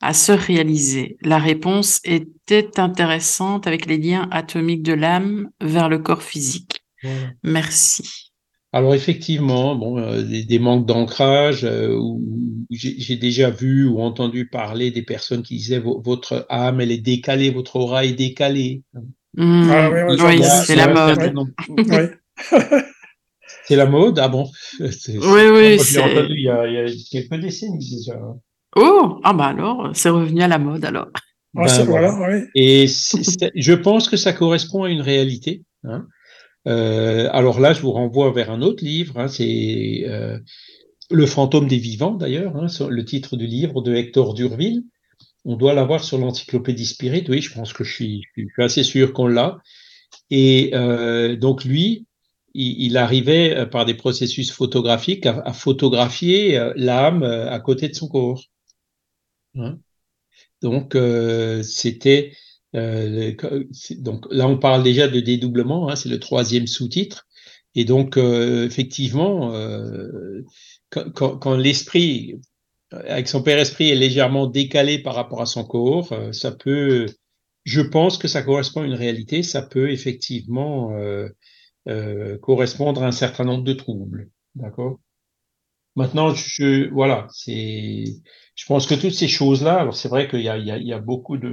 à 0.00 0.14
se 0.14 0.30
réaliser. 0.30 1.16
La 1.22 1.38
réponse 1.38 2.00
était 2.04 2.78
intéressante 2.78 3.66
avec 3.66 3.86
les 3.86 3.98
liens 3.98 4.28
atomiques 4.30 4.84
de 4.84 4.92
l'âme 4.92 5.48
vers 5.60 5.88
le 5.88 5.98
corps 5.98 6.22
physique. 6.22 6.84
Merci. 7.42 8.30
Alors 8.72 8.94
effectivement, 8.94 9.74
bon, 9.74 9.98
euh, 9.98 10.22
des, 10.22 10.58
manques 10.58 10.86
d'ancrage, 10.86 11.64
euh, 11.64 11.98
j'ai 12.70 13.16
déjà 13.16 13.50
vu 13.50 13.88
ou 13.88 14.00
entendu 14.00 14.46
parler 14.46 14.90
des 14.90 15.02
personnes 15.02 15.42
qui 15.42 15.56
disaient 15.56 15.82
votre 15.82 16.46
âme 16.50 16.80
elle 16.80 16.92
est 16.92 16.98
décalée, 16.98 17.50
votre 17.50 17.76
aura 17.76 18.04
est 18.04 18.12
décalée. 18.12 18.82
Mmh. 19.34 19.70
Ah 19.70 19.90
oui, 19.90 20.42
c'est 20.64 20.76
la 20.76 20.92
mode. 20.92 21.48
C'est 23.68 23.76
la 23.76 23.84
mode 23.84 24.18
Ah 24.18 24.28
bon? 24.28 24.50
Oui, 24.80 24.88
oui. 25.52 25.78
J'ai 25.78 26.00
entendu 26.00 26.34
il 26.34 26.44
y, 26.44 26.48
a, 26.48 26.66
il 26.66 26.72
y, 26.72 26.78
a, 26.78 26.86
quelques 27.10 27.38
décennies 27.38 27.96
déjà. 27.98 28.18
Oh, 28.76 29.20
ah 29.24 29.34
bah 29.34 29.46
alors, 29.46 29.90
c'est 29.92 30.08
revenu 30.08 30.40
à 30.40 30.48
la 30.48 30.58
mode 30.58 30.86
alors. 30.86 31.08
Ah, 31.54 31.66
ben, 31.66 31.84
voilà. 31.84 32.14
oui. 32.18 32.44
Et 32.54 32.86
je 32.86 33.72
pense 33.74 34.08
que 34.08 34.16
ça 34.16 34.32
correspond 34.32 34.84
à 34.84 34.90
une 34.90 35.02
réalité. 35.02 35.64
Hein. 35.84 36.06
Euh, 36.66 37.28
alors 37.32 37.60
là, 37.60 37.74
je 37.74 37.82
vous 37.82 37.92
renvoie 37.92 38.32
vers 38.32 38.50
un 38.50 38.62
autre 38.62 38.82
livre. 38.82 39.18
Hein, 39.18 39.28
c'est 39.28 40.04
euh, 40.06 40.38
Le 41.10 41.26
fantôme 41.26 41.68
des 41.68 41.78
vivants, 41.78 42.14
d'ailleurs, 42.14 42.56
hein, 42.56 42.68
le 42.88 43.04
titre 43.04 43.36
du 43.36 43.46
livre 43.46 43.82
de 43.82 43.94
Hector 43.94 44.32
Durville. 44.32 44.84
On 45.44 45.56
doit 45.56 45.74
l'avoir 45.74 46.04
sur 46.04 46.16
l'encyclopédie 46.16 46.86
Spirit. 46.86 47.26
Oui, 47.28 47.42
je 47.42 47.52
pense 47.52 47.74
que 47.74 47.84
je 47.84 47.92
suis, 47.92 48.22
je 48.34 48.44
suis 48.44 48.62
assez 48.62 48.82
sûr 48.82 49.12
qu'on 49.12 49.26
l'a. 49.26 49.58
Et 50.30 50.70
euh, 50.74 51.36
donc 51.36 51.64
lui, 51.64 52.06
il, 52.54 52.96
arrivait 52.96 53.56
euh, 53.56 53.66
par 53.66 53.84
des 53.84 53.94
processus 53.94 54.50
photographiques 54.50 55.26
à, 55.26 55.52
photographier 55.52 56.58
euh, 56.58 56.72
l'âme 56.76 57.22
euh, 57.22 57.50
à 57.50 57.60
côté 57.60 57.88
de 57.88 57.94
son 57.94 58.08
corps. 58.08 58.44
Hein. 59.54 59.78
donc 60.62 60.96
c'était 61.64 62.32
donc 62.72 64.26
là 64.30 64.46
on 64.46 64.58
parle 64.58 64.82
déjà 64.82 65.08
de 65.08 65.20
dédoublement, 65.20 65.88
hein, 65.88 65.96
c'est 65.96 66.10
le 66.10 66.20
troisième 66.20 66.66
sous-titre. 66.66 67.26
Et 67.74 67.84
donc 67.84 68.18
effectivement, 68.18 69.52
quand, 70.90 71.38
quand, 71.38 71.56
l'esprit 71.56 72.40
avec 72.90 73.28
son 73.28 73.42
père 73.42 73.58
esprit 73.58 73.90
est 73.90 73.94
légèrement 73.94 74.46
décalé 74.46 74.98
par 74.98 75.14
rapport 75.14 75.40
à 75.40 75.46
son 75.46 75.64
corps, 75.64 76.12
ça 76.32 76.52
peut, 76.52 77.06
je 77.64 77.80
pense 77.80 78.18
que 78.18 78.28
ça 78.28 78.42
correspond 78.42 78.82
à 78.82 78.86
une 78.86 78.94
réalité, 78.94 79.42
ça 79.42 79.62
peut 79.62 79.90
effectivement 79.90 80.92
correspondre 82.42 83.02
à 83.02 83.06
un 83.06 83.12
certain 83.12 83.44
nombre 83.44 83.64
de 83.64 83.72
troubles. 83.72 84.30
D'accord? 84.54 84.98
Maintenant, 85.98 86.32
je, 86.32 86.88
voilà, 86.90 87.26
c'est, 87.32 88.04
je 88.54 88.66
pense 88.66 88.86
que 88.86 88.94
toutes 88.94 89.14
ces 89.14 89.26
choses-là, 89.26 89.80
alors 89.80 89.96
c'est 89.96 90.08
vrai 90.08 90.28
qu'il 90.28 90.42
y 90.42 90.48
a, 90.48 90.56
y, 90.56 90.84
y 90.84 90.92
a 90.92 91.00
beaucoup 91.00 91.36
de, 91.38 91.50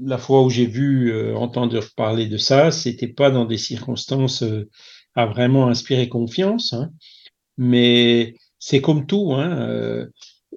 la 0.00 0.16
fois 0.16 0.44
où 0.44 0.48
j'ai 0.48 0.66
vu, 0.66 1.12
euh, 1.12 1.34
entendre 1.34 1.80
parler 1.96 2.28
de 2.28 2.36
ça, 2.36 2.70
c'était 2.70 3.08
pas 3.08 3.32
dans 3.32 3.46
des 3.46 3.58
circonstances 3.58 4.44
euh, 4.44 4.70
à 5.16 5.26
vraiment 5.26 5.66
inspirer 5.66 6.08
confiance, 6.08 6.72
hein, 6.72 6.90
mais 7.56 8.34
c'est 8.60 8.80
comme 8.80 9.06
tout, 9.06 9.32
hein, 9.32 9.58
euh, 9.68 10.06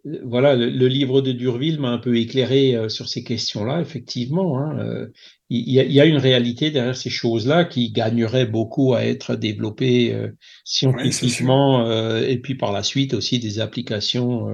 voilà, 0.06 0.56
le, 0.56 0.88
livre 0.88 1.22
de 1.22 1.32
Durville 1.32 1.80
m'a 1.80 1.90
un 1.90 1.98
peu 1.98 2.18
éclairé 2.18 2.76
euh, 2.76 2.90
sur 2.90 3.08
ces 3.08 3.24
questions-là, 3.24 3.80
effectivement. 3.80 4.60
Hein, 4.60 4.78
euh, 4.80 5.08
il, 5.50 5.72
y 5.72 5.80
a, 5.80 5.84
il, 5.84 5.94
y 5.94 6.02
a, 6.02 6.06
une 6.06 6.18
réalité 6.18 6.72
derrière 6.72 6.98
ces 6.98 7.10
choses-là 7.10 7.64
qui 7.64 7.92
gagnerait 7.92 8.46
beaucoup 8.46 8.94
à 8.94 9.06
être 9.06 9.36
développées 9.36 10.14
euh, 10.14 10.30
scientifiquement 10.66 11.90
et 12.22 12.38
puis 12.38 12.56
par 12.56 12.72
la 12.72 12.84
suite 12.84 13.14
aussi 13.14 13.40
des 13.40 13.60
applications 13.60 14.48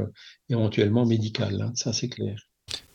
éventuellement 0.49 1.05
médicales. 1.05 1.61
Hein, 1.61 1.71
ça, 1.75 1.93
c'est 1.93 2.09
clair. 2.09 2.35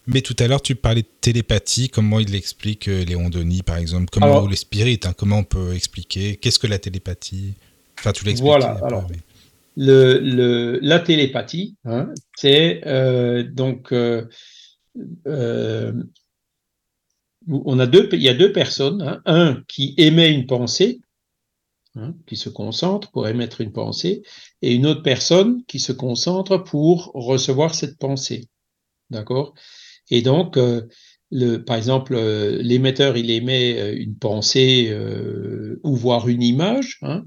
Mais 0.06 0.20
tout 0.20 0.36
à 0.38 0.46
l'heure, 0.46 0.60
tu 0.60 0.74
parlais 0.74 1.02
de 1.02 1.08
télépathie, 1.20 1.88
comment 1.88 2.20
il 2.20 2.30
l'explique, 2.30 2.86
Léon 2.86 3.30
Denis, 3.30 3.62
par 3.62 3.78
exemple, 3.78 4.06
comment 4.12 4.42
ou 4.42 4.48
les 4.48 4.56
spirites, 4.56 5.06
hein, 5.06 5.14
comment 5.16 5.38
on 5.38 5.44
peut 5.44 5.74
expliquer, 5.74 6.36
qu'est-ce 6.36 6.58
que 6.58 6.66
la 6.66 6.78
télépathie? 6.78 7.54
Enfin, 7.98 8.12
tu 8.12 8.26
l'expliques. 8.26 8.46
Voilà, 8.46 8.78
alors, 8.84 9.08
la 9.76 11.00
télépathie, 11.00 11.76
hein, 11.84 12.12
c'est 12.36 12.82
euh, 12.86 13.42
donc 13.42 13.92
euh, 13.92 14.26
euh, 15.26 15.92
on 17.48 17.78
a 17.78 17.86
deux, 17.86 18.08
il 18.12 18.22
y 18.22 18.28
a 18.28 18.34
deux 18.34 18.52
personnes, 18.52 19.02
hein, 19.02 19.22
un 19.26 19.62
qui 19.68 19.94
émet 19.98 20.32
une 20.32 20.46
pensée, 20.46 21.00
hein, 21.96 22.14
qui 22.26 22.36
se 22.36 22.48
concentre 22.48 23.10
pour 23.10 23.28
émettre 23.28 23.60
une 23.60 23.72
pensée, 23.72 24.22
et 24.62 24.74
une 24.74 24.86
autre 24.86 25.02
personne 25.02 25.64
qui 25.66 25.80
se 25.80 25.92
concentre 25.92 26.58
pour 26.58 27.10
recevoir 27.14 27.74
cette 27.74 27.98
pensée, 27.98 28.48
d'accord? 29.10 29.54
Et 30.10 30.22
donc 30.22 30.58
par 31.66 31.76
exemple, 31.76 32.16
l'émetteur, 32.16 33.16
il 33.16 33.30
émet 33.30 33.92
une 33.94 34.16
pensée 34.16 34.96
ou 35.82 35.96
voir 35.96 36.28
une 36.28 36.42
image, 36.42 36.98
hein, 37.02 37.24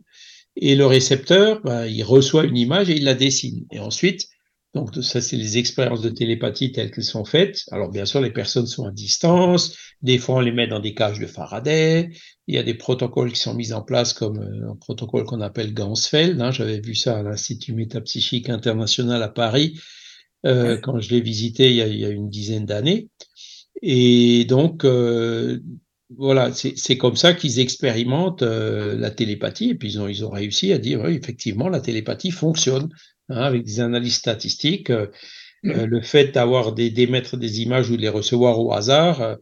et 0.60 0.76
le 0.76 0.86
récepteur, 0.86 1.62
ben, 1.64 1.86
il 1.86 2.04
reçoit 2.04 2.44
une 2.44 2.58
image 2.58 2.90
et 2.90 2.98
il 2.98 3.04
la 3.04 3.14
dessine. 3.14 3.66
Et 3.72 3.80
ensuite, 3.80 4.28
donc 4.74 4.94
ça, 5.02 5.22
c'est 5.22 5.38
les 5.38 5.58
expériences 5.58 6.02
de 6.02 6.10
télépathie 6.10 6.72
telles 6.72 6.92
qu'elles 6.92 7.04
sont 7.04 7.26
faites. 7.26 7.64
Alors 7.72 7.90
bien 7.90 8.06
sûr, 8.06 8.22
les 8.22 8.32
personnes 8.32 8.68
sont 8.68 8.86
à 8.86 8.92
distance. 8.92 9.76
Des 10.02 10.18
fois, 10.18 10.36
on 10.36 10.40
les 10.40 10.52
met 10.52 10.68
dans 10.68 10.80
des 10.80 10.94
cages 10.94 11.20
de 11.20 11.26
Faraday. 11.26 12.10
Il 12.48 12.56
y 12.56 12.58
a 12.58 12.64
des 12.64 12.74
protocoles 12.74 13.32
qui 13.32 13.40
sont 13.40 13.54
mis 13.54 13.74
en 13.74 13.82
place, 13.82 14.14
comme 14.14 14.40
euh, 14.40 14.72
un 14.72 14.76
protocole 14.76 15.26
qu'on 15.26 15.42
appelle 15.42 15.74
Gansfeld. 15.74 16.40
Hein. 16.42 16.52
J'avais 16.52 16.80
vu 16.80 16.96
ça 16.96 17.18
à 17.18 17.24
l'Institut 17.24 17.74
métapsychique 17.74 18.50
international 18.50 19.24
à 19.24 19.30
Paris 19.30 19.80
euh, 20.46 20.78
quand 20.78 21.00
je 21.00 21.10
l'ai 21.10 21.22
visité 21.22 21.70
il 21.70 21.76
y 21.76 21.82
a, 21.82 21.88
il 21.88 21.98
y 21.98 22.06
a 22.06 22.10
une 22.10 22.30
dizaine 22.30 22.66
d'années. 22.66 23.10
Et 23.82 24.46
donc, 24.46 24.86
euh, 24.86 25.60
voilà, 26.16 26.52
c'est 26.54 26.98
comme 26.98 27.18
ça 27.18 27.34
qu'ils 27.34 27.60
expérimentent 27.60 28.42
euh, 28.42 28.96
la 28.98 29.12
télépathie, 29.12 29.72
et 29.72 29.76
puis 29.76 29.90
ils 29.90 30.00
ont, 30.00 30.08
ils 30.08 30.24
ont 30.24 30.30
réussi 30.30 30.72
à 30.72 30.78
dire, 30.78 31.06
effectivement, 31.08 31.68
la 31.68 31.82
télépathie 31.82 32.32
fonctionne, 32.32 32.90
hein, 33.30 33.42
avec 33.42 33.64
des 33.64 33.82
analyses 33.82 34.16
statistiques. 34.16 34.90
Euh, 34.90 35.08
euh 35.66 35.86
le 35.88 36.02
fait 36.02 36.34
d'avoir 36.34 36.72
d'émettre 36.72 37.36
des 37.36 37.62
images 37.62 37.90
ou 37.90 37.98
de 37.98 38.02
les 38.02 38.10
recevoir 38.10 38.60
au 38.60 38.72
hasard, 38.74 39.38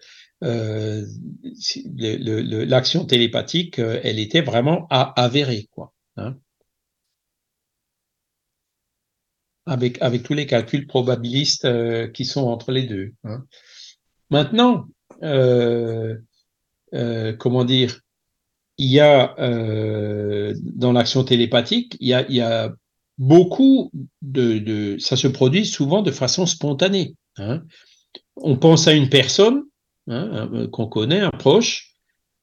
l'action 1.92 3.06
télépathique, 3.06 3.80
elle 3.80 4.18
était 4.20 4.42
vraiment 4.42 4.88
à, 4.90 5.22
avérée, 5.22 5.68
quoi. 5.72 5.94
Hein. 6.18 6.38
avec, 9.66 10.00
tous 10.24 10.34
les 10.34 10.46
calculs 10.46 10.88
probabilistes 10.88 11.68
qui 12.14 12.24
sont 12.26 12.48
entre 12.48 12.72
les 12.72 12.84
deux. 12.84 13.12
Hein. 13.26 13.44
Maintenant, 14.30 14.88
euh, 16.96 17.34
comment 17.34 17.66
dire, 17.66 18.00
il 18.78 18.92
y 18.92 19.00
a 19.00 19.36
euh, 19.40 20.54
dans 20.62 20.92
l'action 20.92 21.24
télépathique, 21.24 21.98
il 22.00 22.08
y 22.10 22.14
a, 22.14 22.26
il 22.28 22.36
y 22.36 22.42
a 22.42 22.74
beaucoup 23.18 23.92
de, 24.22 24.58
de, 24.60 24.98
ça 25.00 25.16
se 25.16 25.28
produit 25.28 25.66
souvent 25.66 26.02
de 26.02 26.12
façon 26.12 26.46
spontanée. 26.46 27.16
Hein. 27.38 27.64
On 28.36 28.58
pense 28.58 28.88
à 28.88 28.94
une 28.94 29.10
personne 29.10 29.64
hein, 30.08 30.68
qu'on 30.72 30.88
connaît, 30.88 31.22
un 31.22 31.32
proche, 31.32 31.96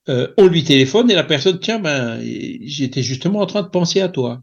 euh, 0.09 0.33
on 0.37 0.47
lui 0.47 0.65
téléphone 0.65 1.11
et 1.11 1.15
la 1.15 1.25
personne, 1.25 1.61
tiens, 1.61 1.79
ben, 1.79 2.21
j'étais 2.63 3.03
justement 3.03 3.41
en 3.41 3.47
train 3.47 3.63
de 3.63 3.69
penser 3.69 4.01
à 4.01 4.09
toi. 4.09 4.43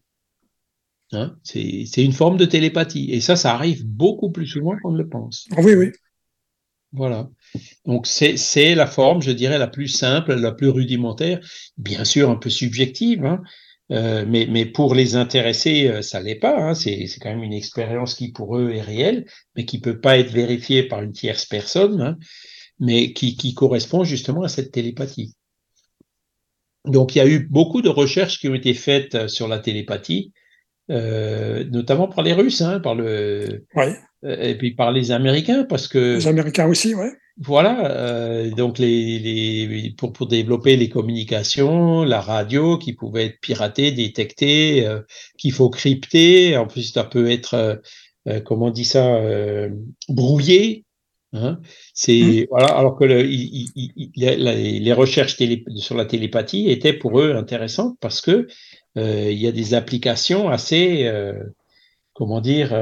Hein, 1.11 1.35
c'est 1.43 2.03
une 2.03 2.13
forme 2.13 2.37
de 2.37 2.45
télépathie. 2.45 3.11
Et 3.11 3.19
ça, 3.19 3.35
ça 3.35 3.53
arrive 3.53 3.85
beaucoup 3.85 4.29
plus 4.29 4.45
souvent 4.45 4.77
qu'on 4.81 4.91
ne 4.91 4.97
le 4.97 5.09
pense. 5.09 5.47
Oui, 5.57 5.73
oui. 5.73 5.91
Voilà. 6.91 7.29
Donc 7.85 8.05
c'est 8.07 8.75
la 8.75 8.87
forme, 8.87 9.21
je 9.21 9.31
dirais, 9.31 9.57
la 9.57 9.67
plus 9.67 9.87
simple, 9.87 10.35
la 10.35 10.51
plus 10.51 10.69
rudimentaire, 10.69 11.39
bien 11.77 12.05
sûr 12.05 12.29
un 12.29 12.35
peu 12.35 12.49
subjective, 12.49 13.25
hein, 13.25 13.41
euh, 13.91 14.25
mais, 14.27 14.47
mais 14.49 14.65
pour 14.65 14.93
les 14.93 15.15
intéressés, 15.15 15.87
euh, 15.87 16.01
ça 16.01 16.21
l'est 16.21 16.35
pas. 16.35 16.57
Hein, 16.57 16.75
c'est 16.75 17.07
quand 17.19 17.29
même 17.29 17.43
une 17.43 17.53
expérience 17.53 18.13
qui 18.13 18.31
pour 18.31 18.57
eux 18.57 18.71
est 18.71 18.81
réelle, 18.81 19.25
mais 19.55 19.65
qui 19.65 19.79
peut 19.79 19.99
pas 19.99 20.19
être 20.19 20.31
vérifiée 20.31 20.83
par 20.83 21.01
une 21.01 21.11
tierce 21.11 21.45
personne, 21.45 22.01
hein, 22.01 22.17
mais 22.79 23.13
qui, 23.13 23.35
qui 23.35 23.53
correspond 23.53 24.03
justement 24.03 24.43
à 24.43 24.49
cette 24.49 24.71
télépathie. 24.71 25.33
Donc 26.85 27.15
il 27.15 27.19
y 27.19 27.21
a 27.21 27.27
eu 27.27 27.39
beaucoup 27.39 27.81
de 27.81 27.89
recherches 27.89 28.39
qui 28.39 28.47
ont 28.47 28.55
été 28.55 28.73
faites 28.73 29.15
euh, 29.15 29.27
sur 29.27 29.47
la 29.47 29.59
télépathie, 29.59 30.33
euh, 30.89 31.63
notamment 31.65 32.07
par 32.07 32.23
les 32.23 32.33
Russes, 32.33 32.61
hein, 32.61 32.79
par 32.79 32.95
le, 32.95 33.65
ouais. 33.75 33.95
Euh, 34.25 34.41
et 34.41 34.57
puis 34.57 34.71
par 34.71 34.91
les 34.91 35.11
Américains, 35.11 35.63
parce 35.63 35.87
que 35.87 36.15
les 36.15 36.27
Américains 36.27 36.67
aussi, 36.67 36.95
ouais. 36.95 37.11
Voilà, 37.41 37.89
euh, 37.91 38.51
donc 38.51 38.79
les, 38.79 39.17
les 39.17 39.93
pour, 39.97 40.11
pour 40.11 40.27
développer 40.27 40.75
les 40.75 40.89
communications, 40.89 42.03
la 42.03 42.19
radio 42.19 42.77
qui 42.77 42.91
pouvait 42.91 43.27
être 43.27 43.39
piratée, 43.39 43.93
détectée, 43.93 44.85
euh, 44.85 44.99
qu'il 45.37 45.53
faut 45.53 45.69
crypter. 45.69 46.57
En 46.57 46.67
plus, 46.67 46.91
ça 46.91 47.05
peut 47.05 47.31
être, 47.31 47.81
euh, 48.27 48.41
comment 48.41 48.65
on 48.65 48.71
dit 48.71 48.83
ça, 48.83 49.21
brouillé. 50.09 50.83
Hein 51.31 51.61
c'est 51.93 52.19
mmh. 52.19 52.47
voilà, 52.49 52.67
alors 52.75 52.97
que 52.97 53.05
le, 53.05 53.25
il, 53.25 53.69
il, 53.75 54.11
les, 54.17 54.79
les 54.79 54.93
recherches 54.93 55.37
télé, 55.37 55.63
sur 55.77 55.95
la 55.95 56.05
télépathie 56.05 56.69
étaient 56.69 56.91
pour 56.91 57.21
eux 57.21 57.35
intéressantes 57.35 57.95
parce 58.01 58.19
que 58.19 58.47
il 58.95 59.37
y 59.39 59.47
a 59.47 59.51
des 59.53 59.75
applications 59.75 60.49
assez, 60.49 61.09
comment 62.13 62.41
dire 62.41 62.73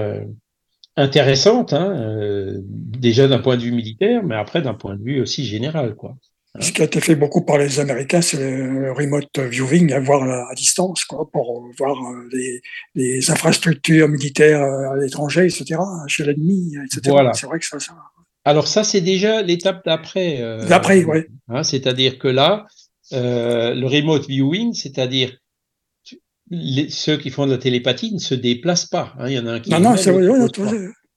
intéressante, 0.98 1.74
hein, 1.74 1.92
euh, 1.96 2.60
déjà 2.66 3.28
d'un 3.28 3.40
point 3.40 3.56
de 3.56 3.62
vue 3.62 3.72
militaire, 3.72 4.24
mais 4.24 4.36
après 4.36 4.62
d'un 4.62 4.74
point 4.74 4.96
de 4.96 5.04
vue 5.04 5.22
aussi 5.22 5.46
général. 5.46 5.96
Quoi. 5.96 6.16
Hein. 6.56 6.62
Ce 6.62 6.72
qui 6.72 6.82
a 6.82 6.86
été 6.86 7.00
fait 7.00 7.16
beaucoup 7.16 7.46
par 7.46 7.58
les 7.58 7.80
Américains, 7.80 8.22
c'est 8.22 8.38
le 8.38 8.92
remote 8.92 9.38
viewing, 9.38 9.94
à 9.94 10.00
voir 10.00 10.24
à 10.24 10.54
distance, 10.56 11.06
quoi, 11.06 11.30
pour 11.32 11.66
voir 11.78 11.96
euh, 11.96 12.28
les, 12.34 12.62
les 12.96 13.32
infrastructures 13.32 14.10
militaires 14.10 14.62
euh, 14.62 14.92
à 14.92 14.96
l'étranger, 14.98 15.46
etc., 15.46 15.80
chez 16.08 16.26
l'ennemi, 16.26 16.76
etc. 16.86 17.02
Voilà. 17.10 17.34
C'est 17.34 17.48
vrai 17.48 17.60
que 17.60 17.66
ça, 17.66 17.80
ça... 17.80 17.94
Alors 18.44 18.68
ça, 18.68 18.84
c'est 18.86 19.02
déjà 19.02 19.42
l'étape 19.42 19.84
d'après. 19.86 20.42
Euh, 20.42 20.66
d'après, 20.68 21.04
oui. 21.04 21.20
Hein, 21.50 21.64
c'est-à-dire 21.64 22.18
que 22.18 22.30
là, 22.30 22.66
euh, 23.14 23.76
le 23.76 23.86
remote 23.88 24.26
viewing, 24.28 24.74
c'est-à-dire 24.74 25.38
les, 26.50 26.90
ceux 26.90 27.18
qui 27.18 27.30
font 27.30 27.46
de 27.46 27.52
la 27.52 27.58
télépathie 27.58 28.14
ne 28.14 28.20
se 28.20 28.36
déplacent 28.36 28.86
pas. 28.86 29.14
Hein. 29.20 29.30
Il 29.30 29.34
y 29.34 29.40
en 29.40 29.48
a 29.48 29.54
un 29.54 29.60
qui. 29.60 29.70
Non, 29.70 29.80
non, 29.80 29.98
c'est 29.98 30.12
vrai. 30.12 30.28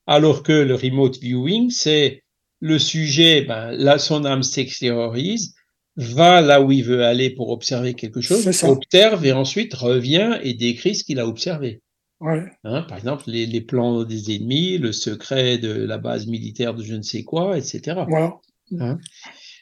Alors 0.06 0.42
que 0.42 0.52
le 0.52 0.74
remote 0.74 1.18
viewing, 1.18 1.70
c'est 1.70 2.22
le 2.60 2.78
sujet, 2.78 3.42
ben, 3.42 3.70
là, 3.72 3.98
son 3.98 4.24
âme 4.24 4.42
s'extériorise, 4.42 5.54
va 5.96 6.40
là 6.40 6.62
où 6.62 6.72
il 6.72 6.84
veut 6.84 7.04
aller 7.04 7.30
pour 7.30 7.50
observer 7.50 7.94
quelque 7.94 8.20
chose, 8.20 8.46
observe 8.64 9.24
et 9.24 9.32
ensuite 9.32 9.74
revient 9.74 10.38
et 10.42 10.54
décrit 10.54 10.94
ce 10.94 11.04
qu'il 11.04 11.20
a 11.20 11.26
observé. 11.26 11.82
Ouais. 12.20 12.44
Hein, 12.64 12.82
par 12.82 12.98
exemple, 12.98 13.24
les, 13.28 13.46
les, 13.46 13.60
plans 13.62 14.04
des 14.04 14.34
ennemis, 14.34 14.76
le 14.76 14.92
secret 14.92 15.56
de 15.56 15.72
la 15.72 15.96
base 15.96 16.26
militaire 16.26 16.74
de 16.74 16.82
je 16.82 16.94
ne 16.94 17.02
sais 17.02 17.22
quoi, 17.22 17.56
etc. 17.56 18.02
Voilà. 18.08 18.34
Hein 18.78 18.98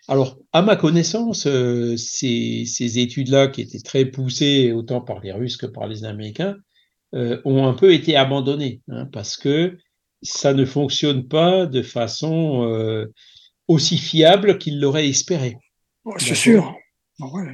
alors, 0.09 0.39
à 0.53 0.63
ma 0.63 0.75
connaissance, 0.75 1.47
euh, 1.47 1.97
ces, 1.99 2.65
ces 2.65 2.99
études-là, 2.99 3.49
qui 3.49 3.61
étaient 3.61 3.81
très 3.81 4.07
poussées 4.07 4.73
autant 4.73 5.03
par 5.03 5.21
les 5.21 5.33
Russes 5.33 5.59
que 5.59 5.67
par 5.67 5.87
les 5.87 6.05
Américains, 6.05 6.57
euh, 7.15 7.41
ont 7.45 7.67
un 7.67 7.75
peu 7.75 7.93
été 7.93 8.17
abandonnées, 8.17 8.81
hein, 8.89 9.07
parce 9.13 9.37
que 9.37 9.77
ça 10.23 10.55
ne 10.55 10.65
fonctionne 10.65 11.29
pas 11.29 11.67
de 11.67 11.83
façon 11.83 12.65
euh, 12.65 13.07
aussi 13.69 13.99
fiable 13.99 14.57
qu'ils 14.57 14.81
l'auraient 14.81 15.09
espéré. 15.09 15.57
C'est 16.17 16.35
sûr. 16.35 16.75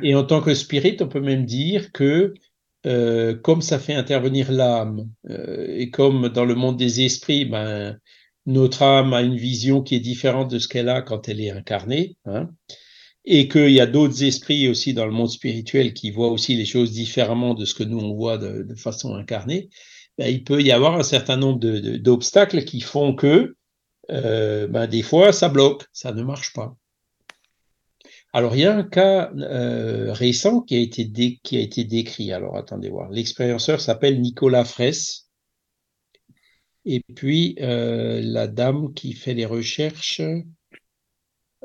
Et 0.03 0.15
en 0.15 0.23
tant 0.23 0.41
que 0.41 0.55
spirit, 0.55 0.97
on 1.01 1.09
peut 1.09 1.21
même 1.21 1.47
dire 1.47 1.91
que 1.93 2.35
comme 3.43 3.63
ça 3.63 3.79
fait 3.79 3.95
intervenir 3.95 4.53
l'âme, 4.53 5.09
et 5.27 5.91
comme 5.91 6.29
dans 6.29 6.45
le 6.45 6.55
monde 6.55 6.77
des 6.77 7.01
esprits, 7.01 7.47
ben, 7.47 7.99
notre 8.47 8.83
âme 8.83 9.13
a 9.13 9.23
une 9.23 9.37
vision 9.37 9.83
qui 9.83 9.95
est 9.95 10.01
différente 10.01 10.51
de 10.51 10.59
ce 10.59 10.69
qu'elle 10.69 10.89
a 10.89 11.03
quand 11.03 11.29
elle 11.29 11.41
est 11.41 11.51
incarnée, 11.51 12.17
hein, 12.27 12.51
et 13.25 13.49
qu'il 13.49 13.71
y 13.71 13.81
a 13.81 13.87
d'autres 13.87 14.23
esprits 14.23 14.69
aussi 14.69 14.93
dans 14.93 15.07
le 15.07 15.13
monde 15.13 15.31
spirituel 15.31 15.95
qui 15.95 16.11
voient 16.11 16.31
aussi 16.31 16.57
les 16.57 16.67
choses 16.67 16.93
différemment 16.93 17.55
de 17.55 17.65
ce 17.65 17.75
que 17.75 17.85
nous 17.85 17.99
on 17.99 18.15
voit 18.15 18.39
de, 18.39 18.75
façon 18.75 19.15
incarnée, 19.15 19.71
ben, 20.19 20.29
il 20.29 20.45
peut 20.45 20.61
y 20.61 20.73
avoir 20.73 20.97
un 20.97 21.03
certain 21.03 21.37
nombre 21.37 21.59
d'obstacles 21.97 22.65
qui 22.65 22.81
font 22.81 23.15
que 23.15 23.57
euh, 24.11 24.67
ben, 24.69 24.87
des 24.87 25.03
fois 25.03 25.33
ça 25.33 25.49
bloque, 25.49 25.85
ça 25.93 26.13
ne 26.13 26.23
marche 26.23 26.53
pas. 26.53 26.77
Alors, 28.35 28.57
il 28.57 28.63
y 28.63 28.65
a 28.65 28.77
un 28.77 28.83
cas 28.83 29.31
euh, 29.37 30.13
récent 30.13 30.61
qui 30.61 30.75
a, 30.75 30.81
été 30.81 31.39
qui 31.45 31.57
a 31.57 31.61
été 31.61 31.85
décrit. 31.85 32.33
Alors, 32.33 32.57
attendez 32.57 32.91
voir. 32.91 33.09
L'expérienceur 33.11 33.81
s'appelle 33.81 34.21
Nicolas 34.21 34.65
Fraisse. 34.65 35.24
Et 36.87 37.03
puis, 37.15 37.57
euh, 37.61 38.21
la 38.23 38.47
dame 38.47 38.93
qui 38.95 39.13
fait 39.15 39.35
les 39.35 39.47
recherches, 39.47 40.21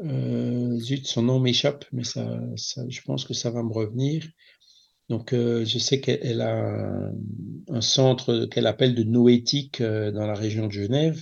euh, 0.03 0.79
zut, 0.79 1.05
son 1.07 1.23
nom 1.23 1.39
m'échappe, 1.39 1.85
mais 1.91 2.03
ça, 2.03 2.39
ça, 2.55 2.83
je 2.87 3.01
pense 3.01 3.25
que 3.25 3.33
ça 3.33 3.51
va 3.51 3.63
me 3.63 3.71
revenir. 3.71 4.25
Donc, 5.09 5.33
euh, 5.33 5.65
je 5.65 5.79
sais 5.79 5.99
qu'elle 6.01 6.41
a 6.41 7.11
un, 7.69 7.81
centre 7.81 8.45
qu'elle 8.45 8.67
appelle 8.67 8.93
de 8.95 9.03
noétique 9.03 9.81
euh, 9.81 10.11
dans 10.11 10.27
la 10.27 10.35
région 10.35 10.67
de 10.67 10.71
Genève. 10.71 11.19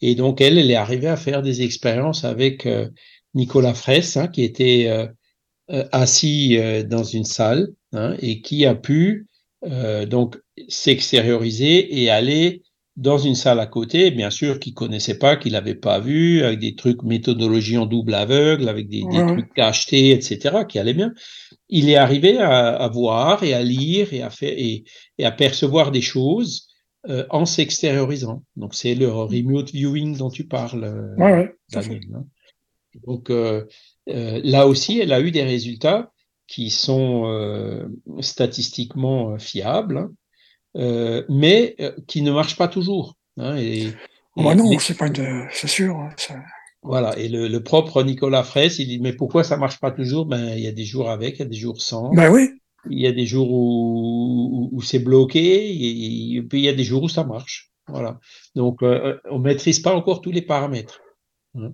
Et 0.00 0.14
donc, 0.14 0.40
elle, 0.40 0.58
elle 0.58 0.70
est 0.70 0.76
arrivée 0.76 1.06
à 1.08 1.16
faire 1.16 1.42
des 1.42 1.62
expériences 1.62 2.24
avec 2.24 2.66
euh, 2.66 2.88
Nicolas 3.34 3.74
Fraisse, 3.74 4.16
hein, 4.16 4.28
qui 4.28 4.42
était 4.42 4.88
euh, 4.88 5.84
assis 5.92 6.58
dans 6.86 7.04
une 7.04 7.24
salle 7.24 7.68
hein, 7.92 8.16
et 8.20 8.40
qui 8.40 8.66
a 8.66 8.74
pu 8.74 9.26
donc 10.08 10.40
s'extérioriser 10.68 12.02
et 12.02 12.08
aller 12.08 12.62
dans 12.96 13.18
une 13.18 13.34
salle 13.34 13.60
à 13.60 13.66
côté, 13.66 14.10
bien 14.10 14.30
sûr, 14.30 14.58
qu'il 14.58 14.72
connaissait 14.72 15.18
pas, 15.18 15.36
qu'il 15.36 15.52
n'avait 15.52 15.74
pas 15.74 16.00
vu, 16.00 16.42
avec 16.42 16.58
des 16.60 16.74
trucs 16.74 17.02
méthodologie 17.02 17.76
en 17.76 17.84
double 17.86 18.14
aveugle, 18.14 18.68
avec 18.68 18.88
des, 18.88 19.02
des 19.02 19.18
trucs 19.26 19.58
achetés, 19.58 20.12
etc., 20.12 20.64
qui 20.68 20.78
allaient 20.78 20.94
bien. 20.94 21.12
Il 21.68 21.90
est 21.90 21.96
arrivé 21.96 22.38
à, 22.38 22.68
à 22.68 22.88
voir 22.88 23.42
et 23.42 23.52
à 23.52 23.62
lire 23.62 24.12
et 24.14 24.22
à 24.22 24.30
faire 24.30 24.54
et, 24.56 24.84
et 25.18 25.24
à 25.26 25.30
percevoir 25.32 25.90
des 25.90 26.00
choses 26.00 26.68
euh, 27.08 27.26
en 27.30 27.44
s'extériorisant. 27.44 28.42
Donc 28.56 28.74
c'est 28.74 28.94
le 28.94 29.08
remote 29.12 29.70
viewing 29.72 30.16
dont 30.16 30.30
tu 30.30 30.44
parles, 30.46 31.14
Ouais, 31.18 31.32
ouais, 31.32 31.54
Daniel. 31.70 32.00
hein. 32.14 32.24
Donc 33.06 33.28
euh, 33.28 33.64
euh, 34.08 34.40
là 34.42 34.66
aussi, 34.66 35.00
elle 35.00 35.12
a 35.12 35.20
eu 35.20 35.30
des 35.30 35.42
résultats 35.42 36.12
qui 36.46 36.70
sont 36.70 37.26
euh, 37.26 37.86
statistiquement 38.20 39.32
euh, 39.32 39.38
fiables, 39.38 39.98
hein, 39.98 40.12
euh, 40.76 41.24
mais 41.28 41.74
euh, 41.80 41.92
qui 42.06 42.22
ne 42.22 42.32
marchent 42.32 42.56
pas 42.56 42.68
toujours. 42.68 43.16
hein, 43.38 43.56
et, 43.56 43.88
bah 44.36 44.54
non, 44.54 44.70
les- 44.70 44.78
c'est 44.78 44.96
pas 44.96 45.06
une, 45.08 45.48
c'est 45.52 45.68
sûr. 45.68 45.96
hein, 45.96 46.10
ça- 46.16 46.42
voilà. 46.82 47.18
Et 47.18 47.28
le, 47.28 47.48
le 47.48 47.62
propre 47.62 48.02
Nicolas 48.02 48.44
Fraisse, 48.44 48.78
il 48.78 48.86
dit 48.88 49.00
mais 49.00 49.12
pourquoi 49.14 49.42
ça 49.44 49.56
marche 49.56 49.80
pas 49.80 49.90
toujours? 49.90 50.26
Ben 50.26 50.54
il 50.56 50.60
y 50.60 50.68
a 50.68 50.72
des 50.72 50.84
jours 50.84 51.10
avec, 51.10 51.36
il 51.36 51.38
y 51.40 51.42
a 51.42 51.46
des 51.48 51.56
jours 51.56 51.80
sans. 51.80 52.10
Ben 52.14 52.30
oui, 52.30 52.50
Il 52.90 53.00
y 53.00 53.06
a 53.08 53.12
des 53.12 53.26
jours 53.26 53.50
où, 53.50 54.70
où, 54.72 54.76
où 54.76 54.82
c'est 54.82 55.00
bloqué, 55.00 55.68
et, 55.70 56.34
et 56.36 56.42
puis 56.42 56.60
il 56.60 56.64
y 56.64 56.68
a 56.68 56.74
des 56.74 56.84
jours 56.84 57.02
où 57.04 57.08
ça 57.08 57.24
marche. 57.24 57.72
Voilà. 57.88 58.20
Donc, 58.54 58.82
euh, 58.82 59.18
on 59.30 59.38
maîtrise 59.38 59.80
pas 59.80 59.94
encore 59.94 60.20
tous 60.20 60.32
les 60.32 60.42
paramètres. 60.42 61.00
hein. 61.56 61.72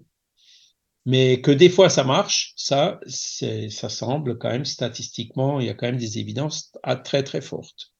Mais 1.04 1.40
que 1.40 1.50
des 1.50 1.68
fois 1.68 1.90
ça 1.90 2.04
marche, 2.04 2.52
ça, 2.56 3.00
ça 3.06 3.88
semble 3.88 4.38
quand 4.38 4.50
même 4.50 4.64
statistiquement, 4.64 5.58
il 5.60 5.66
y 5.66 5.70
a 5.70 5.74
quand 5.74 5.86
même 5.86 5.96
des 5.96 6.18
évidences 6.18 6.72
à 6.82 6.96
très 6.96 7.22
très 7.24 7.40
fortes. 7.40 7.91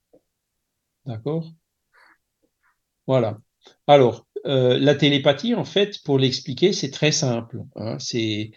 D'accord? 1.07 1.51
Voilà. 3.07 3.39
Alors, 3.87 4.27
euh, 4.47 4.79
la 4.79 4.95
télépathie, 4.95 5.55
en 5.55 5.65
fait, 5.65 6.03
pour 6.05 6.19
l'expliquer, 6.19 6.73
c'est 6.73 6.91
très 6.91 7.13
simple. 7.13 7.61
hein. 7.77 7.99
C'est 7.99 8.51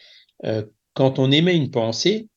euh, 0.44 0.66
quand 0.94 1.20
on 1.20 1.32
émet 1.32 1.56
une 1.56 1.72
pensée, 1.72 2.30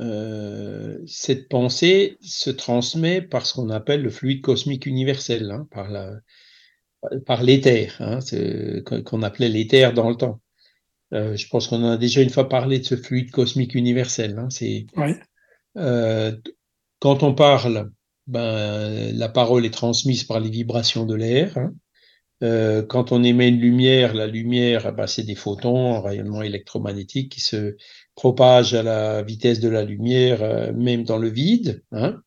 euh, 0.00 0.98
cette 1.06 1.48
pensée 1.48 2.18
se 2.20 2.50
transmet 2.50 3.22
par 3.22 3.46
ce 3.46 3.54
qu'on 3.54 3.70
appelle 3.70 4.02
le 4.02 4.10
fluide 4.10 4.42
cosmique 4.42 4.86
universel, 4.86 5.50
hein, 5.50 5.66
par 5.70 5.90
la, 5.90 6.12
par 7.26 7.42
l'éther, 7.42 7.96
hein, 8.00 8.18
qu'on 9.04 9.22
appelait 9.22 9.48
l'éther 9.48 9.92
dans 9.92 10.10
le 10.10 10.16
temps. 10.16 10.40
Je 11.10 11.48
pense 11.48 11.68
qu'on 11.68 11.82
en 11.84 11.92
a 11.92 11.96
déjà 11.96 12.20
une 12.20 12.28
fois 12.28 12.50
parlé 12.50 12.80
de 12.80 12.84
ce 12.84 12.96
fluide 12.96 13.30
cosmique 13.30 13.74
universel. 13.74 14.38
C'est 14.50 14.86
oui. 14.96 15.14
quand 15.74 17.22
on 17.22 17.34
parle, 17.34 17.90
ben, 18.28 19.16
la 19.16 19.28
parole 19.28 19.66
est 19.66 19.70
transmise 19.74 20.24
par 20.24 20.40
les 20.40 20.50
vibrations 20.50 21.06
de 21.06 21.14
l'air. 21.14 21.56
hein. 21.58 21.72
Euh, 22.44 22.82
quand 22.84 23.10
on 23.10 23.24
émet 23.24 23.48
une 23.48 23.60
lumière, 23.60 24.14
la 24.14 24.28
lumière, 24.28 24.92
ben, 24.94 25.08
c'est 25.08 25.24
des 25.24 25.34
photons, 25.34 25.96
un 25.96 26.00
rayonnement 26.00 26.42
électromagnétique 26.42 27.32
qui 27.32 27.40
se 27.40 27.76
propage 28.14 28.74
à 28.74 28.82
la 28.84 29.22
vitesse 29.22 29.58
de 29.60 29.68
la 29.68 29.84
lumière, 29.84 30.42
euh, 30.42 30.72
même 30.72 31.04
dans 31.04 31.18
le 31.18 31.28
vide. 31.28 31.82
hein. 31.92 32.20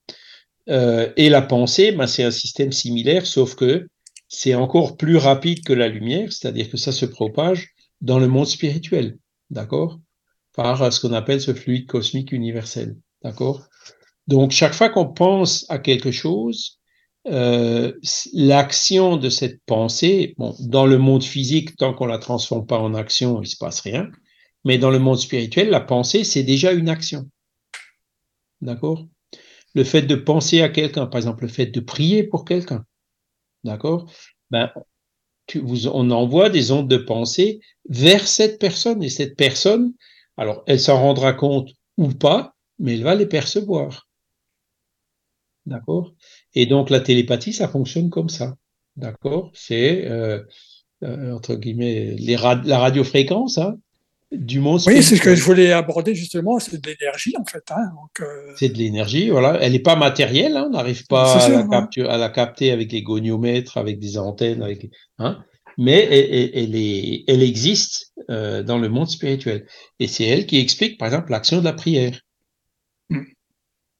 Euh, 0.69 1.11
et 1.17 1.29
la 1.29 1.41
pensée, 1.41 1.91
ben, 1.91 2.07
c'est 2.07 2.23
un 2.23 2.31
système 2.31 2.71
similaire, 2.71 3.25
sauf 3.25 3.55
que 3.55 3.87
c'est 4.27 4.55
encore 4.55 4.97
plus 4.97 5.17
rapide 5.17 5.63
que 5.63 5.73
la 5.73 5.87
lumière, 5.87 6.31
c'est-à-dire 6.31 6.69
que 6.69 6.77
ça 6.77 6.91
se 6.91 7.05
propage 7.05 7.69
dans 8.01 8.19
le 8.19 8.27
monde 8.27 8.47
spirituel, 8.47 9.17
d'accord? 9.49 9.99
Par 10.53 10.91
ce 10.91 10.99
qu'on 10.99 11.13
appelle 11.13 11.41
ce 11.41 11.53
fluide 11.53 11.87
cosmique 11.87 12.31
universel, 12.31 12.95
d'accord? 13.23 13.67
Donc, 14.31 14.51
chaque 14.51 14.73
fois 14.73 14.87
qu'on 14.87 15.11
pense 15.11 15.65
à 15.67 15.77
quelque 15.77 16.09
chose, 16.09 16.79
euh, 17.27 17.91
l'action 18.31 19.17
de 19.17 19.27
cette 19.27 19.59
pensée, 19.65 20.35
dans 20.61 20.85
le 20.85 20.97
monde 20.97 21.25
physique, 21.25 21.75
tant 21.75 21.93
qu'on 21.93 22.05
la 22.05 22.17
transforme 22.17 22.65
pas 22.65 22.79
en 22.79 22.93
action, 22.93 23.41
il 23.41 23.47
se 23.47 23.57
passe 23.57 23.81
rien. 23.81 24.09
Mais 24.63 24.77
dans 24.77 24.89
le 24.89 24.99
monde 24.99 25.17
spirituel, 25.17 25.69
la 25.69 25.81
pensée, 25.81 26.23
c'est 26.23 26.43
déjà 26.43 26.71
une 26.71 26.87
action. 26.87 27.29
D'accord? 28.61 29.05
Le 29.73 29.83
fait 29.83 30.03
de 30.03 30.15
penser 30.15 30.61
à 30.61 30.69
quelqu'un, 30.69 31.07
par 31.07 31.17
exemple, 31.17 31.43
le 31.43 31.49
fait 31.49 31.65
de 31.65 31.81
prier 31.81 32.23
pour 32.23 32.45
quelqu'un, 32.45 32.85
d'accord? 33.65 34.09
Ben, 34.49 34.71
on 35.91 36.09
envoie 36.09 36.49
des 36.49 36.71
ondes 36.71 36.87
de 36.87 36.95
pensée 36.95 37.59
vers 37.89 38.25
cette 38.25 38.59
personne. 38.59 39.03
Et 39.03 39.09
cette 39.09 39.35
personne, 39.35 39.91
alors, 40.37 40.63
elle 40.67 40.79
s'en 40.79 41.01
rendra 41.01 41.33
compte 41.33 41.67
ou 41.97 42.07
pas, 42.07 42.55
mais 42.79 42.93
elle 42.93 43.03
va 43.03 43.15
les 43.15 43.25
percevoir. 43.25 44.07
D'accord? 45.65 46.13
Et 46.55 46.65
donc, 46.65 46.89
la 46.89 46.99
télépathie, 46.99 47.53
ça 47.53 47.67
fonctionne 47.67 48.09
comme 48.09 48.29
ça. 48.29 48.55
D'accord? 48.97 49.51
C'est, 49.53 50.07
euh, 50.07 50.41
euh, 51.03 51.33
entre 51.33 51.55
guillemets, 51.55 52.15
les 52.17 52.35
la 52.35 52.77
radiofréquence 52.79 53.57
hein, 53.57 53.77
du 54.31 54.59
monde 54.59 54.81
Oui, 54.87 54.95
c'est 54.95 55.01
ce 55.01 55.21
que 55.21 55.35
spirituel. 55.35 55.37
je 55.37 55.43
voulais 55.43 55.71
aborder 55.71 56.15
justement, 56.15 56.59
c'est 56.59 56.81
de 56.81 56.89
l'énergie 56.89 57.33
en 57.39 57.45
fait. 57.45 57.63
Hein, 57.71 57.91
euh, 58.21 58.53
C'est 58.57 58.69
de 58.69 58.77
l'énergie, 58.77 59.29
voilà. 59.29 59.57
Elle 59.61 59.73
n'est 59.73 59.79
pas 59.79 59.95
matérielle, 59.95 60.57
hein, 60.57 60.65
on 60.67 60.71
n'arrive 60.71 61.05
pas 61.07 61.35
à 61.35 61.39
sûr, 61.39 61.49
la, 61.57 61.61
ouais. 61.61 61.67
captu- 61.69 62.07
à 62.07 62.17
la 62.17 62.29
capter 62.29 62.71
avec 62.71 62.91
les 62.91 63.01
goniomètres, 63.03 63.77
avec 63.77 63.99
des 63.99 64.17
antennes, 64.17 64.61
avec, 64.63 64.89
hein, 65.19 65.43
mais 65.77 66.07
elle, 66.11 66.33
elle- 66.33 66.51
elle 66.53 66.75
est, 66.75 67.23
elle 67.27 67.43
existe 67.43 68.13
dans 68.29 68.77
le 68.79 68.87
monde 68.87 69.09
spirituel. 69.09 69.65
Et 69.99 70.07
c'est 70.07 70.23
elle 70.25 70.45
qui 70.45 70.57
explique, 70.59 70.97
par 70.97 71.07
exemple, 71.09 71.31
l'action 71.31 71.59
de 71.59 71.65
la 71.65 71.73
prière. 71.73 72.19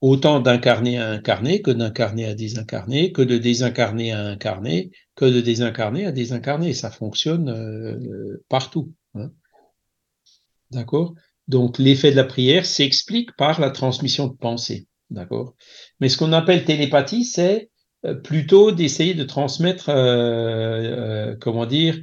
Autant 0.02 0.40
d'incarné 0.40 0.98
à 0.98 1.10
incarné 1.10 1.62
que 1.62 1.70
d'incarné 1.70 2.26
à 2.26 2.34
désincarné, 2.34 3.12
que 3.12 3.22
de 3.22 3.38
désincarné 3.38 4.12
à 4.12 4.26
incarné, 4.26 4.92
que 5.16 5.26
de 5.26 5.42
désincarné 5.42 6.08
à 6.08 6.12
désincarné. 6.12 6.74
Ça 6.74 6.90
fonctionne 6.90 7.50
euh, 7.50 8.44
partout. 8.50 8.92
hein. 9.14 9.30
D'accord? 10.72 11.14
Donc, 11.48 11.78
l'effet 11.78 12.12
de 12.12 12.16
la 12.16 12.24
prière 12.24 12.66
s'explique 12.66 13.36
par 13.36 13.60
la 13.62 13.70
transmission 13.70 14.28
de 14.28 14.36
pensée. 14.36 14.88
D'accord? 15.12 15.56
Mais 16.00 16.10
ce 16.10 16.18
qu'on 16.18 16.34
appelle 16.34 16.64
télépathie, 16.66 17.26
c'est 17.26 17.70
euh, 18.06 18.16
plutôt 18.16 18.72
d'essayer 18.72 19.14
de 19.14 19.24
transmettre, 19.24 19.90
euh, 19.90 21.32
euh, 21.32 21.36
comment 21.40 21.66
dire, 21.66 22.00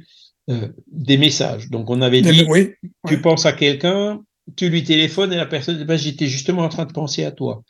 des 0.87 1.17
messages. 1.17 1.69
Donc, 1.69 1.89
on 1.91 2.01
avait 2.01 2.21
dit, 2.21 2.43
oui, 2.47 2.71
tu 3.07 3.21
penses 3.21 3.45
à 3.45 3.53
quelqu'un, 3.53 4.21
tu 4.55 4.69
lui 4.69 4.83
téléphones 4.83 5.31
et 5.31 5.35
la 5.37 5.45
personne 5.45 5.77
dit, 5.77 5.85
ben, 5.85 5.97
j'étais 5.97 6.25
justement 6.25 6.63
en 6.63 6.69
train 6.69 6.85
de 6.85 6.93
penser 6.93 7.23
à 7.23 7.31
toi. 7.31 7.63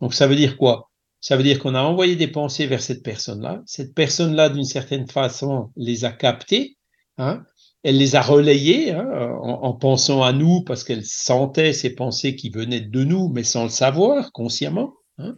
Donc, 0.00 0.14
ça 0.14 0.26
veut 0.26 0.36
dire 0.36 0.56
quoi? 0.56 0.90
Ça 1.20 1.36
veut 1.36 1.42
dire 1.42 1.58
qu'on 1.58 1.74
a 1.74 1.82
envoyé 1.82 2.16
des 2.16 2.28
pensées 2.28 2.66
vers 2.66 2.80
cette 2.82 3.02
personne-là. 3.02 3.62
Cette 3.66 3.94
personne-là, 3.94 4.48
d'une 4.48 4.64
certaine 4.64 5.08
façon, 5.08 5.70
les 5.76 6.04
a 6.04 6.12
captées. 6.12 6.76
Hein 7.16 7.42
elle 7.82 7.98
les 7.98 8.16
a 8.16 8.22
relayées 8.22 8.90
hein, 8.90 9.08
en, 9.40 9.62
en, 9.62 9.72
pensant 9.72 10.22
à 10.22 10.32
nous 10.32 10.62
parce 10.62 10.84
qu'elle 10.84 11.04
sentait 11.04 11.72
ces 11.72 11.94
pensées 11.94 12.34
qui 12.36 12.50
venaient 12.50 12.80
de 12.80 13.04
nous, 13.04 13.28
mais 13.28 13.44
sans 13.44 13.64
le 13.64 13.70
savoir 13.70 14.32
consciemment. 14.32 14.94
Hein. 15.18 15.36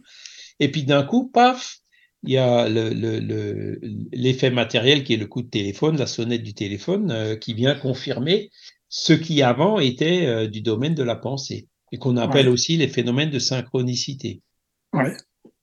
Et 0.59 0.71
puis 0.71 0.83
d'un 0.83 1.03
coup, 1.03 1.29
paf, 1.29 1.77
il 2.23 2.31
y 2.33 2.37
a 2.37 2.67
l'effet 2.67 2.95
le, 2.95 3.79
le, 3.79 3.79
le, 4.11 4.49
matériel 4.55 5.03
qui 5.03 5.13
est 5.13 5.17
le 5.17 5.27
coup 5.27 5.41
de 5.41 5.49
téléphone, 5.49 5.97
la 5.97 6.07
sonnette 6.07 6.43
du 6.43 6.53
téléphone, 6.53 7.11
euh, 7.11 7.35
qui 7.35 7.53
vient 7.53 7.75
confirmer 7.75 8.49
ce 8.89 9.13
qui 9.13 9.41
avant 9.41 9.79
était 9.79 10.25
euh, 10.25 10.47
du 10.47 10.61
domaine 10.61 10.95
de 10.95 11.03
la 11.03 11.15
pensée 11.15 11.67
et 11.91 11.97
qu'on 11.97 12.17
appelle 12.17 12.47
Ouais. 12.47 12.53
aussi 12.53 12.77
les 12.77 12.87
phénomènes 12.87 13.31
de 13.31 13.39
synchronicité. 13.39 14.41
Ouais. 14.93 15.15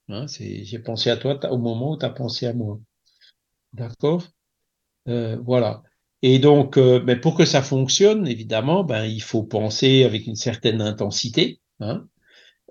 Hein, 0.09 0.25
j'ai 0.27 0.79
pensé 0.79 1.09
à 1.09 1.17
toi 1.17 1.39
au 1.51 1.57
moment 1.57 1.91
où 1.91 1.97
tu 1.97 2.05
as 2.05 2.09
pensé 2.09 2.47
à 2.47 2.53
moi. 2.53 2.79
D'accord? 3.73 4.23
Euh, 5.07 5.37
Voilà. 5.43 5.83
Et 6.21 6.39
donc, 6.39 6.77
euh, 6.77 7.01
mais 7.05 7.15
pour 7.15 7.35
que 7.35 7.45
ça 7.45 7.61
fonctionne, 7.61 8.27
évidemment, 8.27 8.83
ben, 8.83 9.05
il 9.05 9.21
faut 9.21 9.43
penser 9.43 10.03
avec 10.03 10.27
une 10.27 10.35
certaine 10.35 10.81
intensité. 10.81 11.61
Hein. 11.79 12.07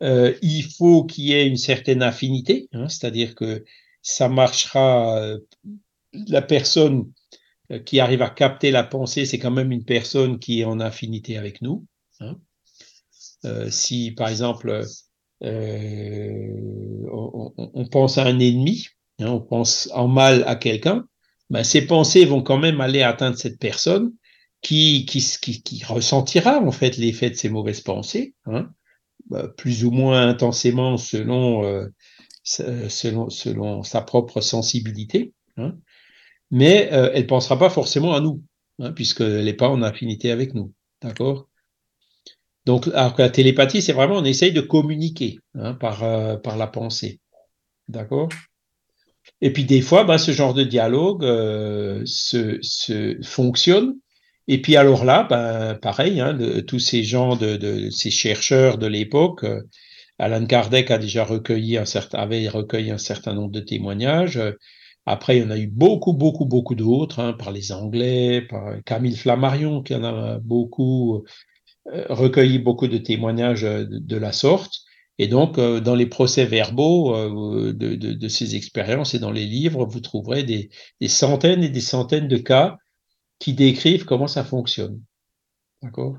Euh, 0.03 0.35
il 0.43 0.65
faut 0.65 1.05
qu'il 1.05 1.25
y 1.25 1.33
ait 1.33 1.47
une 1.47 1.57
certaine 1.57 2.03
affinité, 2.03 2.69
hein, 2.73 2.89
c'est-à-dire 2.89 3.35
que 3.35 3.65
ça 4.03 4.29
marchera. 4.29 5.37
la 6.13 6.43
personne 6.43 7.11
qui 7.85 8.01
arrive 8.01 8.23
à 8.23 8.31
capter 8.31 8.71
la 8.71 8.85
pensée, 8.85 9.27
c'est 9.27 9.39
quand 9.39 9.51
même 9.51 9.73
une 9.73 9.85
personne 9.85 10.39
qui 10.39 10.61
est 10.61 10.65
en 10.65 10.81
affinité 10.81 11.37
avec 11.39 11.63
nous. 11.63 11.87
Si, 13.71 14.13
par 14.13 14.29
exemple, 14.29 14.85
on, 15.41 17.29
on, 17.57 17.87
pense 17.87 18.19
à 18.19 18.25
un 18.25 18.39
ennemi, 18.39 18.89
hein, 19.21 19.29
on 19.29 19.41
pense 19.41 19.89
en 19.93 20.09
mal 20.09 20.45
à 20.47 20.57
quelqu'un, 20.57 21.07
ben, 21.51 21.65
ces 21.65 21.87
pensées 21.87 22.25
vont 22.25 22.43
quand 22.43 22.59
même 22.59 22.81
aller 22.81 23.03
atteindre 23.03 23.37
cette 23.37 23.59
personne 23.59 24.13
qui, 24.61 25.07
qui, 25.07 25.25
qui, 25.41 25.63
qui 25.63 25.85
ressentira 25.85 26.61
en 26.61 26.73
fait 26.73 26.97
l'effet 26.97 27.31
de 27.31 27.37
ces 27.37 27.49
mauvaises 27.49 27.81
pensées, 27.81 28.35
hein, 28.47 28.71
ben, 29.31 29.49
plus 29.57 29.85
ou 29.85 29.91
moins 29.91 30.29
intensément 30.29 30.97
selon, 30.97 31.65
euh, 31.65 31.87
selon, 32.45 33.31
selon 33.31 33.83
sa 33.83 34.03
propre 34.03 34.41
sensibilité. 34.41 35.33
Hein, 35.57 35.77
mais 36.51 36.93
euh, 36.93 37.11
elle 37.15 37.27
pensera 37.27 37.59
pas 37.59 37.71
forcément 37.71 38.15
à 38.15 38.21
nous, 38.21 38.43
hein, 38.79 38.93
puisqu'elle 38.93 39.45
n'est 39.45 39.55
pas 39.55 39.69
en 39.69 39.83
affinité 39.83 40.31
avec 40.31 40.55
nous. 40.55 40.73
D'accord? 41.03 41.48
Donc, 42.69 42.87
alors 42.89 43.15
la 43.17 43.31
télépathie, 43.31 43.81
c'est 43.81 43.95
vraiment, 43.95 44.17
on 44.17 44.25
essaye 44.27 44.53
de 44.53 44.61
communiquer 44.61 45.39
hein, 45.55 45.73
par, 45.73 46.05
euh, 46.05 46.37
par 46.37 46.59
la 46.59 46.67
pensée. 46.67 47.19
D'accord? 47.89 48.29
Et 49.41 49.55
puis 49.55 49.65
des 49.65 49.81
fois, 49.81 50.05
bah, 50.05 50.19
ce 50.19 50.33
genre 50.33 50.53
de 50.53 50.65
dialogue 50.65 51.25
euh, 51.25 52.03
se, 52.05 52.59
se, 52.61 53.17
fonctionne. 53.23 53.95
Et 54.49 54.61
puis 54.61 54.77
alors 54.77 55.07
là, 55.07 55.27
bah, 55.31 55.79
pareil, 55.81 56.21
hein, 56.21 56.37
tous 56.67 56.79
ces 56.79 57.05
gens, 57.05 57.37
de, 57.37 57.89
ces 57.89 58.11
chercheurs 58.11 58.77
de 58.77 58.87
l'époque, 58.87 59.45
euh, 59.45 59.63
Alan 60.19 60.45
Kardec 60.45 60.91
a 60.91 60.99
déjà 60.99 61.25
recueilli 61.25 61.79
un 61.79 61.87
certain, 61.87 62.19
avait 62.19 62.49
recueilli 62.49 62.91
un 62.91 62.99
certain 62.99 63.33
nombre 63.33 63.53
de 63.53 63.61
témoignages. 63.61 64.43
Après, 65.07 65.39
il 65.39 65.43
y 65.43 65.47
en 65.47 65.51
a 65.51 65.57
eu 65.57 65.69
beaucoup, 65.69 66.13
beaucoup, 66.13 66.45
beaucoup 66.45 66.75
d'autres, 66.75 67.21
hein, 67.21 67.33
par 67.33 67.51
les 67.51 67.73
Anglais, 67.73 68.43
par 68.43 68.75
Camille 68.85 69.17
Flammarion, 69.17 69.83
qui 69.83 69.95
en 69.95 70.05
a 70.05 70.39
beaucoup 70.39 71.25
recueilli 72.09 72.59
beaucoup 72.59 72.89
de 72.89 72.99
témoignages 72.99 73.63
de, 73.63 73.87
de 73.87 74.17
la 74.17 74.33
sorte. 74.33 74.83
Et 75.19 75.27
donc, 75.27 75.59
euh, 75.59 75.81
dans 75.81 75.97
les 75.97 76.07
procès-verbaux 76.07 77.15
euh, 77.15 77.73
de, 77.73 77.95
de, 77.97 78.29
ces 78.29 78.55
expériences 78.55 79.15
et 79.15 79.19
dans 79.19 79.33
les 79.33 79.47
livres, 79.47 79.85
vous 79.85 80.01
trouverez 80.01 80.45
des, 80.45 80.71
des, 81.01 81.09
centaines 81.09 81.65
et 81.65 81.69
des 81.69 81.81
centaines 81.81 82.29
de 82.29 82.37
cas 82.37 82.77
qui 83.41 83.53
décrivent 83.53 84.05
comment 84.05 84.29
ça 84.29 84.45
fonctionne. 84.45 85.01
D'accord? 85.83 86.19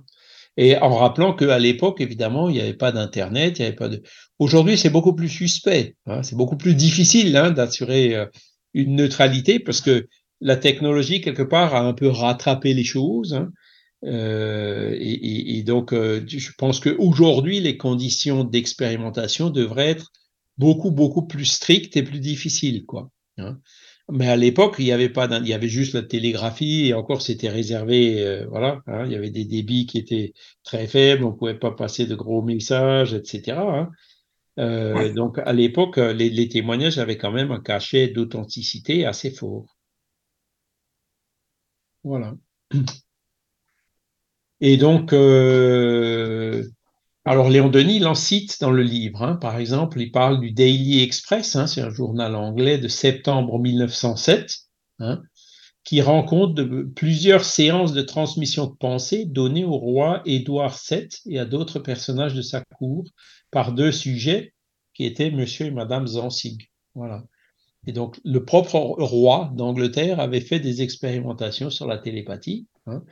Et 0.57 0.77
en 0.77 0.97
rappelant 0.97 1.33
qu'à 1.33 1.59
l'époque, 1.59 2.01
évidemment, 2.01 2.49
il 2.49 2.55
n'y 2.55 2.61
avait 2.61 2.73
pas 2.73 2.91
d'Internet, 2.91 3.57
il 3.57 3.61
n'y 3.61 3.67
avait 3.67 3.75
pas 3.75 3.87
de... 3.87 4.03
Aujourd'hui, 4.39 4.77
c'est 4.77 4.89
beaucoup 4.89 5.13
plus 5.13 5.29
suspect, 5.29 5.95
hein, 6.05 6.21
c'est 6.21 6.35
beaucoup 6.35 6.57
plus 6.57 6.75
difficile 6.75 7.37
hein, 7.37 7.51
d'assurer 7.51 8.15
euh, 8.15 8.25
une 8.73 8.95
neutralité 8.95 9.59
parce 9.59 9.79
que 9.79 10.07
la 10.41 10.57
technologie, 10.57 11.21
quelque 11.21 11.43
part, 11.43 11.75
a 11.75 11.81
un 11.81 11.93
peu 11.93 12.09
rattrapé 12.09 12.73
les 12.73 12.83
choses. 12.83 13.33
Hein, 13.33 13.49
euh, 14.05 14.95
et, 14.97 15.57
et, 15.57 15.63
donc, 15.63 15.93
euh, 15.93 16.23
je 16.27 16.51
pense 16.57 16.79
qu'aujourd'hui, 16.79 17.59
les 17.59 17.77
conditions 17.77 18.43
d'expérimentation 18.43 19.49
devraient 19.49 19.89
être 19.89 20.11
beaucoup, 20.57 20.91
beaucoup 20.91 21.25
plus 21.27 21.45
strictes 21.45 21.97
et 21.97 22.03
plus 22.03 22.19
difficiles. 22.19 22.85
Quoi, 22.85 23.09
hein. 23.37 23.59
Mais 24.11 24.27
à 24.27 24.35
l'époque, 24.35 24.75
il 24.79 24.85
y 24.85 24.91
avait 24.91 25.09
pas, 25.09 25.27
il 25.39 25.47
y 25.47 25.53
avait 25.53 25.67
juste 25.67 25.93
la 25.93 26.01
télégraphie 26.01 26.87
et 26.87 26.93
encore 26.95 27.21
c'était 27.21 27.49
réservé, 27.49 28.25
euh, 28.25 28.47
voilà, 28.49 28.81
hein, 28.87 29.05
il 29.05 29.11
y 29.11 29.15
avait 29.15 29.29
des 29.29 29.45
débits 29.45 29.85
qui 29.85 29.99
étaient 29.99 30.33
très 30.63 30.87
faibles, 30.87 31.23
on 31.23 31.33
pouvait 31.33 31.59
pas 31.59 31.71
passer 31.71 32.07
de 32.07 32.15
gros 32.15 32.41
messages, 32.41 33.13
etc. 33.13 33.57
Hein. 33.59 33.89
Euh, 34.59 35.13
Donc 35.13 35.37
à 35.39 35.53
l'époque, 35.53 35.97
les, 35.97 36.29
les, 36.29 36.49
témoignages 36.49 36.97
avaient 36.97 37.17
quand 37.17 37.31
même 37.31 37.51
un 37.51 37.61
cachet 37.61 38.07
d'authenticité 38.07 39.05
assez 39.05 39.31
fort. 39.31 39.77
Voilà. 42.03 42.35
Et 44.61 44.77
donc, 44.77 45.13
euh, 45.13 46.63
alors 47.25 47.49
Léon 47.49 47.69
Denis, 47.69 47.97
il 47.97 48.07
en 48.07 48.15
cite 48.15 48.59
dans 48.59 48.71
le 48.71 48.83
livre. 48.83 49.23
Hein, 49.23 49.35
par 49.35 49.57
exemple, 49.57 50.01
il 50.01 50.11
parle 50.11 50.39
du 50.39 50.51
Daily 50.51 51.01
Express, 51.01 51.55
hein, 51.55 51.67
c'est 51.67 51.81
un 51.81 51.89
journal 51.89 52.35
anglais 52.35 52.77
de 52.77 52.87
septembre 52.87 53.59
1907, 53.59 54.57
hein, 54.99 55.21
qui 55.83 56.01
rend 56.01 56.23
compte 56.23 56.55
de 56.55 56.83
plusieurs 56.83 57.45
séances 57.45 57.93
de 57.93 58.01
transmission 58.01 58.67
de 58.67 58.75
pensée 58.75 59.25
données 59.25 59.65
au 59.65 59.77
roi 59.77 60.21
Édouard 60.25 60.77
VII 60.89 61.07
et 61.27 61.39
à 61.39 61.45
d'autres 61.45 61.79
personnages 61.79 62.33
de 62.33 62.41
sa 62.41 62.61
cour 62.61 63.05
par 63.51 63.73
deux 63.73 63.91
sujets 63.91 64.53
qui 64.93 65.05
étaient 65.05 65.31
Monsieur 65.31 65.67
et 65.67 65.71
Madame 65.71 66.05
Zanzig. 66.05 66.69
Voilà. 66.95 67.23
Et 67.87 67.93
donc, 67.93 68.19
le 68.25 68.43
propre 68.43 68.75
roi 68.75 69.51
d'Angleterre 69.55 70.19
avait 70.19 70.41
fait 70.41 70.59
des 70.59 70.81
expérimentations 70.81 71.69
sur 71.69 71.87
la 71.87 71.97
télépathie. 71.97 72.67
Hein, 72.85 73.03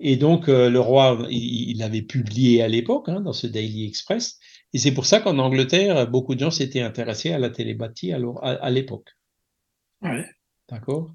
et 0.00 0.16
donc, 0.16 0.48
euh, 0.48 0.70
le 0.70 0.80
roi, 0.80 1.26
il, 1.30 1.78
l'avait 1.78 2.02
publié 2.02 2.62
à 2.62 2.68
l'époque, 2.68 3.08
hein, 3.08 3.20
dans 3.20 3.32
ce 3.32 3.46
Daily 3.46 3.86
Express. 3.86 4.38
Et 4.72 4.78
c'est 4.78 4.92
pour 4.92 5.06
ça 5.06 5.20
qu'en 5.20 5.38
Angleterre, 5.38 6.08
beaucoup 6.08 6.34
de 6.34 6.40
gens 6.40 6.50
s'étaient 6.50 6.82
intéressés 6.82 7.32
à 7.32 7.38
la 7.38 7.50
télépathie 7.50 8.12
à, 8.12 8.70
l'époque. 8.70 9.16
Ouais. 10.02 10.26
D'accord? 10.68 11.14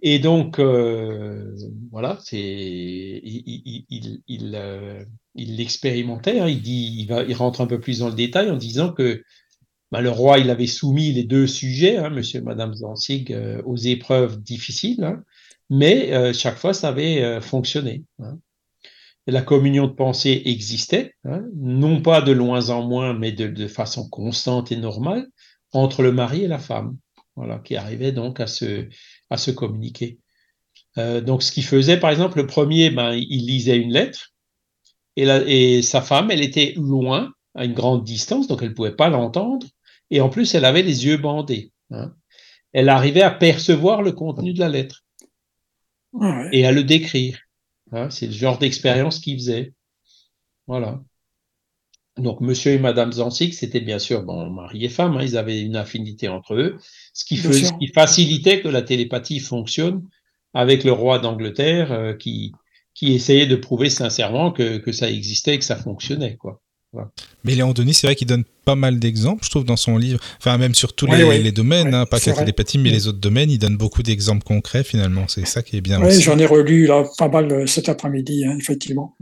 Et 0.00 0.20
donc, 0.20 0.58
euh, 0.60 1.54
voilà, 1.90 2.18
c'est, 2.22 2.38
il, 2.38 3.84
il, 3.90 4.22
il, 4.26 4.54
euh, 4.54 5.04
l'expérimentait. 5.34 6.38
Hein, 6.38 6.48
il, 6.48 6.62
dit, 6.62 6.94
il, 6.98 7.06
va, 7.06 7.24
il 7.24 7.34
rentre 7.34 7.60
un 7.60 7.66
peu 7.66 7.80
plus 7.80 7.98
dans 7.98 8.08
le 8.08 8.14
détail 8.14 8.48
en 8.50 8.56
disant 8.56 8.92
que 8.92 9.22
bah, 9.90 10.00
le 10.00 10.10
roi, 10.10 10.38
il 10.38 10.50
avait 10.50 10.66
soumis 10.66 11.12
les 11.12 11.24
deux 11.24 11.46
sujets, 11.46 11.96
hein, 11.96 12.10
monsieur 12.10 12.40
et 12.40 12.42
madame 12.42 12.74
Zanzig, 12.74 13.32
euh, 13.32 13.60
aux 13.64 13.76
épreuves 13.76 14.40
difficiles. 14.40 15.18
Mais 15.70 16.12
euh, 16.12 16.32
chaque 16.32 16.58
fois, 16.58 16.72
ça 16.74 16.88
avait 16.88 17.22
euh, 17.22 17.40
fonctionné. 17.40 18.04
Hein. 18.20 18.38
la 19.26 19.42
communion 19.42 19.86
de 19.86 19.92
pensée 19.92 20.42
existait, 20.46 21.14
hein, 21.24 21.44
non 21.54 22.00
pas 22.00 22.22
de 22.22 22.32
loin 22.32 22.70
en 22.70 22.86
moins, 22.86 23.12
mais 23.12 23.32
de, 23.32 23.68
façon 23.68 24.08
constante 24.08 24.72
et 24.72 24.76
normale, 24.76 25.26
entre 25.72 26.02
le 26.02 26.12
mari 26.12 26.44
et 26.44 26.48
la 26.48 26.58
femme, 26.58 26.96
voilà, 27.36 27.58
qui 27.58 27.76
arrivait 27.76 28.12
donc 28.12 28.40
à 28.40 28.46
se, 28.46 28.88
à 29.28 29.36
se 29.36 29.50
communiquer. 29.50 30.18
Euh, 30.96 31.20
donc, 31.20 31.42
ce 31.42 31.52
qu'il 31.52 31.64
faisait, 31.64 32.00
par 32.00 32.10
exemple, 32.10 32.38
le 32.38 32.46
premier, 32.46 32.90
ben, 32.90 33.12
il 33.12 33.46
lisait 33.46 33.76
une 33.76 33.92
lettre, 33.92 34.32
et 35.16 35.82
sa 35.82 36.00
femme, 36.00 36.30
elle 36.30 36.42
était 36.42 36.74
loin, 36.76 37.32
à 37.54 37.64
une 37.64 37.74
grande 37.74 38.04
distance, 38.04 38.46
donc 38.46 38.62
elle 38.62 38.68
ne 38.68 38.74
pouvait 38.74 38.94
pas 38.94 39.08
l'entendre, 39.08 39.66
et 40.10 40.20
en 40.20 40.28
plus, 40.28 40.54
elle 40.54 40.64
avait 40.64 40.82
les 40.82 41.06
yeux 41.06 41.16
bandés. 41.16 41.72
Hein. 41.90 42.14
Elle 42.72 42.88
arrivait 42.88 43.22
à 43.22 43.30
percevoir 43.30 44.02
le 44.02 44.12
contenu 44.12 44.52
de 44.52 44.60
la 44.60 44.68
lettre 44.68 45.04
et 46.52 46.66
à 46.66 46.72
le 46.72 46.84
décrire. 46.84 47.38
Hein, 47.92 48.10
c'est 48.10 48.26
le 48.26 48.32
genre 48.32 48.58
d'expérience 48.58 49.18
qu'il 49.18 49.36
faisait. 49.36 49.72
Voilà. 50.66 51.00
Donc, 52.18 52.40
monsieur 52.40 52.72
et 52.72 52.78
madame 52.78 53.12
Zanzig, 53.12 53.52
c'était 53.52 53.80
bien 53.80 53.98
sûr, 53.98 54.22
bon, 54.22 54.50
mari 54.50 54.84
et 54.84 54.88
femme, 54.88 55.16
hein, 55.16 55.22
ils 55.22 55.36
avaient 55.36 55.60
une 55.60 55.76
affinité 55.76 56.28
entre 56.28 56.54
eux, 56.54 56.78
ce 57.14 57.24
qui, 57.24 57.36
faisait, 57.36 57.66
ce 57.66 57.72
qui 57.74 57.88
facilitait 57.88 58.60
que 58.60 58.68
la 58.68 58.82
télépathie 58.82 59.38
fonctionne 59.38 60.02
avec 60.52 60.82
le 60.82 60.92
roi 60.92 61.20
d'Angleterre 61.20 61.92
euh, 61.92 62.14
qui, 62.14 62.52
qui 62.94 63.12
essayait 63.12 63.46
de 63.46 63.54
prouver 63.54 63.88
sincèrement 63.88 64.50
que, 64.50 64.78
que 64.78 64.90
ça 64.90 65.08
existait 65.08 65.54
et 65.54 65.58
que 65.58 65.64
ça 65.64 65.76
fonctionnait, 65.76 66.36
quoi. 66.36 66.60
Mais 67.44 67.54
Léon 67.54 67.72
Denis, 67.72 67.94
c'est 67.94 68.06
vrai 68.06 68.16
qu'il 68.16 68.26
donne 68.26 68.44
pas 68.64 68.74
mal 68.74 68.98
d'exemples, 68.98 69.44
je 69.44 69.50
trouve, 69.50 69.64
dans 69.64 69.76
son 69.76 69.98
livre. 69.98 70.20
Enfin, 70.38 70.56
même 70.58 70.74
sur 70.74 70.94
tous 70.94 71.06
les, 71.06 71.38
les, 71.38 71.52
domaines, 71.52 71.94
hein, 71.94 72.06
pas 72.06 72.18
que 72.18 72.30
la 72.30 72.36
télépathie, 72.36 72.78
mais 72.78 72.90
les 72.90 73.08
autres 73.08 73.18
domaines, 73.18 73.50
il 73.50 73.58
donne 73.58 73.76
beaucoup 73.76 74.02
d'exemples 74.02 74.44
concrets, 74.44 74.84
finalement. 74.84 75.26
C'est 75.28 75.46
ça 75.46 75.62
qui 75.62 75.76
est 75.76 75.80
bien. 75.80 76.02
Oui, 76.02 76.20
j'en 76.20 76.38
ai 76.38 76.46
relu 76.46 76.86
là, 76.86 77.04
pas 77.18 77.28
mal 77.28 77.52
euh, 77.52 77.66
cet 77.66 77.88
après-midi, 77.88 78.44
hein, 78.46 78.56
effectivement. 78.58 79.16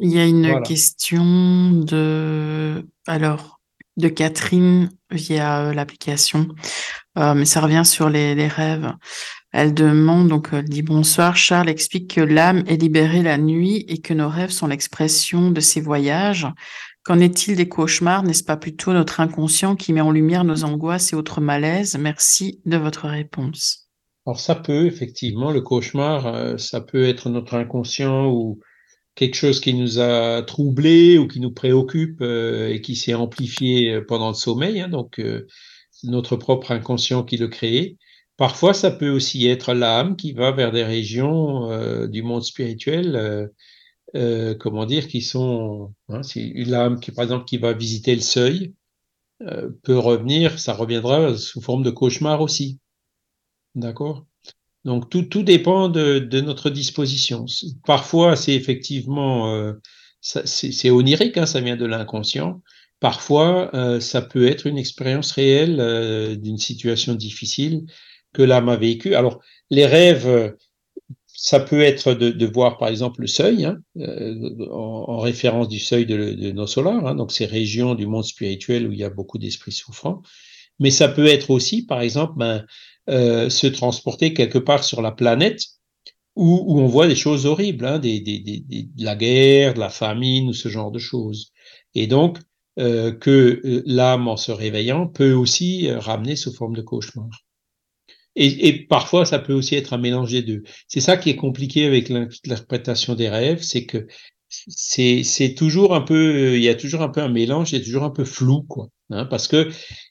Il 0.00 0.12
y 0.12 0.18
a 0.18 0.26
une 0.26 0.60
question 0.62 1.70
de, 1.70 2.84
alors, 3.06 3.60
de 3.96 4.08
Catherine 4.08 4.90
via 5.10 5.66
euh, 5.66 5.72
l'application, 5.72 6.48
euh, 7.16 7.34
mais 7.34 7.44
ça 7.44 7.60
revient 7.60 7.84
sur 7.84 8.08
les, 8.08 8.34
les 8.34 8.48
rêves. 8.48 8.92
Elle 9.56 9.72
demande, 9.72 10.30
donc 10.30 10.48
elle 10.50 10.64
dit 10.64 10.82
bonsoir, 10.82 11.36
Charles 11.36 11.68
explique 11.68 12.16
que 12.16 12.20
l'âme 12.20 12.64
est 12.66 12.76
libérée 12.76 13.22
la 13.22 13.38
nuit 13.38 13.84
et 13.86 13.98
que 13.98 14.12
nos 14.12 14.28
rêves 14.28 14.50
sont 14.50 14.66
l'expression 14.66 15.52
de 15.52 15.60
ses 15.60 15.80
voyages. 15.80 16.48
Qu'en 17.04 17.20
est-il 17.20 17.54
des 17.54 17.68
cauchemars? 17.68 18.24
N'est-ce 18.24 18.42
pas 18.42 18.56
plutôt 18.56 18.92
notre 18.92 19.20
inconscient 19.20 19.76
qui 19.76 19.92
met 19.92 20.00
en 20.00 20.10
lumière 20.10 20.42
nos 20.42 20.64
angoisses 20.64 21.12
et 21.12 21.16
autres 21.16 21.40
malaises? 21.40 21.96
Merci 21.96 22.62
de 22.66 22.76
votre 22.76 23.06
réponse. 23.06 23.88
Alors 24.26 24.40
ça 24.40 24.56
peut, 24.56 24.86
effectivement, 24.86 25.52
le 25.52 25.60
cauchemar, 25.60 26.26
euh, 26.26 26.56
ça 26.58 26.80
peut 26.80 27.04
être 27.04 27.30
notre 27.30 27.54
inconscient 27.54 28.26
ou, 28.26 28.58
quelque 29.14 29.36
chose 29.36 29.60
qui 29.60 29.74
nous 29.74 30.00
a 30.00 30.42
troublé 30.42 31.16
ou 31.16 31.28
qui 31.28 31.38
nous 31.38 31.52
préoccupe 31.52 32.20
et 32.22 32.80
qui 32.82 32.96
s'est 32.96 33.14
amplifié 33.14 34.00
pendant 34.08 34.30
le 34.30 34.34
sommeil, 34.34 34.80
hein, 34.80 34.88
donc 34.88 35.22
notre 36.02 36.34
propre 36.34 36.72
inconscient 36.72 37.22
qui 37.22 37.36
le 37.36 37.46
crée. 37.46 37.96
Parfois, 38.36 38.74
ça 38.74 38.90
peut 38.90 39.10
aussi 39.10 39.46
être 39.46 39.74
l'âme 39.74 40.16
qui 40.16 40.32
va 40.32 40.50
vers 40.50 40.72
des 40.72 40.82
régions 40.82 41.70
euh, 41.70 42.08
du 42.08 42.22
monde 42.22 42.42
spirituel, 42.42 43.14
euh, 43.14 43.46
euh, 44.16 44.54
comment 44.56 44.86
dire, 44.86 45.06
qui 45.06 45.22
sont, 45.22 45.94
hein, 46.08 46.20
l'âme 46.34 46.98
qui, 46.98 47.12
par 47.12 47.24
exemple, 47.24 47.44
qui 47.44 47.58
va 47.58 47.72
visiter 47.72 48.14
le 48.14 48.20
seuil, 48.20 48.74
peut 49.82 49.98
revenir, 49.98 50.58
ça 50.58 50.72
reviendra 50.72 51.36
sous 51.36 51.60
forme 51.60 51.82
de 51.82 51.90
cauchemar 51.90 52.40
aussi. 52.40 52.78
D'accord? 53.74 54.24
Donc 54.84 55.10
tout, 55.10 55.22
tout 55.22 55.42
dépend 55.42 55.88
de, 55.88 56.18
de 56.18 56.40
notre 56.40 56.70
disposition. 56.70 57.44
Parfois, 57.84 58.36
c'est 58.36 58.54
effectivement, 58.54 59.74
c'est 60.20 60.90
onirique, 60.90 61.36
hein, 61.36 61.46
ça 61.46 61.60
vient 61.60 61.76
de 61.76 61.84
l'inconscient. 61.84 62.62
Parfois, 63.00 63.70
ça 64.00 64.22
peut 64.22 64.46
être 64.46 64.66
une 64.66 64.78
expérience 64.78 65.32
réelle 65.32 66.38
d'une 66.40 66.58
situation 66.58 67.14
difficile 67.14 67.84
que 68.34 68.42
l'âme 68.42 68.68
a 68.68 68.76
vécu. 68.76 69.14
Alors, 69.14 69.40
les 69.70 69.86
rêves, 69.86 70.54
ça 71.36 71.60
peut 71.60 71.82
être 71.82 72.14
de, 72.14 72.46
voir 72.46 72.78
par 72.78 72.88
exemple 72.88 73.20
le 73.20 73.26
seuil, 73.26 73.64
hein, 73.64 73.78
euh, 73.98 74.66
en, 74.70 75.18
référence 75.18 75.68
du 75.68 75.78
seuil 75.78 76.06
de, 76.06 76.52
nos 76.52 76.66
solars, 76.66 77.06
hein, 77.06 77.14
donc 77.14 77.32
ces 77.32 77.44
régions 77.44 77.94
du 77.94 78.06
monde 78.06 78.24
spirituel 78.24 78.88
où 78.88 78.92
il 78.92 78.98
y 78.98 79.04
a 79.04 79.10
beaucoup 79.10 79.36
d'esprits 79.36 79.72
souffrants. 79.72 80.22
Mais 80.78 80.90
ça 80.90 81.08
peut 81.08 81.26
être 81.26 81.50
aussi, 81.50 81.84
par 81.84 82.00
exemple, 82.00 82.34
ben, 82.36 82.64
euh, 83.10 83.50
se 83.50 83.66
transporter 83.66 84.32
quelque 84.32 84.58
part 84.58 84.84
sur 84.84 85.02
la 85.02 85.12
planète 85.12 85.60
où, 86.36 86.64
où 86.66 86.80
on 86.80 86.86
voit 86.86 87.08
des 87.08 87.16
choses 87.16 87.46
horribles, 87.46 87.84
hein, 87.84 87.98
des, 87.98 88.20
des, 88.20 88.38
des, 88.38 88.60
de 88.60 89.04
la 89.04 89.14
guerre, 89.14 89.74
de 89.74 89.80
la 89.80 89.90
famine 89.90 90.48
ou 90.48 90.54
ce 90.54 90.68
genre 90.68 90.90
de 90.90 90.98
choses. 90.98 91.52
Et 91.94 92.06
donc, 92.06 92.38
euh, 92.78 93.12
que 93.12 93.82
l'âme, 93.86 94.28
en 94.28 94.36
se 94.36 94.50
réveillant, 94.50 95.08
peut 95.08 95.32
aussi 95.32 95.90
ramener 95.90 96.36
sous 96.36 96.54
forme 96.54 96.74
de 96.74 96.82
cauchemar. 96.82 97.43
Et, 98.36 98.68
et, 98.68 98.86
parfois, 98.86 99.24
ça 99.24 99.38
peut 99.38 99.52
aussi 99.52 99.76
être 99.76 99.92
un 99.92 99.98
mélange 99.98 100.32
des 100.32 100.42
deux. 100.42 100.62
C'est 100.88 101.00
ça 101.00 101.16
qui 101.16 101.30
est 101.30 101.36
compliqué 101.36 101.86
avec 101.86 102.08
l'interprétation 102.08 103.14
des 103.14 103.28
rêves, 103.28 103.62
c'est 103.62 103.86
que 103.86 104.06
c'est 104.48 105.54
toujours 105.56 105.94
un 105.94 106.00
peu, 106.00 106.56
il 106.56 106.62
y 106.62 106.68
a 106.68 106.74
toujours 106.74 107.02
un 107.02 107.08
peu 107.08 107.20
un 107.20 107.28
mélange, 107.28 107.72
il 107.72 107.78
y 107.78 107.80
a 107.80 107.84
toujours 107.84 108.04
un 108.04 108.10
peu 108.10 108.24
flou, 108.24 108.62
quoi. 108.62 108.88
Hein, 109.10 109.26
parce 109.26 109.48
que 109.48 109.70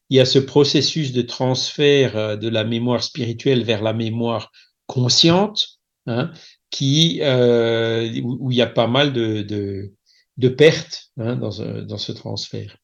il 0.09 0.17
y 0.17 0.19
a 0.19 0.25
ce 0.25 0.39
processus 0.39 1.13
de 1.13 1.21
transfert 1.23 2.15
euh, 2.17 2.35
de 2.35 2.47
la 2.47 2.63
mémoire 2.63 3.03
spirituelle 3.03 3.63
vers 3.63 3.81
la 3.81 3.93
mémoire 3.93 4.51
consciente, 4.85 5.79
hein, 6.05 6.31
qui 6.69 7.19
euh, 7.21 8.11
où, 8.23 8.51
il 8.51 8.57
y 8.57 8.61
a 8.61 8.67
pas 8.67 8.87
mal 8.87 9.13
de, 9.13 9.41
de, 9.41 9.93
de 10.37 10.49
pertes 10.49 11.11
hein, 11.17 11.35
dans, 11.35 11.83
dans 11.83 11.97
ce 11.97 12.11
transfert. 12.11 12.77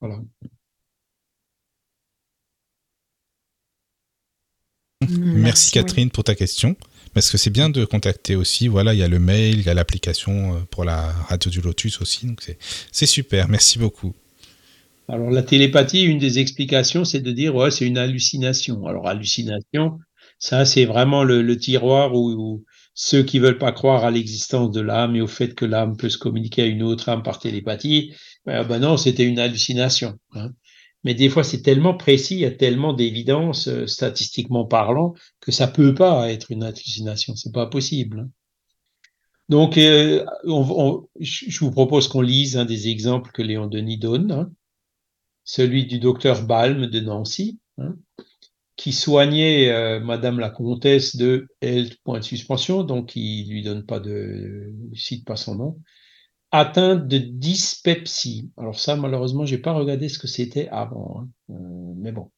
Voilà. 0.00 0.20
Merci, 5.18 5.70
Catherine 5.72 6.10
pour 6.10 6.24
ta 6.24 6.34
question. 6.34 6.76
Parce 7.14 7.30
que 7.30 7.36
c'est 7.36 7.50
bien 7.50 7.68
de 7.68 7.84
contacter 7.84 8.36
aussi. 8.36 8.68
Voilà, 8.68 8.94
il 8.94 9.00
y 9.00 9.02
a 9.02 9.08
le 9.08 9.18
mail, 9.18 9.58
il 9.58 9.66
y 9.66 9.68
a 9.68 9.74
l'application 9.74 10.54
euh, 10.54 10.58
pour 10.70 10.84
la 10.84 11.12
radio 11.28 11.50
du 11.50 11.60
Lotus 11.60 12.00
aussi. 12.00 12.26
Donc 12.26 12.40
c'est 12.90 13.06
super. 13.06 13.48
Merci 13.48 13.78
beaucoup. 13.78 14.14
Alors 15.08 15.30
la 15.30 15.42
télépathie, 15.42 16.04
une 16.04 16.18
des 16.18 16.38
explications, 16.38 17.04
c'est 17.04 17.20
de 17.20 17.32
dire 17.32 17.54
ouais, 17.54 17.70
c'est 17.70 17.86
une 17.86 17.98
hallucination. 17.98 18.86
Alors 18.86 19.08
hallucination, 19.08 19.98
ça 20.38 20.64
c'est 20.64 20.86
vraiment 20.86 21.22
le, 21.24 21.56
tiroir 21.58 22.14
où, 22.14 22.64
ceux 22.94 23.22
qui 23.22 23.38
veulent 23.38 23.58
pas 23.58 23.72
croire 23.72 24.04
à 24.04 24.10
l'existence 24.10 24.70
de 24.70 24.80
l'âme 24.80 25.16
et 25.16 25.20
au 25.20 25.26
fait 25.26 25.54
que 25.54 25.64
l'âme 25.64 25.96
peut 25.96 26.08
se 26.08 26.18
communiquer 26.18 26.62
à 26.62 26.66
une 26.66 26.82
autre 26.82 27.08
âme 27.08 27.22
par 27.22 27.38
télépathie, 27.38 28.14
ben, 28.46 28.64
ben 28.64 28.78
non, 28.78 28.96
c'était 28.96 29.24
une 29.24 29.38
hallucination. 29.38 30.18
Hein 30.34 30.52
mais 31.04 31.14
des 31.14 31.28
fois 31.28 31.44
c'est 31.44 31.62
tellement 31.62 31.94
précis, 31.94 32.34
il 32.34 32.40
y 32.40 32.46
a 32.46 32.50
tellement 32.50 32.92
d'évidence 32.92 33.68
euh, 33.68 33.86
statistiquement 33.86 34.64
parlant 34.64 35.14
que 35.40 35.52
ça 35.52 35.66
peut 35.68 35.94
pas 35.94 36.30
être 36.30 36.50
une 36.50 36.62
hallucination, 36.62 37.34
c'est 37.36 37.52
pas 37.52 37.66
possible. 37.66 38.28
Donc, 39.48 39.76
euh, 39.76 40.24
je 41.20 41.60
vous 41.60 41.70
propose 41.70 42.08
qu'on 42.08 42.22
lise 42.22 42.56
un 42.56 42.64
des 42.64 42.88
exemples 42.88 43.32
que 43.32 43.42
Léon 43.42 43.66
Denis 43.66 43.98
donne, 43.98 44.32
hein. 44.32 44.50
celui 45.44 45.84
du 45.84 45.98
docteur 45.98 46.46
Balm 46.46 46.86
de 46.86 47.00
Nancy, 47.00 47.58
hein, 47.76 47.96
qui 48.76 48.92
soignait 48.92 49.70
euh, 49.70 50.00
Madame 50.00 50.38
la 50.38 50.48
comtesse 50.48 51.16
de 51.16 51.48
L. 51.60 51.90
Point 52.04 52.20
de 52.20 52.24
suspension, 52.24 52.82
donc 52.82 53.14
il 53.14 53.50
lui 53.50 53.62
donne 53.62 53.84
pas 53.84 54.00
de, 54.00 54.72
cite 54.94 55.26
pas 55.26 55.36
son 55.36 55.56
nom, 55.56 55.78
atteinte 56.52 57.08
de 57.08 57.18
dyspepsie. 57.18 58.50
Alors 58.58 58.78
ça, 58.78 58.94
malheureusement, 58.94 59.46
j'ai 59.46 59.58
pas 59.58 59.72
regardé 59.72 60.08
ce 60.08 60.18
que 60.18 60.28
c'était 60.28 60.68
avant, 60.68 61.22
hein. 61.22 61.28
euh, 61.50 61.94
mais 61.96 62.12
bon. 62.12 62.30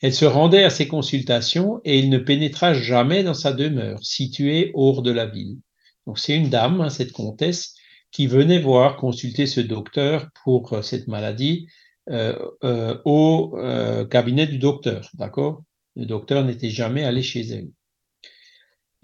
Elle 0.00 0.12
se 0.14 0.26
rendait 0.26 0.64
à 0.64 0.70
ses 0.70 0.86
consultations 0.86 1.80
et 1.84 1.98
il 1.98 2.10
ne 2.10 2.18
pénétra 2.18 2.74
jamais 2.74 3.24
dans 3.24 3.34
sa 3.34 3.52
demeure, 3.54 4.04
située 4.04 4.70
hors 4.74 5.00
de 5.00 5.10
la 5.10 5.24
ville. 5.24 5.56
Donc 6.06 6.18
c'est 6.18 6.36
une 6.36 6.50
dame, 6.50 6.82
hein, 6.82 6.90
cette 6.90 7.12
comtesse, 7.12 7.74
qui 8.10 8.26
venait 8.26 8.60
voir, 8.60 8.96
consulter 8.96 9.46
ce 9.46 9.60
docteur 9.60 10.28
pour 10.44 10.72
euh, 10.72 10.82
cette 10.82 11.08
maladie 11.08 11.66
euh, 12.10 12.38
euh, 12.62 12.98
au 13.04 13.56
cabinet 14.10 14.46
du 14.46 14.58
docteur, 14.58 15.08
d'accord? 15.14 15.62
Le 15.96 16.04
docteur 16.06 16.44
n'était 16.44 16.70
jamais 16.70 17.04
allé 17.04 17.22
chez 17.22 17.40
elle. 17.48 17.70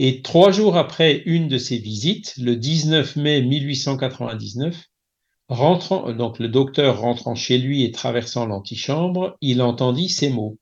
Et 0.02 0.22
trois 0.22 0.50
jours 0.50 0.78
après 0.78 1.22
une 1.26 1.46
de 1.46 1.58
ses 1.58 1.76
visites, 1.76 2.32
le 2.38 2.56
19 2.56 3.16
mai 3.16 3.42
1899, 3.42 4.86
rentrant, 5.50 6.10
donc 6.14 6.38
le 6.38 6.48
docteur 6.48 7.02
rentrant 7.02 7.34
chez 7.34 7.58
lui 7.58 7.84
et 7.84 7.90
traversant 7.90 8.46
l'antichambre, 8.46 9.36
il 9.42 9.60
entendit 9.60 10.08
ces 10.08 10.30
mots. 10.30 10.56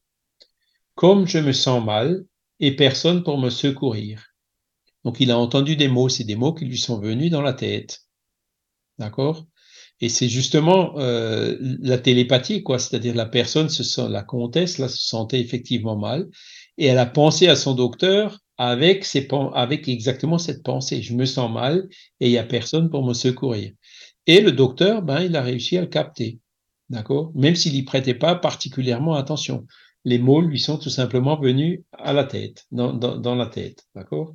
Comme 0.97 1.29
je 1.29 1.39
me 1.39 1.53
sens 1.53 1.85
mal 1.85 2.25
et 2.59 2.75
personne 2.75 3.23
pour 3.23 3.39
me 3.39 3.49
secourir. 3.49 4.25
Donc 5.05 5.21
il 5.21 5.31
a 5.31 5.39
entendu 5.39 5.77
des 5.77 5.87
mots, 5.87 6.09
c'est 6.09 6.25
des 6.25 6.35
mots 6.35 6.53
qui 6.53 6.65
lui 6.65 6.77
sont 6.77 6.99
venus 6.99 7.31
dans 7.31 7.43
la 7.43 7.53
tête. 7.53 8.01
D'accord? 8.99 9.47
Et 10.01 10.09
c'est 10.09 10.29
justement 10.29 10.99
euh, 10.99 11.57
la 11.61 11.99
télépathie, 11.99 12.65
quoi. 12.65 12.81
C'est-à-dire 12.81 13.15
la 13.15 13.27
personne, 13.27 13.69
se 13.69 13.85
sent, 13.85 14.09
la 14.09 14.25
comtesse, 14.25 14.79
là, 14.79 14.89
se 14.89 15.07
sentait 15.07 15.41
effectivement 15.41 15.97
mal 15.97 16.27
et 16.77 16.87
elle 16.87 16.99
a 16.99 17.07
pensé 17.07 17.47
à 17.47 17.55
son 17.55 17.77
docteur 17.77 18.41
avec, 18.59 19.89
exactement 19.89 20.39
cette 20.39 20.63
pensée. 20.63 21.03
Je 21.03 21.15
me 21.15 21.25
sens 21.25 21.51
mal 21.51 21.89
et 22.21 22.27
il 22.27 22.31
n'y 22.31 22.39
a 22.39 22.45
personne 22.45 22.91
pour 22.91 23.07
me 23.07 23.15
secourir. 23.15 23.73
Et 24.27 24.41
le 24.41 24.53
docteur, 24.53 25.03
ben, 25.03 25.23
il 25.23 25.37
a 25.37 25.43
réussi 25.43 25.79
à 25.79 25.81
le 25.81 25.87
capter. 25.87 26.39
D'accord? 26.91 27.33
Même 27.35 27.55
s'il 27.55 27.73
n'y 27.73 27.83
prêtait 27.83 28.15
pas 28.15 28.35
particulièrement 28.35 29.15
attention. 29.15 29.67
Les 30.05 30.19
mots 30.19 30.41
lui 30.41 30.59
sont 30.59 30.79
tout 30.79 30.91
simplement 30.91 31.39
venus 31.39 31.81
à 31.93 32.13
la 32.13 32.25
tête, 32.25 32.67
dans, 32.71 32.93
dans, 32.93 33.35
la 33.35 33.47
tête. 33.47 33.87
D'accord? 33.95 34.35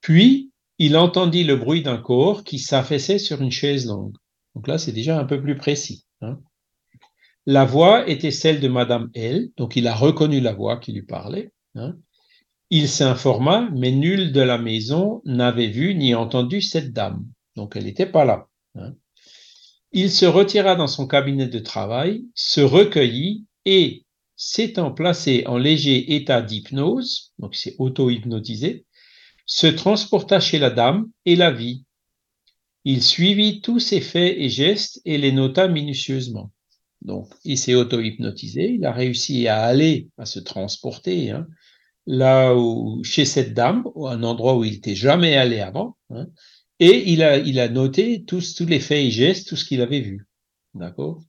Puis, 0.00 0.50
il 0.78 0.96
entendit 0.96 1.44
le 1.44 1.56
bruit 1.56 1.82
d'un 1.82 1.98
corps 1.98 2.44
qui 2.44 2.58
s'affaissait 2.58 3.18
sur 3.18 3.40
une 3.40 3.52
chaise 3.52 3.86
longue. 3.86 4.16
Donc 4.54 4.68
là, 4.68 4.78
c'est 4.78 4.92
déjà 4.92 5.18
un 5.18 5.24
peu 5.24 5.40
plus 5.40 5.56
précis. 5.56 6.04
Hein 6.20 6.38
la 7.46 7.64
voix 7.64 8.08
était 8.08 8.30
celle 8.30 8.60
de 8.60 8.68
Madame 8.68 9.10
L, 9.14 9.50
donc 9.56 9.76
il 9.76 9.88
a 9.88 9.94
reconnu 9.94 10.40
la 10.40 10.52
voix 10.52 10.76
qui 10.78 10.92
lui 10.92 11.02
parlait. 11.02 11.52
Hein 11.74 11.96
il 12.74 12.88
s'informa, 12.88 13.68
mais 13.74 13.92
nul 13.92 14.32
de 14.32 14.40
la 14.40 14.56
maison 14.56 15.20
n'avait 15.26 15.68
vu 15.68 15.94
ni 15.94 16.14
entendu 16.14 16.62
cette 16.62 16.94
dame. 16.94 17.22
Donc 17.54 17.76
elle 17.76 17.84
n'était 17.84 18.06
pas 18.06 18.24
là. 18.24 18.48
Hein. 18.76 18.94
Il 19.92 20.10
se 20.10 20.24
retira 20.24 20.74
dans 20.74 20.86
son 20.86 21.06
cabinet 21.06 21.48
de 21.48 21.58
travail, 21.58 22.24
se 22.34 22.62
recueillit 22.62 23.44
et, 23.66 24.06
s'étant 24.36 24.90
placé 24.90 25.44
en 25.46 25.58
léger 25.58 26.14
état 26.14 26.40
d'hypnose, 26.40 27.34
donc 27.38 27.54
c'est 27.54 27.74
auto-hypnotisé, 27.76 28.86
se 29.44 29.66
transporta 29.66 30.40
chez 30.40 30.58
la 30.58 30.70
dame 30.70 31.10
et 31.26 31.36
la 31.36 31.50
vit. 31.50 31.84
Il 32.86 33.02
suivit 33.02 33.60
tous 33.60 33.80
ses 33.80 34.00
faits 34.00 34.34
et 34.38 34.48
gestes 34.48 35.02
et 35.04 35.18
les 35.18 35.32
nota 35.32 35.68
minutieusement. 35.68 36.50
Donc, 37.02 37.28
il 37.44 37.58
s'est 37.58 37.74
auto-hypnotisé, 37.74 38.76
il 38.76 38.86
a 38.86 38.92
réussi 38.92 39.46
à 39.46 39.62
aller, 39.62 40.08
à 40.16 40.24
se 40.24 40.40
transporter, 40.40 41.32
hein, 41.32 41.46
là 42.06 42.54
où, 42.54 43.02
chez 43.04 43.24
cette 43.24 43.54
dame, 43.54 43.84
un 43.96 44.22
endroit 44.22 44.56
où 44.56 44.64
il 44.64 44.72
n'était 44.72 44.94
jamais 44.94 45.36
allé 45.36 45.60
avant, 45.60 45.96
hein, 46.10 46.26
et 46.80 47.10
il 47.10 47.22
a, 47.22 47.68
noté 47.68 48.24
tous, 48.24 48.56
tous 48.56 48.66
les 48.66 48.80
faits 48.80 49.06
et 49.06 49.10
gestes, 49.10 49.48
tout 49.48 49.56
ce 49.56 49.64
qu'il 49.64 49.80
avait 49.80 50.00
vu. 50.00 50.26
D'accord? 50.74 51.22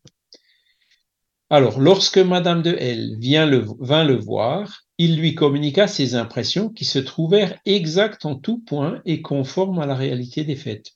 Alors, 1.51 1.79
lorsque 1.79 2.17
Madame 2.17 2.63
de 2.63 2.71
L 2.71 3.17
vient 3.19 3.45
le, 3.45 3.63
vint 3.79 4.03
le 4.03 4.15
voir, 4.15 4.81
il 4.97 5.15
lui 5.15 5.35
communiqua 5.35 5.87
ses 5.87 6.15
impressions 6.15 6.69
qui 6.69 6.85
se 6.85 6.97
trouvèrent 6.97 7.59
exactes 7.65 8.25
en 8.25 8.35
tout 8.35 8.59
point 8.59 9.01
et 9.05 9.21
conformes 9.21 9.77
à 9.77 9.85
la 9.85 9.93
réalité 9.93 10.43
des 10.43 10.55
faits. 10.55 10.93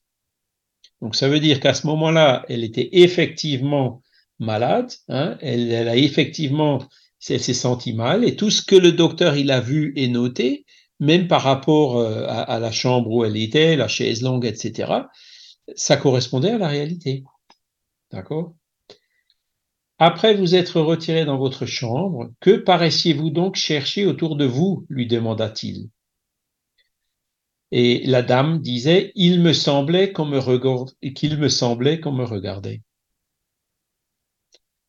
Donc, 1.01 1.15
ça 1.15 1.29
veut 1.29 1.39
dire 1.39 1.59
qu'à 1.59 1.75
ce 1.75 1.85
moment-là, 1.85 2.43
elle 2.49 2.63
était 2.63 2.89
effectivement 2.93 4.01
malade, 4.39 4.91
hein, 5.07 5.37
elle 5.41 5.87
a 5.87 5.95
effectivement 5.95 6.79
elle 7.29 7.41
s'est 7.41 7.53
sentie 7.53 7.93
mal 7.93 8.23
et 8.23 8.35
tout 8.35 8.49
ce 8.49 8.61
que 8.61 8.75
le 8.75 8.91
docteur 8.91 9.35
il 9.35 9.51
a 9.51 9.59
vu 9.59 9.93
et 9.95 10.07
noté 10.07 10.65
même 10.99 11.27
par 11.27 11.43
rapport 11.43 11.97
euh, 11.97 12.25
à, 12.27 12.59
la 12.59 12.71
chambre 12.71 13.11
où 13.11 13.23
elle 13.23 13.37
était, 13.37 13.75
la 13.75 13.87
chaise 13.87 14.21
longue, 14.21 14.45
etc., 14.45 14.91
ça 15.75 15.97
correspondait 15.97 16.51
à 16.51 16.57
la 16.57 16.67
réalité. 16.67 17.23
D'accord? 18.11 18.55
Après 19.99 20.35
vous 20.35 20.55
être 20.55 20.79
retiré 20.79 21.25
dans 21.25 21.37
votre 21.37 21.65
chambre, 21.65 22.31
que 22.39 22.55
paraissiez-vous 22.55 23.31
donc 23.31 23.55
chercher 23.55 24.05
autour 24.05 24.35
de 24.35 24.45
vous? 24.45 24.85
lui 24.89 25.07
demanda-t-il. 25.07 25.89
Et 27.71 28.05
la 28.05 28.21
dame 28.21 28.61
disait, 28.61 29.11
il 29.15 29.41
me 29.41 29.51
semblait 29.51 30.13
qu'on 30.13 30.25
me 32.13 32.23
regardait. 32.23 32.81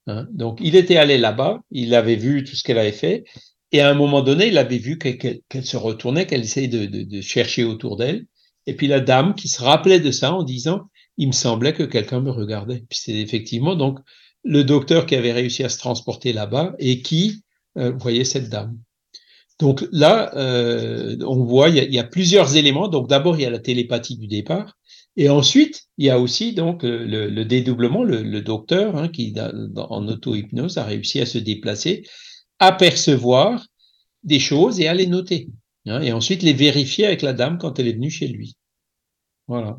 Hein? 0.09 0.27
Donc, 0.33 0.59
il 0.61 0.75
était 0.75 0.97
allé 0.97 1.19
là-bas, 1.19 1.61
il 1.71 1.95
avait 1.95 2.17
vu 2.17 2.43
tout 2.43 2.57
ce 2.57 2.65
qu'elle 2.65 2.79
avait 2.79 2.93
fait, 2.93 3.25
et 3.73 3.81
à 3.81 3.91
un 3.91 3.95
moment 3.95 4.23
donné, 4.23 4.49
il 4.49 4.59
avait 4.59 4.79
vu 4.79 4.99
qu'elle 4.99 5.65
se 5.65 5.77
retournait, 5.77 6.27
qu'elle 6.27 6.41
essayait 6.41 6.69
de, 6.69 7.21
chercher 7.21 7.65
autour 7.65 7.97
d'elle. 7.97 8.27
Et 8.67 8.75
puis 8.75 8.87
la 8.87 9.01
dame 9.01 9.35
qui 9.35 9.49
se 9.49 9.63
rappelait 9.63 10.01
de 10.01 10.11
ça 10.11 10.35
en 10.35 10.43
disant, 10.43 10.89
il 11.17 11.29
me 11.29 11.33
semblait 11.33 11.73
que 11.73 11.83
quelqu'un 11.83 12.21
me 12.21 12.31
regardait. 12.31 12.85
Puis 12.89 12.99
c'est 13.03 13.15
effectivement 13.15 13.77
donc 13.77 13.99
le 14.45 14.65
docteur 14.65 15.07
qui 15.07 15.17
avait 15.17 15.33
réussi 15.33 15.65
à 15.65 15.69
se 15.69 15.79
transporter 15.79 16.33
là-bas 16.33 16.75
et 16.79 17.03
qui 17.03 17.43
euh, 17.77 17.93
voyait 17.93 18.25
cette 18.25 18.49
dame. 18.49 18.79
Donc 19.59 19.87
là, 19.91 20.35
euh, 20.37 21.17
on 21.27 21.45
voit, 21.45 21.69
il 21.69 21.93
y, 21.93 21.99
a, 21.99 22.05
plusieurs 22.05 22.57
éléments. 22.57 22.89
Donc 22.89 23.09
d'abord, 23.09 23.37
il 23.37 23.43
y 23.43 23.47
a 23.47 23.51
la 23.51 23.59
télépathie 23.59 24.17
du 24.17 24.29
départ. 24.29 24.78
Et 25.21 25.29
ensuite, 25.29 25.89
il 25.99 26.07
y 26.07 26.11
a 26.11 26.21
aussi 26.21 26.55
donc 26.55 26.85
le, 26.85 27.29
le 27.29 27.45
dédoublement, 27.45 28.05
le, 28.05 28.23
le 28.23 28.41
docteur 28.41 28.97
hein, 28.97 29.09
qui, 29.09 29.35
en 29.77 30.07
auto-hypnose, 30.07 30.79
a 30.79 30.85
réussi 30.85 31.21
à 31.21 31.27
se 31.27 31.39
déplacer, 31.39 32.05
apercevoir 32.61 33.67
des 34.23 34.39
choses 34.39 34.79
et 34.79 34.87
à 34.87 34.95
les 34.95 35.09
noter. 35.09 35.49
Hein, 35.87 36.03
et 36.03 36.13
ensuite 36.13 36.45
les 36.45 36.53
vérifier 36.53 37.05
avec 37.05 37.23
la 37.23 37.33
dame 37.33 37.59
quand 37.59 37.81
elle 37.81 37.89
est 37.89 37.95
venue 37.95 38.11
chez 38.11 38.29
lui. 38.29 38.57
Voilà. 39.49 39.77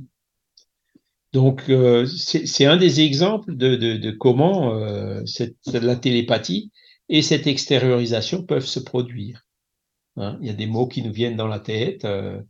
Donc, 1.31 1.69
euh, 1.69 2.05
c'est 2.05 2.65
un 2.65 2.75
des 2.75 2.99
exemples 2.99 3.55
de, 3.55 3.77
de, 3.77 3.95
de 3.95 4.11
comment 4.11 4.73
euh, 4.73 5.21
cette, 5.25 5.55
la 5.71 5.95
télépathie 5.95 6.69
et 7.07 7.21
cette 7.21 7.47
extériorisation 7.47 8.43
peuvent 8.43 8.65
se 8.65 8.81
produire. 8.81 9.45
Hein, 10.17 10.37
il 10.41 10.47
y 10.47 10.49
a 10.49 10.53
des 10.53 10.67
mots 10.67 10.87
qui 10.87 11.01
nous 11.01 11.13
viennent 11.13 11.37
dans 11.37 11.47
la 11.47 11.59
tête. 11.59 12.03
Euh, 12.03 12.41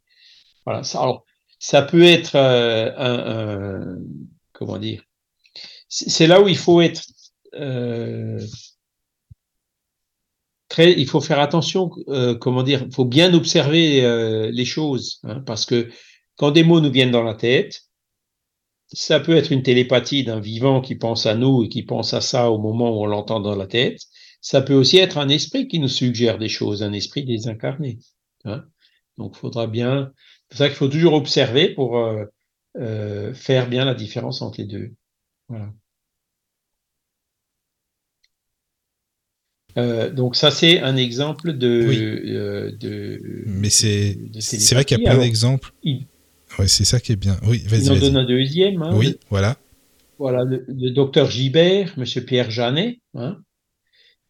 voilà. 0.66 0.82
Alors, 0.96 1.26
ça 1.60 1.82
peut 1.82 2.04
être 2.04 2.36
euh, 2.36 2.92
un, 2.98 3.98
comment 4.54 4.78
dire? 4.78 5.04
C'est 5.90 6.28
là 6.28 6.42
où 6.42 6.48
il 6.48 6.58
faut 6.58 6.82
être 6.82 7.04
euh, 7.56 8.40
très. 10.68 10.94
Il 11.00 11.08
faut 11.08 11.22
faire 11.22 11.40
attention. 11.40 11.90
comment 12.40 12.64
dire? 12.64 12.84
Il 12.86 12.94
faut 12.94 13.06
bien 13.06 13.34
observer 13.34 14.52
les 14.52 14.66
choses, 14.66 15.20
hein, 15.24 15.42
parce 15.46 15.66
que 15.66 15.90
quand 16.36 16.52
des 16.52 16.64
mots 16.64 16.80
nous 16.80 16.92
viennent 16.92 17.12
dans 17.12 17.24
la 17.24 17.34
tête, 17.36 17.90
ça 18.92 19.20
peut 19.20 19.36
être 19.36 19.52
une 19.52 19.64
télépathie 19.64 20.24
d'un 20.24 20.40
vivant 20.40 20.82
qui 20.82 20.96
pense 20.96 21.26
à 21.26 21.36
nous 21.36 21.64
et 21.64 21.70
qui 21.70 21.84
pense 21.84 22.14
à 22.14 22.22
ça 22.22 22.50
au 22.50 22.58
moment 22.58 22.92
où 22.92 23.04
on 23.04 23.06
l'entend 23.06 23.40
dans 23.40 23.56
la 23.56 23.68
tête. 23.68 24.00
Ça 24.42 24.62
peut 24.62 24.74
aussi 24.74 24.98
être 24.98 25.18
un 25.18 25.30
esprit 25.30 25.68
qui 25.68 25.80
nous 25.80 25.90
suggère 25.90 26.38
des 26.38 26.50
choses, 26.50 26.82
un 26.82 26.94
esprit 26.94 27.26
désincarné. 27.26 28.00
Hein 28.46 28.64
Donc, 29.18 29.36
faudra 29.36 29.68
bien. 29.68 30.12
C'est 30.52 30.58
ça 30.58 30.68
qu'il 30.68 30.78
faut 30.78 30.88
toujours 30.88 31.14
observer 31.14 31.70
pour 31.70 31.98
euh, 31.98 32.26
euh, 32.78 33.34
faire 33.34 33.70
bien 33.70 33.86
la 33.86 33.94
différence 33.94 34.42
entre 34.42 34.60
les 34.60 34.68
deux. 34.68 34.92
Voilà. 35.48 35.72
Euh, 39.78 40.10
donc 40.10 40.36
ça 40.36 40.50
c'est 40.50 40.80
un 40.82 40.96
exemple 40.96 41.54
de. 41.54 41.86
Oui. 41.88 42.78
De 42.80 43.44
Mais 43.46 43.70
c'est 43.70 44.18
c'est 44.40 44.74
vrai 44.74 44.84
qu'il 44.84 45.00
y 45.00 45.06
a 45.06 45.12
plein 45.12 45.20
d'exemples. 45.20 45.72
Il... 45.84 46.08
Ouais, 46.58 46.68
c'est 46.68 46.86
ça 46.86 47.00
qui 47.00 47.12
est 47.12 47.16
bien. 47.16 47.38
Oui, 47.44 47.64
vas-y. 47.68 47.86
Il 47.86 47.92
en 47.92 48.00
donne 48.00 48.18
un 48.18 48.26
deuxième. 48.26 48.82
Hein, 48.82 48.92
oui, 48.96 49.08
le, 49.10 49.20
voilà. 49.30 49.58
Voilà, 50.18 50.44
le, 50.44 50.66
le 50.68 50.90
docteur 50.90 51.30
Gibert, 51.30 51.94
Monsieur 51.98 52.26
Pierre 52.26 52.50
Janet, 52.50 52.98
hein, 53.14 53.38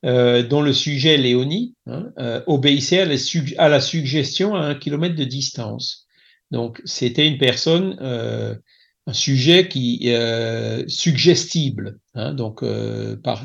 euh, 0.06 0.44
dont 0.44 0.62
le 0.62 0.72
sujet 0.72 1.18
Léonie 1.18 1.76
hein, 1.86 2.14
euh, 2.20 2.42
obéissait 2.48 3.02
à 3.02 3.68
la, 3.68 3.82
suggestion 3.82 4.56
à 4.56 4.62
un 4.62 4.76
kilomètre 4.76 5.16
de 5.16 5.26
distance. 5.26 6.08
Donc, 6.52 6.82
c'était 6.86 7.28
une 7.28 7.38
personne, 7.38 7.98
euh, 8.02 8.56
un 9.08 9.14
sujet 9.14 9.68
qui 9.68 10.02
euh, 10.06 10.84
suggestible. 10.88 12.00
Hein, 12.16 12.34
donc, 12.34 12.64
euh, 12.64 13.16
par, 13.18 13.44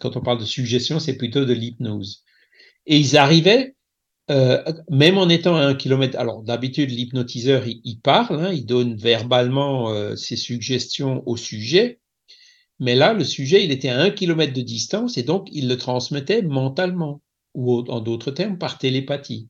quand 0.00 0.16
on 0.16 0.20
parle 0.20 0.40
de 0.40 0.44
suggestion, 0.44 0.98
c'est 0.98 1.16
plutôt 1.16 1.44
de 1.44 1.52
l'hypnose. 1.52 2.24
Et 2.86 2.98
ils 2.98 3.16
arrivaient 3.16 3.74
euh, 4.30 4.62
même 4.88 5.18
en 5.18 5.28
étant 5.28 5.56
à 5.56 5.62
un 5.62 5.74
kilomètre, 5.74 6.16
alors 6.16 6.44
d'habitude 6.44 6.90
l'hypnotiseur 6.90 7.64
il, 7.66 8.00
parle, 8.00 8.40
hein, 8.40 8.52
il 8.52 8.64
donne 8.64 8.94
verbalement 8.94 9.90
euh, 9.90 10.14
ses 10.14 10.36
suggestions 10.36 11.24
au 11.26 11.36
sujet, 11.36 11.98
mais 12.78 12.94
là 12.94 13.12
le 13.12 13.24
sujet 13.24 13.64
il 13.64 13.72
était 13.72 13.88
à 13.88 13.98
un 14.00 14.10
kilomètre 14.10 14.52
de 14.52 14.60
distance 14.60 15.18
et 15.18 15.24
donc 15.24 15.48
il 15.50 15.66
le 15.66 15.76
transmettait 15.76 16.42
mentalement 16.42 17.22
ou 17.54 17.80
en 17.88 17.98
d'autres 17.98 18.30
termes 18.30 18.56
par 18.56 18.78
télépathie, 18.78 19.48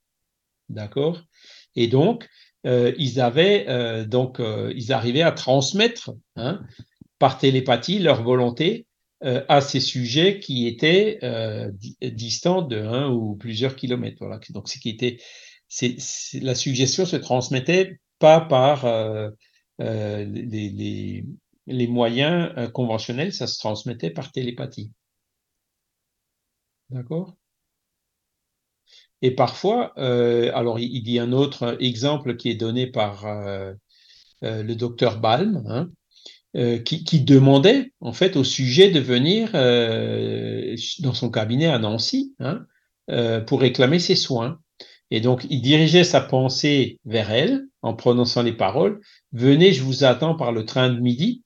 d'accord? 0.71 1.21
Et 1.77 1.87
donc 1.87 2.27
euh, 2.67 2.93
ils 2.99 3.21
avaient 3.21 3.67
euh, 3.69 4.05
donc 4.05 4.39
euh, 4.39 4.73
ils 4.77 4.93
arrivaient 4.93 5.23
à 5.23 5.33
transmettre 5.33 6.11
hein, 6.37 6.61
par 7.19 7.39
télépathie 7.39 7.99
leur 7.99 8.23
volonté 8.23 8.87
à 9.23 9.61
ces 9.61 9.81
sujets 9.81 10.41
qui 10.41 10.67
étaient 10.67 11.19
distants 12.01 12.63
de 12.63 12.79
un 12.79 13.11
ou 13.11 13.37
plusieurs 13.37 13.77
kilomètres. 13.77 14.25
Donc, 14.49 14.67
ce 14.71 14.79
qui 14.79 14.89
était, 14.89 15.19
la 16.41 16.55
suggestion 16.55 17.05
se 17.05 17.17
transmettait 17.17 18.01
pas 18.19 18.41
par 18.41 18.87
les, 19.79 21.23
moyens 21.67 22.71
conventionnels, 22.73 23.35
ça 23.35 23.47
se 23.47 23.59
transmettait 23.59 24.09
par 24.09 24.33
télépathie. 24.33 24.91
D'accord? 26.89 27.37
Et 29.23 29.33
parfois, 29.33 29.93
euh, 29.99 30.51
alors 30.55 30.79
il, 30.79 30.95
il, 30.95 31.03
dit 31.03 31.19
un 31.19 31.33
autre 31.33 31.77
exemple 31.81 32.37
qui 32.37 32.51
est 32.51 32.55
donné 32.55 32.87
par 32.87 33.27
le 34.43 34.75
docteur 34.75 35.21
Balm, 35.21 35.63
hein, 35.69 35.91
euh, 36.57 36.79
qui, 36.79 37.05
qui, 37.05 37.21
demandait 37.21 37.93
en 38.01 38.13
fait 38.13 38.35
au 38.35 38.43
sujet 38.43 38.91
de 38.91 38.99
venir 38.99 39.51
euh, 39.55 40.75
dans 40.99 41.15
son 41.15 41.31
cabinet 41.31 41.67
à 41.67 41.79
Nancy 41.79 42.35
hein, 42.41 42.67
euh, 43.09 43.41
pour 43.41 43.61
réclamer 43.61 44.01
ses 44.01 44.17
soins. 44.17 44.59
Et 45.13 45.21
donc 45.21 45.47
il 45.49 45.63
dirigeait 45.63 46.03
sa 46.03 46.21
pensée 46.21 46.99
vers 47.05 47.31
elle 47.31 47.69
en 47.83 47.95
prononçant 47.95 48.43
les 48.43 48.53
paroles 48.53 49.01
Venez, 49.33 49.73
je 49.73 49.85
vous 49.85 50.03
attends 50.03 50.35
par 50.35 50.51
le 50.51 50.65
train 50.65 50.91
de 50.91 50.99
midi. 50.99 51.45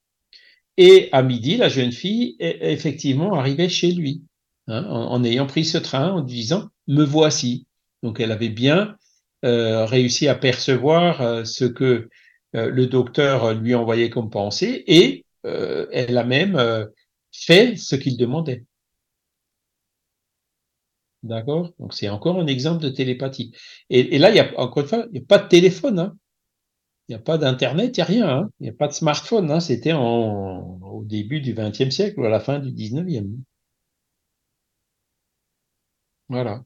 Et 0.78 1.10
à 1.12 1.22
midi, 1.22 1.58
la 1.58 1.68
jeune 1.68 1.92
fille 1.92 2.36
est 2.38 2.72
effectivement 2.72 3.34
arrivée 3.34 3.68
chez 3.68 3.92
lui 3.92 4.22
hein, 4.68 4.84
en, 4.84 5.22
ayant 5.24 5.46
pris 5.46 5.64
ce 5.64 5.78
train 5.78 6.10
en 6.10 6.20
disant 6.20 6.68
Me 6.86 7.04
voici. 7.04 7.66
Donc 8.02 8.20
elle 8.20 8.32
avait 8.32 8.48
bien 8.48 8.96
euh, 9.44 9.84
réussi 9.86 10.28
à 10.28 10.34
percevoir 10.34 11.46
ce 11.46 11.64
que 11.64 12.08
euh, 12.54 12.70
le 12.70 12.86
docteur 12.86 13.54
lui 13.54 13.74
envoyait 13.74 14.10
comme 14.10 14.30
pensée 14.30 14.84
et 14.86 15.24
euh, 15.44 15.86
elle 15.92 16.16
a 16.16 16.24
même 16.24 16.56
euh, 16.56 16.86
fait 17.32 17.76
ce 17.76 17.96
qu'il 17.96 18.16
demandait. 18.16 18.64
D'accord? 21.22 21.72
Donc 21.78 21.94
c'est 21.94 22.08
encore 22.08 22.38
un 22.38 22.46
exemple 22.46 22.82
de 22.82 22.90
télépathie. 22.90 23.52
Et, 23.90 24.14
et 24.14 24.18
là, 24.18 24.30
il 24.30 24.36
y 24.36 24.40
a 24.40 24.58
encore 24.60 24.82
une 24.82 24.88
fois, 24.88 25.06
il 25.06 25.12
n'y 25.12 25.24
a 25.24 25.26
pas 25.26 25.38
de 25.38 25.48
téléphone. 25.48 25.98
Hein. 25.98 26.16
Il 27.08 27.12
n'y 27.12 27.16
a 27.16 27.22
pas 27.22 27.38
d'internet, 27.38 27.96
il 27.96 28.00
n'y 28.00 28.02
a 28.02 28.06
rien. 28.06 28.28
Hein. 28.28 28.50
Il 28.60 28.64
n'y 28.64 28.70
a 28.70 28.74
pas 28.74 28.88
de 28.88 28.92
smartphone. 28.92 29.50
Hein. 29.50 29.60
C'était 29.60 29.92
au 29.94 31.02
début 31.04 31.40
du 31.40 31.54
XXe 31.54 31.90
siècle 31.90 32.20
ou 32.20 32.24
à 32.24 32.28
la 32.30 32.40
fin 32.40 32.58
du 32.60 32.72
XIXe. 32.72 33.26
Voilà. 36.34 36.64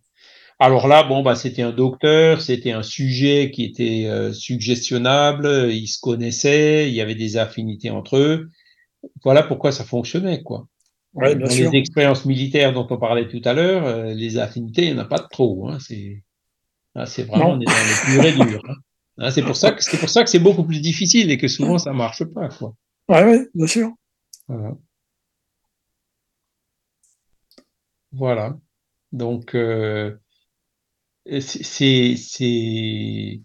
Alors 0.58 0.88
là, 0.88 1.04
bon, 1.04 1.22
bah, 1.22 1.36
c'était 1.36 1.62
un 1.62 1.72
docteur, 1.72 2.40
c'était 2.40 2.72
un 2.72 2.82
sujet 2.82 3.50
qui 3.52 3.64
était 3.64 4.06
euh, 4.06 4.32
suggestionnable, 4.32 5.68
ils 5.70 5.86
se 5.86 6.00
connaissaient, 6.00 6.88
il 6.88 6.94
y 6.94 7.02
avait 7.02 7.14
des 7.14 7.36
affinités 7.36 7.90
entre 7.90 8.16
eux. 8.16 8.48
Voilà 9.22 9.42
pourquoi 9.42 9.70
ça 9.70 9.84
fonctionnait, 9.84 10.42
quoi. 10.42 10.66
Ouais, 11.12 11.34
bien 11.34 11.46
Dans 11.46 11.52
sûr. 11.52 11.70
les 11.70 11.78
expériences 11.78 12.24
militaires 12.24 12.72
dont 12.72 12.86
on 12.90 12.96
parlait 12.96 13.28
tout 13.28 13.42
à 13.44 13.52
l'heure, 13.52 13.86
euh, 13.86 14.14
les 14.14 14.38
affinités, 14.38 14.86
il 14.86 14.94
n'y 14.94 14.98
en 14.98 15.02
a 15.02 15.06
pas 15.06 15.18
de 15.18 15.28
trop. 15.30 15.68
Hein, 15.68 15.78
c'est 15.80 16.24
ah, 16.94 17.04
vraiment, 17.04 17.50
on 17.50 17.60
est 17.60 17.66
dans 17.66 17.72
les 17.72 18.32
plus 18.32 18.50
durs. 18.50 18.62
Hein. 18.68 18.74
Hein, 19.18 19.30
c'est 19.30 19.42
pour 19.42 19.56
ça 19.56 19.72
que 19.72 19.82
c'est 19.82 19.98
pour 19.98 20.08
ça 20.08 20.24
que 20.24 20.30
c'est 20.30 20.38
beaucoup 20.38 20.64
plus 20.64 20.80
difficile 20.80 21.30
et 21.30 21.38
que 21.38 21.48
souvent 21.48 21.78
ça 21.78 21.92
marche 21.92 22.24
pas, 22.24 22.48
quoi. 22.48 22.74
Ouais, 23.08 23.24
ouais, 23.24 23.48
bien 23.54 23.66
sûr. 23.66 23.90
Voilà. 24.48 24.74
Voilà. 28.12 28.56
Donc, 29.12 29.54
euh, 29.54 30.14
c'est, 31.40 32.16
c'est, 32.16 33.40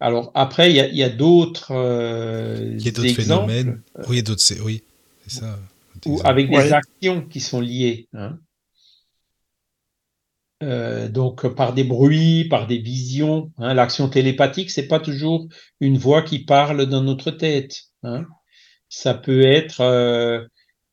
alors 0.00 0.30
après, 0.34 0.70
il 0.70 0.76
y 0.76 0.80
a, 0.80 0.88
y 0.88 1.02
a 1.02 1.10
d'autres 1.10 1.72
euh, 1.72 2.74
il 2.78 2.84
y 2.84 2.88
a 2.88 2.92
d'autres 2.92 3.14
phénomènes. 3.14 3.82
Oui, 4.08 4.22
d'autres, 4.22 4.42
c'est, 4.42 4.60
oui, 4.60 4.82
c'est 5.26 5.40
ça. 5.40 5.58
Ou 6.06 6.20
avec 6.24 6.50
des 6.50 6.72
actions 6.72 7.22
qui 7.22 7.40
sont 7.40 7.60
liées. 7.60 8.08
Hein. 8.12 8.38
euh, 10.62 11.08
donc 11.08 11.46
par 11.54 11.74
des 11.74 11.84
bruits, 11.84 12.44
par 12.48 12.66
des 12.66 12.78
visions. 12.78 13.52
Hein. 13.58 13.74
L'action 13.74 14.08
télépathique, 14.08 14.70
c'est 14.70 14.88
pas 14.88 15.00
toujours 15.00 15.46
une 15.80 15.98
voix 15.98 16.22
qui 16.22 16.44
parle 16.44 16.86
dans 16.86 17.02
notre 17.02 17.30
tête. 17.30 17.84
Hein. 18.02 18.26
Ça 18.88 19.14
peut 19.14 19.42
être 19.42 20.48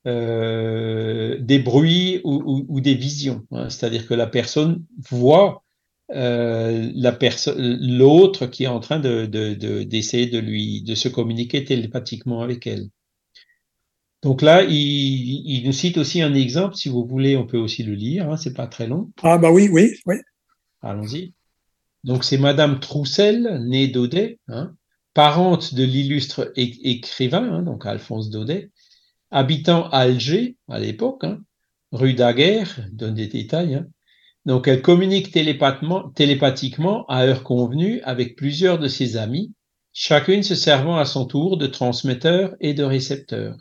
euh, 0.07 1.37
des 1.39 1.59
bruits 1.59 2.21
ou, 2.23 2.65
ou, 2.67 2.81
des 2.81 2.95
visions. 2.95 3.45
Hein. 3.51 3.69
C'est-à-dire 3.69 4.07
que 4.07 4.13
la 4.13 4.27
personne 4.27 4.83
voit 5.09 5.63
euh, 6.11 6.91
la 6.95 7.11
personne, 7.11 7.77
l'autre 7.81 8.47
qui 8.47 8.63
est 8.63 8.67
en 8.67 8.79
train 8.79 8.99
de, 8.99 9.25
d'essayer 9.83 10.27
de, 10.27 10.39
lui, 10.39 10.81
de 10.81 10.95
se 10.95 11.07
communiquer 11.07 11.63
télépathiquement 11.63 12.41
avec 12.41 12.67
elle. 12.67 12.89
Donc 14.23 14.41
là, 14.41 14.63
il, 14.63 14.71
il, 14.73 15.65
nous 15.65 15.71
cite 15.71 15.97
aussi 15.97 16.21
un 16.21 16.33
exemple. 16.33 16.75
Si 16.75 16.89
vous 16.89 17.05
voulez, 17.05 17.37
on 17.37 17.47
peut 17.47 17.57
aussi 17.57 17.83
le 17.83 17.93
lire. 17.93 18.29
Hein, 18.29 18.37
c'est 18.37 18.53
pas 18.53 18.67
très 18.67 18.87
long. 18.87 19.11
Ah 19.23 19.37
bah 19.37 19.51
oui, 19.51 19.69
oui, 19.71 19.91
oui. 20.05 20.15
Allons-y. 20.81 21.33
Donc 22.03 22.23
c'est 22.23 22.37
Madame 22.37 22.79
Troussel, 22.79 23.63
née 23.65 23.87
Daudet, 23.87 24.39
hein, 24.47 24.75
parente 25.13 25.75
de 25.75 25.83
l'illustre 25.83 26.51
écrivain, 26.55 27.43
hein, 27.43 27.61
donc 27.61 27.85
Alphonse 27.85 28.29
Daudet, 28.29 28.70
habitant 29.31 29.89
Alger 29.89 30.57
à 30.69 30.79
l'époque, 30.79 31.23
hein, 31.23 31.39
rue 31.91 32.13
Daguerre, 32.13 32.79
donne 32.91 33.15
des 33.15 33.27
détails. 33.27 33.75
Hein. 33.75 33.87
Donc 34.45 34.67
elle 34.67 34.81
communique 34.81 35.31
télépathiquement 35.31 37.05
à 37.07 37.25
heure 37.25 37.43
convenue 37.43 38.01
avec 38.03 38.35
plusieurs 38.35 38.79
de 38.79 38.87
ses 38.87 39.17
amis, 39.17 39.53
chacune 39.93 40.43
se 40.43 40.55
servant 40.55 40.97
à 40.97 41.05
son 41.05 41.25
tour 41.25 41.57
de 41.57 41.67
transmetteur 41.67 42.55
et 42.59 42.73
de 42.73 42.83
récepteur. 42.83 43.55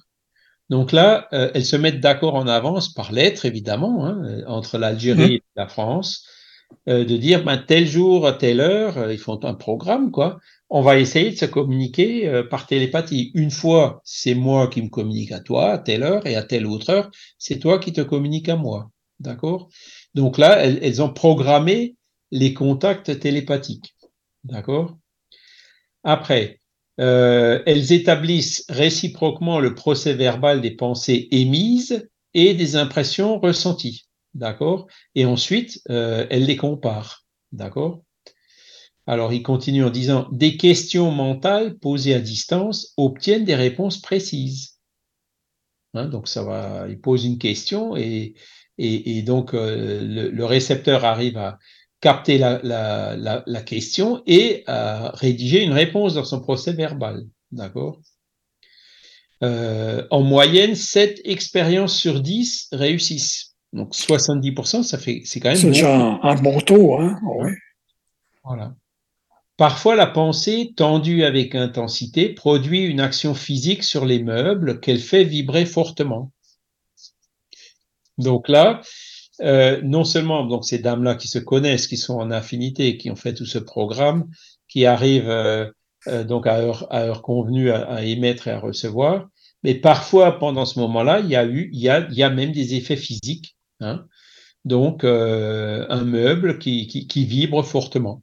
Donc 0.71 0.93
là, 0.93 1.29
euh, 1.33 1.51
elles 1.53 1.65
se 1.65 1.77
mettent 1.77 2.01
d'accord 2.01 2.37
en 2.37 2.47
avance 2.47 2.95
par 2.95 3.13
lettre, 3.13 3.45
évidemment, 3.45 4.07
hein, 4.07 4.23
euh, 4.25 4.45
entre 4.47 4.79
l'Algérie 4.79 5.33
mmh. 5.33 5.33
et 5.33 5.43
la 5.57 5.67
France, 5.67 6.25
euh, 6.89 7.05
de 7.05 7.17
dire 7.17 7.45
ben, 7.45 7.59
tel 7.59 7.87
jour, 7.87 8.27
à 8.27 8.33
telle 8.33 8.61
heure, 8.61 9.11
ils 9.11 9.19
font 9.19 9.45
un 9.45 9.55
programme, 9.55 10.13
quoi. 10.13 10.39
On 10.71 10.83
va 10.83 10.99
essayer 10.99 11.33
de 11.33 11.37
se 11.37 11.47
communiquer 11.47 12.45
par 12.49 12.67
télépathie. 12.67 13.33
Une 13.35 13.51
fois, 13.51 14.01
c'est 14.05 14.35
moi 14.35 14.69
qui 14.69 14.81
me 14.83 14.89
communique 14.89 15.33
à 15.33 15.41
toi 15.41 15.73
à 15.73 15.79
telle 15.79 16.05
heure, 16.05 16.25
et 16.27 16.37
à 16.37 16.45
telle 16.45 16.67
autre 16.67 16.91
heure, 16.91 17.11
c'est 17.39 17.59
toi 17.59 17.81
qui 17.81 17.93
te 17.93 18.01
communiques 18.01 18.49
à 18.49 18.55
moi. 18.57 18.91
D'accord? 19.19 19.69
Donc 20.15 20.39
là, 20.39 20.59
elles, 20.59 20.79
elles 20.83 21.03
ont 21.03 21.13
programmé 21.13 21.97
les 22.31 22.55
contacts 22.55 23.19
télépathiques. 23.19 23.97
D'accord? 24.45 24.97
Après, 26.05 26.61
euh, 27.01 27.63
elles 27.67 27.93
établissent 27.93 28.65
réciproquement 28.69 29.59
le 29.59 29.75
procès 29.75 30.15
verbal 30.15 30.61
des 30.61 30.71
pensées 30.71 31.29
émises 31.31 32.09
et 32.35 32.55
des 32.55 32.77
impressions 32.77 33.41
ressenties. 33.41 34.07
D'accord? 34.35 34.87
Et 35.15 35.25
ensuite, 35.25 35.81
euh, 35.91 36.27
elles 36.31 36.45
les 36.45 36.57
comparent. 36.57 37.25
D'accord? 37.53 38.03
Alors, 39.11 39.33
il 39.33 39.43
continue 39.43 39.83
en 39.83 39.91
disant 39.91 40.29
Des 40.31 40.57
questions 40.57 41.11
mentales 41.11 41.77
posées 41.79 42.15
à 42.15 42.21
distance 42.21 42.95
obtiennent 42.97 43.45
des 43.45 43.57
réponses 43.57 44.01
précises. 44.01 44.79
Hein, 45.95 46.07
donc, 46.07 46.29
ça 46.29 46.45
va, 46.45 46.87
il 46.89 47.01
pose 47.01 47.25
une 47.25 47.39
question 47.39 47.97
et, 47.97 48.35
et, 48.79 49.23
donc 49.23 49.53
euh, 49.53 50.31
le, 50.31 50.45
récepteur 50.45 51.05
arrive 51.05 51.39
à, 51.39 51.59
capter 52.01 52.39
la, 52.39 52.61
la, 52.63 53.43
la, 53.45 53.63
question 53.63 54.23
et 54.29 54.63
à 54.69 55.11
rédiger 55.15 55.65
une 55.65 55.73
réponse 55.73 56.15
dans 56.15 56.25
son 56.25 56.41
procès 56.41 56.73
verbal. 56.73 57.27
D'accord? 57.51 58.01
Euh, 59.43 60.07
En 60.13 60.23
moyenne, 60.23 60.77
7 60.77 61.21
expériences 61.25 61.97
sur 61.97 62.21
10 62.21 62.69
réussissent. 62.71 63.57
Donc 63.73 63.93
70%, 63.93 64.85
ça 64.85 64.99
fait, 64.99 65.23
c'est 65.25 65.41
quand 65.41 65.49
même. 65.49 65.59
C'est 65.59 65.67
déjà 65.67 65.97
un, 66.23 66.35
bon 66.37 66.61
taux. 66.61 66.95
Hein 66.97 67.19
Voilà. 68.45 68.73
Parfois, 69.61 69.95
la 69.95 70.07
pensée, 70.07 70.73
tendue 70.75 71.23
avec 71.23 71.55
intensité, 71.55 72.31
produit 72.31 72.81
une 72.81 72.99
action 72.99 73.35
physique 73.35 73.85
sur 73.85 74.07
les 74.07 74.23
meubles 74.23 74.81
qu'elle 74.81 75.01
fait 75.01 75.23
vibrer 75.23 75.67
fortement. 75.67 76.33
Donc 78.17 78.49
là, 78.49 78.81
euh, 79.43 79.79
non 79.85 80.05
seulement 80.05 80.47
donc 80.47 80.65
ces 80.65 80.79
dames-là 80.79 81.15
qui 81.15 81.29
se 81.29 81.39
connaissent, 81.39 81.89
qui 81.89 81.99
sont 81.99 82.15
en 82.15 82.31
affinité, 82.31 82.97
qui 82.97 83.11
ont 83.11 83.17
fait 83.17 83.35
tout 83.35 83.45
ce 83.45 83.59
programme, 83.59 84.31
qui 84.67 84.87
arrivent 84.87 85.29
euh, 85.29 85.71
euh, 86.07 86.25
donc 86.25 86.47
à 86.47 86.57
heure, 86.61 87.21
convenue 87.21 87.71
à, 87.71 88.03
émettre 88.03 88.49
et 88.49 88.53
à 88.53 88.61
recevoir, 88.61 89.29
mais 89.63 89.75
parfois 89.75 90.39
pendant 90.39 90.65
ce 90.65 90.79
moment-là, 90.79 91.21
il 91.21 91.29
y 91.29 91.37
a 91.37 91.45
eu, 91.45 91.69
il 91.75 91.81
y 91.81 91.91
a, 91.91 92.31
même 92.31 92.53
des 92.53 92.77
effets 92.77 92.97
physiques, 92.97 93.59
hein, 93.81 94.07
donc 94.65 95.05
un 95.05 96.05
meuble 96.05 96.59
qui, 96.59 97.27
vibre 97.27 97.63
fortement. 97.63 98.23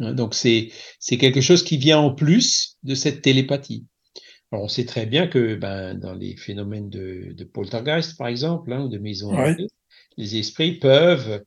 Hein, 0.00 0.12
donc 0.12 0.34
c'est 0.34 0.70
c'est 1.00 1.18
quelque 1.18 1.40
chose 1.40 1.62
qui 1.62 1.76
vient 1.76 1.98
en 1.98 2.14
plus 2.14 2.76
de 2.82 2.94
cette 2.94 3.22
télépathie. 3.22 3.86
Alors 4.52 4.64
on 4.64 4.68
sait 4.68 4.84
très 4.84 5.06
bien 5.06 5.26
que 5.26 5.54
ben, 5.56 5.94
dans 5.94 6.14
les 6.14 6.36
phénomènes 6.36 6.88
de, 6.88 7.32
de 7.32 7.44
poltergeist, 7.44 8.16
par 8.16 8.28
exemple, 8.28 8.72
hein, 8.72 8.84
ou 8.84 8.88
de 8.88 8.98
maison 8.98 9.32
les 10.18 10.36
esprits 10.36 10.72
peuvent, 10.72 11.42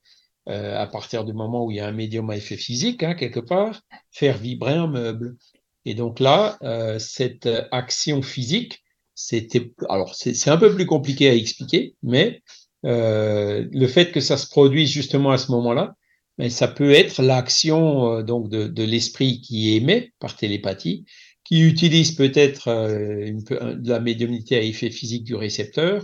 euh, 0.47 0.77
à 0.77 0.87
partir 0.87 1.25
du 1.25 1.33
moment 1.33 1.65
où 1.65 1.71
il 1.71 1.77
y 1.77 1.79
a 1.79 1.87
un 1.87 1.91
médium 1.91 2.29
à 2.29 2.37
effet 2.37 2.57
physique, 2.57 3.03
hein, 3.03 3.15
quelque 3.15 3.39
part, 3.39 3.81
faire 4.11 4.37
vibrer 4.37 4.73
un 4.73 4.87
meuble. 4.87 5.37
Et 5.85 5.95
donc 5.95 6.19
là, 6.19 6.57
euh, 6.61 6.99
cette 6.99 7.49
action 7.71 8.21
physique, 8.21 8.83
c'était, 9.15 9.73
alors 9.89 10.15
c'est 10.15 10.49
un 10.49 10.57
peu 10.57 10.73
plus 10.73 10.85
compliqué 10.85 11.29
à 11.29 11.33
expliquer, 11.33 11.95
mais 12.03 12.41
euh, 12.85 13.67
le 13.71 13.87
fait 13.87 14.11
que 14.11 14.21
ça 14.21 14.37
se 14.37 14.47
produise 14.47 14.89
justement 14.89 15.31
à 15.31 15.37
ce 15.37 15.51
moment-là, 15.51 15.95
mais 16.39 16.49
ça 16.49 16.67
peut 16.67 16.91
être 16.91 17.21
l'action 17.21 18.23
donc 18.23 18.49
de, 18.49 18.83
l'esprit 18.83 19.41
qui 19.41 19.75
émet 19.75 20.13
par 20.19 20.35
télépathie, 20.35 21.05
qui 21.43 21.61
utilise 21.61 22.13
peut-être 22.13 22.69
de 22.69 23.89
la 23.89 23.99
médiumnité 23.99 24.55
à 24.55 24.61
effet 24.61 24.89
physique 24.89 25.23
du 25.23 25.35
récepteur, 25.35 26.03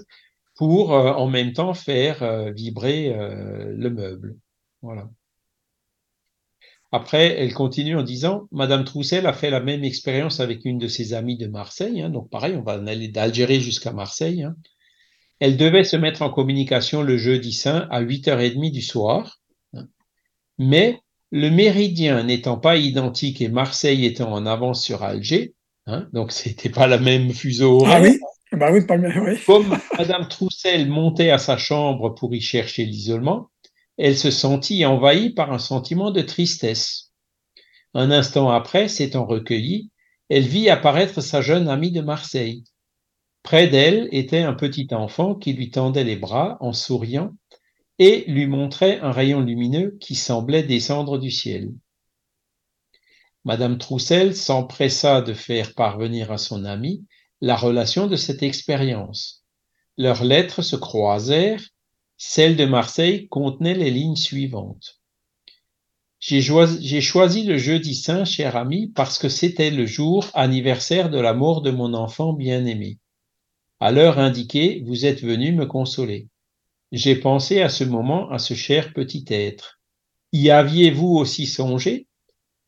pour 0.55 0.93
euh, 0.93 1.11
en 1.11 1.27
même 1.27 1.53
temps 1.53 1.73
faire 1.73 2.23
euh, 2.23 2.51
vibrer 2.51 3.13
euh, 3.13 3.73
le 3.75 3.89
meuble. 3.89 4.37
Voilà. 4.81 5.09
Après, 6.91 7.37
elle 7.37 7.53
continue 7.53 7.97
en 7.97 8.03
disant, 8.03 8.47
Madame 8.51 8.85
Troussel 8.85 9.27
a 9.27 9.33
fait 9.33 9.49
la 9.49 9.59
même 9.59 9.83
expérience 9.83 10.39
avec 10.39 10.63
une 10.63 10.77
de 10.77 10.87
ses 10.87 11.13
amies 11.13 11.37
de 11.37 11.47
Marseille. 11.47 12.01
Hein, 12.01 12.09
donc 12.09 12.29
pareil, 12.29 12.55
on 12.55 12.61
va 12.61 12.73
aller 12.73 13.09
d'Algérie 13.09 13.59
jusqu'à 13.59 13.91
Marseille. 13.91 14.43
Hein. 14.43 14.55
Elle 15.41 15.57
devait 15.57 15.83
se 15.83 15.97
mettre 15.97 16.21
en 16.21 16.29
communication 16.29 17.03
le 17.03 17.17
jeudi 17.17 17.51
saint 17.51 17.87
à 17.91 18.01
8h30 18.01 18.71
du 18.71 18.81
soir. 18.81 19.41
Mais 20.57 21.01
le 21.31 21.49
méridien 21.49 22.23
n'étant 22.23 22.57
pas 22.57 22.77
identique 22.77 23.41
et 23.41 23.49
Marseille 23.49 24.05
étant 24.05 24.31
en 24.31 24.45
avance 24.45 24.83
sur 24.83 25.03
Alger, 25.03 25.53
hein, 25.85 26.07
donc 26.13 26.31
c'était 26.31 26.69
pas 26.69 26.87
la 26.87 26.97
même 26.97 27.31
fuseau 27.33 27.81
horaire. 27.81 27.97
Ah 27.97 28.01
oui 28.01 28.19
bah 28.51 28.71
oui, 28.71 28.85
pas 28.85 28.97
Comme 29.45 29.77
Madame 29.97 30.27
Troussel 30.27 30.87
montait 30.87 31.31
à 31.31 31.37
sa 31.37 31.57
chambre 31.57 32.09
pour 32.15 32.33
y 32.33 32.39
chercher 32.39 32.85
l'isolement, 32.85 33.49
elle 33.97 34.17
se 34.17 34.31
sentit 34.31 34.85
envahie 34.85 35.31
par 35.31 35.51
un 35.51 35.59
sentiment 35.59 36.11
de 36.11 36.21
tristesse. 36.21 37.11
Un 37.93 38.11
instant 38.11 38.49
après, 38.49 38.87
s'étant 38.87 39.25
recueillie, 39.25 39.91
elle 40.29 40.47
vit 40.47 40.69
apparaître 40.69 41.21
sa 41.21 41.41
jeune 41.41 41.67
amie 41.67 41.91
de 41.91 42.01
Marseille. 42.01 42.63
Près 43.43 43.67
d'elle 43.67 44.09
était 44.11 44.41
un 44.41 44.53
petit 44.53 44.87
enfant 44.91 45.35
qui 45.35 45.53
lui 45.53 45.69
tendait 45.69 46.03
les 46.03 46.15
bras 46.15 46.57
en 46.61 46.73
souriant 46.73 47.33
et 47.99 48.25
lui 48.27 48.47
montrait 48.47 48.99
un 48.99 49.11
rayon 49.11 49.41
lumineux 49.41 49.97
qui 50.01 50.15
semblait 50.15 50.63
descendre 50.63 51.17
du 51.17 51.31
ciel. 51.31 51.71
Madame 53.45 53.77
Troussel 53.77 54.35
s'empressa 54.35 55.21
de 55.21 55.33
faire 55.33 55.73
parvenir 55.75 56.31
à 56.31 56.37
son 56.37 56.65
amie 56.65 57.05
la 57.41 57.55
relation 57.55 58.07
de 58.07 58.15
cette 58.15 58.43
expérience. 58.43 59.45
Leurs 59.97 60.23
lettres 60.23 60.61
se 60.61 60.75
croisèrent. 60.75 61.63
Celle 62.17 62.55
de 62.55 62.65
Marseille 62.65 63.27
contenait 63.27 63.75
les 63.75 63.91
lignes 63.91 64.15
suivantes. 64.15 65.01
J'ai 66.19 66.41
choisi, 66.41 67.43
le 67.43 67.57
jeudi 67.57 67.93
saint, 67.93 68.25
cher 68.25 68.55
ami, 68.55 68.87
parce 68.87 69.19
que 69.19 69.29
c'était 69.29 69.69
le 69.69 69.85
jour 69.85 70.27
anniversaire 70.33 71.09
de 71.09 71.19
la 71.19 71.33
mort 71.33 71.61
de 71.61 71.71
mon 71.71 71.93
enfant 71.93 72.33
bien-aimé. 72.33 72.97
À 73.79 73.91
l'heure 73.91 74.17
indiquée, 74.17 74.81
vous 74.87 75.05
êtes 75.05 75.21
venu 75.21 75.51
me 75.51 75.65
consoler. 75.65 76.29
J'ai 76.91 77.15
pensé 77.15 77.61
à 77.61 77.69
ce 77.69 77.83
moment 77.83 78.29
à 78.29 78.39
ce 78.39 78.53
cher 78.53 78.93
petit 78.93 79.25
être. 79.29 79.79
Y 80.31 80.49
aviez-vous 80.49 81.15
aussi 81.15 81.47
songé? 81.47 82.07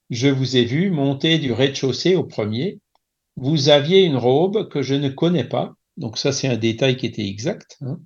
Je 0.10 0.28
vous 0.28 0.56
ai 0.56 0.64
vu 0.64 0.90
monter 0.90 1.38
du 1.38 1.52
rez-de-chaussée 1.52 2.16
au 2.16 2.24
premier, 2.24 2.80
vous 3.36 3.70
aviez 3.70 4.04
une 4.04 4.18
robe 4.18 4.68
que 4.70 4.82
je 4.82 4.96
ne 4.96 5.10
connais 5.10 5.44
pas. 5.44 5.74
Donc 5.98 6.18
ça, 6.18 6.32
c'est 6.32 6.48
un 6.48 6.58
détail 6.58 6.98
qui 6.98 7.06
était 7.06 7.28
exact. 7.28 7.78
Hein. 7.82 8.00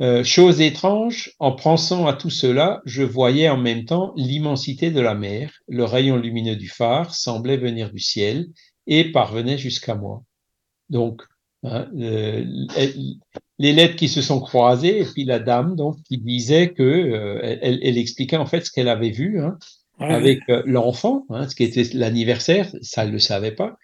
Euh, 0.00 0.22
chose 0.22 0.60
étrange, 0.60 1.32
en 1.40 1.52
pensant 1.52 2.06
à 2.06 2.12
tout 2.12 2.30
cela, 2.30 2.82
je 2.84 3.02
voyais 3.02 3.48
en 3.48 3.56
même 3.56 3.84
temps 3.84 4.12
l'immensité 4.16 4.90
de 4.90 5.00
la 5.00 5.14
mer, 5.14 5.52
le 5.66 5.84
rayon 5.84 6.16
lumineux 6.16 6.56
du 6.56 6.68
phare 6.68 7.14
semblait 7.14 7.56
venir 7.56 7.90
du 7.90 7.98
ciel 7.98 8.46
et 8.86 9.10
parvenait 9.10 9.58
jusqu'à 9.58 9.96
moi. 9.96 10.22
Donc, 10.88 11.22
hein, 11.64 11.88
les 13.58 13.72
lettres 13.72 13.96
qui 13.96 14.08
se 14.08 14.22
sont 14.22 14.40
croisées, 14.40 15.00
et 15.00 15.04
puis 15.04 15.24
la 15.24 15.38
dame 15.38 15.74
donc 15.76 15.96
qui 16.04 16.18
disait 16.18 16.72
que 16.72 16.82
euh, 16.82 17.40
elle, 17.42 17.80
elle, 17.82 17.98
expliquait 17.98 18.36
en 18.36 18.46
fait 18.46 18.64
ce 18.64 18.70
qu'elle 18.70 18.88
avait 18.88 19.10
vu 19.10 19.40
hein, 19.40 19.58
Ouais. 20.00 20.14
avec 20.14 20.40
euh, 20.48 20.62
l'enfant, 20.64 21.26
hein, 21.28 21.48
ce 21.48 21.56
qui 21.56 21.64
était 21.64 21.82
l'anniversaire, 21.94 22.70
ça 22.82 23.02
elle 23.04 23.10
le 23.10 23.18
savait 23.18 23.50
pas, 23.50 23.76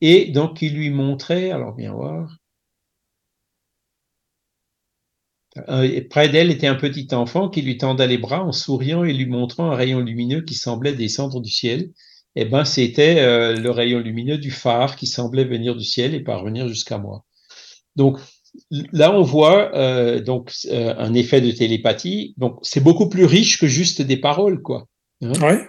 et 0.00 0.26
donc 0.30 0.62
il 0.62 0.74
lui 0.76 0.90
montrait, 0.90 1.50
alors 1.50 1.76
viens 1.76 1.92
voir, 1.92 2.36
Euh, 5.70 6.02
près 6.10 6.28
d'elle 6.28 6.50
était 6.50 6.66
un 6.66 6.74
petit 6.74 7.08
enfant 7.14 7.48
qui 7.48 7.62
lui 7.62 7.78
tendait 7.78 8.06
les 8.06 8.18
bras 8.18 8.44
en 8.44 8.52
souriant 8.52 9.04
et 9.04 9.14
lui 9.14 9.24
montrant 9.26 9.70
un 9.70 9.74
rayon 9.74 10.00
lumineux 10.00 10.42
qui 10.42 10.54
semblait 10.54 10.92
descendre 10.92 11.40
du 11.40 11.50
ciel. 11.50 11.92
Eh 12.34 12.44
ben, 12.44 12.66
c'était 12.66 13.54
le 13.56 13.70
rayon 13.70 14.00
lumineux 14.00 14.36
du 14.36 14.50
phare 14.50 14.96
qui 14.96 15.06
semblait 15.06 15.44
venir 15.46 15.74
du 15.74 15.84
ciel 15.84 16.14
et 16.14 16.20
parvenir 16.20 16.68
jusqu'à 16.68 16.98
moi. 16.98 17.24
Donc 17.96 18.18
là, 18.92 19.12
on 19.14 19.22
voit 19.22 19.74
euh, 19.76 20.20
donc 20.20 20.52
euh, 20.70 20.94
un 20.98 21.14
effet 21.14 21.40
de 21.40 21.50
télépathie. 21.50 22.34
Donc 22.36 22.58
c'est 22.62 22.82
beaucoup 22.82 23.08
plus 23.08 23.24
riche 23.24 23.58
que 23.60 23.66
juste 23.66 24.02
des 24.02 24.16
paroles, 24.16 24.62
quoi. 24.62 24.86
Hein 25.22 25.32
Ouais. 25.40 25.60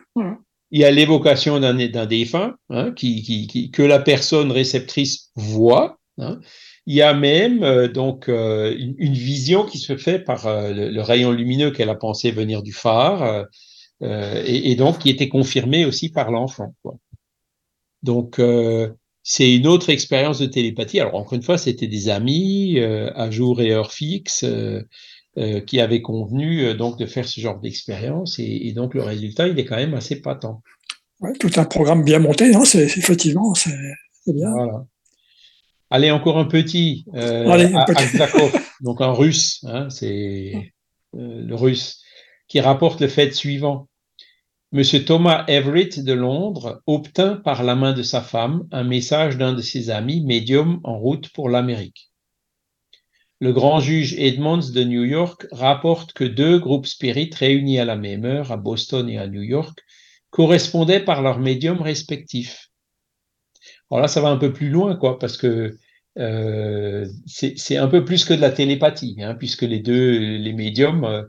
Il 0.72 0.80
y 0.82 0.84
a 0.84 0.92
l'évocation 0.92 1.60
d'un 1.62 2.06
défunt 2.06 2.56
hein, 2.70 2.92
qui, 2.92 3.22
qui, 3.24 3.48
qui- 3.48 3.72
que 3.72 3.84
la 3.84 4.00
personne 4.00 4.52
réceptrice 4.52 5.32
voit. 5.36 5.98
hein. 6.18 6.40
Il 6.86 6.96
y 6.96 7.02
a 7.02 7.14
même 7.14 7.64
euh, 7.64 7.88
donc 7.88 8.30
euh, 8.30 8.76
une, 8.78 8.96
une 8.98 9.14
vision 9.14 9.66
qui 9.66 9.78
se 9.78 9.96
fait 9.98 10.20
par 10.20 10.48
euh, 10.48 10.72
le, 10.74 10.90
le 10.90 11.02
rayon 11.02 11.32
lumineux 11.32 11.72
qu'elle 11.72 11.90
a 11.90 11.96
pensé 11.96 12.32
venir 12.32 12.64
du 12.64 12.74
phare 12.74 13.46
et, 14.02 14.72
et 14.72 14.76
donc 14.76 15.00
qui 15.00 15.10
était 15.10 15.28
confirmée 15.28 15.84
aussi 15.86 16.10
par 16.10 16.32
l'enfant. 16.32 16.74
Donc 18.04 18.40
euh, 18.40 18.90
c'est 19.30 19.54
une 19.54 19.68
autre 19.68 19.90
expérience 19.90 20.40
de 20.40 20.46
télépathie. 20.46 21.02
Alors 21.02 21.16
encore 21.16 21.34
une 21.34 21.44
fois, 21.44 21.58
c'était 21.58 21.88
des 21.88 22.08
amis 22.08 22.80
euh, 22.80 23.12
à 23.14 23.30
jour 23.30 23.60
et 23.60 23.72
heure 23.72 23.92
fixe 23.92 24.46
euh, 24.46 24.82
euh, 25.38 25.60
qui 25.60 25.82
avaient 25.82 26.02
convenu 26.02 26.74
donc 26.76 26.98
de 26.98 27.06
faire 27.06 27.28
ce 27.28 27.42
genre 27.42 27.60
d'expérience 27.60 28.40
et, 28.40 28.46
et 28.46 28.72
donc 28.72 28.94
le 28.94 29.04
résultat 29.04 29.50
il 29.50 29.60
est 29.60 29.66
quand 29.66 29.76
même 29.76 29.96
assez 29.96 30.22
patent. 30.22 30.62
Ouais, 31.20 31.34
tout 31.42 31.52
un 31.58 31.66
programme 31.66 32.06
bien 32.06 32.20
monté, 32.20 32.56
hein, 32.56 32.64
c'est 32.64 32.84
effectivement, 32.84 33.54
c'est 33.54 33.76
bien. 34.28 34.50
Voilà. 34.50 34.86
Allez, 35.90 36.10
encore 36.10 36.38
un 36.38 36.46
petit. 36.46 37.04
Allez, 37.14 37.66
un 37.66 37.84
petit. 37.84 38.22
Aksakov, 38.22 38.58
donc 38.82 39.02
un 39.02 39.12
russe, 39.12 39.60
hein, 39.68 39.90
c'est 39.90 40.72
le 41.12 41.54
russe, 41.54 42.02
qui 42.48 42.62
rapporte 42.62 43.02
le 43.02 43.10
fait 43.10 43.34
suivant. 43.34 43.90
Monsieur 44.74 45.06
Thomas 45.06 45.46
Everett 45.48 46.04
de 46.04 46.12
Londres 46.12 46.82
obtint 46.88 47.38
par 47.38 47.64
la 47.64 47.74
main 47.74 47.94
de 47.94 48.04
sa 48.04 48.22
femme 48.22 48.68
un 48.74 48.84
message 48.84 49.38
d'un 49.38 49.54
de 49.54 49.62
ses 49.62 49.90
amis 49.90 50.20
médium 50.26 50.82
en 50.84 51.00
route 51.00 51.30
pour 51.30 51.48
l'Amérique. 51.48 52.12
Le 53.40 53.54
grand 53.54 53.80
juge 53.80 54.14
Edmonds 54.18 54.70
de 54.74 54.84
New 54.84 55.06
York 55.06 55.48
rapporte 55.54 56.12
que 56.12 56.26
deux 56.26 56.60
groupes 56.60 56.86
spirites 56.86 57.36
réunis 57.36 57.80
à 57.80 57.86
la 57.86 57.96
même 57.96 58.26
heure 58.26 58.52
à 58.52 58.58
Boston 58.58 59.08
et 59.08 59.18
à 59.18 59.28
New 59.28 59.42
York 59.42 59.80
correspondaient 60.32 61.00
par 61.00 61.22
leurs 61.22 61.40
médiums 61.40 61.82
respectifs. 61.82 62.68
Alors 63.90 64.02
là, 64.02 64.10
ça 64.10 64.20
va 64.20 64.28
un 64.28 64.38
peu 64.38 64.52
plus 64.52 64.70
loin, 64.70 64.98
quoi, 64.98 65.18
parce 65.18 65.38
que 65.38 65.78
euh, 66.18 67.08
c'est 67.26 67.58
c'est 67.58 67.78
un 67.78 67.88
peu 67.88 68.04
plus 68.04 68.26
que 68.26 68.34
de 68.34 68.42
la 68.42 68.52
télépathie, 68.52 69.16
hein, 69.22 69.36
puisque 69.36 69.62
les 69.62 69.80
deux, 69.80 70.18
les 70.18 70.54
médiums, 70.54 71.06
euh, 71.06 71.24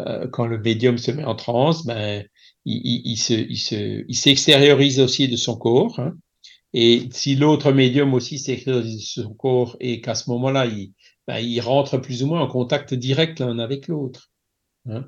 euh, 0.00 0.26
quand 0.28 0.46
le 0.46 0.58
médium 0.58 0.98
se 0.98 1.12
met 1.12 1.24
en 1.24 1.36
transe, 1.36 1.86
ben, 1.86 2.24
il, 2.64 3.16
se, 3.16 3.34
il 3.34 3.56
se, 3.56 4.04
il 4.06 4.16
s'extériorise 4.16 5.00
aussi 5.00 5.28
de 5.28 5.36
son 5.36 5.56
corps. 5.56 5.98
hein. 6.00 6.14
et 6.74 7.08
si 7.12 7.36
l'autre 7.36 7.72
médium 7.72 8.14
aussi 8.14 8.38
s'extériorise 8.38 8.96
de 8.96 9.22
son 9.22 9.34
corps 9.34 9.76
et 9.80 10.00
qu'à 10.00 10.14
ce 10.14 10.30
moment-là, 10.30 10.66
il, 10.66 10.92
ben, 11.26 11.38
il 11.38 11.60
rentre 11.60 11.98
plus 11.98 12.22
ou 12.22 12.26
moins 12.26 12.40
en 12.42 12.48
contact 12.48 12.94
direct 12.94 13.40
l'un 13.40 13.58
avec 13.58 13.88
l'autre. 13.88 14.30
hein. 14.88 15.06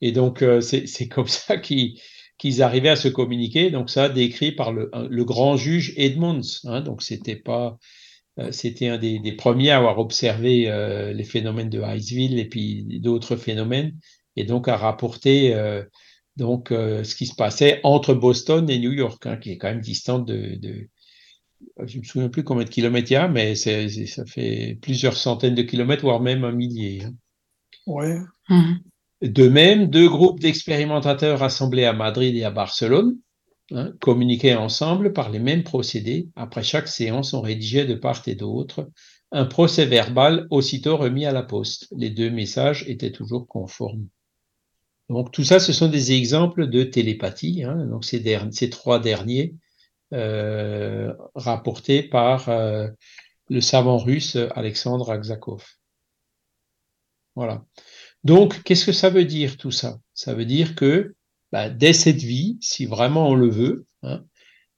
Et 0.00 0.12
donc, 0.12 0.42
euh, 0.42 0.60
c'est 0.60 1.08
comme 1.08 1.28
ça 1.28 1.56
qu'ils 1.56 1.98
qu'ils 2.38 2.62
arrivaient 2.62 2.90
à 2.90 2.96
se 2.96 3.08
communiquer. 3.08 3.70
Donc, 3.70 3.88
ça, 3.88 4.10
décrit 4.10 4.52
par 4.52 4.72
le, 4.72 4.90
grand 5.24 5.56
juge 5.56 5.94
Edmonds. 5.96 6.42
Hein, 6.64 6.82
donc, 6.82 7.00
c'était 7.02 7.36
pas, 7.36 7.78
euh, 8.38 8.52
c'était 8.52 8.88
un 8.88 8.98
des, 8.98 9.32
premiers 9.32 9.70
à 9.70 9.78
avoir 9.78 9.98
observé 9.98 10.68
euh, 10.68 11.12
les 11.14 11.24
phénomènes 11.24 11.70
de 11.70 11.80
Iceville 11.82 12.38
et 12.38 12.44
puis 12.46 12.84
d'autres 13.00 13.36
phénomènes, 13.36 13.98
et 14.36 14.44
donc 14.44 14.68
à 14.68 14.76
rapporter 14.76 15.54
donc 16.36 16.72
euh, 16.72 17.04
ce 17.04 17.14
qui 17.16 17.26
se 17.26 17.34
passait 17.34 17.80
entre 17.84 18.14
Boston 18.14 18.68
et 18.70 18.78
New 18.78 18.92
York, 18.92 19.24
hein, 19.26 19.36
qui 19.36 19.52
est 19.52 19.58
quand 19.58 19.68
même 19.68 19.80
distante 19.80 20.26
de, 20.26 20.56
de 20.56 20.88
je 21.86 21.98
me 21.98 22.04
souviens 22.04 22.28
plus 22.28 22.44
combien 22.44 22.64
de 22.64 22.70
kilomètres 22.70 23.10
il 23.10 23.14
y 23.14 23.16
a, 23.16 23.28
mais 23.28 23.54
c'est, 23.54 23.88
c'est- 23.88 24.06
ça 24.06 24.24
fait 24.26 24.78
plusieurs 24.82 25.16
centaines 25.16 25.54
de 25.54 25.62
kilomètres, 25.62 26.02
voire 26.02 26.20
même 26.20 26.44
un 26.44 26.52
millier. 26.52 27.04
hein. 27.04 27.14
Ouais. 27.86 28.18
De 29.20 29.46
même, 29.46 29.88
deux 29.90 30.08
groupes 30.08 30.40
d'expérimentateurs 30.40 31.40
rassemblés 31.40 31.84
à 31.84 31.92
Madrid 31.92 32.34
et 32.34 32.44
à 32.44 32.50
Barcelone 32.50 33.18
hein, 33.72 33.92
communiquaient 34.00 34.54
ensemble 34.54 35.12
par 35.12 35.30
les 35.30 35.38
mêmes 35.38 35.64
procédés. 35.64 36.28
Après 36.36 36.62
chaque 36.62 36.88
séance, 36.88 37.34
on 37.34 37.42
rédigeait 37.42 37.86
de 37.86 37.94
part 37.94 38.22
et 38.26 38.36
d'autre 38.36 38.90
un 39.32 39.46
procès 39.46 39.86
verbal 39.86 40.46
aussitôt 40.50 40.96
remis 40.96 41.26
à 41.26 41.32
la 41.32 41.42
poste. 41.42 41.88
Les 41.96 42.10
deux 42.10 42.30
messages 42.30 42.84
étaient 42.88 43.12
toujours 43.12 43.46
conformes. 43.48 44.08
Donc 45.08 45.30
tout 45.30 45.44
ça, 45.44 45.60
ce 45.60 45.72
sont 45.72 45.88
des 45.88 46.12
exemples 46.12 46.68
de 46.68 46.82
télépathie. 46.82 47.62
Hein, 47.64 47.86
donc 47.86 48.04
ces, 48.04 48.70
trois 48.70 48.98
derniers 48.98 49.54
euh, 50.12 51.12
rapportés 51.34 52.02
par 52.02 52.48
euh, 52.48 52.88
le 53.48 53.60
savant 53.60 53.98
russe 53.98 54.36
Alexandre 54.54 55.10
Aksakov. 55.10 55.64
Voilà. 57.36 57.64
Donc, 58.24 58.62
qu'est-ce 58.62 58.86
que 58.86 58.92
ça 58.92 59.10
veut 59.10 59.24
dire 59.24 59.56
tout 59.56 59.70
ça? 59.70 59.98
Ça 60.14 60.34
veut 60.34 60.46
dire 60.46 60.74
que 60.74 61.14
bah, 61.52 61.70
dès 61.70 61.92
cette 61.92 62.22
vie, 62.22 62.58
si 62.60 62.86
vraiment 62.86 63.28
on 63.28 63.34
le 63.34 63.50
veut, 63.50 63.86
hein, 64.02 64.24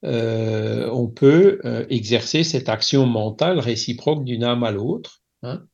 euh, 0.05 0.90
on 0.90 1.09
peut 1.09 1.60
exercer 1.88 2.44
cette 2.44 2.68
action 2.68 3.06
mentale 3.06 3.59
réciproque 3.59 4.24
d'une 4.24 4.44
âme 4.44 4.64
à 4.64 4.70
l'autre 4.70 5.22
hein, 5.42 5.64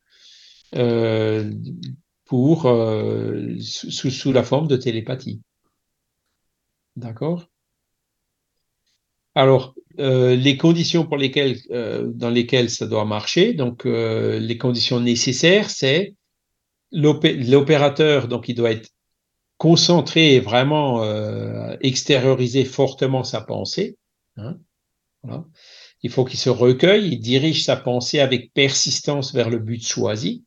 euh, 2.66 3.56
sous, 3.60 4.32
la 4.32 4.42
forme 4.42 4.68
de 4.68 4.76
télépathie. 4.76 5.40
D'accord? 6.96 7.48
Alors, 9.34 9.74
euh, 9.98 10.36
les 10.36 10.56
conditions 10.56 11.06
pour 11.06 11.16
lesquelles, 11.16 11.58
euh, 11.70 12.10
dans 12.14 12.30
lesquelles 12.30 12.70
ça 12.70 12.86
doit 12.86 13.04
marcher, 13.04 13.54
donc 13.54 13.84
les 13.84 14.58
conditions 14.58 15.00
nécessaires, 15.00 15.70
c'est 15.70 16.14
l'opé- 16.92 17.34
l'opérateur, 17.34 18.28
donc 18.28 18.48
il 18.48 18.54
doit 18.54 18.72
être 18.72 18.90
concentré 19.56 20.34
et 20.34 20.40
vraiment 20.40 21.02
extérioriser 21.80 22.64
fortement 22.64 23.24
sa 23.24 23.40
pensée. 23.40 23.96
hein. 24.36 25.46
Il 26.02 26.10
faut 26.10 26.24
qu'il 26.24 26.38
se 26.38 26.50
recueille, 26.50 27.08
il 27.12 27.20
dirige 27.20 27.64
sa 27.64 27.76
pensée 27.76 28.20
avec 28.20 28.52
persistance 28.52 29.34
vers 29.34 29.50
le 29.50 29.58
but 29.58 29.84
choisi. 29.84 30.43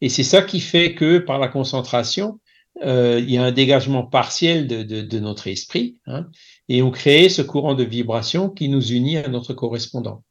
Et 0.00 0.08
c'est 0.08 0.24
ça 0.24 0.42
qui 0.42 0.60
fait 0.60 0.94
que 0.94 1.18
par 1.18 1.38
la 1.38 1.48
concentration, 1.48 2.40
euh, 2.82 3.18
il 3.20 3.30
y 3.30 3.38
a 3.38 3.44
un 3.44 3.52
dégagement 3.52 4.04
partiel 4.04 4.66
de, 4.66 5.18
notre 5.18 5.46
esprit, 5.46 5.96
hein, 6.06 6.26
et 6.68 6.82
on 6.82 6.90
crée 6.90 7.28
ce 7.28 7.40
courant 7.40 7.74
de 7.74 7.84
vibration 7.84 8.50
qui 8.50 8.68
nous 8.68 8.92
unit 8.92 9.16
à 9.16 9.28
notre 9.28 9.54
correspondant. 9.54 10.24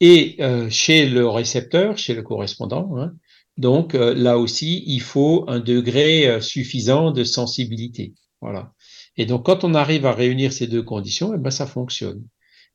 Et 0.00 0.36
euh, 0.40 0.70
chez 0.70 1.08
le 1.08 1.28
récepteur, 1.28 1.98
chez 1.98 2.14
le 2.14 2.22
correspondant, 2.22 2.96
hein, 2.96 3.12
donc 3.56 3.94
euh, 3.94 4.14
là 4.14 4.38
aussi, 4.38 4.84
il 4.86 5.00
faut 5.00 5.44
un 5.48 5.58
degré 5.58 6.40
suffisant 6.40 7.10
de 7.10 7.24
sensibilité. 7.24 8.14
Voilà. 8.40 8.72
Et 9.16 9.26
donc 9.26 9.44
quand 9.44 9.64
on 9.64 9.74
arrive 9.74 10.06
à 10.06 10.12
réunir 10.12 10.52
ces 10.52 10.68
deux 10.68 10.82
conditions, 10.82 11.34
eh 11.34 11.38
ben 11.38 11.50
ça 11.50 11.66
fonctionne. 11.66 12.24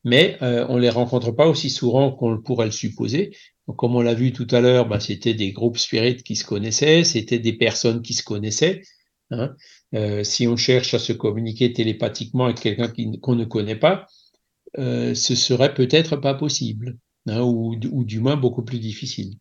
Mais 0.03 0.38
on 0.41 0.77
les 0.77 0.89
rencontre 0.89 1.31
pas 1.31 1.47
aussi 1.47 1.69
souvent 1.69 2.11
qu'on 2.11 2.39
pourrait 2.39 2.68
le 2.68 2.72
supposer. 2.72 3.31
Comme 3.76 3.95
on 3.95 4.02
l'a 4.02 4.14
vu 4.14 4.31
tout 4.31 4.48
à 4.52 4.61
l'heure, 4.61 4.88
ben, 4.88 4.99
c'était 4.99 5.34
des 5.34 5.52
groupes 5.52 5.77
spirites 5.77 6.23
qui 6.23 6.35
se 6.35 6.45
connaissaient, 6.45 7.03
c'était 7.03 7.39
des 7.39 7.53
personnes 7.53 8.02
qui 8.02 8.14
se 8.14 8.23
connaissaient. 8.23 8.81
Hein. 9.31 9.56
Euh, 9.94 10.23
si 10.23 10.48
on 10.48 10.56
cherche 10.56 10.94
à 10.94 10.99
se 10.99 11.11
communiquer 11.11 11.73
télépathiquement 11.73 12.45
avec 12.45 12.61
quelqu'un 12.61 12.91
qu'on 13.22 13.35
ne 13.35 13.45
connaît 13.45 13.76
pas, 13.76 14.07
euh, 14.77 15.14
ce 15.14 15.35
serait 15.35 15.73
peut-être 15.73 16.15
pas 16.15 16.34
possible, 16.34 16.98
hein, 17.27 17.41
ou, 17.41 17.76
du 17.76 18.19
moins 18.19 18.38
beaucoup 18.38 18.64
plus 18.64 18.80
difficile. 18.80 19.35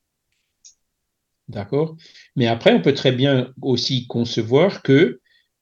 D'accord? 1.48 1.96
Mais 2.34 2.46
après, 2.46 2.74
on 2.74 2.82
peut 2.82 2.94
très 2.94 3.12
bien 3.12 3.52
aussi 3.62 4.08
concevoir 4.08 4.82
que, 4.82 5.20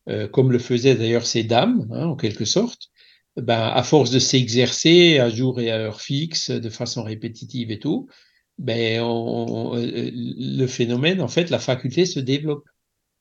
euh, 0.09 0.27
comme 0.27 0.53
le 0.53 0.59
faisaient 0.59 0.95
d'ailleurs 0.95 1.27
ces 1.27 1.45
dames, 1.45 1.87
hein, 1.93 2.07
en 2.07 2.17
quelque 2.17 2.47
sorte, 2.47 2.89
ben, 3.37 3.61
à 3.61 3.83
force 3.83 4.11
de 4.11 4.19
s'exercer 4.19 5.19
à 5.19 5.29
jour 5.29 5.61
et 5.61 5.71
à 5.71 5.79
heure 5.79 6.01
fixe, 6.01 6.51
de 6.51 6.71
façon 6.71 7.03
répétitive 7.03 7.71
et 7.71 7.79
tout, 7.79 8.09
ben, 8.59 9.03
on- 9.03 9.73
on- 9.73 9.77
euh, 9.77 10.11
le 10.13 10.67
phénomène, 10.67 11.21
en 11.21 11.29
fait, 11.29 11.51
la 11.51 11.59
faculté 11.59 12.07
se 12.07 12.21
développe. 12.21 12.65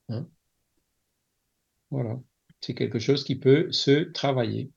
hein. 0.09 0.27
Voilà. 1.91 2.19
C'est 2.59 2.73
quelque 2.73 2.99
chose 2.99 3.23
qui 3.23 3.37
peut 3.37 3.71
se 3.71 4.11
travailler. 4.11 4.69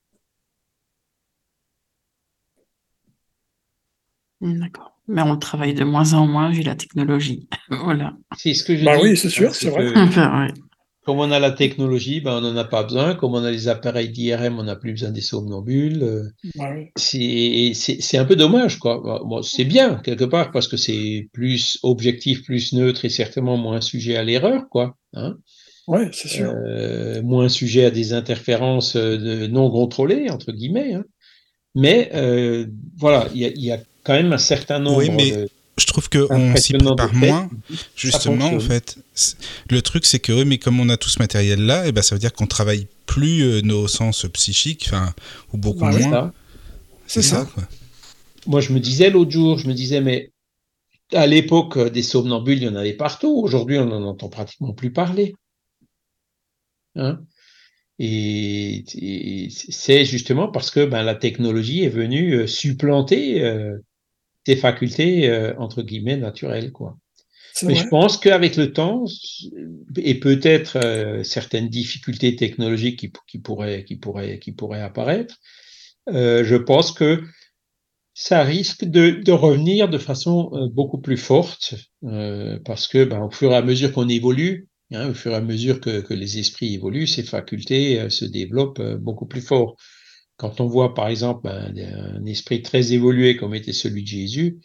D'accord. 4.41 4.93
Mais 5.09 5.23
on 5.23 5.37
travaille 5.37 5.75
de 5.75 5.85
moins 5.85 6.13
en 6.15 6.27
moins 6.27 6.51
vu 6.51 6.63
la 6.63 6.75
technologie. 6.75 7.49
voilà. 7.71 8.17
C'est 8.37 8.55
ce 8.55 8.65
que 8.65 8.77
je 8.77 8.85
Bah 8.85 8.97
dis. 8.97 9.03
oui, 9.05 9.17
c'est 9.17 9.31
sûr, 9.31 9.55
c'est 9.55 9.71
vrai. 9.71 9.85
que 9.85 9.99
Enfin, 10.09 10.47
ouais. 10.47 10.53
Comme 11.07 11.21
on 11.21 11.31
a 11.31 11.39
la 11.39 11.53
technologie, 11.53 12.21
ben, 12.21 12.39
on 12.39 12.41
n'en 12.41 12.57
a 12.57 12.65
pas 12.65 12.83
besoin. 12.83 13.15
Comme 13.15 13.35
on 13.35 13.45
a 13.45 13.51
les 13.53 13.69
appareils 13.69 14.09
d'IRM, 14.11 14.59
on 14.59 14.65
n'a 14.65 14.75
plus 14.75 14.91
besoin 14.93 15.11
des 15.11 15.21
somnambules. 15.21 16.03
Euh, 16.03 16.25
Bah. 16.57 16.75
C'est 16.97 18.19
un 18.19 18.25
peu 18.25 18.37
dommage, 18.37 18.79
quoi. 18.79 19.01
Bon, 19.25 19.41
c'est 19.43 19.65
bien, 19.65 20.01
quelque 20.05 20.25
part, 20.25 20.51
parce 20.51 20.67
que 20.69 20.77
c'est 20.77 21.29
plus 21.33 21.79
objectif, 21.83 22.43
plus 22.43 22.73
neutre 22.73 23.05
et 23.05 23.09
certainement 23.09 23.57
moins 23.57 23.81
sujet 23.81 24.17
à 24.17 24.25
l'erreur, 24.25 24.69
quoi. 24.69 24.97
Hein 25.15 25.37
Ouais, 25.87 26.09
c'est 26.13 26.27
sûr. 26.29 26.51
Euh, 26.67 27.23
moins 27.23 27.49
sujet 27.49 27.85
à 27.85 27.91
des 27.93 28.13
interférences 28.13 28.97
euh, 28.97 29.17
de- 29.17 29.47
non 29.47 29.71
contrôlées, 29.71 30.29
entre 30.31 30.51
guillemets. 30.51 30.95
hein. 30.95 31.05
Mais 31.77 32.11
euh, 32.15 32.67
voilà, 32.99 33.29
il 33.35 33.41
y 33.43 33.45
a, 33.45 33.49
il 33.49 33.63
y 33.65 33.71
a 33.71 33.79
quand 34.03 34.15
même 34.15 34.33
un 34.33 34.39
certain 34.39 34.81
nombre 34.81 34.99
Oui, 34.99 35.11
mais 35.11 35.31
de... 35.31 35.49
Je 35.79 35.87
trouve 35.87 36.09
qu'on 36.09 36.57
s'y 36.57 36.73
prépare 36.73 37.15
moins, 37.15 37.51
justement, 37.97 38.47
en 38.47 38.61
fait. 38.61 38.97
Le 39.71 39.83
truc, 39.83 40.07
c'est 40.07 40.19
que, 40.19 40.33
oui, 40.33 40.45
mais 40.47 40.59
comme 40.59 40.81
on 40.81 40.89
a 40.89 40.97
tout 40.97 41.11
ce 41.11 41.19
matériel-là, 41.19 41.87
et 41.87 41.93
ben, 41.93 42.03
ça 42.03 42.15
veut 42.15 42.19
dire 42.19 42.33
qu'on 42.33 42.47
travaille 42.47 42.87
plus 43.05 43.43
euh, 43.43 43.61
nos 43.61 43.87
sens 43.87 44.27
psychiques, 44.33 44.89
enfin, 44.89 45.15
ou 45.53 45.59
beaucoup 45.59 45.85
moins. 45.85 46.33
C'est 47.07 47.23
ça, 47.23 47.41
ça. 47.41 47.51
quoi. 47.53 47.65
Moi, 48.47 48.61
je 48.61 48.73
me 48.73 48.81
disais 48.81 49.11
l'autre 49.11 49.31
jour, 49.31 49.59
je 49.59 49.69
me 49.69 49.75
disais, 49.75 50.01
mais 50.01 50.31
à 51.13 51.27
l'époque 51.27 51.79
des 51.79 52.03
somnambules, 52.03 52.59
il 52.59 52.65
y 52.65 52.69
en 52.69 52.77
avait 52.77 52.95
partout. 52.95 53.39
Aujourd'hui, 53.43 53.79
on 53.79 53.87
n'en 53.87 54.03
entend 54.03 54.29
pratiquement 54.29 54.73
plus 54.73 54.93
parler. 54.93 55.35
Hein 56.97 57.21
et, 57.99 58.85
et 58.95 59.49
c'est 59.51 60.05
justement 60.05 60.49
parce 60.49 60.71
que 60.71 60.85
ben, 60.85 61.03
la 61.03 61.15
technologie 61.15 61.85
est 61.85 61.89
venue 61.91 62.35
euh, 62.35 62.47
supplanter 62.47 63.43
euh, 63.43 63.79
tes 64.47 64.55
facultés, 64.55 65.29
euh, 65.29 65.55
entre 65.59 65.83
guillemets, 65.83 66.17
naturelles. 66.17 66.71
Quoi. 66.71 66.97
Mais 67.65 67.75
je 67.75 67.87
pense 67.89 68.17
qu'avec 68.17 68.55
le 68.55 68.73
temps, 68.73 69.05
et 69.97 70.21
peut-être 70.21 70.77
euh, 70.77 71.25
certaines 71.25 71.69
difficultés 71.69 72.37
technologiques 72.37 73.01
qui, 73.01 73.13
qui, 73.27 73.39
pourraient, 73.41 73.85
qui, 73.85 73.97
pourraient, 73.97 74.39
qui 74.39 74.53
pourraient 74.53 74.83
apparaître, 74.83 75.35
euh, 76.11 76.45
je 76.45 76.55
pense 76.55 76.93
que 76.93 77.25
ça 78.15 78.45
risque 78.45 78.85
de, 78.85 79.21
de 79.23 79.33
revenir 79.33 79.89
de 79.89 79.99
façon 79.99 80.51
beaucoup 80.73 80.99
plus 80.99 81.19
forte, 81.19 81.75
parce 82.65 82.89
que 82.89 83.05
ben, 83.05 83.21
au 83.21 83.31
fur 83.31 83.53
et 83.53 83.57
à 83.57 83.63
mesure 83.63 83.93
qu'on 83.93 84.09
évolue, 84.09 84.69
hein, 84.93 85.11
au 85.11 85.15
fur 85.15 85.33
et 85.33 85.35
à 85.35 85.41
mesure 85.43 85.81
que, 85.81 86.01
que 86.01 86.15
les 86.15 86.39
esprits 86.39 86.73
évoluent, 86.73 87.09
ces 87.09 87.25
facultés 87.25 88.09
se 88.09 88.25
développent 88.25 88.81
beaucoup 88.95 89.27
plus 89.27 89.43
fort. 89.43 89.77
Quand 90.37 90.61
on 90.61 90.67
voit 90.67 90.95
par 90.95 91.09
exemple 91.09 91.49
un 91.49 92.25
esprit 92.27 92.63
très 92.63 92.93
évolué 92.93 93.37
comme 93.37 93.55
était 93.55 93.73
celui 93.73 94.03
de 94.03 94.09
Jésus, 94.09 94.59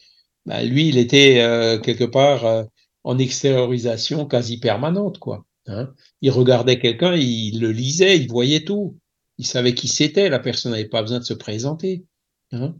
ben, 0.45 0.63
lui, 0.63 0.89
il 0.89 0.97
était 0.97 1.41
euh, 1.41 1.79
quelque 1.79 2.03
part 2.03 2.45
euh, 2.45 2.63
en 3.03 3.17
extériorisation 3.17 4.25
quasi 4.25 4.59
permanente, 4.59 5.19
quoi. 5.19 5.45
Hein. 5.67 5.93
Il 6.21 6.31
regardait 6.31 6.79
quelqu'un, 6.79 7.15
il 7.15 7.59
le 7.59 7.71
lisait, 7.71 8.17
il 8.17 8.27
voyait 8.27 8.63
tout. 8.63 8.97
Il 9.37 9.45
savait 9.45 9.73
qui 9.75 9.87
c'était, 9.87 10.29
la 10.29 10.39
personne 10.39 10.71
n'avait 10.71 10.85
pas 10.85 11.01
besoin 11.01 11.19
de 11.19 11.23
se 11.23 11.33
présenter. 11.33 12.03
Hein. 12.51 12.75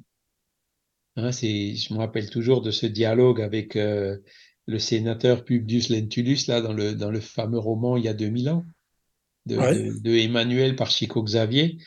Hein, 1.15 1.31
je 1.31 1.93
me 1.93 1.99
rappelle 1.99 2.29
toujours 2.29 2.61
de 2.61 2.71
ce 2.71 2.85
dialogue 2.85 3.41
avec 3.41 3.75
euh, 3.75 4.17
le 4.65 4.79
sénateur 4.79 5.43
Publius 5.43 5.89
Lentulus, 5.89 6.47
là, 6.47 6.61
dans 6.61 6.73
le, 6.73 6.95
dans 6.95 7.11
le 7.11 7.19
fameux 7.19 7.59
roman 7.59 7.97
Il 7.97 8.05
y 8.05 8.07
a 8.07 8.13
2000 8.13 8.49
ans, 8.49 8.65
de, 9.45 9.57
Ouais. 9.57 9.77
de, 9.77 9.99
de 9.99 10.15
Emmanuel 10.17 10.75
par 10.75 10.89
Chico 10.89 11.21
Xavier, 11.23 11.77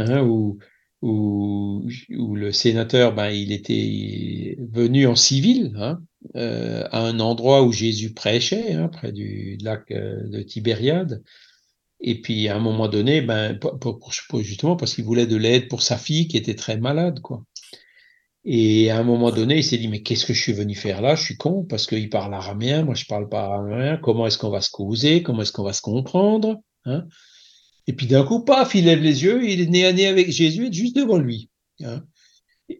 hein, 0.00 0.22
où, 0.22 0.58
le 1.02 2.52
sénateur, 2.52 3.14
ben, 3.14 3.30
il 3.30 3.52
était 3.52 4.56
venu 4.72 5.06
en 5.06 5.14
civil, 5.14 5.74
hein, 5.78 6.00
euh, 6.36 6.84
à 6.90 7.00
un 7.06 7.20
endroit 7.20 7.62
où 7.62 7.72
Jésus 7.72 8.12
prêchait, 8.12 8.72
hein, 8.74 8.88
près 8.88 9.12
du 9.12 9.56
lac 9.62 9.90
euh, 9.90 10.28
de 10.28 10.42
Tibériade. 10.42 11.22
Et 12.00 12.20
puis, 12.20 12.48
à 12.48 12.56
un 12.56 12.60
moment 12.60 12.88
donné, 12.88 13.20
ben, 13.20 13.58
justement 14.40 14.76
parce 14.76 14.94
qu'il 14.94 15.04
voulait 15.04 15.26
de 15.26 15.36
l'aide 15.36 15.68
pour 15.68 15.82
sa 15.82 15.96
fille 15.96 16.28
qui 16.28 16.36
était 16.36 16.54
très 16.54 16.78
malade, 16.78 17.20
quoi. 17.20 17.44
Et 18.44 18.90
à 18.90 18.98
un 18.98 19.02
moment 19.02 19.30
donné, 19.30 19.58
il 19.58 19.64
s'est 19.64 19.76
dit, 19.76 19.88
mais 19.88 20.02
qu'est-ce 20.02 20.24
que 20.24 20.32
je 20.32 20.40
suis 20.40 20.52
venu 20.54 20.74
faire 20.74 21.02
là? 21.02 21.14
Je 21.14 21.22
suis 21.22 21.36
con 21.36 21.64
parce 21.64 21.86
qu'il 21.86 22.08
parle 22.08 22.32
araméen, 22.32 22.84
moi 22.84 22.94
je 22.94 23.04
parle 23.04 23.28
pas 23.28 23.42
araméen. 23.42 23.98
Comment 23.98 24.26
est-ce 24.26 24.38
qu'on 24.38 24.50
va 24.50 24.62
se 24.62 24.70
causer? 24.70 25.22
Comment 25.22 25.42
est-ce 25.42 25.52
qu'on 25.52 25.62
va 25.62 25.74
se 25.74 25.82
comprendre? 25.82 26.56
Hein? 26.86 27.06
Et 27.86 27.92
puis 27.92 28.06
d'un 28.06 28.24
coup, 28.24 28.44
paf, 28.44 28.74
il 28.74 28.84
lève 28.84 29.00
les 29.00 29.24
yeux, 29.24 29.48
il 29.48 29.60
est 29.60 29.66
nez 29.66 29.86
à 29.86 29.92
nez 29.92 30.06
avec 30.06 30.30
Jésus, 30.30 30.68
juste 30.72 30.96
devant 30.96 31.18
lui. 31.18 31.48
hein. 31.84 32.02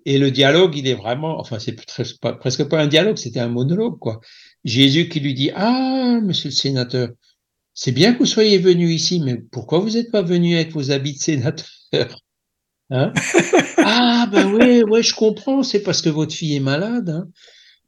Et 0.07 0.19
le 0.19 0.31
dialogue, 0.31 0.77
il 0.77 0.87
est 0.87 0.95
vraiment, 0.95 1.41
enfin, 1.41 1.59
c'est 1.59 1.73
presque 1.73 2.19
pas, 2.21 2.33
presque 2.33 2.65
pas 2.69 2.81
un 2.81 2.87
dialogue, 2.87 3.17
c'était 3.17 3.41
un 3.41 3.49
monologue, 3.49 3.99
quoi. 3.99 4.21
Jésus 4.65 5.09
qui 5.09 5.19
lui 5.21 5.35
dit, 5.35 5.51
ah, 5.55 6.21
monsieur 6.23 6.49
le 6.49 6.55
sénateur, 6.55 7.09
c'est 7.75 7.93
bien 7.93 8.13
que 8.13 8.21
vous 8.21 8.27
soyez 8.27 8.59
venu 8.59 8.91
ici, 8.93 9.21
mais 9.21 9.37
pourquoi 9.51 9.81
vous 9.81 9.91
n'êtes 9.91 10.11
pas 10.13 10.23
venu 10.23 10.55
avec 10.55 10.71
vos 10.73 10.91
habits 10.93 11.15
de 11.15 11.19
sénateur? 11.19 11.67
Hein? 12.91 13.13
Ah, 13.79 14.29
ben 14.31 14.53
oui, 14.53 14.83
ouais, 14.85 15.03
je 15.03 15.15
comprends, 15.15 15.63
c'est 15.63 15.83
parce 15.83 16.03
que 16.03 16.11
votre 16.11 16.35
fille 16.35 16.55
est 16.57 16.61
malade. 16.61 17.09
Hein. 17.09 17.29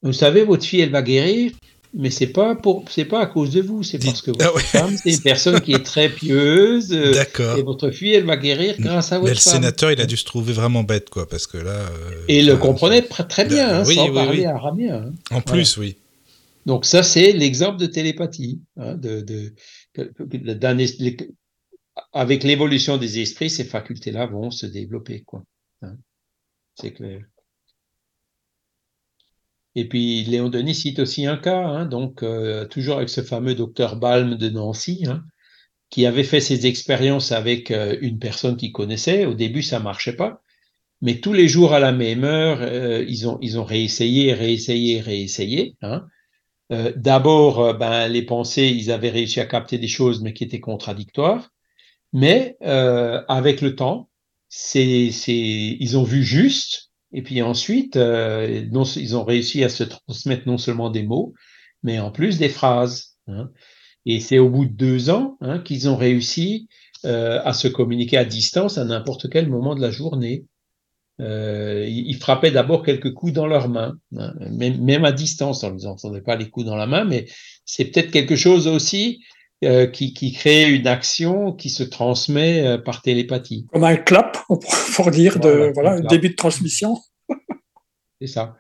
Vous 0.03 0.13
savez, 0.13 0.43
votre 0.43 0.65
fille, 0.65 0.81
elle 0.81 0.91
va 0.91 1.03
guérir, 1.03 1.53
mais 1.95 2.11
c'est 2.11 2.29
pas 2.29 2.55
pour, 2.55 2.85
c'est 2.91 3.05
pas 3.05 3.21
à 3.21 3.27
cause 3.27 3.51
de 3.51 3.61
vous, 3.61 3.83
c'est 3.83 3.99
parce 3.99 4.23
que 4.23 4.31
Ah 4.41 4.45
votre 4.45 4.57
ouais. 4.57 4.63
femme, 4.63 4.97
c'est 4.97 5.11
une 5.11 5.21
personne 5.33 5.61
qui 5.61 5.73
est 5.73 5.85
très 5.85 6.09
pieuse, 6.09 6.93
euh, 6.93 7.13
D'accord. 7.13 7.59
et 7.59 7.63
votre 7.63 7.91
fille, 7.91 8.15
elle 8.15 8.25
va 8.25 8.37
guérir 8.37 8.77
grâce 8.79 9.13
à 9.13 9.17
Mais 9.17 9.23
votre 9.29 9.35
le 9.35 9.41
femme. 9.41 9.53
sénateur, 9.55 9.93
il 9.93 10.01
a 10.01 10.07
dû 10.07 10.17
se 10.17 10.25
trouver 10.25 10.53
vraiment 10.53 10.85
bête, 10.85 11.11
quoi, 11.11 11.29
parce 11.29 11.47
que 11.47 11.59
là. 11.59 11.71
euh, 11.71 12.25
Et 12.29 12.39
il 12.41 12.47
le 12.47 12.57
comprenait 12.57 13.01
pr- 13.01 13.27
très 13.27 13.45
bien, 13.45 13.81
hein, 13.81 13.85
oui, 13.87 13.95
sans 13.97 14.09
oui, 14.09 14.15
parler 14.15 14.39
oui. 14.41 14.45
araméen. 14.47 15.05
hein. 15.07 15.13
En 15.37 15.41
plus, 15.43 15.77
oui. 15.77 15.97
Donc 16.65 16.85
ça, 16.87 17.03
c'est 17.03 17.33
l'exemple 17.33 17.79
de 17.79 17.87
télépathie. 17.87 18.61
Hein, 18.77 18.95
de, 18.95 19.53
avec 22.13 22.45
l'évolution 22.45 22.97
des 22.97 23.19
esprits, 23.21 23.51
ces 23.51 23.65
facultés-là 23.65 24.27
vont 24.27 24.51
se 24.51 24.67
développer. 24.67 25.23
quoi. 25.23 25.43
Hein. 25.83 25.97
C'est 26.81 26.93
clair. 26.93 27.21
Et 29.75 29.89
puis 29.89 30.25
Léon 30.25 30.49
Denis 30.49 30.75
cite 30.75 30.99
aussi 30.99 31.27
un 31.27 31.37
cas, 31.37 31.65
hein, 31.65 31.87
donc 31.87 32.23
euh, 32.23 32.67
toujours 32.67 32.97
avec 32.97 33.09
ce 33.09 33.23
fameux 33.23 33.55
docteur 33.55 33.97
Balm 33.97 34.37
de 34.37 34.49
Nancy, 34.51 35.05
hein, 35.09 35.25
qui 35.91 36.07
avait 36.07 36.25
fait 36.25 36.41
ses 36.41 36.67
expériences 36.67 37.33
avec 37.33 37.71
euh, 37.71 37.97
une 38.01 38.19
personne 38.19 38.57
qu'il 38.57 38.73
connaissait. 38.73 39.27
Au 39.27 39.35
début, 39.35 39.63
ça 39.63 39.81
marchait 39.81 40.17
pas, 40.17 40.43
mais 41.03 41.21
tous 41.21 41.33
les 41.33 41.49
jours 41.49 41.75
à 41.75 41.81
la 41.81 41.93
même 41.93 42.25
heure, 42.25 42.59
euh, 42.63 43.05
ils 43.09 43.29
ont 43.29 43.39
ils 43.43 43.59
ont 43.59 43.65
réessayé, 43.65 44.33
réessayé, 44.35 45.01
réessayé. 45.01 45.77
Hein. 45.83 46.07
Euh, 46.73 46.93
D'abord, 46.97 47.61
euh, 47.61 47.73
ben, 47.75 48.09
les 48.09 48.23
pensées, 48.23 48.69
ils 48.69 48.91
avaient 48.93 49.11
réussi 49.11 49.41
à 49.41 49.47
capter 49.47 49.79
des 49.79 49.89
choses, 49.89 50.23
mais 50.23 50.33
qui 50.33 50.45
étaient 50.45 50.61
contradictoires. 50.61 51.51
Mais 52.13 52.57
avec 52.61 53.63
le 53.63 53.75
temps, 53.75 54.11
c'est, 54.49 55.11
c'est, 55.13 55.33
ils 55.35 55.97
ont 55.99 56.05
vu 56.05 56.23
juste, 56.23 56.92
et 57.13 57.23
puis 57.23 57.43
ensuite, 57.43 57.97
euh, 57.97 58.65
ils 58.97 59.17
ont 59.17 59.25
réussi 59.25 59.65
à 59.65 59.69
se 59.69 59.85
transmettre 59.85 60.47
non 60.47 60.59
seulement 60.59 60.91
des 60.91 61.03
mots, 61.03 61.35
mais 61.83 61.99
en 61.99 62.11
plus 62.11 62.39
des 62.39 62.49
phrases. 62.49 63.17
hein. 63.29 63.51
Et 64.07 64.19
c'est 64.21 64.39
au 64.39 64.49
bout 64.49 64.65
de 64.65 64.73
deux 64.73 65.11
ans 65.11 65.37
hein, 65.41 65.59
qu'ils 65.59 65.89
ont 65.89 65.97
réussi 65.97 66.69
euh, 67.05 67.41
à 67.45 67.53
se 67.53 67.69
communiquer 67.69 68.17
à 68.17 68.25
distance 68.25 68.79
à 68.79 68.85
n'importe 68.85 69.29
quel 69.31 69.49
moment 69.49 69.75
de 69.75 69.81
la 69.81 69.91
journée. 69.91 70.45
Euh, 71.21 71.85
ils 71.87 72.17
frappaient 72.17 72.51
d'abord 72.51 72.83
quelques 72.83 73.13
coups 73.13 73.33
dans 73.33 73.47
leurs 73.47 73.69
mains, 73.69 73.97
hein, 74.17 74.33
même, 74.51 75.05
à 75.05 75.13
distance. 75.13 75.63
On 75.63 75.75
ne 75.75 75.87
entendait 75.87 76.23
pas 76.23 76.37
les 76.37 76.49
coups 76.49 76.67
dans 76.67 76.77
la 76.77 76.87
main, 76.87 77.05
mais 77.05 77.27
c'est 77.65 77.85
peut-être 77.85 78.11
quelque 78.11 78.35
chose 78.35 78.67
aussi 78.67 79.23
euh, 79.65 79.87
qui, 79.87 80.13
qui 80.13 80.33
crée 80.33 80.69
une 80.69 80.89
action 80.89 81.53
qui 81.53 81.71
se 81.71 81.85
transmet 81.85 82.67
euh, 82.67 82.79
par 82.79 83.01
télépathie. 83.01 83.65
Comme 83.73 83.85
un 83.85 83.95
clap, 83.95 84.37
pour, 84.97 85.11
dire 85.13 85.39
Voilà, 85.41 85.67
de, 85.69 85.73
voilà, 85.73 85.91
un 85.93 86.01
début 86.01 86.31
de 86.31 86.35
transmission. 86.35 86.99
C'est 88.21 88.27
ça. 88.27 88.57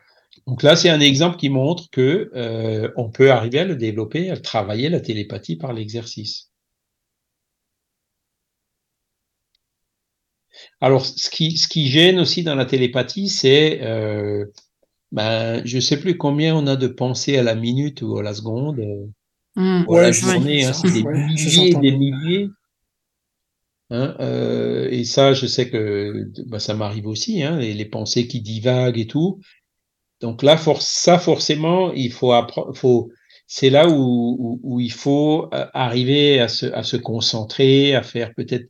Donc 0.46 0.62
là, 0.62 0.76
c'est 0.76 0.90
un 0.90 1.00
exemple 1.00 1.38
qui 1.38 1.48
montre 1.48 1.90
que 1.90 2.30
euh, 2.36 2.88
on 2.96 3.10
peut 3.10 3.32
arriver 3.32 3.58
à 3.58 3.64
le 3.64 3.74
développer, 3.74 4.30
à 4.30 4.36
travailler 4.36 4.88
la 4.88 5.00
télépathie 5.00 5.56
par 5.56 5.72
l'exercice. 5.72 6.52
Alors, 10.80 11.04
ce 11.04 11.30
qui, 11.30 11.56
ce 11.56 11.66
qui 11.66 11.88
gêne 11.88 12.20
aussi 12.20 12.44
dans 12.44 12.54
la 12.54 12.64
télépathie, 12.64 13.28
c'est, 13.28 13.80
ben, 15.10 15.62
je 15.64 15.80
sais 15.80 15.98
plus 15.98 16.16
combien 16.16 16.54
on 16.56 16.66
a 16.68 16.76
de 16.76 16.86
pensées 16.86 17.36
à 17.38 17.42
la 17.42 17.56
minute 17.56 18.02
ou 18.02 18.18
à 18.18 18.22
la 18.22 18.34
seconde, 18.34 18.80
euh, 19.56 19.60
Hmm. 19.60 19.84
ou 19.86 19.94
à 19.96 20.02
la 20.02 20.12
Ouais, 20.12 20.12
journée, 20.12 20.64
hein, 20.64 20.72
c'est 20.72 20.90
des 20.90 21.04
ouais, 21.04 21.26
milliers 21.36 21.74
des 21.76 21.92
milliers. 21.92 22.48
Hein, 23.90 24.16
euh, 24.20 24.88
et 24.90 25.04
ça, 25.04 25.34
je 25.34 25.46
sais 25.46 25.68
que 25.70 26.24
ben, 26.46 26.58
ça 26.58 26.74
m'arrive 26.74 27.06
aussi, 27.06 27.42
hein, 27.42 27.58
les, 27.58 27.74
les 27.74 27.84
pensées 27.84 28.26
qui 28.26 28.40
divaguent 28.40 28.98
et 28.98 29.06
tout. 29.06 29.40
Donc 30.20 30.42
là, 30.42 30.56
for 30.58 30.82
ça, 30.82 31.18
forcément, 31.18 31.92
il 31.94 32.12
faut 32.12 32.32
apprendre, 32.32 32.74
faut, 32.76 33.10
c'est 33.48 33.70
là 33.70 33.88
où, 33.88 34.36
où, 34.40 34.60
où 34.62 34.80
il 34.80 34.92
faut 34.92 35.48
euh, 35.54 35.66
arriver 35.74 36.40
à 36.40 36.48
se, 36.48 36.66
à 36.66 36.84
se 36.84 36.96
concentrer, 36.98 37.94
à 37.96 38.02
faire 38.02 38.34
peut-être 38.34 38.66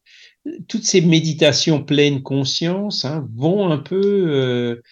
toutes 0.68 0.84
ces 0.84 1.00
méditations 1.02 1.84
pleines 1.84 2.22
conscience 2.22 3.04
hein, 3.04 3.28
vont 3.36 3.70
un 3.70 3.78
peu 3.78 4.00
euh, 4.02 4.82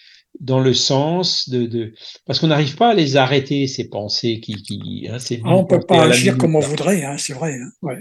dans 0.40 0.60
le 0.60 0.74
sens 0.74 1.48
de, 1.50 1.66
de 1.66 1.94
parce 2.26 2.38
qu'on 2.40 2.48
n'arrive 2.48 2.76
pas 2.76 2.90
à 2.90 2.94
les 2.94 3.16
arrêter 3.16 3.66
ces 3.66 3.88
pensées 3.88 4.40
qui, 4.40 4.54
qui 4.62 5.06
hein, 5.10 5.18
c'est 5.18 5.40
Ah, 5.44 5.54
on 5.56 5.64
peut 5.66 5.84
pas 5.86 6.04
agir 6.04 6.36
comme 6.38 6.56
on 6.56 6.60
là. 6.60 6.66
voudrait, 6.66 7.04
hein, 7.04 7.16
c'est 7.18 7.34
vrai. 7.34 7.54
hein, 7.54 7.70
ouais. 7.82 7.98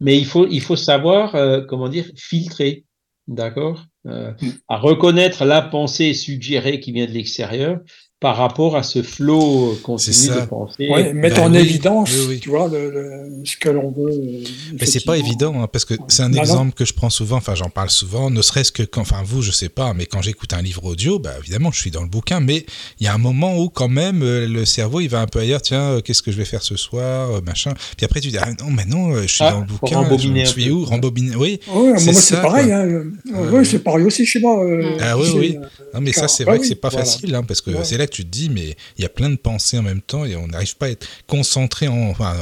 mais 0.00 0.18
il 0.18 0.26
faut 0.26 0.46
il 0.48 0.60
faut 0.60 0.76
savoir 0.76 1.34
euh, 1.34 1.62
comment 1.68 1.88
dire 1.88 2.06
filtrer 2.16 2.84
d'accord 3.28 3.84
Euh, 4.06 4.32
Mm. 4.40 4.48
à 4.68 4.78
reconnaître 4.78 5.44
la 5.44 5.60
pensée 5.62 6.14
suggérée 6.14 6.80
qui 6.80 6.90
vient 6.92 7.06
de 7.06 7.12
l'extérieur 7.12 7.80
par 8.20 8.36
rapport 8.36 8.76
à 8.76 8.82
ce 8.82 9.02
flot 9.02 9.78
continu 9.82 10.28
de 10.28 10.40
pensée 10.46 10.88
Ouais, 10.90 11.14
mettre 11.14 11.36
bah 11.36 11.46
en 11.46 11.52
oui, 11.52 11.58
évidence, 11.60 12.10
oui, 12.12 12.26
oui. 12.28 12.40
tu 12.40 12.50
vois, 12.50 12.68
le, 12.68 12.90
le- 12.90 13.44
ce 13.46 13.56
que 13.56 13.70
l'on 13.70 13.90
veut. 13.92 14.10
euh, 14.12 14.44
Mais 14.78 14.84
c'est 14.84 15.04
pas 15.06 15.16
évident, 15.16 15.62
hein, 15.62 15.68
parce 15.72 15.86
que 15.86 15.94
c'est 16.08 16.22
un 16.22 16.28
non. 16.28 16.38
exemple 16.38 16.72
que 16.74 16.84
je 16.84 16.92
prends 16.92 17.08
souvent, 17.08 17.38
enfin 17.38 17.54
j'en 17.54 17.70
parle 17.70 17.88
souvent, 17.88 18.28
ne 18.28 18.42
serait-ce 18.42 18.72
que 18.72 18.82
quand, 18.82 19.00
enfin 19.00 19.22
vous, 19.24 19.40
je 19.40 19.50
sais 19.52 19.70
pas, 19.70 19.94
mais 19.94 20.04
quand 20.04 20.20
j'écoute 20.20 20.52
un 20.52 20.60
livre 20.60 20.84
audio, 20.84 21.18
bah 21.18 21.32
évidemment 21.40 21.72
je 21.72 21.80
suis 21.80 21.90
dans 21.90 22.02
le 22.02 22.08
bouquin, 22.10 22.40
mais 22.40 22.66
il 23.00 23.04
y 23.04 23.08
a 23.08 23.14
un 23.14 23.18
moment 23.18 23.56
où 23.58 23.70
quand 23.70 23.88
même 23.88 24.22
euh, 24.22 24.46
le 24.46 24.66
cerveau 24.66 25.00
il 25.00 25.08
va 25.08 25.20
un 25.22 25.26
peu 25.26 25.38
ailleurs, 25.38 25.62
tiens, 25.62 25.80
euh, 25.92 26.00
qu'est-ce 26.02 26.20
que 26.22 26.30
je 26.30 26.36
vais 26.36 26.44
faire 26.44 26.62
ce 26.62 26.76
soir, 26.76 27.40
machin. 27.46 27.72
Puis 27.96 28.04
après 28.04 28.20
tu 28.20 28.28
dis, 28.28 28.36
ah 28.38 28.50
non, 28.60 28.70
mais 28.70 28.84
non, 28.84 29.14
je 29.22 29.26
suis 29.28 29.44
Ah, 29.44 29.52
dans 29.52 29.60
le 29.60 29.64
bouquin, 29.66 30.02
je 30.18 30.28
un 30.28 30.44
suis 30.44 30.70
où, 30.70 30.84
rembobiner, 30.84 31.36
oui. 31.36 31.58
Ouais, 31.68 31.98
C'est 31.98 32.12
moi, 32.12 32.20
ça, 32.20 32.36
c'est 32.36 32.42
pareil. 32.42 32.70
Hein. 32.70 32.80
euh, 32.86 33.04
Ouais. 33.32 33.48
ouais, 33.50 33.64
c'est 33.64 33.78
pareil 33.78 34.04
aussi 34.04 34.26
chez 34.26 34.40
moi. 34.40 34.62
euh, 34.62 34.98
Ah 35.00 35.16
oui, 35.18 35.28
oui. 35.36 35.56
euh, 35.58 35.64
Non, 35.94 36.00
mais 36.02 36.12
ça, 36.12 36.28
c'est 36.28 36.44
bah 36.44 36.50
vrai 36.52 36.58
que 36.58 36.62
oui, 36.64 36.68
c'est 36.68 36.74
pas 36.74 36.90
facile, 36.90 37.34
hein, 37.34 37.42
parce 37.42 37.60
que 37.62 37.82
c'est 37.84 37.96
là 37.96 38.06
que 38.06 38.09
tu 38.10 38.24
te 38.24 38.28
dis, 38.28 38.50
mais 38.50 38.76
il 38.98 39.02
y 39.02 39.04
a 39.04 39.08
plein 39.08 39.30
de 39.30 39.36
pensées 39.36 39.78
en 39.78 39.82
même 39.82 40.02
temps 40.02 40.24
et 40.24 40.36
on 40.36 40.48
n'arrive 40.48 40.76
pas 40.76 40.86
à 40.86 40.90
être 40.90 41.06
concentré 41.26 41.88
en, 41.88 42.10
enfin, 42.10 42.34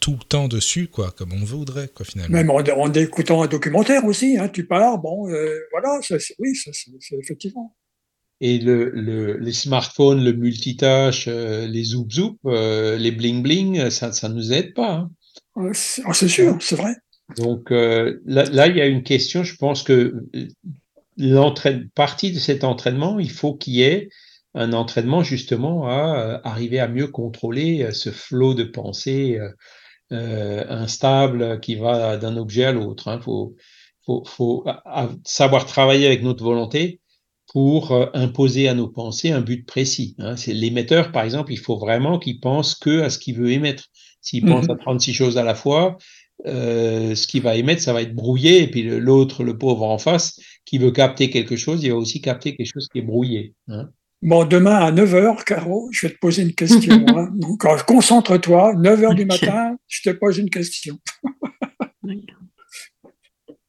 tout 0.00 0.12
le 0.12 0.24
temps 0.24 0.48
dessus, 0.48 0.88
quoi, 0.88 1.10
comme 1.10 1.32
on 1.32 1.44
voudrait, 1.44 1.88
quoi, 1.88 2.06
finalement. 2.06 2.36
Même 2.36 2.50
en, 2.50 2.58
en 2.58 2.92
écoutant 2.92 3.42
un 3.42 3.46
documentaire 3.46 4.04
aussi, 4.04 4.38
hein, 4.38 4.48
tu 4.48 4.66
pars, 4.66 4.98
bon, 4.98 5.28
euh, 5.28 5.58
voilà, 5.72 6.00
ça, 6.02 6.16
oui, 6.38 6.54
ça, 6.54 6.70
c'est 6.72 6.90
c'est 7.00 7.16
effectivement. 7.16 7.76
et 8.40 8.58
le, 8.58 8.90
le 8.90 9.38
les 9.38 9.52
smartphones 9.52 10.22
le 10.22 10.32
multitâche 10.32 11.26
euh, 11.28 11.66
les 11.66 11.84
zoop 11.84 12.12
zoop 12.12 12.38
euh, 12.46 12.96
les 12.98 13.10
bling 13.10 13.42
bling 13.42 13.88
ça 13.90 14.12
ça 14.12 14.28
nous 14.28 14.52
aide 14.52 14.74
pas 14.74 14.92
hein. 14.92 15.10
C'est 15.72 16.02
ah, 16.04 16.12
c'est 16.12 16.28
sûr, 16.28 16.56
c'est 16.60 16.76
vrai. 16.76 16.94
Donc 17.38 17.70
euh, 17.72 18.20
là, 18.26 18.44
là, 18.44 18.66
il 18.68 18.76
y 18.76 18.80
a 18.80 18.86
une 18.86 19.02
question. 19.02 19.42
Je 19.42 19.56
pense 19.56 19.82
que 19.82 20.26
l'entraîne, 21.16 21.88
partie 21.94 22.30
de 22.32 22.38
cet 22.38 22.62
entraînement, 22.62 23.18
il 23.18 23.30
faut 23.30 23.54
qu'il 23.54 23.74
y 23.74 23.82
ait 23.82 24.08
un 24.56 24.72
entraînement 24.72 25.22
justement 25.22 25.86
à 25.86 26.18
euh, 26.18 26.38
arriver 26.42 26.80
à 26.80 26.88
mieux 26.88 27.06
contrôler 27.06 27.82
euh, 27.82 27.92
ce 27.92 28.10
flot 28.10 28.54
de 28.54 28.64
pensée 28.64 29.38
euh, 30.12 30.64
instable 30.68 31.60
qui 31.60 31.76
va 31.76 32.16
d'un 32.16 32.36
objet 32.36 32.64
à 32.64 32.72
l'autre. 32.72 33.08
Il 33.14 33.22
faut, 33.22 33.54
faut, 34.24 34.64
savoir 35.24 35.66
travailler 35.66 36.06
avec 36.06 36.22
notre 36.22 36.42
volonté 36.42 37.00
pour 37.52 37.92
imposer 38.14 38.68
à 38.68 38.74
nos 38.74 38.88
pensées 38.88 39.30
un 39.30 39.40
but 39.40 39.66
précis. 39.66 40.16
Hein. 40.18 40.36
C'est 40.36 40.52
l'émetteur, 40.52 41.12
par 41.12 41.24
exemple, 41.24 41.52
il 41.52 41.58
faut 41.58 41.78
vraiment 41.78 42.18
qu'il 42.18 42.40
pense 42.40 42.74
que 42.74 43.02
à 43.02 43.10
ce 43.10 43.18
qu'il 43.18 43.36
veut 43.36 43.52
émettre. 43.52 43.84
S'il 44.20 44.44
Mhm. 44.44 44.50
pense 44.50 44.70
à 44.70 44.74
36 44.76 45.12
choses 45.14 45.38
à 45.38 45.44
la 45.44 45.54
fois, 45.54 45.98
euh, 46.46 47.14
ce 47.14 47.26
qu'il 47.26 47.42
va 47.42 47.56
émettre, 47.56 47.82
ça 47.82 47.92
va 47.92 48.02
être 48.02 48.14
brouillé, 48.14 48.62
et 48.62 48.70
puis 48.70 48.82
l'autre, 48.82 49.42
le 49.42 49.56
pauvre 49.56 49.84
en 49.84 49.98
face, 49.98 50.38
qui 50.64 50.78
veut 50.78 50.90
capter 50.90 51.30
quelque 51.30 51.56
chose, 51.56 51.82
il 51.82 51.90
va 51.90 51.96
aussi 51.96 52.20
capter 52.20 52.56
quelque 52.56 52.72
chose 52.72 52.88
qui 52.92 52.98
est 52.98 53.02
brouillé. 53.02 53.54
Hein. 53.68 53.90
Bon, 54.22 54.44
demain 54.44 54.76
à 54.76 54.92
9h, 54.92 55.44
Caro, 55.44 55.88
je 55.92 56.06
vais 56.06 56.14
te 56.14 56.18
poser 56.18 56.42
une 56.42 56.54
question. 56.54 57.04
hein. 57.16 57.28
Donc, 57.34 57.64
euh, 57.64 57.76
concentre-toi, 57.86 58.74
9h 58.74 59.14
du 59.14 59.26
matin, 59.26 59.76
je 59.86 60.02
te 60.02 60.10
pose 60.10 60.38
une 60.38 60.50
question. 60.50 60.98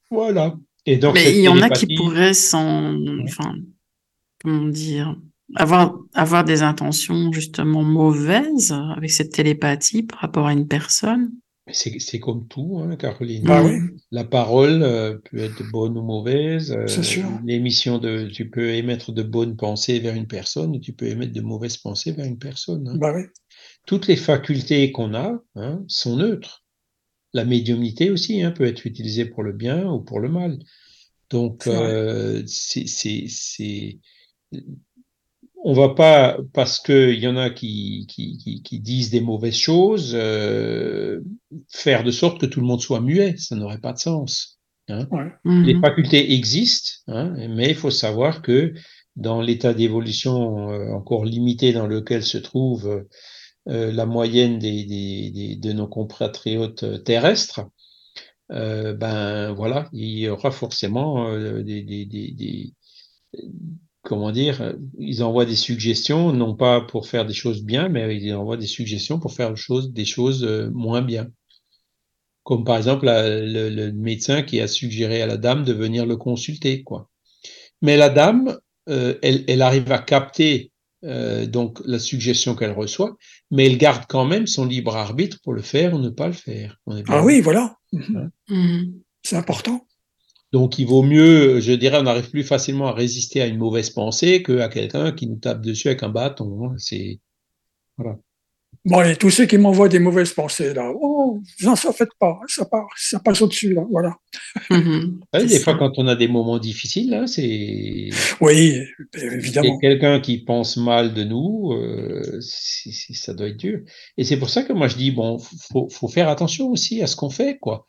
Voilà. 0.09 0.55
Et 0.85 0.95
donc, 0.95 1.15
Mais 1.15 1.35
il 1.35 1.41
y 1.41 1.49
en 1.49 1.61
a 1.61 1.69
qui 1.69 1.85
pourraient 1.97 2.33
s'en, 2.33 2.95
enfin, 3.23 3.55
comment 4.41 4.69
dire, 4.69 5.17
avoir, 5.55 5.97
avoir 6.13 6.45
des 6.45 6.63
intentions 6.63 7.31
justement 7.33 7.83
mauvaises 7.83 8.73
avec 8.95 9.11
cette 9.11 9.33
télépathie 9.33 10.03
par 10.03 10.19
rapport 10.19 10.47
à 10.47 10.53
une 10.53 10.67
personne. 10.67 11.31
C'est 11.71 12.19
comme 12.19 12.47
tout, 12.47 12.79
hein, 12.81 12.95
Caroline. 12.95 13.43
Bah 13.43 13.63
oui. 13.63 13.79
La 14.11 14.23
parole 14.23 14.83
euh, 14.83 15.17
peut 15.29 15.37
être 15.37 15.63
bonne 15.71 15.97
ou 15.97 16.01
mauvaise. 16.01 16.71
euh, 16.71 16.87
C'est 16.87 17.03
sûr. 17.03 17.25
L'émission 17.45 17.97
de, 17.97 18.27
tu 18.31 18.49
peux 18.49 18.69
émettre 18.73 19.11
de 19.11 19.23
bonnes 19.23 19.57
pensées 19.57 19.99
vers 19.99 20.15
une 20.15 20.27
personne 20.27 20.75
ou 20.75 20.79
tu 20.79 20.93
peux 20.93 21.07
émettre 21.07 21.33
de 21.33 21.41
mauvaises 21.41 21.77
pensées 21.77 22.11
vers 22.13 22.25
une 22.25 22.39
personne. 22.39 22.87
hein. 22.87 22.95
Bah 22.97 23.13
oui. 23.13 23.23
Toutes 23.85 24.07
les 24.07 24.15
facultés 24.15 24.91
qu'on 24.91 25.13
a 25.13 25.41
hein, 25.55 25.83
sont 25.87 26.15
neutres. 26.15 26.63
La 27.33 27.43
médiumnité 27.43 28.09
aussi 28.11 28.41
peut 28.55 28.65
être 28.65 28.85
utilisée 28.85 29.25
pour 29.25 29.43
le 29.43 29.51
bien 29.53 29.85
ou 29.89 29.99
pour 29.99 30.19
le 30.19 30.29
mal. 30.29 30.59
Donc, 31.29 31.67
euh, 31.67 32.41
c'est, 32.45 32.85
on 35.63 35.73
va 35.73 35.89
pas 35.89 36.37
parce 36.53 36.79
que 36.79 37.11
il 37.11 37.19
y 37.19 37.27
en 37.27 37.37
a 37.37 37.49
qui, 37.49 38.05
qui, 38.07 38.37
qui, 38.37 38.61
qui 38.61 38.79
disent 38.79 39.09
des 39.09 39.21
mauvaises 39.21 39.57
choses 39.57 40.13
euh, 40.13 41.19
faire 41.69 42.03
de 42.03 42.11
sorte 42.11 42.39
que 42.39 42.45
tout 42.45 42.61
le 42.61 42.67
monde 42.67 42.81
soit 42.81 43.01
muet. 43.01 43.35
Ça 43.37 43.55
n'aurait 43.55 43.79
pas 43.79 43.93
de 43.93 43.99
sens. 43.99 44.59
Hein. 44.89 45.07
Mhm. 45.43 45.63
Les 45.63 45.79
facultés 45.79 46.33
existent, 46.33 46.91
hein, 47.07 47.35
mais 47.49 47.69
il 47.69 47.75
faut 47.75 47.91
savoir 47.91 48.41
que 48.41 48.73
dans 49.15 49.41
l'état 49.41 49.73
d'évolution 49.73 50.69
euh, 50.69 50.93
encore 50.93 51.25
limité 51.25 51.73
dans 51.73 51.87
lequel 51.87 52.23
se 52.23 52.37
trouve 52.37 53.05
euh, 53.67 53.91
la 53.91 54.05
moyenne 54.05 54.59
des, 54.59 54.85
des, 54.85 55.31
des, 55.31 55.55
de 55.55 55.73
nos 55.73 55.87
compatriotes 55.87 57.03
terrestres, 57.03 57.61
euh, 58.51 58.93
ben 58.93 59.51
voilà, 59.53 59.89
il 59.91 60.19
y 60.19 60.29
aura 60.29 60.51
forcément 60.51 61.27
euh, 61.27 61.63
des, 61.63 61.81
des, 61.81 62.05
des, 62.05 62.31
des 62.31 62.73
comment 64.07 64.31
dire, 64.31 64.73
ils 64.97 65.21
envoient 65.21 65.45
des 65.45 65.57
suggestions, 65.57 66.31
non 66.31 66.55
pas 66.55 66.79
pour 66.79 67.07
faire 67.09 67.25
des 67.25 67.33
choses 67.33 67.61
bien, 67.61 67.89
mais 67.89 68.15
ils 68.15 68.33
envoient 68.33 68.55
des 68.55 68.65
suggestions 68.65 69.19
pour 69.19 69.33
faire 69.33 69.49
des 69.49 69.57
choses, 69.57 69.91
des 69.91 70.05
choses 70.05 70.45
euh, 70.45 70.69
moins 70.71 71.01
bien. 71.01 71.27
Comme 72.43 72.63
par 72.63 72.77
exemple 72.77 73.05
la- 73.05 73.27
le, 73.41 73.69
le 73.69 73.91
médecin 73.91 74.43
qui 74.43 74.61
a 74.61 74.67
suggéré 74.69 75.21
à 75.21 75.27
la 75.27 75.35
dame 75.35 75.65
de 75.65 75.73
venir 75.73 76.05
le 76.05 76.15
consulter, 76.15 76.83
quoi. 76.83 77.09
Mais 77.81 77.97
la 77.97 78.09
dame, 78.09 78.57
euh, 78.87 79.15
elle, 79.21 79.43
elle 79.49 79.61
arrive 79.61 79.91
à 79.91 79.99
capter 79.99 80.71
euh, 81.03 81.45
donc 81.45 81.81
la 81.85 81.99
suggestion 81.99 82.55
qu'elle 82.55 82.71
reçoit, 82.71 83.17
mais 83.51 83.65
elle 83.65 83.77
garde 83.77 84.05
quand 84.07 84.23
même 84.23 84.47
son 84.47 84.65
libre 84.65 84.95
arbitre 84.95 85.37
pour 85.43 85.51
le 85.53 85.61
faire 85.61 85.93
ou 85.93 85.99
ne 85.99 86.09
pas 86.09 86.27
le 86.27 86.33
faire. 86.33 86.77
On 86.85 86.95
est 86.95 87.03
bien 87.03 87.15
Ah 87.15 87.23
oui, 87.25 87.41
voilà. 87.41 87.75
Mhm. 88.47 88.93
C'est 89.21 89.35
important. 89.35 89.85
Donc, 90.53 90.79
il 90.79 90.85
vaut 90.87 91.03
mieux, 91.03 91.59
je 91.59 91.73
dirais, 91.73 91.97
on 92.01 92.05
arrive 92.05 92.29
plus 92.29 92.43
facilement 92.43 92.87
à 92.87 92.93
résister 92.93 93.41
à 93.41 93.47
une 93.47 93.57
mauvaise 93.57 93.89
pensée 93.89 94.43
qu'à 94.43 94.69
quelqu'un 94.69 95.11
qui 95.11 95.27
nous 95.27 95.35
tape 95.37 95.61
dessus 95.61 95.87
avec 95.89 96.03
un 96.03 96.09
bâton. 96.09 96.69
hein. 96.71 96.75
C'est 96.77 97.19
Bon, 98.85 99.01
et 99.01 99.17
tous 99.17 99.31
ceux 99.31 99.45
qui 99.45 99.57
m'envoient 99.57 99.89
des 99.89 99.99
mauvaises 99.99 100.31
pensées, 100.31 100.73
là, 100.73 100.89
oh, 101.01 101.41
non, 101.61 101.75
ça 101.75 101.91
faites 101.91 102.13
pas, 102.19 102.39
ça, 102.47 102.63
part, 102.65 102.87
ça 102.95 103.19
passe 103.19 103.41
au-dessus, 103.41 103.73
là, 103.73 103.83
voilà. 103.89 104.15
Mhm. 104.69 105.19
Ouais, 105.33 105.45
des 105.45 105.57
ça. 105.57 105.63
fois, 105.63 105.75
quand 105.77 105.91
on 105.97 106.07
a 106.07 106.15
des 106.15 106.27
moments 106.29 106.59
difficiles, 106.59 107.09
là, 107.09 107.27
c'est 107.27 108.09
Oui, 108.39 108.81
et 109.15 109.19
évidemment. 109.19 109.77
quelqu'un 109.79 110.21
qui 110.21 110.43
pense 110.43 110.77
mal 110.77 111.13
de 111.13 111.23
nous, 111.25 111.73
euh, 111.73 112.39
ça 112.41 113.33
doit 113.33 113.47
être 113.47 113.57
dur. 113.57 113.79
Et 114.17 114.23
c'est 114.23 114.37
pour 114.37 114.49
ça 114.49 114.63
que 114.63 114.71
moi 114.73 114.87
je 114.87 114.95
dis 114.95 115.11
bon, 115.11 115.37
faut, 115.39 115.89
faut 115.89 116.07
faire 116.07 116.29
attention 116.29 116.69
aussi 116.69 117.01
à 117.01 117.07
ce 117.07 117.15
qu'on 117.17 117.29
fait, 117.29 117.57
quoi. 117.57 117.85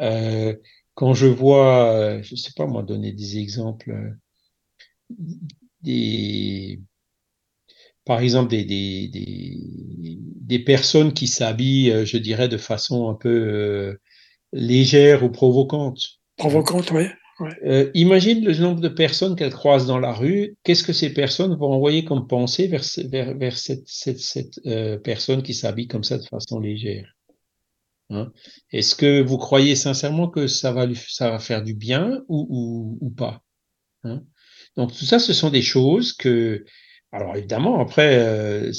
Euh, 0.00 0.54
quand 0.96 1.14
je 1.14 1.26
vois, 1.26 2.20
je 2.22 2.34
sais 2.34 2.52
pas 2.56 2.66
moi, 2.66 2.82
donner 2.82 3.12
des 3.12 3.38
exemples, 3.38 4.16
des, 5.82 6.80
par 8.04 8.20
exemple 8.20 8.48
des 8.48 8.64
des 8.64 9.08
des, 9.12 10.18
des 10.20 10.58
personnes 10.58 11.12
qui 11.12 11.26
s'habillent, 11.26 11.92
euh, 11.92 12.04
je 12.06 12.16
dirais, 12.16 12.48
de 12.48 12.56
façon 12.56 13.10
un 13.10 13.14
peu 13.14 13.28
euh, 13.28 14.00
légère 14.52 15.22
ou 15.22 15.30
provocante. 15.30 16.00
Provocante, 16.36 16.90
oui. 16.92 17.04
Euh, 17.66 17.90
imagine 17.92 18.42
le 18.42 18.56
nombre 18.56 18.80
de 18.80 18.88
personnes 18.88 19.36
qu'elles 19.36 19.52
croisent 19.52 19.86
dans 19.86 19.98
la 19.98 20.12
rue. 20.12 20.56
Qu'est-ce 20.62 20.82
que 20.82 20.94
ces 20.94 21.12
personnes 21.12 21.54
vont 21.54 21.72
envoyer 21.72 22.04
comme 22.04 22.26
pensée 22.26 22.66
vers, 22.66 22.84
vers, 23.10 23.36
vers 23.36 23.58
cette, 23.58 23.86
cette, 23.86 24.20
cette 24.20 24.58
euh, 24.64 24.96
personne 24.96 25.42
qui 25.42 25.52
s'habille 25.52 25.88
comme 25.88 26.04
ça 26.04 26.16
de 26.16 26.24
façon 26.24 26.58
légère? 26.58 27.15
Hein 28.10 28.32
Est-ce 28.72 28.94
que 28.94 29.20
vous 29.22 29.38
croyez 29.38 29.74
sincèrement 29.76 30.28
que 30.28 30.46
ça 30.46 30.72
va, 30.72 30.86
lui, 30.86 30.98
ça 31.08 31.30
va 31.30 31.38
faire 31.38 31.62
du 31.62 31.74
bien 31.74 32.22
ou, 32.28 32.46
ou, 33.00 33.06
ou 33.06 33.10
pas 33.10 33.42
hein? 34.04 34.22
Donc 34.76 34.94
tout 34.96 35.04
ça, 35.06 35.18
ce 35.20 35.32
sont 35.34 35.50
des 35.50 35.62
choses 35.62 36.12
que... 36.14 36.64
Alors 37.12 37.36
évidemment, 37.36 37.80
après, 37.80 38.18
euh, 38.18 38.72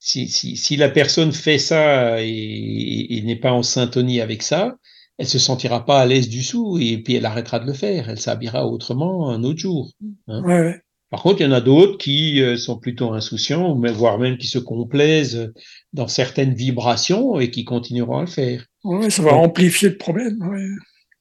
si, 0.00 0.28
si, 0.28 0.56
si, 0.56 0.76
la 0.76 0.88
personne 0.88 1.32
fait 1.32 1.58
ça 1.58 2.22
et, 2.22 3.06
et- 3.18 3.22
n'est 3.22 3.36
pas 3.36 3.52
en 3.52 3.62
syntonie 3.62 4.20
avec 4.20 4.42
ça, 4.42 4.76
elle 5.18 5.28
se 5.28 5.38
sentira 5.38 5.84
pas 5.84 6.00
à 6.00 6.06
l'aise 6.06 6.28
du 6.28 6.46
tout 6.46 6.78
et 6.80 6.98
puis 7.02 7.14
elle 7.14 7.26
arrêtera 7.26 7.58
de 7.58 7.66
le 7.66 7.72
faire. 7.72 8.08
Elle 8.08 8.20
s'habillera 8.20 8.66
autrement 8.66 9.30
un 9.30 9.42
autre 9.44 9.58
jour. 9.58 9.92
Ouais, 10.28 10.60
ouais. 10.60 10.82
Par 11.10 11.22
contre, 11.22 11.40
il 11.40 11.44
y 11.44 11.46
en 11.46 11.52
a 11.52 11.60
d'autres 11.62 11.96
qui 11.96 12.42
euh, 12.42 12.56
sont 12.56 12.78
plutôt 12.78 13.12
insouciants, 13.12 13.74
voire 13.92 14.18
même 14.18 14.36
qui 14.36 14.46
se 14.46 14.58
complaisent 14.58 15.52
dans 15.94 16.06
certaines 16.08 16.54
vibrations 16.54 17.40
et 17.40 17.50
qui 17.50 17.64
continueront 17.64 18.18
à 18.18 18.20
le 18.22 18.26
faire. 18.26 18.66
Ouais, 18.84 19.08
ça 19.10 19.22
va 19.22 19.30
Donc- 19.30 19.44
amplifier 19.46 19.88
le 19.90 19.96
problème. 19.96 20.36
ouais. 20.48 20.66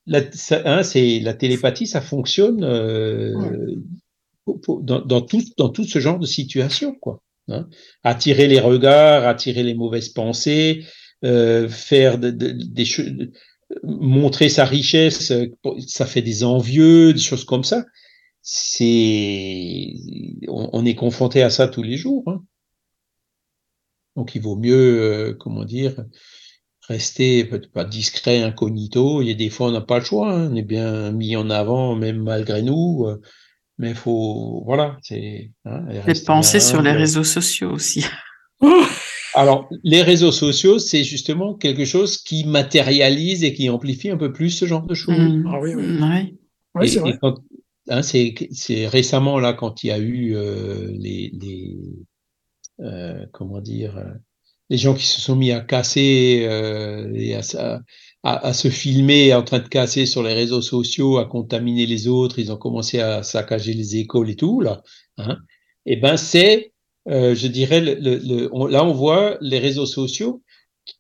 La, 0.10 0.22
ça- 0.32 0.62
hein, 0.66 0.84
c'est 0.84 1.20
la 1.20 1.34
télépathie, 1.34 1.86
ça 1.88 2.02
fonctionne 2.02 2.64
euh, 2.64 3.34
Ouais. 3.36 4.56
dans, 4.84 5.02
dans, 5.02 5.22
tout, 5.22 5.42
dans 5.58 5.70
tout 5.70 5.84
ce 5.84 6.00
genre 6.00 6.20
de 6.20 6.26
situation, 6.26 6.96
quoi. 6.96 7.22
Hein. 7.50 7.68
Attirer 8.04 8.48
les 8.48 8.60
regards, 8.60 9.26
attirer 9.28 9.64
les 9.64 9.74
mauvaises 9.74 10.10
pensées, 10.10 10.86
euh, 11.26 11.68
faire 11.70 12.18
de, 12.20 12.30
de, 12.32 12.52
des 12.52 12.86
choses, 12.86 13.12
montrer 13.84 14.50
sa 14.50 14.66
richesse, 14.66 15.34
ça 15.88 16.06
fait 16.06 16.22
des 16.22 16.44
envieux, 16.44 17.14
des 17.14 17.20
choses 17.20 17.44
comme 17.46 17.64
ça. 17.66 17.84
C'est, 18.50 19.94
on, 20.48 20.70
on, 20.72 20.86
est 20.86 20.96
confronté 20.96 21.44
à 21.44 21.50
ça 21.50 21.68
tous 21.68 21.84
les 21.84 21.98
jours. 21.98 22.24
Hein. 22.28 22.46
Donc 24.16 24.36
il 24.36 24.42
vaut 24.42 24.56
mieux, 24.56 25.02
euh, 25.02 25.34
comment 25.34 25.66
dire, 25.66 26.06
rester 26.88 27.44
peut-être 27.44 27.70
pas 27.70 27.84
discret, 27.84 28.42
incognito. 28.42 29.22
Il 29.22 29.28
y 29.28 29.32
a 29.32 29.34
des 29.34 29.50
fois 29.50 29.68
on 29.68 29.72
n'a 29.72 29.82
pas 29.82 30.00
le 30.00 30.06
choix, 30.06 30.32
hein. 30.32 30.50
on 30.50 30.56
est 30.56 30.62
bien 30.62 31.12
mis 31.12 31.36
en 31.36 31.50
avant 31.50 31.98
même 31.98 32.24
malgré 32.24 32.62
nous. 32.62 33.06
Euh, 33.06 33.22
mais 33.80 33.90
il 33.90 33.96
faut, 33.96 34.64
voilà, 34.66 34.98
c'est. 35.02 35.52
Hein, 35.66 35.86
penser 36.26 36.62
sur 36.62 36.82
les 36.82 36.94
réseaux 36.94 37.26
sociaux 37.26 37.72
aussi. 37.72 38.06
Alors, 39.36 39.70
les 39.84 40.04
réseaux 40.04 40.32
sociaux, 40.32 40.80
c'est 40.80 41.04
justement 41.04 41.54
quelque 41.54 41.84
chose 41.84 42.18
qui 42.18 42.46
matérialise 42.46 43.44
et 43.44 43.54
qui 43.54 43.70
amplifie 43.70 44.10
un 44.10 44.18
peu 44.18 44.32
plus 44.32 44.52
ce 44.52 44.66
genre 44.66 44.84
de 44.84 44.94
choses. 44.94 45.20
Mmh. 45.20 45.52
Ah 45.54 45.60
oui, 45.60 45.76
oui. 45.76 46.00
Ouais. 46.02 46.34
oui 46.76 46.88
c'est 46.88 47.00
vrai. 47.02 47.20
Hein, 47.90 48.02
c'est 48.02 48.88
récemment 48.88 49.40
là 49.40 49.54
quand 49.54 49.84
il 49.84 49.88
y 49.88 49.92
a 49.92 49.98
eu 49.98 50.36
euh, 50.36 50.92
les, 50.92 51.32
euh, 52.82 53.26
comment 53.32 53.62
dire 53.62 53.98
euh, 53.98 54.12
les 54.70 54.78
gens 54.78 54.94
qui 54.94 55.06
se 55.06 55.22
sont 55.22 55.38
mis 55.38 55.52
à 55.52 55.62
casser 55.62 56.46
à, 58.24 58.54
se 58.54 58.70
filmer 58.70 59.34
en 59.34 59.44
train 59.44 59.60
de 59.60 59.68
casser 59.70 60.06
sur 60.06 60.22
les 60.22 60.34
réseaux 60.34 60.62
sociaux, 60.62 61.18
à 61.18 61.26
contaminer 61.26 61.86
les 61.86 62.10
autres, 62.10 62.40
ils 62.40 62.52
ont 62.52 62.58
commencé 62.58 63.00
à 63.00 63.24
saccager 63.24 63.74
les 63.74 63.96
écoles 63.96 64.30
et 64.30 64.36
tout 64.36 64.60
là. 64.60 64.82
Hein, 65.18 65.38
et 65.86 65.94
eh 65.94 65.96
ben 65.96 66.18
c'est, 66.18 66.74
je 67.06 67.48
dirais, 67.48 67.98
on, 68.52 68.66
là 68.66 68.84
on 68.84 68.92
voit 68.92 69.38
les 69.40 69.60
réseaux 69.60 69.86
sociaux 69.86 70.44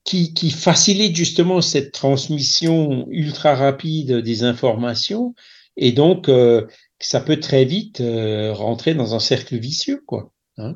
qui 0.06 0.52
facilitent 0.52 1.18
justement 1.18 1.60
cette 1.60 1.92
transmission 1.92 3.06
ultra 3.10 3.56
rapide 3.56 4.14
des 4.14 4.44
informations 4.44 5.36
et 5.78 5.92
donc 5.92 6.28
euh, 6.28 6.68
ça 7.00 7.22
peut 7.22 7.40
très 7.40 7.66
vite 7.66 8.02
euh, 8.02 8.52
rentrer 8.54 8.94
dans 8.94 9.16
un 9.16 9.20
cercle 9.20 9.58
vicieux 9.58 10.04
quoi. 10.06 10.34
Hein, 10.58 10.76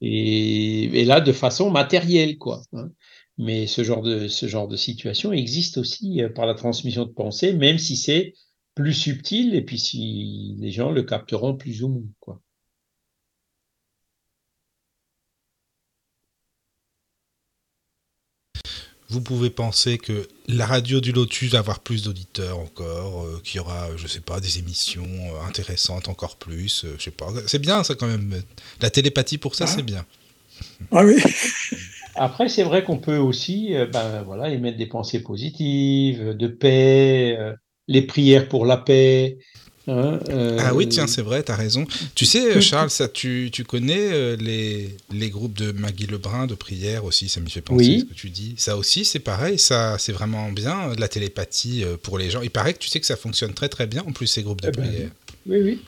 et, 0.00 1.04
là 1.04 1.20
de 1.20 1.32
façon 1.32 1.70
matérielle 1.70 2.38
quoi. 2.38 2.62
Hein. 2.72 2.90
Mais 3.36 3.66
ce 3.66 3.82
genre 3.82 4.02
de, 4.02 4.28
ce 4.28 4.46
genre 4.46 4.68
de 4.68 4.76
situation 4.76 5.32
existe 5.32 5.76
aussi 5.76 6.22
euh, 6.22 6.28
par 6.28 6.46
la 6.46 6.54
transmission 6.54 7.04
de 7.04 7.10
pensée, 7.10 7.52
même 7.52 7.78
si 7.78 7.96
c'est 7.96 8.34
plus 8.74 8.94
subtil 8.94 9.54
et 9.54 9.62
puis 9.62 9.78
si 9.78 10.56
les 10.58 10.70
gens 10.70 10.90
le 10.90 11.02
capteront 11.02 11.56
plus 11.56 11.82
ou 11.82 11.88
moins. 11.88 12.08
Quoi. 12.20 12.40
Vous 19.14 19.20
pouvez 19.20 19.48
penser 19.50 19.96
que 19.96 20.26
la 20.48 20.66
radio 20.66 21.00
du 21.00 21.12
Lotus 21.12 21.52
va 21.52 21.60
avoir 21.60 21.78
plus 21.78 22.02
d'auditeurs 22.02 22.58
encore, 22.58 23.22
euh, 23.26 23.40
qu'il 23.44 23.58
y 23.58 23.60
aura, 23.60 23.86
je 23.96 24.08
sais 24.08 24.18
pas, 24.18 24.40
des 24.40 24.58
émissions 24.58 25.06
euh, 25.06 25.46
intéressantes 25.48 26.08
encore 26.08 26.34
plus, 26.34 26.84
euh, 26.84 26.96
je 26.98 27.04
sais 27.04 27.10
pas. 27.12 27.28
C'est 27.46 27.60
bien 27.60 27.84
ça 27.84 27.94
quand 27.94 28.08
même. 28.08 28.42
La 28.80 28.90
télépathie 28.90 29.38
pour 29.38 29.54
ça, 29.54 29.66
Ah. 29.68 29.72
c'est 29.72 29.84
bien. 29.84 30.04
Ah 30.90 31.04
oui. 31.04 31.22
Après, 32.16 32.48
c'est 32.48 32.64
vrai 32.64 32.82
qu'on 32.82 32.98
peut 32.98 33.18
aussi 33.18 33.76
euh, 33.76 33.86
ben, 33.86 34.22
voilà, 34.24 34.48
émettre 34.50 34.78
des 34.78 34.86
pensées 34.86 35.22
positives, 35.22 36.30
de 36.36 36.48
paix, 36.48 37.36
euh, 37.38 37.52
les 37.86 38.02
prières 38.02 38.48
pour 38.48 38.66
la 38.66 38.78
paix. 38.78 39.38
Euh, 39.88 40.56
Ah 40.60 40.74
oui, 40.74 40.88
tiens, 40.88 41.06
c'est 41.06 41.20
vrai, 41.22 41.42
t'as 41.42 41.56
raison. 41.56 41.84
Tu 42.14 42.24
sais, 42.24 42.60
Charles, 42.62 42.90
ça, 42.90 43.08
tu, 43.08 43.50
tu 43.52 43.64
connais 43.64 44.12
euh, 44.12 44.36
les, 44.36 44.96
les 45.12 45.30
groupes 45.30 45.52
de 45.58 45.72
Maggie 45.72 46.06
Lebrun 46.06 46.46
de 46.46 46.54
prière 46.54 47.04
aussi, 47.04 47.28
ça 47.28 47.40
me 47.40 47.48
fait 47.48 47.60
penser 47.60 47.84
Oui. 47.88 48.00
ce 48.00 48.04
que 48.06 48.14
tu 48.14 48.30
dis. 48.30 48.54
Ça 48.56 48.76
aussi, 48.76 49.04
c'est 49.04 49.18
pareil, 49.18 49.58
ça, 49.58 49.96
c'est 49.98 50.12
vraiment 50.12 50.50
bien, 50.52 50.90
euh, 50.90 50.94
de 50.94 51.00
la 51.00 51.08
télépathie 51.08 51.84
euh, 51.84 51.96
pour 52.02 52.18
les 52.18 52.30
gens. 52.30 52.40
Il 52.42 52.50
paraît 52.50 52.72
que 52.72 52.78
tu 52.78 52.88
sais 52.88 53.00
que 53.00 53.06
ça 53.06 53.16
fonctionne 53.16 53.52
très 53.52 53.68
très 53.68 53.86
bien, 53.86 54.02
en 54.06 54.12
plus, 54.12 54.26
ces 54.26 54.42
groupes 54.42 54.62
de 54.62 54.68
Eh 54.68 54.72
ben, 54.72 54.86
prière. 54.88 55.10
Oui, 55.46 55.58
oui. 55.62 55.78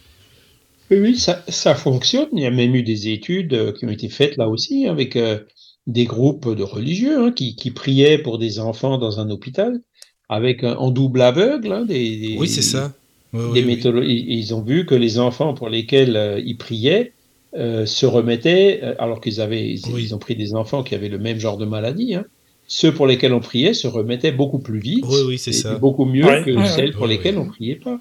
Oui, 0.91 0.99
oui, 1.01 1.19
ça, 1.19 1.43
ça 1.49 1.75
fonctionne. 1.75 2.29
Il 2.33 2.41
y 2.43 2.47
a 2.47 2.51
même 2.51 2.75
eu 2.75 2.83
des 2.83 3.09
études 3.09 3.55
euh, 3.55 3.73
qui 3.73 3.87
ont 3.87 3.91
été 3.91 4.09
faites 4.09 4.37
là 4.37 4.49
aussi 4.49 4.87
avec 4.87 5.17
euh, 5.17 5.41
des 5.89 6.05
groupes 6.05 6.55
de 6.55 6.63
religieux 6.63 7.19
hein, 7.19 7.33
qui, 7.33 7.57
qui 7.57 7.71
priaient 7.73 8.19
pour 8.19 8.39
des 8.39 8.59
enfants 8.61 8.99
dans 8.99 9.19
un 9.19 9.31
hôpital 9.31 9.81
avec 10.29 10.63
en 10.65 10.91
double 10.91 11.23
aveugle 11.23 11.73
hein, 11.73 11.85
des, 11.85 12.17
des- 12.19 12.37
Oui, 12.39 12.49
c'est 12.49 12.63
ça. 12.63 12.93
Oui, 13.33 13.61
oui, 13.63 14.27
Ils, 14.29 14.55
ont 14.55 14.63
vu 14.63 14.87
que 14.87 14.95
les 14.95 15.19
enfants 15.19 15.53
pour 15.55 15.69
lesquels 15.69 16.17
euh, 16.17 16.41
ils 16.45 16.57
priaient 16.57 17.13
euh, 17.55 17.87
se 17.87 18.07
remettaient, 18.07 18.81
euh, 18.83 18.95
alors 18.99 19.21
qu'ils 19.21 19.41
avaient, 19.41 19.69
ils, 19.69 19.83
Oui. 19.93 20.05
ils 20.05 20.15
ont 20.15 20.19
pris 20.19 20.37
des 20.37 20.55
enfants 20.55 20.83
qui 20.83 20.95
avaient 20.95 21.09
le 21.09 21.19
même 21.19 21.39
genre 21.39 21.59
de 21.59 21.65
maladie. 21.65 22.15
Hein, 22.15 22.25
ceux 22.69 22.93
pour 22.93 23.07
lesquels 23.07 23.33
on 23.33 23.41
priait 23.41 23.75
se 23.75 23.87
remettaient 23.87 24.33
beaucoup 24.33 24.59
plus 24.59 24.81
vite, 24.81 25.05
Oui, 25.09 25.21
oui, 25.27 25.39
c'est 25.39 25.51
et- 25.51 25.55
ça. 25.55 25.75
et 25.75 25.79
beaucoup 25.79 26.05
mieux 26.05 26.25
Ouais, 26.25 26.43
que 26.45 26.51
ouais, 26.51 26.57
ouais. 26.57 26.69
celles 26.69 26.93
pour 26.93 27.07
lesquelles 27.07 27.39
on 27.39 27.47
priait 27.47 27.77
pas. 27.77 28.01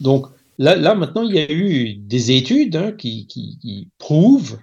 Donc 0.00 0.26
là, 0.58 0.76
là 0.76 0.94
maintenant, 0.94 1.22
il 1.22 1.34
y 1.34 1.38
a 1.38 1.50
eu 1.50 1.94
des 1.94 2.32
études 2.32 2.76
hein, 2.76 2.92
qui, 2.92 3.26
qui, 3.26 3.58
qui 3.60 3.88
prouvent 3.98 4.58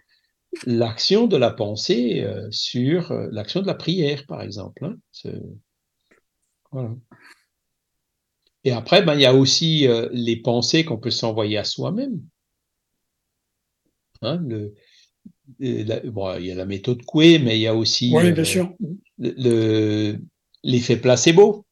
l'action 0.65 1.27
de 1.27 1.37
la 1.37 1.49
pensée 1.51 2.21
euh, 2.21 2.47
sur 2.51 3.11
euh, 3.11 3.27
l'action 3.31 3.61
de 3.61 3.67
la 3.67 3.73
prière, 3.73 4.25
par 4.27 4.41
exemple. 4.41 4.85
Hein. 4.85 5.29
Voilà. 6.71 6.89
Et 8.63 8.71
après, 8.71 9.03
ben, 9.03 9.13
il 9.15 9.21
y 9.21 9.25
a 9.25 9.33
aussi 9.33 9.87
euh, 9.87 10.07
les 10.11 10.37
pensées 10.37 10.85
qu'on 10.85 10.97
peut 10.97 11.11
s'envoyer 11.11 11.57
à 11.57 11.63
soi-même. 11.63 12.21
Hein, 14.21 14.39
bon, 16.05 16.35
il 16.39 16.45
y 16.45 16.51
a 16.51 16.55
la 16.55 16.65
méthode 16.65 17.03
Coué, 17.03 17.39
mais 17.39 17.57
il 17.57 17.61
y 17.61 17.67
a 17.67 17.75
aussi 17.75 18.11
euh, 18.29 18.35
le- 19.17 20.17
l'effet 20.63 20.97
placebo. 20.97 21.65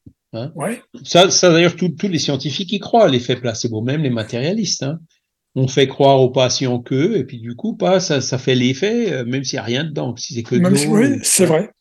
Oui. 0.56 0.72
Ça, 1.04 1.30
ça 1.30 1.52
d'ailleurs, 1.52 1.76
tous 1.76 1.94
les 2.04 2.20
scientifiques 2.20 2.72
y 2.74 2.80
croient, 2.80 3.08
l'effet 3.10 3.36
placebo, 3.36 3.82
même 3.82 4.04
les 4.04 4.10
matérialistes. 4.10 4.84
Hein. 4.84 5.00
On 5.56 5.68
fait 5.68 5.88
croire 5.88 6.22
aux 6.22 6.30
patients 6.30 6.80
que, 6.80 7.18
et 7.18 7.26
puis 7.26 7.40
du 7.40 7.56
coup, 7.56 7.76
pas, 7.76 8.00
ça, 8.00 8.22
ça 8.22 8.38
fait 8.38 8.56
l'effet, 8.56 9.12
euh, 9.12 9.26
même 9.26 9.44
s'il 9.44 9.58
n'y 9.58 9.62
a 9.62 9.64
rien 9.64 9.84
dedans, 9.84 10.16
si 10.16 10.34
c'est 10.34 10.44
que 10.44 10.56
de 10.56 10.62
oui, 10.88 11.20
c'est 11.24 11.46
vrai. 11.46 11.72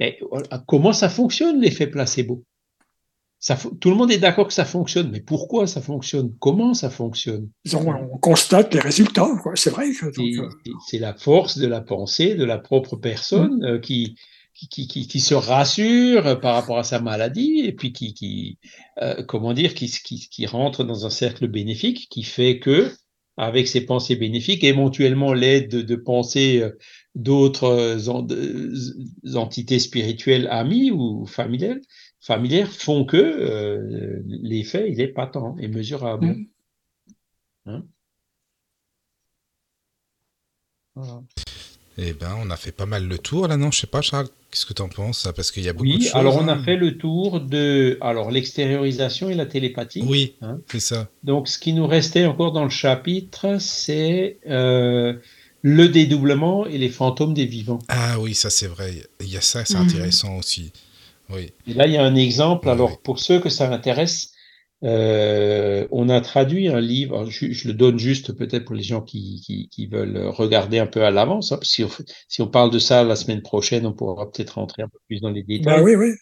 Mais 0.00 0.18
comment 0.66 0.92
ça 0.92 1.08
fonctionne 1.08 1.60
l'effet 1.60 1.86
placebo? 1.88 2.44
Ça, 3.46 3.56
Tout 3.80 3.90
le 3.90 3.96
monde 3.96 4.10
est 4.10 4.18
d'accord 4.18 4.48
que 4.48 4.52
ça 4.52 4.64
fonctionne, 4.64 5.10
mais 5.10 5.20
pourquoi 5.20 5.66
ça 5.66 5.80
fonctionne? 5.80 6.32
Comment 6.40 6.74
ça 6.74 6.90
fonctionne? 6.90 7.48
On, 7.74 8.14
on 8.14 8.18
constate 8.18 8.74
les 8.74 8.80
résultats. 8.80 9.28
C'est 9.54 9.70
vrai. 9.70 9.86
C'est- 9.92 10.20
euh, 10.20 10.48
c'est- 10.88 10.98
la 10.98 11.14
force 11.14 11.58
de 11.58 11.66
la 11.66 11.80
pensée 11.80 12.34
de 12.34 12.44
la 12.44 12.58
propre 12.58 12.96
personne 12.96 13.62
euh, 13.64 13.78
qui, 13.78 14.16
qui, 14.54 14.68
qui, 14.68 14.88
qui, 14.88 15.06
qui 15.06 15.20
se 15.20 15.34
rassure 15.34 16.26
euh, 16.26 16.34
par 16.36 16.54
rapport 16.54 16.78
à 16.78 16.82
sa 16.84 17.00
maladie 17.00 17.60
et 17.64 17.72
puis 17.72 17.92
qui, 17.92 18.14
qui 18.14 18.58
euh, 19.02 19.22
comment 19.22 19.52
dire, 19.52 19.74
qui, 19.74 19.88
qui, 19.90 20.28
qui 20.28 20.46
rentre 20.46 20.82
dans 20.84 21.06
un 21.06 21.10
cercle 21.10 21.46
bénéfique 21.46 22.08
qui 22.10 22.22
fait 22.24 22.58
que, 22.58 22.90
avec 23.36 23.68
ses 23.68 23.82
pensées 23.82 24.16
bénéfiques, 24.16 24.64
éventuellement 24.64 25.32
l'aide 25.34 25.68
de, 25.70 25.82
de 25.82 25.96
pensées 25.96 26.64
d'autres 27.14 28.08
en- 28.08 28.26
entités 29.34 29.78
spirituelles 29.78 30.48
amies 30.50 30.90
ou 30.90 31.26
familiales, 31.26 31.80
familières 32.26 32.70
font 32.72 33.04
que 33.04 33.16
euh, 33.16 34.20
l'effet 34.26 34.90
il 34.90 35.00
est 35.00 35.08
patent 35.08 35.56
et 35.60 35.68
mesurable. 35.68 36.26
Mm. 36.26 36.46
Hein? 37.66 37.82
Voilà. 40.94 41.22
Eh 41.98 42.12
ben, 42.12 42.36
on 42.42 42.50
a 42.50 42.56
fait 42.56 42.72
pas 42.72 42.84
mal 42.86 43.06
le 43.08 43.16
tour 43.18 43.48
là, 43.48 43.56
non? 43.56 43.70
Je 43.70 43.80
sais 43.80 43.86
pas, 43.86 44.02
Charles, 44.02 44.28
qu'est-ce 44.50 44.66
que 44.66 44.74
t'en 44.74 44.88
penses 44.88 45.20
ça 45.20 45.32
Parce 45.32 45.50
qu'il 45.50 45.62
y 45.64 45.68
a 45.68 45.72
beaucoup 45.72 45.86
de 45.88 45.94
Oui, 45.94 46.02
choses. 46.04 46.14
alors 46.14 46.36
on 46.36 46.46
a 46.48 46.52
hein. 46.52 46.62
fait 46.62 46.76
le 46.76 46.98
tour 46.98 47.40
de 47.40 47.96
alors 48.02 48.30
l'extériorisation 48.30 49.30
et 49.30 49.34
la 49.34 49.46
télépathie. 49.46 50.02
Oui, 50.06 50.34
Hein? 50.42 50.60
c'est 50.70 50.80
ça. 50.80 51.08
Donc 51.24 51.48
ce 51.48 51.58
qui 51.58 51.72
nous 51.72 51.86
restait 51.86 52.26
encore 52.26 52.52
dans 52.52 52.64
le 52.64 52.70
chapitre, 52.70 53.56
c'est 53.60 54.38
euh, 54.46 55.14
le 55.62 55.88
dédoublement 55.88 56.66
et 56.66 56.76
les 56.76 56.90
fantômes 56.90 57.32
des 57.32 57.46
vivants. 57.46 57.78
Ah 57.88 58.20
oui, 58.20 58.34
ça 58.34 58.50
c'est 58.50 58.66
vrai. 58.68 58.94
Il 59.20 59.28
y 59.28 59.38
a 59.38 59.40
ça, 59.40 59.64
c'est 59.64 59.78
Mhm. 59.78 59.84
intéressant 59.88 60.36
aussi. 60.36 60.72
Oui. 61.28 61.52
Et 61.66 61.74
là, 61.74 61.86
il 61.86 61.92
y 61.92 61.96
a 61.96 62.04
un 62.04 62.14
exemple. 62.14 62.68
Oui, 62.68 62.70
Alors 62.70 62.88
oui. 62.88 62.96
pour 63.02 63.18
ceux 63.18 63.40
que 63.40 63.48
ça 63.48 63.72
intéresse, 63.72 64.32
euh, 64.84 65.86
on 65.90 66.08
a 66.08 66.20
traduit 66.20 66.68
un 66.68 66.80
livre. 66.80 67.26
Je, 67.30 67.50
je 67.52 67.68
le 67.68 67.74
donne 67.74 67.98
juste 67.98 68.32
peut-être 68.32 68.64
pour 68.64 68.74
les 68.76 68.82
gens 68.82 69.02
qui, 69.02 69.40
qui, 69.44 69.68
qui 69.68 69.86
veulent 69.86 70.18
regarder 70.28 70.78
un 70.78 70.86
peu 70.86 71.04
à 71.04 71.10
l'avance. 71.10 71.52
hein, 71.52 71.58
si, 71.62 71.84
si 72.28 72.42
on 72.42 72.48
parle 72.48 72.70
de 72.70 72.78
ça 72.78 73.04
la 73.04 73.16
semaine 73.16 73.42
prochaine, 73.42 73.86
on 73.86 73.92
pourra 73.94 74.30
peut-être 74.30 74.50
rentrer 74.52 74.82
un 74.82 74.88
peu 74.88 74.98
plus 75.08 75.20
dans 75.20 75.30
les 75.30 75.42
détails. 75.42 75.64
bah 75.64 75.82
oui, 75.82 75.94
oui. 75.96 76.14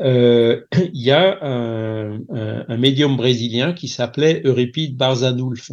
Euh, 0.00 0.62
il 0.94 1.02
y 1.02 1.10
a 1.10 1.38
un, 1.42 2.14
un, 2.30 2.64
un 2.68 2.76
médium 2.78 3.16
brésilien 3.16 3.72
qui 3.72 3.88
s'appelait 3.88 4.42
Euripide 4.44 4.96
Barzanulf. 4.96 5.70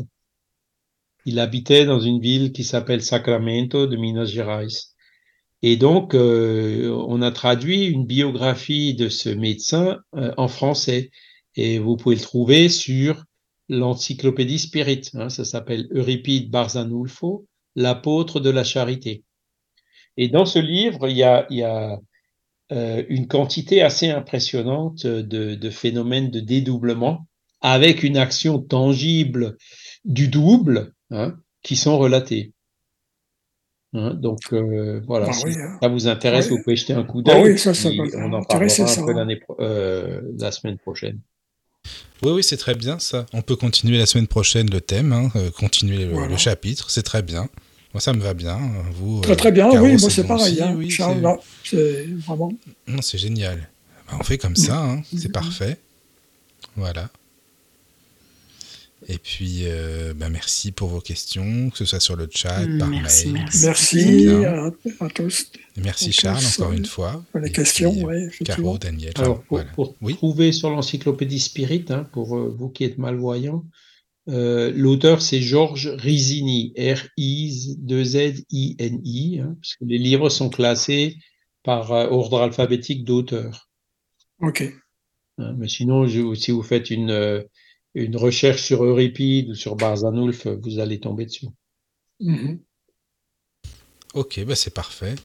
Il 1.25 1.39
habitait 1.39 1.83
dans 1.83 1.99
une 1.99 2.21
ville 2.21 2.53
qui 2.53 2.63
s'appelle 2.63 3.01
Sacramento 3.03 3.87
de 3.87 3.97
Minas 3.97 4.27
Gerais. 4.27 4.67
Et 5.65 5.77
donc, 5.77 6.13
euh, 6.13 6.93
on 7.07 7.21
a 7.21 7.31
traduit 7.31 7.85
une 7.85 8.05
biographie 8.05 8.95
de 8.95 9.07
ce 9.07 9.29
médecin 9.29 9.99
euh, 10.13 10.33
en 10.35 10.49
français. 10.49 11.09
Et 11.55 11.79
vous 11.79 11.95
pouvez 11.95 12.15
le 12.15 12.21
trouver 12.21 12.67
sur 12.67 13.23
l'encyclopédie 13.69 14.59
Spirit. 14.59 15.09
Hein, 15.13 15.29
ça 15.29 15.45
s'appelle 15.45 15.87
Euripide 15.91 16.51
Barzanulfo, 16.51 17.47
l'apôtre 17.77 18.41
de 18.41 18.49
la 18.49 18.65
charité. 18.65 19.23
Et 20.17 20.27
dans 20.27 20.45
ce 20.45 20.59
livre, 20.59 21.07
il 21.07 21.15
y 21.15 21.23
a, 21.23 21.47
euh, 22.71 23.03
une 23.07 23.27
quantité 23.27 23.81
assez 23.81 24.09
impressionnante 24.09 25.07
de, 25.07 25.55
de, 25.55 25.69
phénomènes 25.69 26.29
de 26.29 26.41
dédoublement 26.41 27.25
avec 27.61 28.03
une 28.03 28.17
action 28.17 28.59
tangible 28.59 29.57
du 30.03 30.27
double 30.27 30.93
hein, 31.09 31.35
qui 31.61 31.77
sont 31.77 31.97
relatés. 31.97 32.53
Hein, 33.95 34.15
donc 34.15 34.39
euh, 34.53 35.01
voilà, 35.05 35.27
Ah 35.29 35.33
si 35.33 35.45
oui, 35.45 35.53
hein. 35.57 35.77
ça 35.81 35.87
vous 35.87 36.07
intéresse, 36.07 36.45
Oui. 36.49 36.57
vous 36.57 36.63
pouvez 36.63 36.75
jeter 36.75 36.93
un 36.93 37.03
coup 37.03 37.21
Ah 37.27 37.33
d'œil. 37.33 37.51
oui, 37.53 37.59
ça, 37.59 37.73
ça 37.75 37.89
puis 37.89 37.97
peut 37.99 38.09
on 38.17 38.33
en 38.33 38.41
parlera 38.43 38.69
ça. 38.69 38.83
un 39.01 39.05
peu 39.27 39.39
pro- 39.39 39.57
euh, 39.59 40.21
la 40.39 40.51
semaine 40.51 40.77
prochaine. 40.79 41.19
Oui, 42.23 42.31
oui, 42.31 42.43
c'est 42.43 42.57
très 42.57 42.73
bien 42.75 42.97
ça. 42.99 43.25
On 43.33 43.41
peut 43.41 43.55
continuer 43.55 43.97
la 43.99 44.05
semaine 44.05 44.27
prochaine 44.27 44.69
le 44.71 44.81
thème, 44.81 45.11
hein, 45.13 45.29
euh, 45.35 45.51
continuer 45.51 46.05
le, 46.05 46.13
Voilà. 46.13 46.27
le 46.29 46.37
chapitre, 46.37 46.89
c'est 46.89 47.03
très 47.03 47.21
bien. 47.21 47.49
Moi, 47.93 48.01
ça 48.01 48.13
me 48.13 48.21
va 48.21 48.33
bien. 48.33 48.59
Vous, 48.93 49.21
Très 49.21 49.33
euh, 49.33 49.35
très 49.35 49.51
bien, 49.51 49.69
Caro, 49.69 49.85
oui, 49.85 49.97
moi 49.99 50.09
c'est 50.09 50.23
bon 50.23 50.29
pareil. 50.29 50.59
hein. 50.61 50.73
oui, 50.75 50.89
Charles, 50.89 51.15
c'est- 51.17 51.21
non, 51.21 51.39
c'est 51.63 52.05
vraiment. 52.25 52.51
Non, 52.87 53.01
c'est 53.03 53.19
génial. 53.19 53.69
Bah, 54.07 54.17
on 54.19 54.23
fait 54.23 54.39
comme 54.39 54.55
ça, 54.55 54.79
hein, 54.81 55.01
c'est 55.15 55.31
parfait. 55.31 55.77
Voilà. 56.75 57.09
Et 59.07 59.17
puis, 59.17 59.61
euh, 59.63 60.13
bah, 60.13 60.29
merci 60.29 60.71
pour 60.71 60.87
vos 60.89 61.01
questions, 61.01 61.69
que 61.69 61.77
ce 61.77 61.85
soit 61.85 61.99
sur 61.99 62.15
le 62.15 62.27
chat, 62.31 62.61
par 62.79 62.87
Merci, 62.87 63.27
mail. 63.27 63.43
merci. 63.43 63.65
Merci 63.65 64.27
à, 64.45 64.65
à 65.05 65.09
tous 65.09 65.51
Merci 65.77 66.11
Charles, 66.11 66.43
encore 66.57 66.71
une 66.73 66.85
fois. 66.85 67.23
pour 67.31 67.39
les 67.41 67.49
Et 67.49 67.51
questions. 67.51 67.91
puis, 67.93 68.03
oui. 68.05 68.29
Caro, 68.45 68.77
Daniel. 68.77 69.13
Alors, 69.15 69.41
pour, 69.43 69.57
voilà. 69.57 69.71
pour 69.71 69.95
Oui. 70.01 70.15
trouver 70.15 70.51
sur 70.51 70.69
l'encyclopédie 70.69 71.39
Spirit, 71.39 71.85
hein, 71.89 72.05
pour 72.13 72.37
euh, 72.37 72.53
vous 72.57 72.69
qui 72.69 72.83
êtes 72.85 72.97
malvoyants, 72.97 73.65
euh, 74.29 74.71
l'auteur 74.73 75.21
c'est 75.21 75.41
Georges 75.41 75.89
Rizini, 75.97 76.73
R-I-Z-I-N-I, 78.13 79.39
hein, 79.39 79.55
parce 79.61 79.75
que 79.75 79.85
les 79.85 79.97
livres 79.97 80.29
sont 80.29 80.49
classés 80.49 81.17
par 81.63 81.91
euh, 81.91 82.07
ordre 82.07 82.41
alphabétique 82.41 83.03
d'auteur. 83.05 83.69
Ok. 84.39 84.63
hein. 85.37 85.55
mais 85.57 85.67
sinon, 85.67 86.07
je- 86.07 86.33
si 86.35 86.51
vous 86.51 86.63
faites 86.63 86.89
une, 86.89 87.09
euh, 87.11 87.41
une 87.95 88.15
recherche 88.17 88.61
sur 88.61 88.83
Euripide 88.83 89.49
ou 89.49 89.55
sur 89.55 89.75
Barzanulf, 89.75 90.47
vous 90.47 90.79
allez 90.79 90.99
tomber 90.99 91.25
dessus. 91.25 91.47
Mhm. 92.19 92.59
Ok, 94.13 94.43
bah, 94.45 94.55
c'est 94.55 94.73
parfait. 94.73 95.15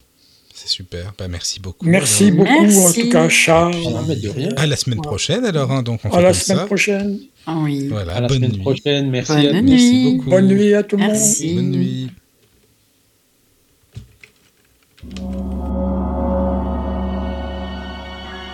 C'est 0.53 0.67
super. 0.67 1.13
Bah, 1.17 1.27
merci 1.29 1.59
beaucoup. 1.61 1.85
Merci 1.85 2.25
alors. 2.25 2.37
beaucoup, 2.37 2.49
en 2.57 2.61
Merci. 2.63 3.01
tout 3.03 3.09
cas, 3.09 3.29
Charles. 3.29 3.75
Ah. 4.57 4.61
À 4.61 4.65
la 4.67 4.75
semaine 4.75 4.99
prochaine, 5.01 5.45
alors. 5.45 5.71
hein, 5.71 5.83
donc, 5.83 6.01
on 6.03 6.09
À 6.09 6.11
fait 6.17 6.21
la 6.21 6.31
comme 6.31 6.39
semaine 6.39 6.57
ça. 6.59 6.65
prochaine. 6.65 7.19
Oui. 7.47 7.87
Voilà, 7.87 8.15
À 8.15 8.21
la 8.21 8.27
bonne 8.27 8.37
semaine 8.37 8.51
nuit. 8.51 8.61
prochaine. 8.61 9.09
Merci 9.09 9.31
Bonne 9.33 9.45
à 9.45 9.51
tous. 9.51 9.61
nuit. 9.61 9.71
Merci 9.71 10.15
beaucoup. 10.17 10.29
Bonne 10.31 10.47
nuit 10.47 10.73
à 10.73 10.83
tout 10.83 10.97
le 10.97 11.03
monde. 11.03 11.11
Merci. 11.13 11.55
Bonne 11.55 11.71
nuit. 11.71 12.09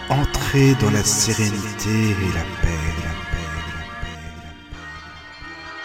Entrez 0.09 0.75
dans 0.81 0.91
la 0.91 1.03
sérénité 1.03 1.89
et 1.89 2.33
la 2.33 2.43
paix, 2.61 2.74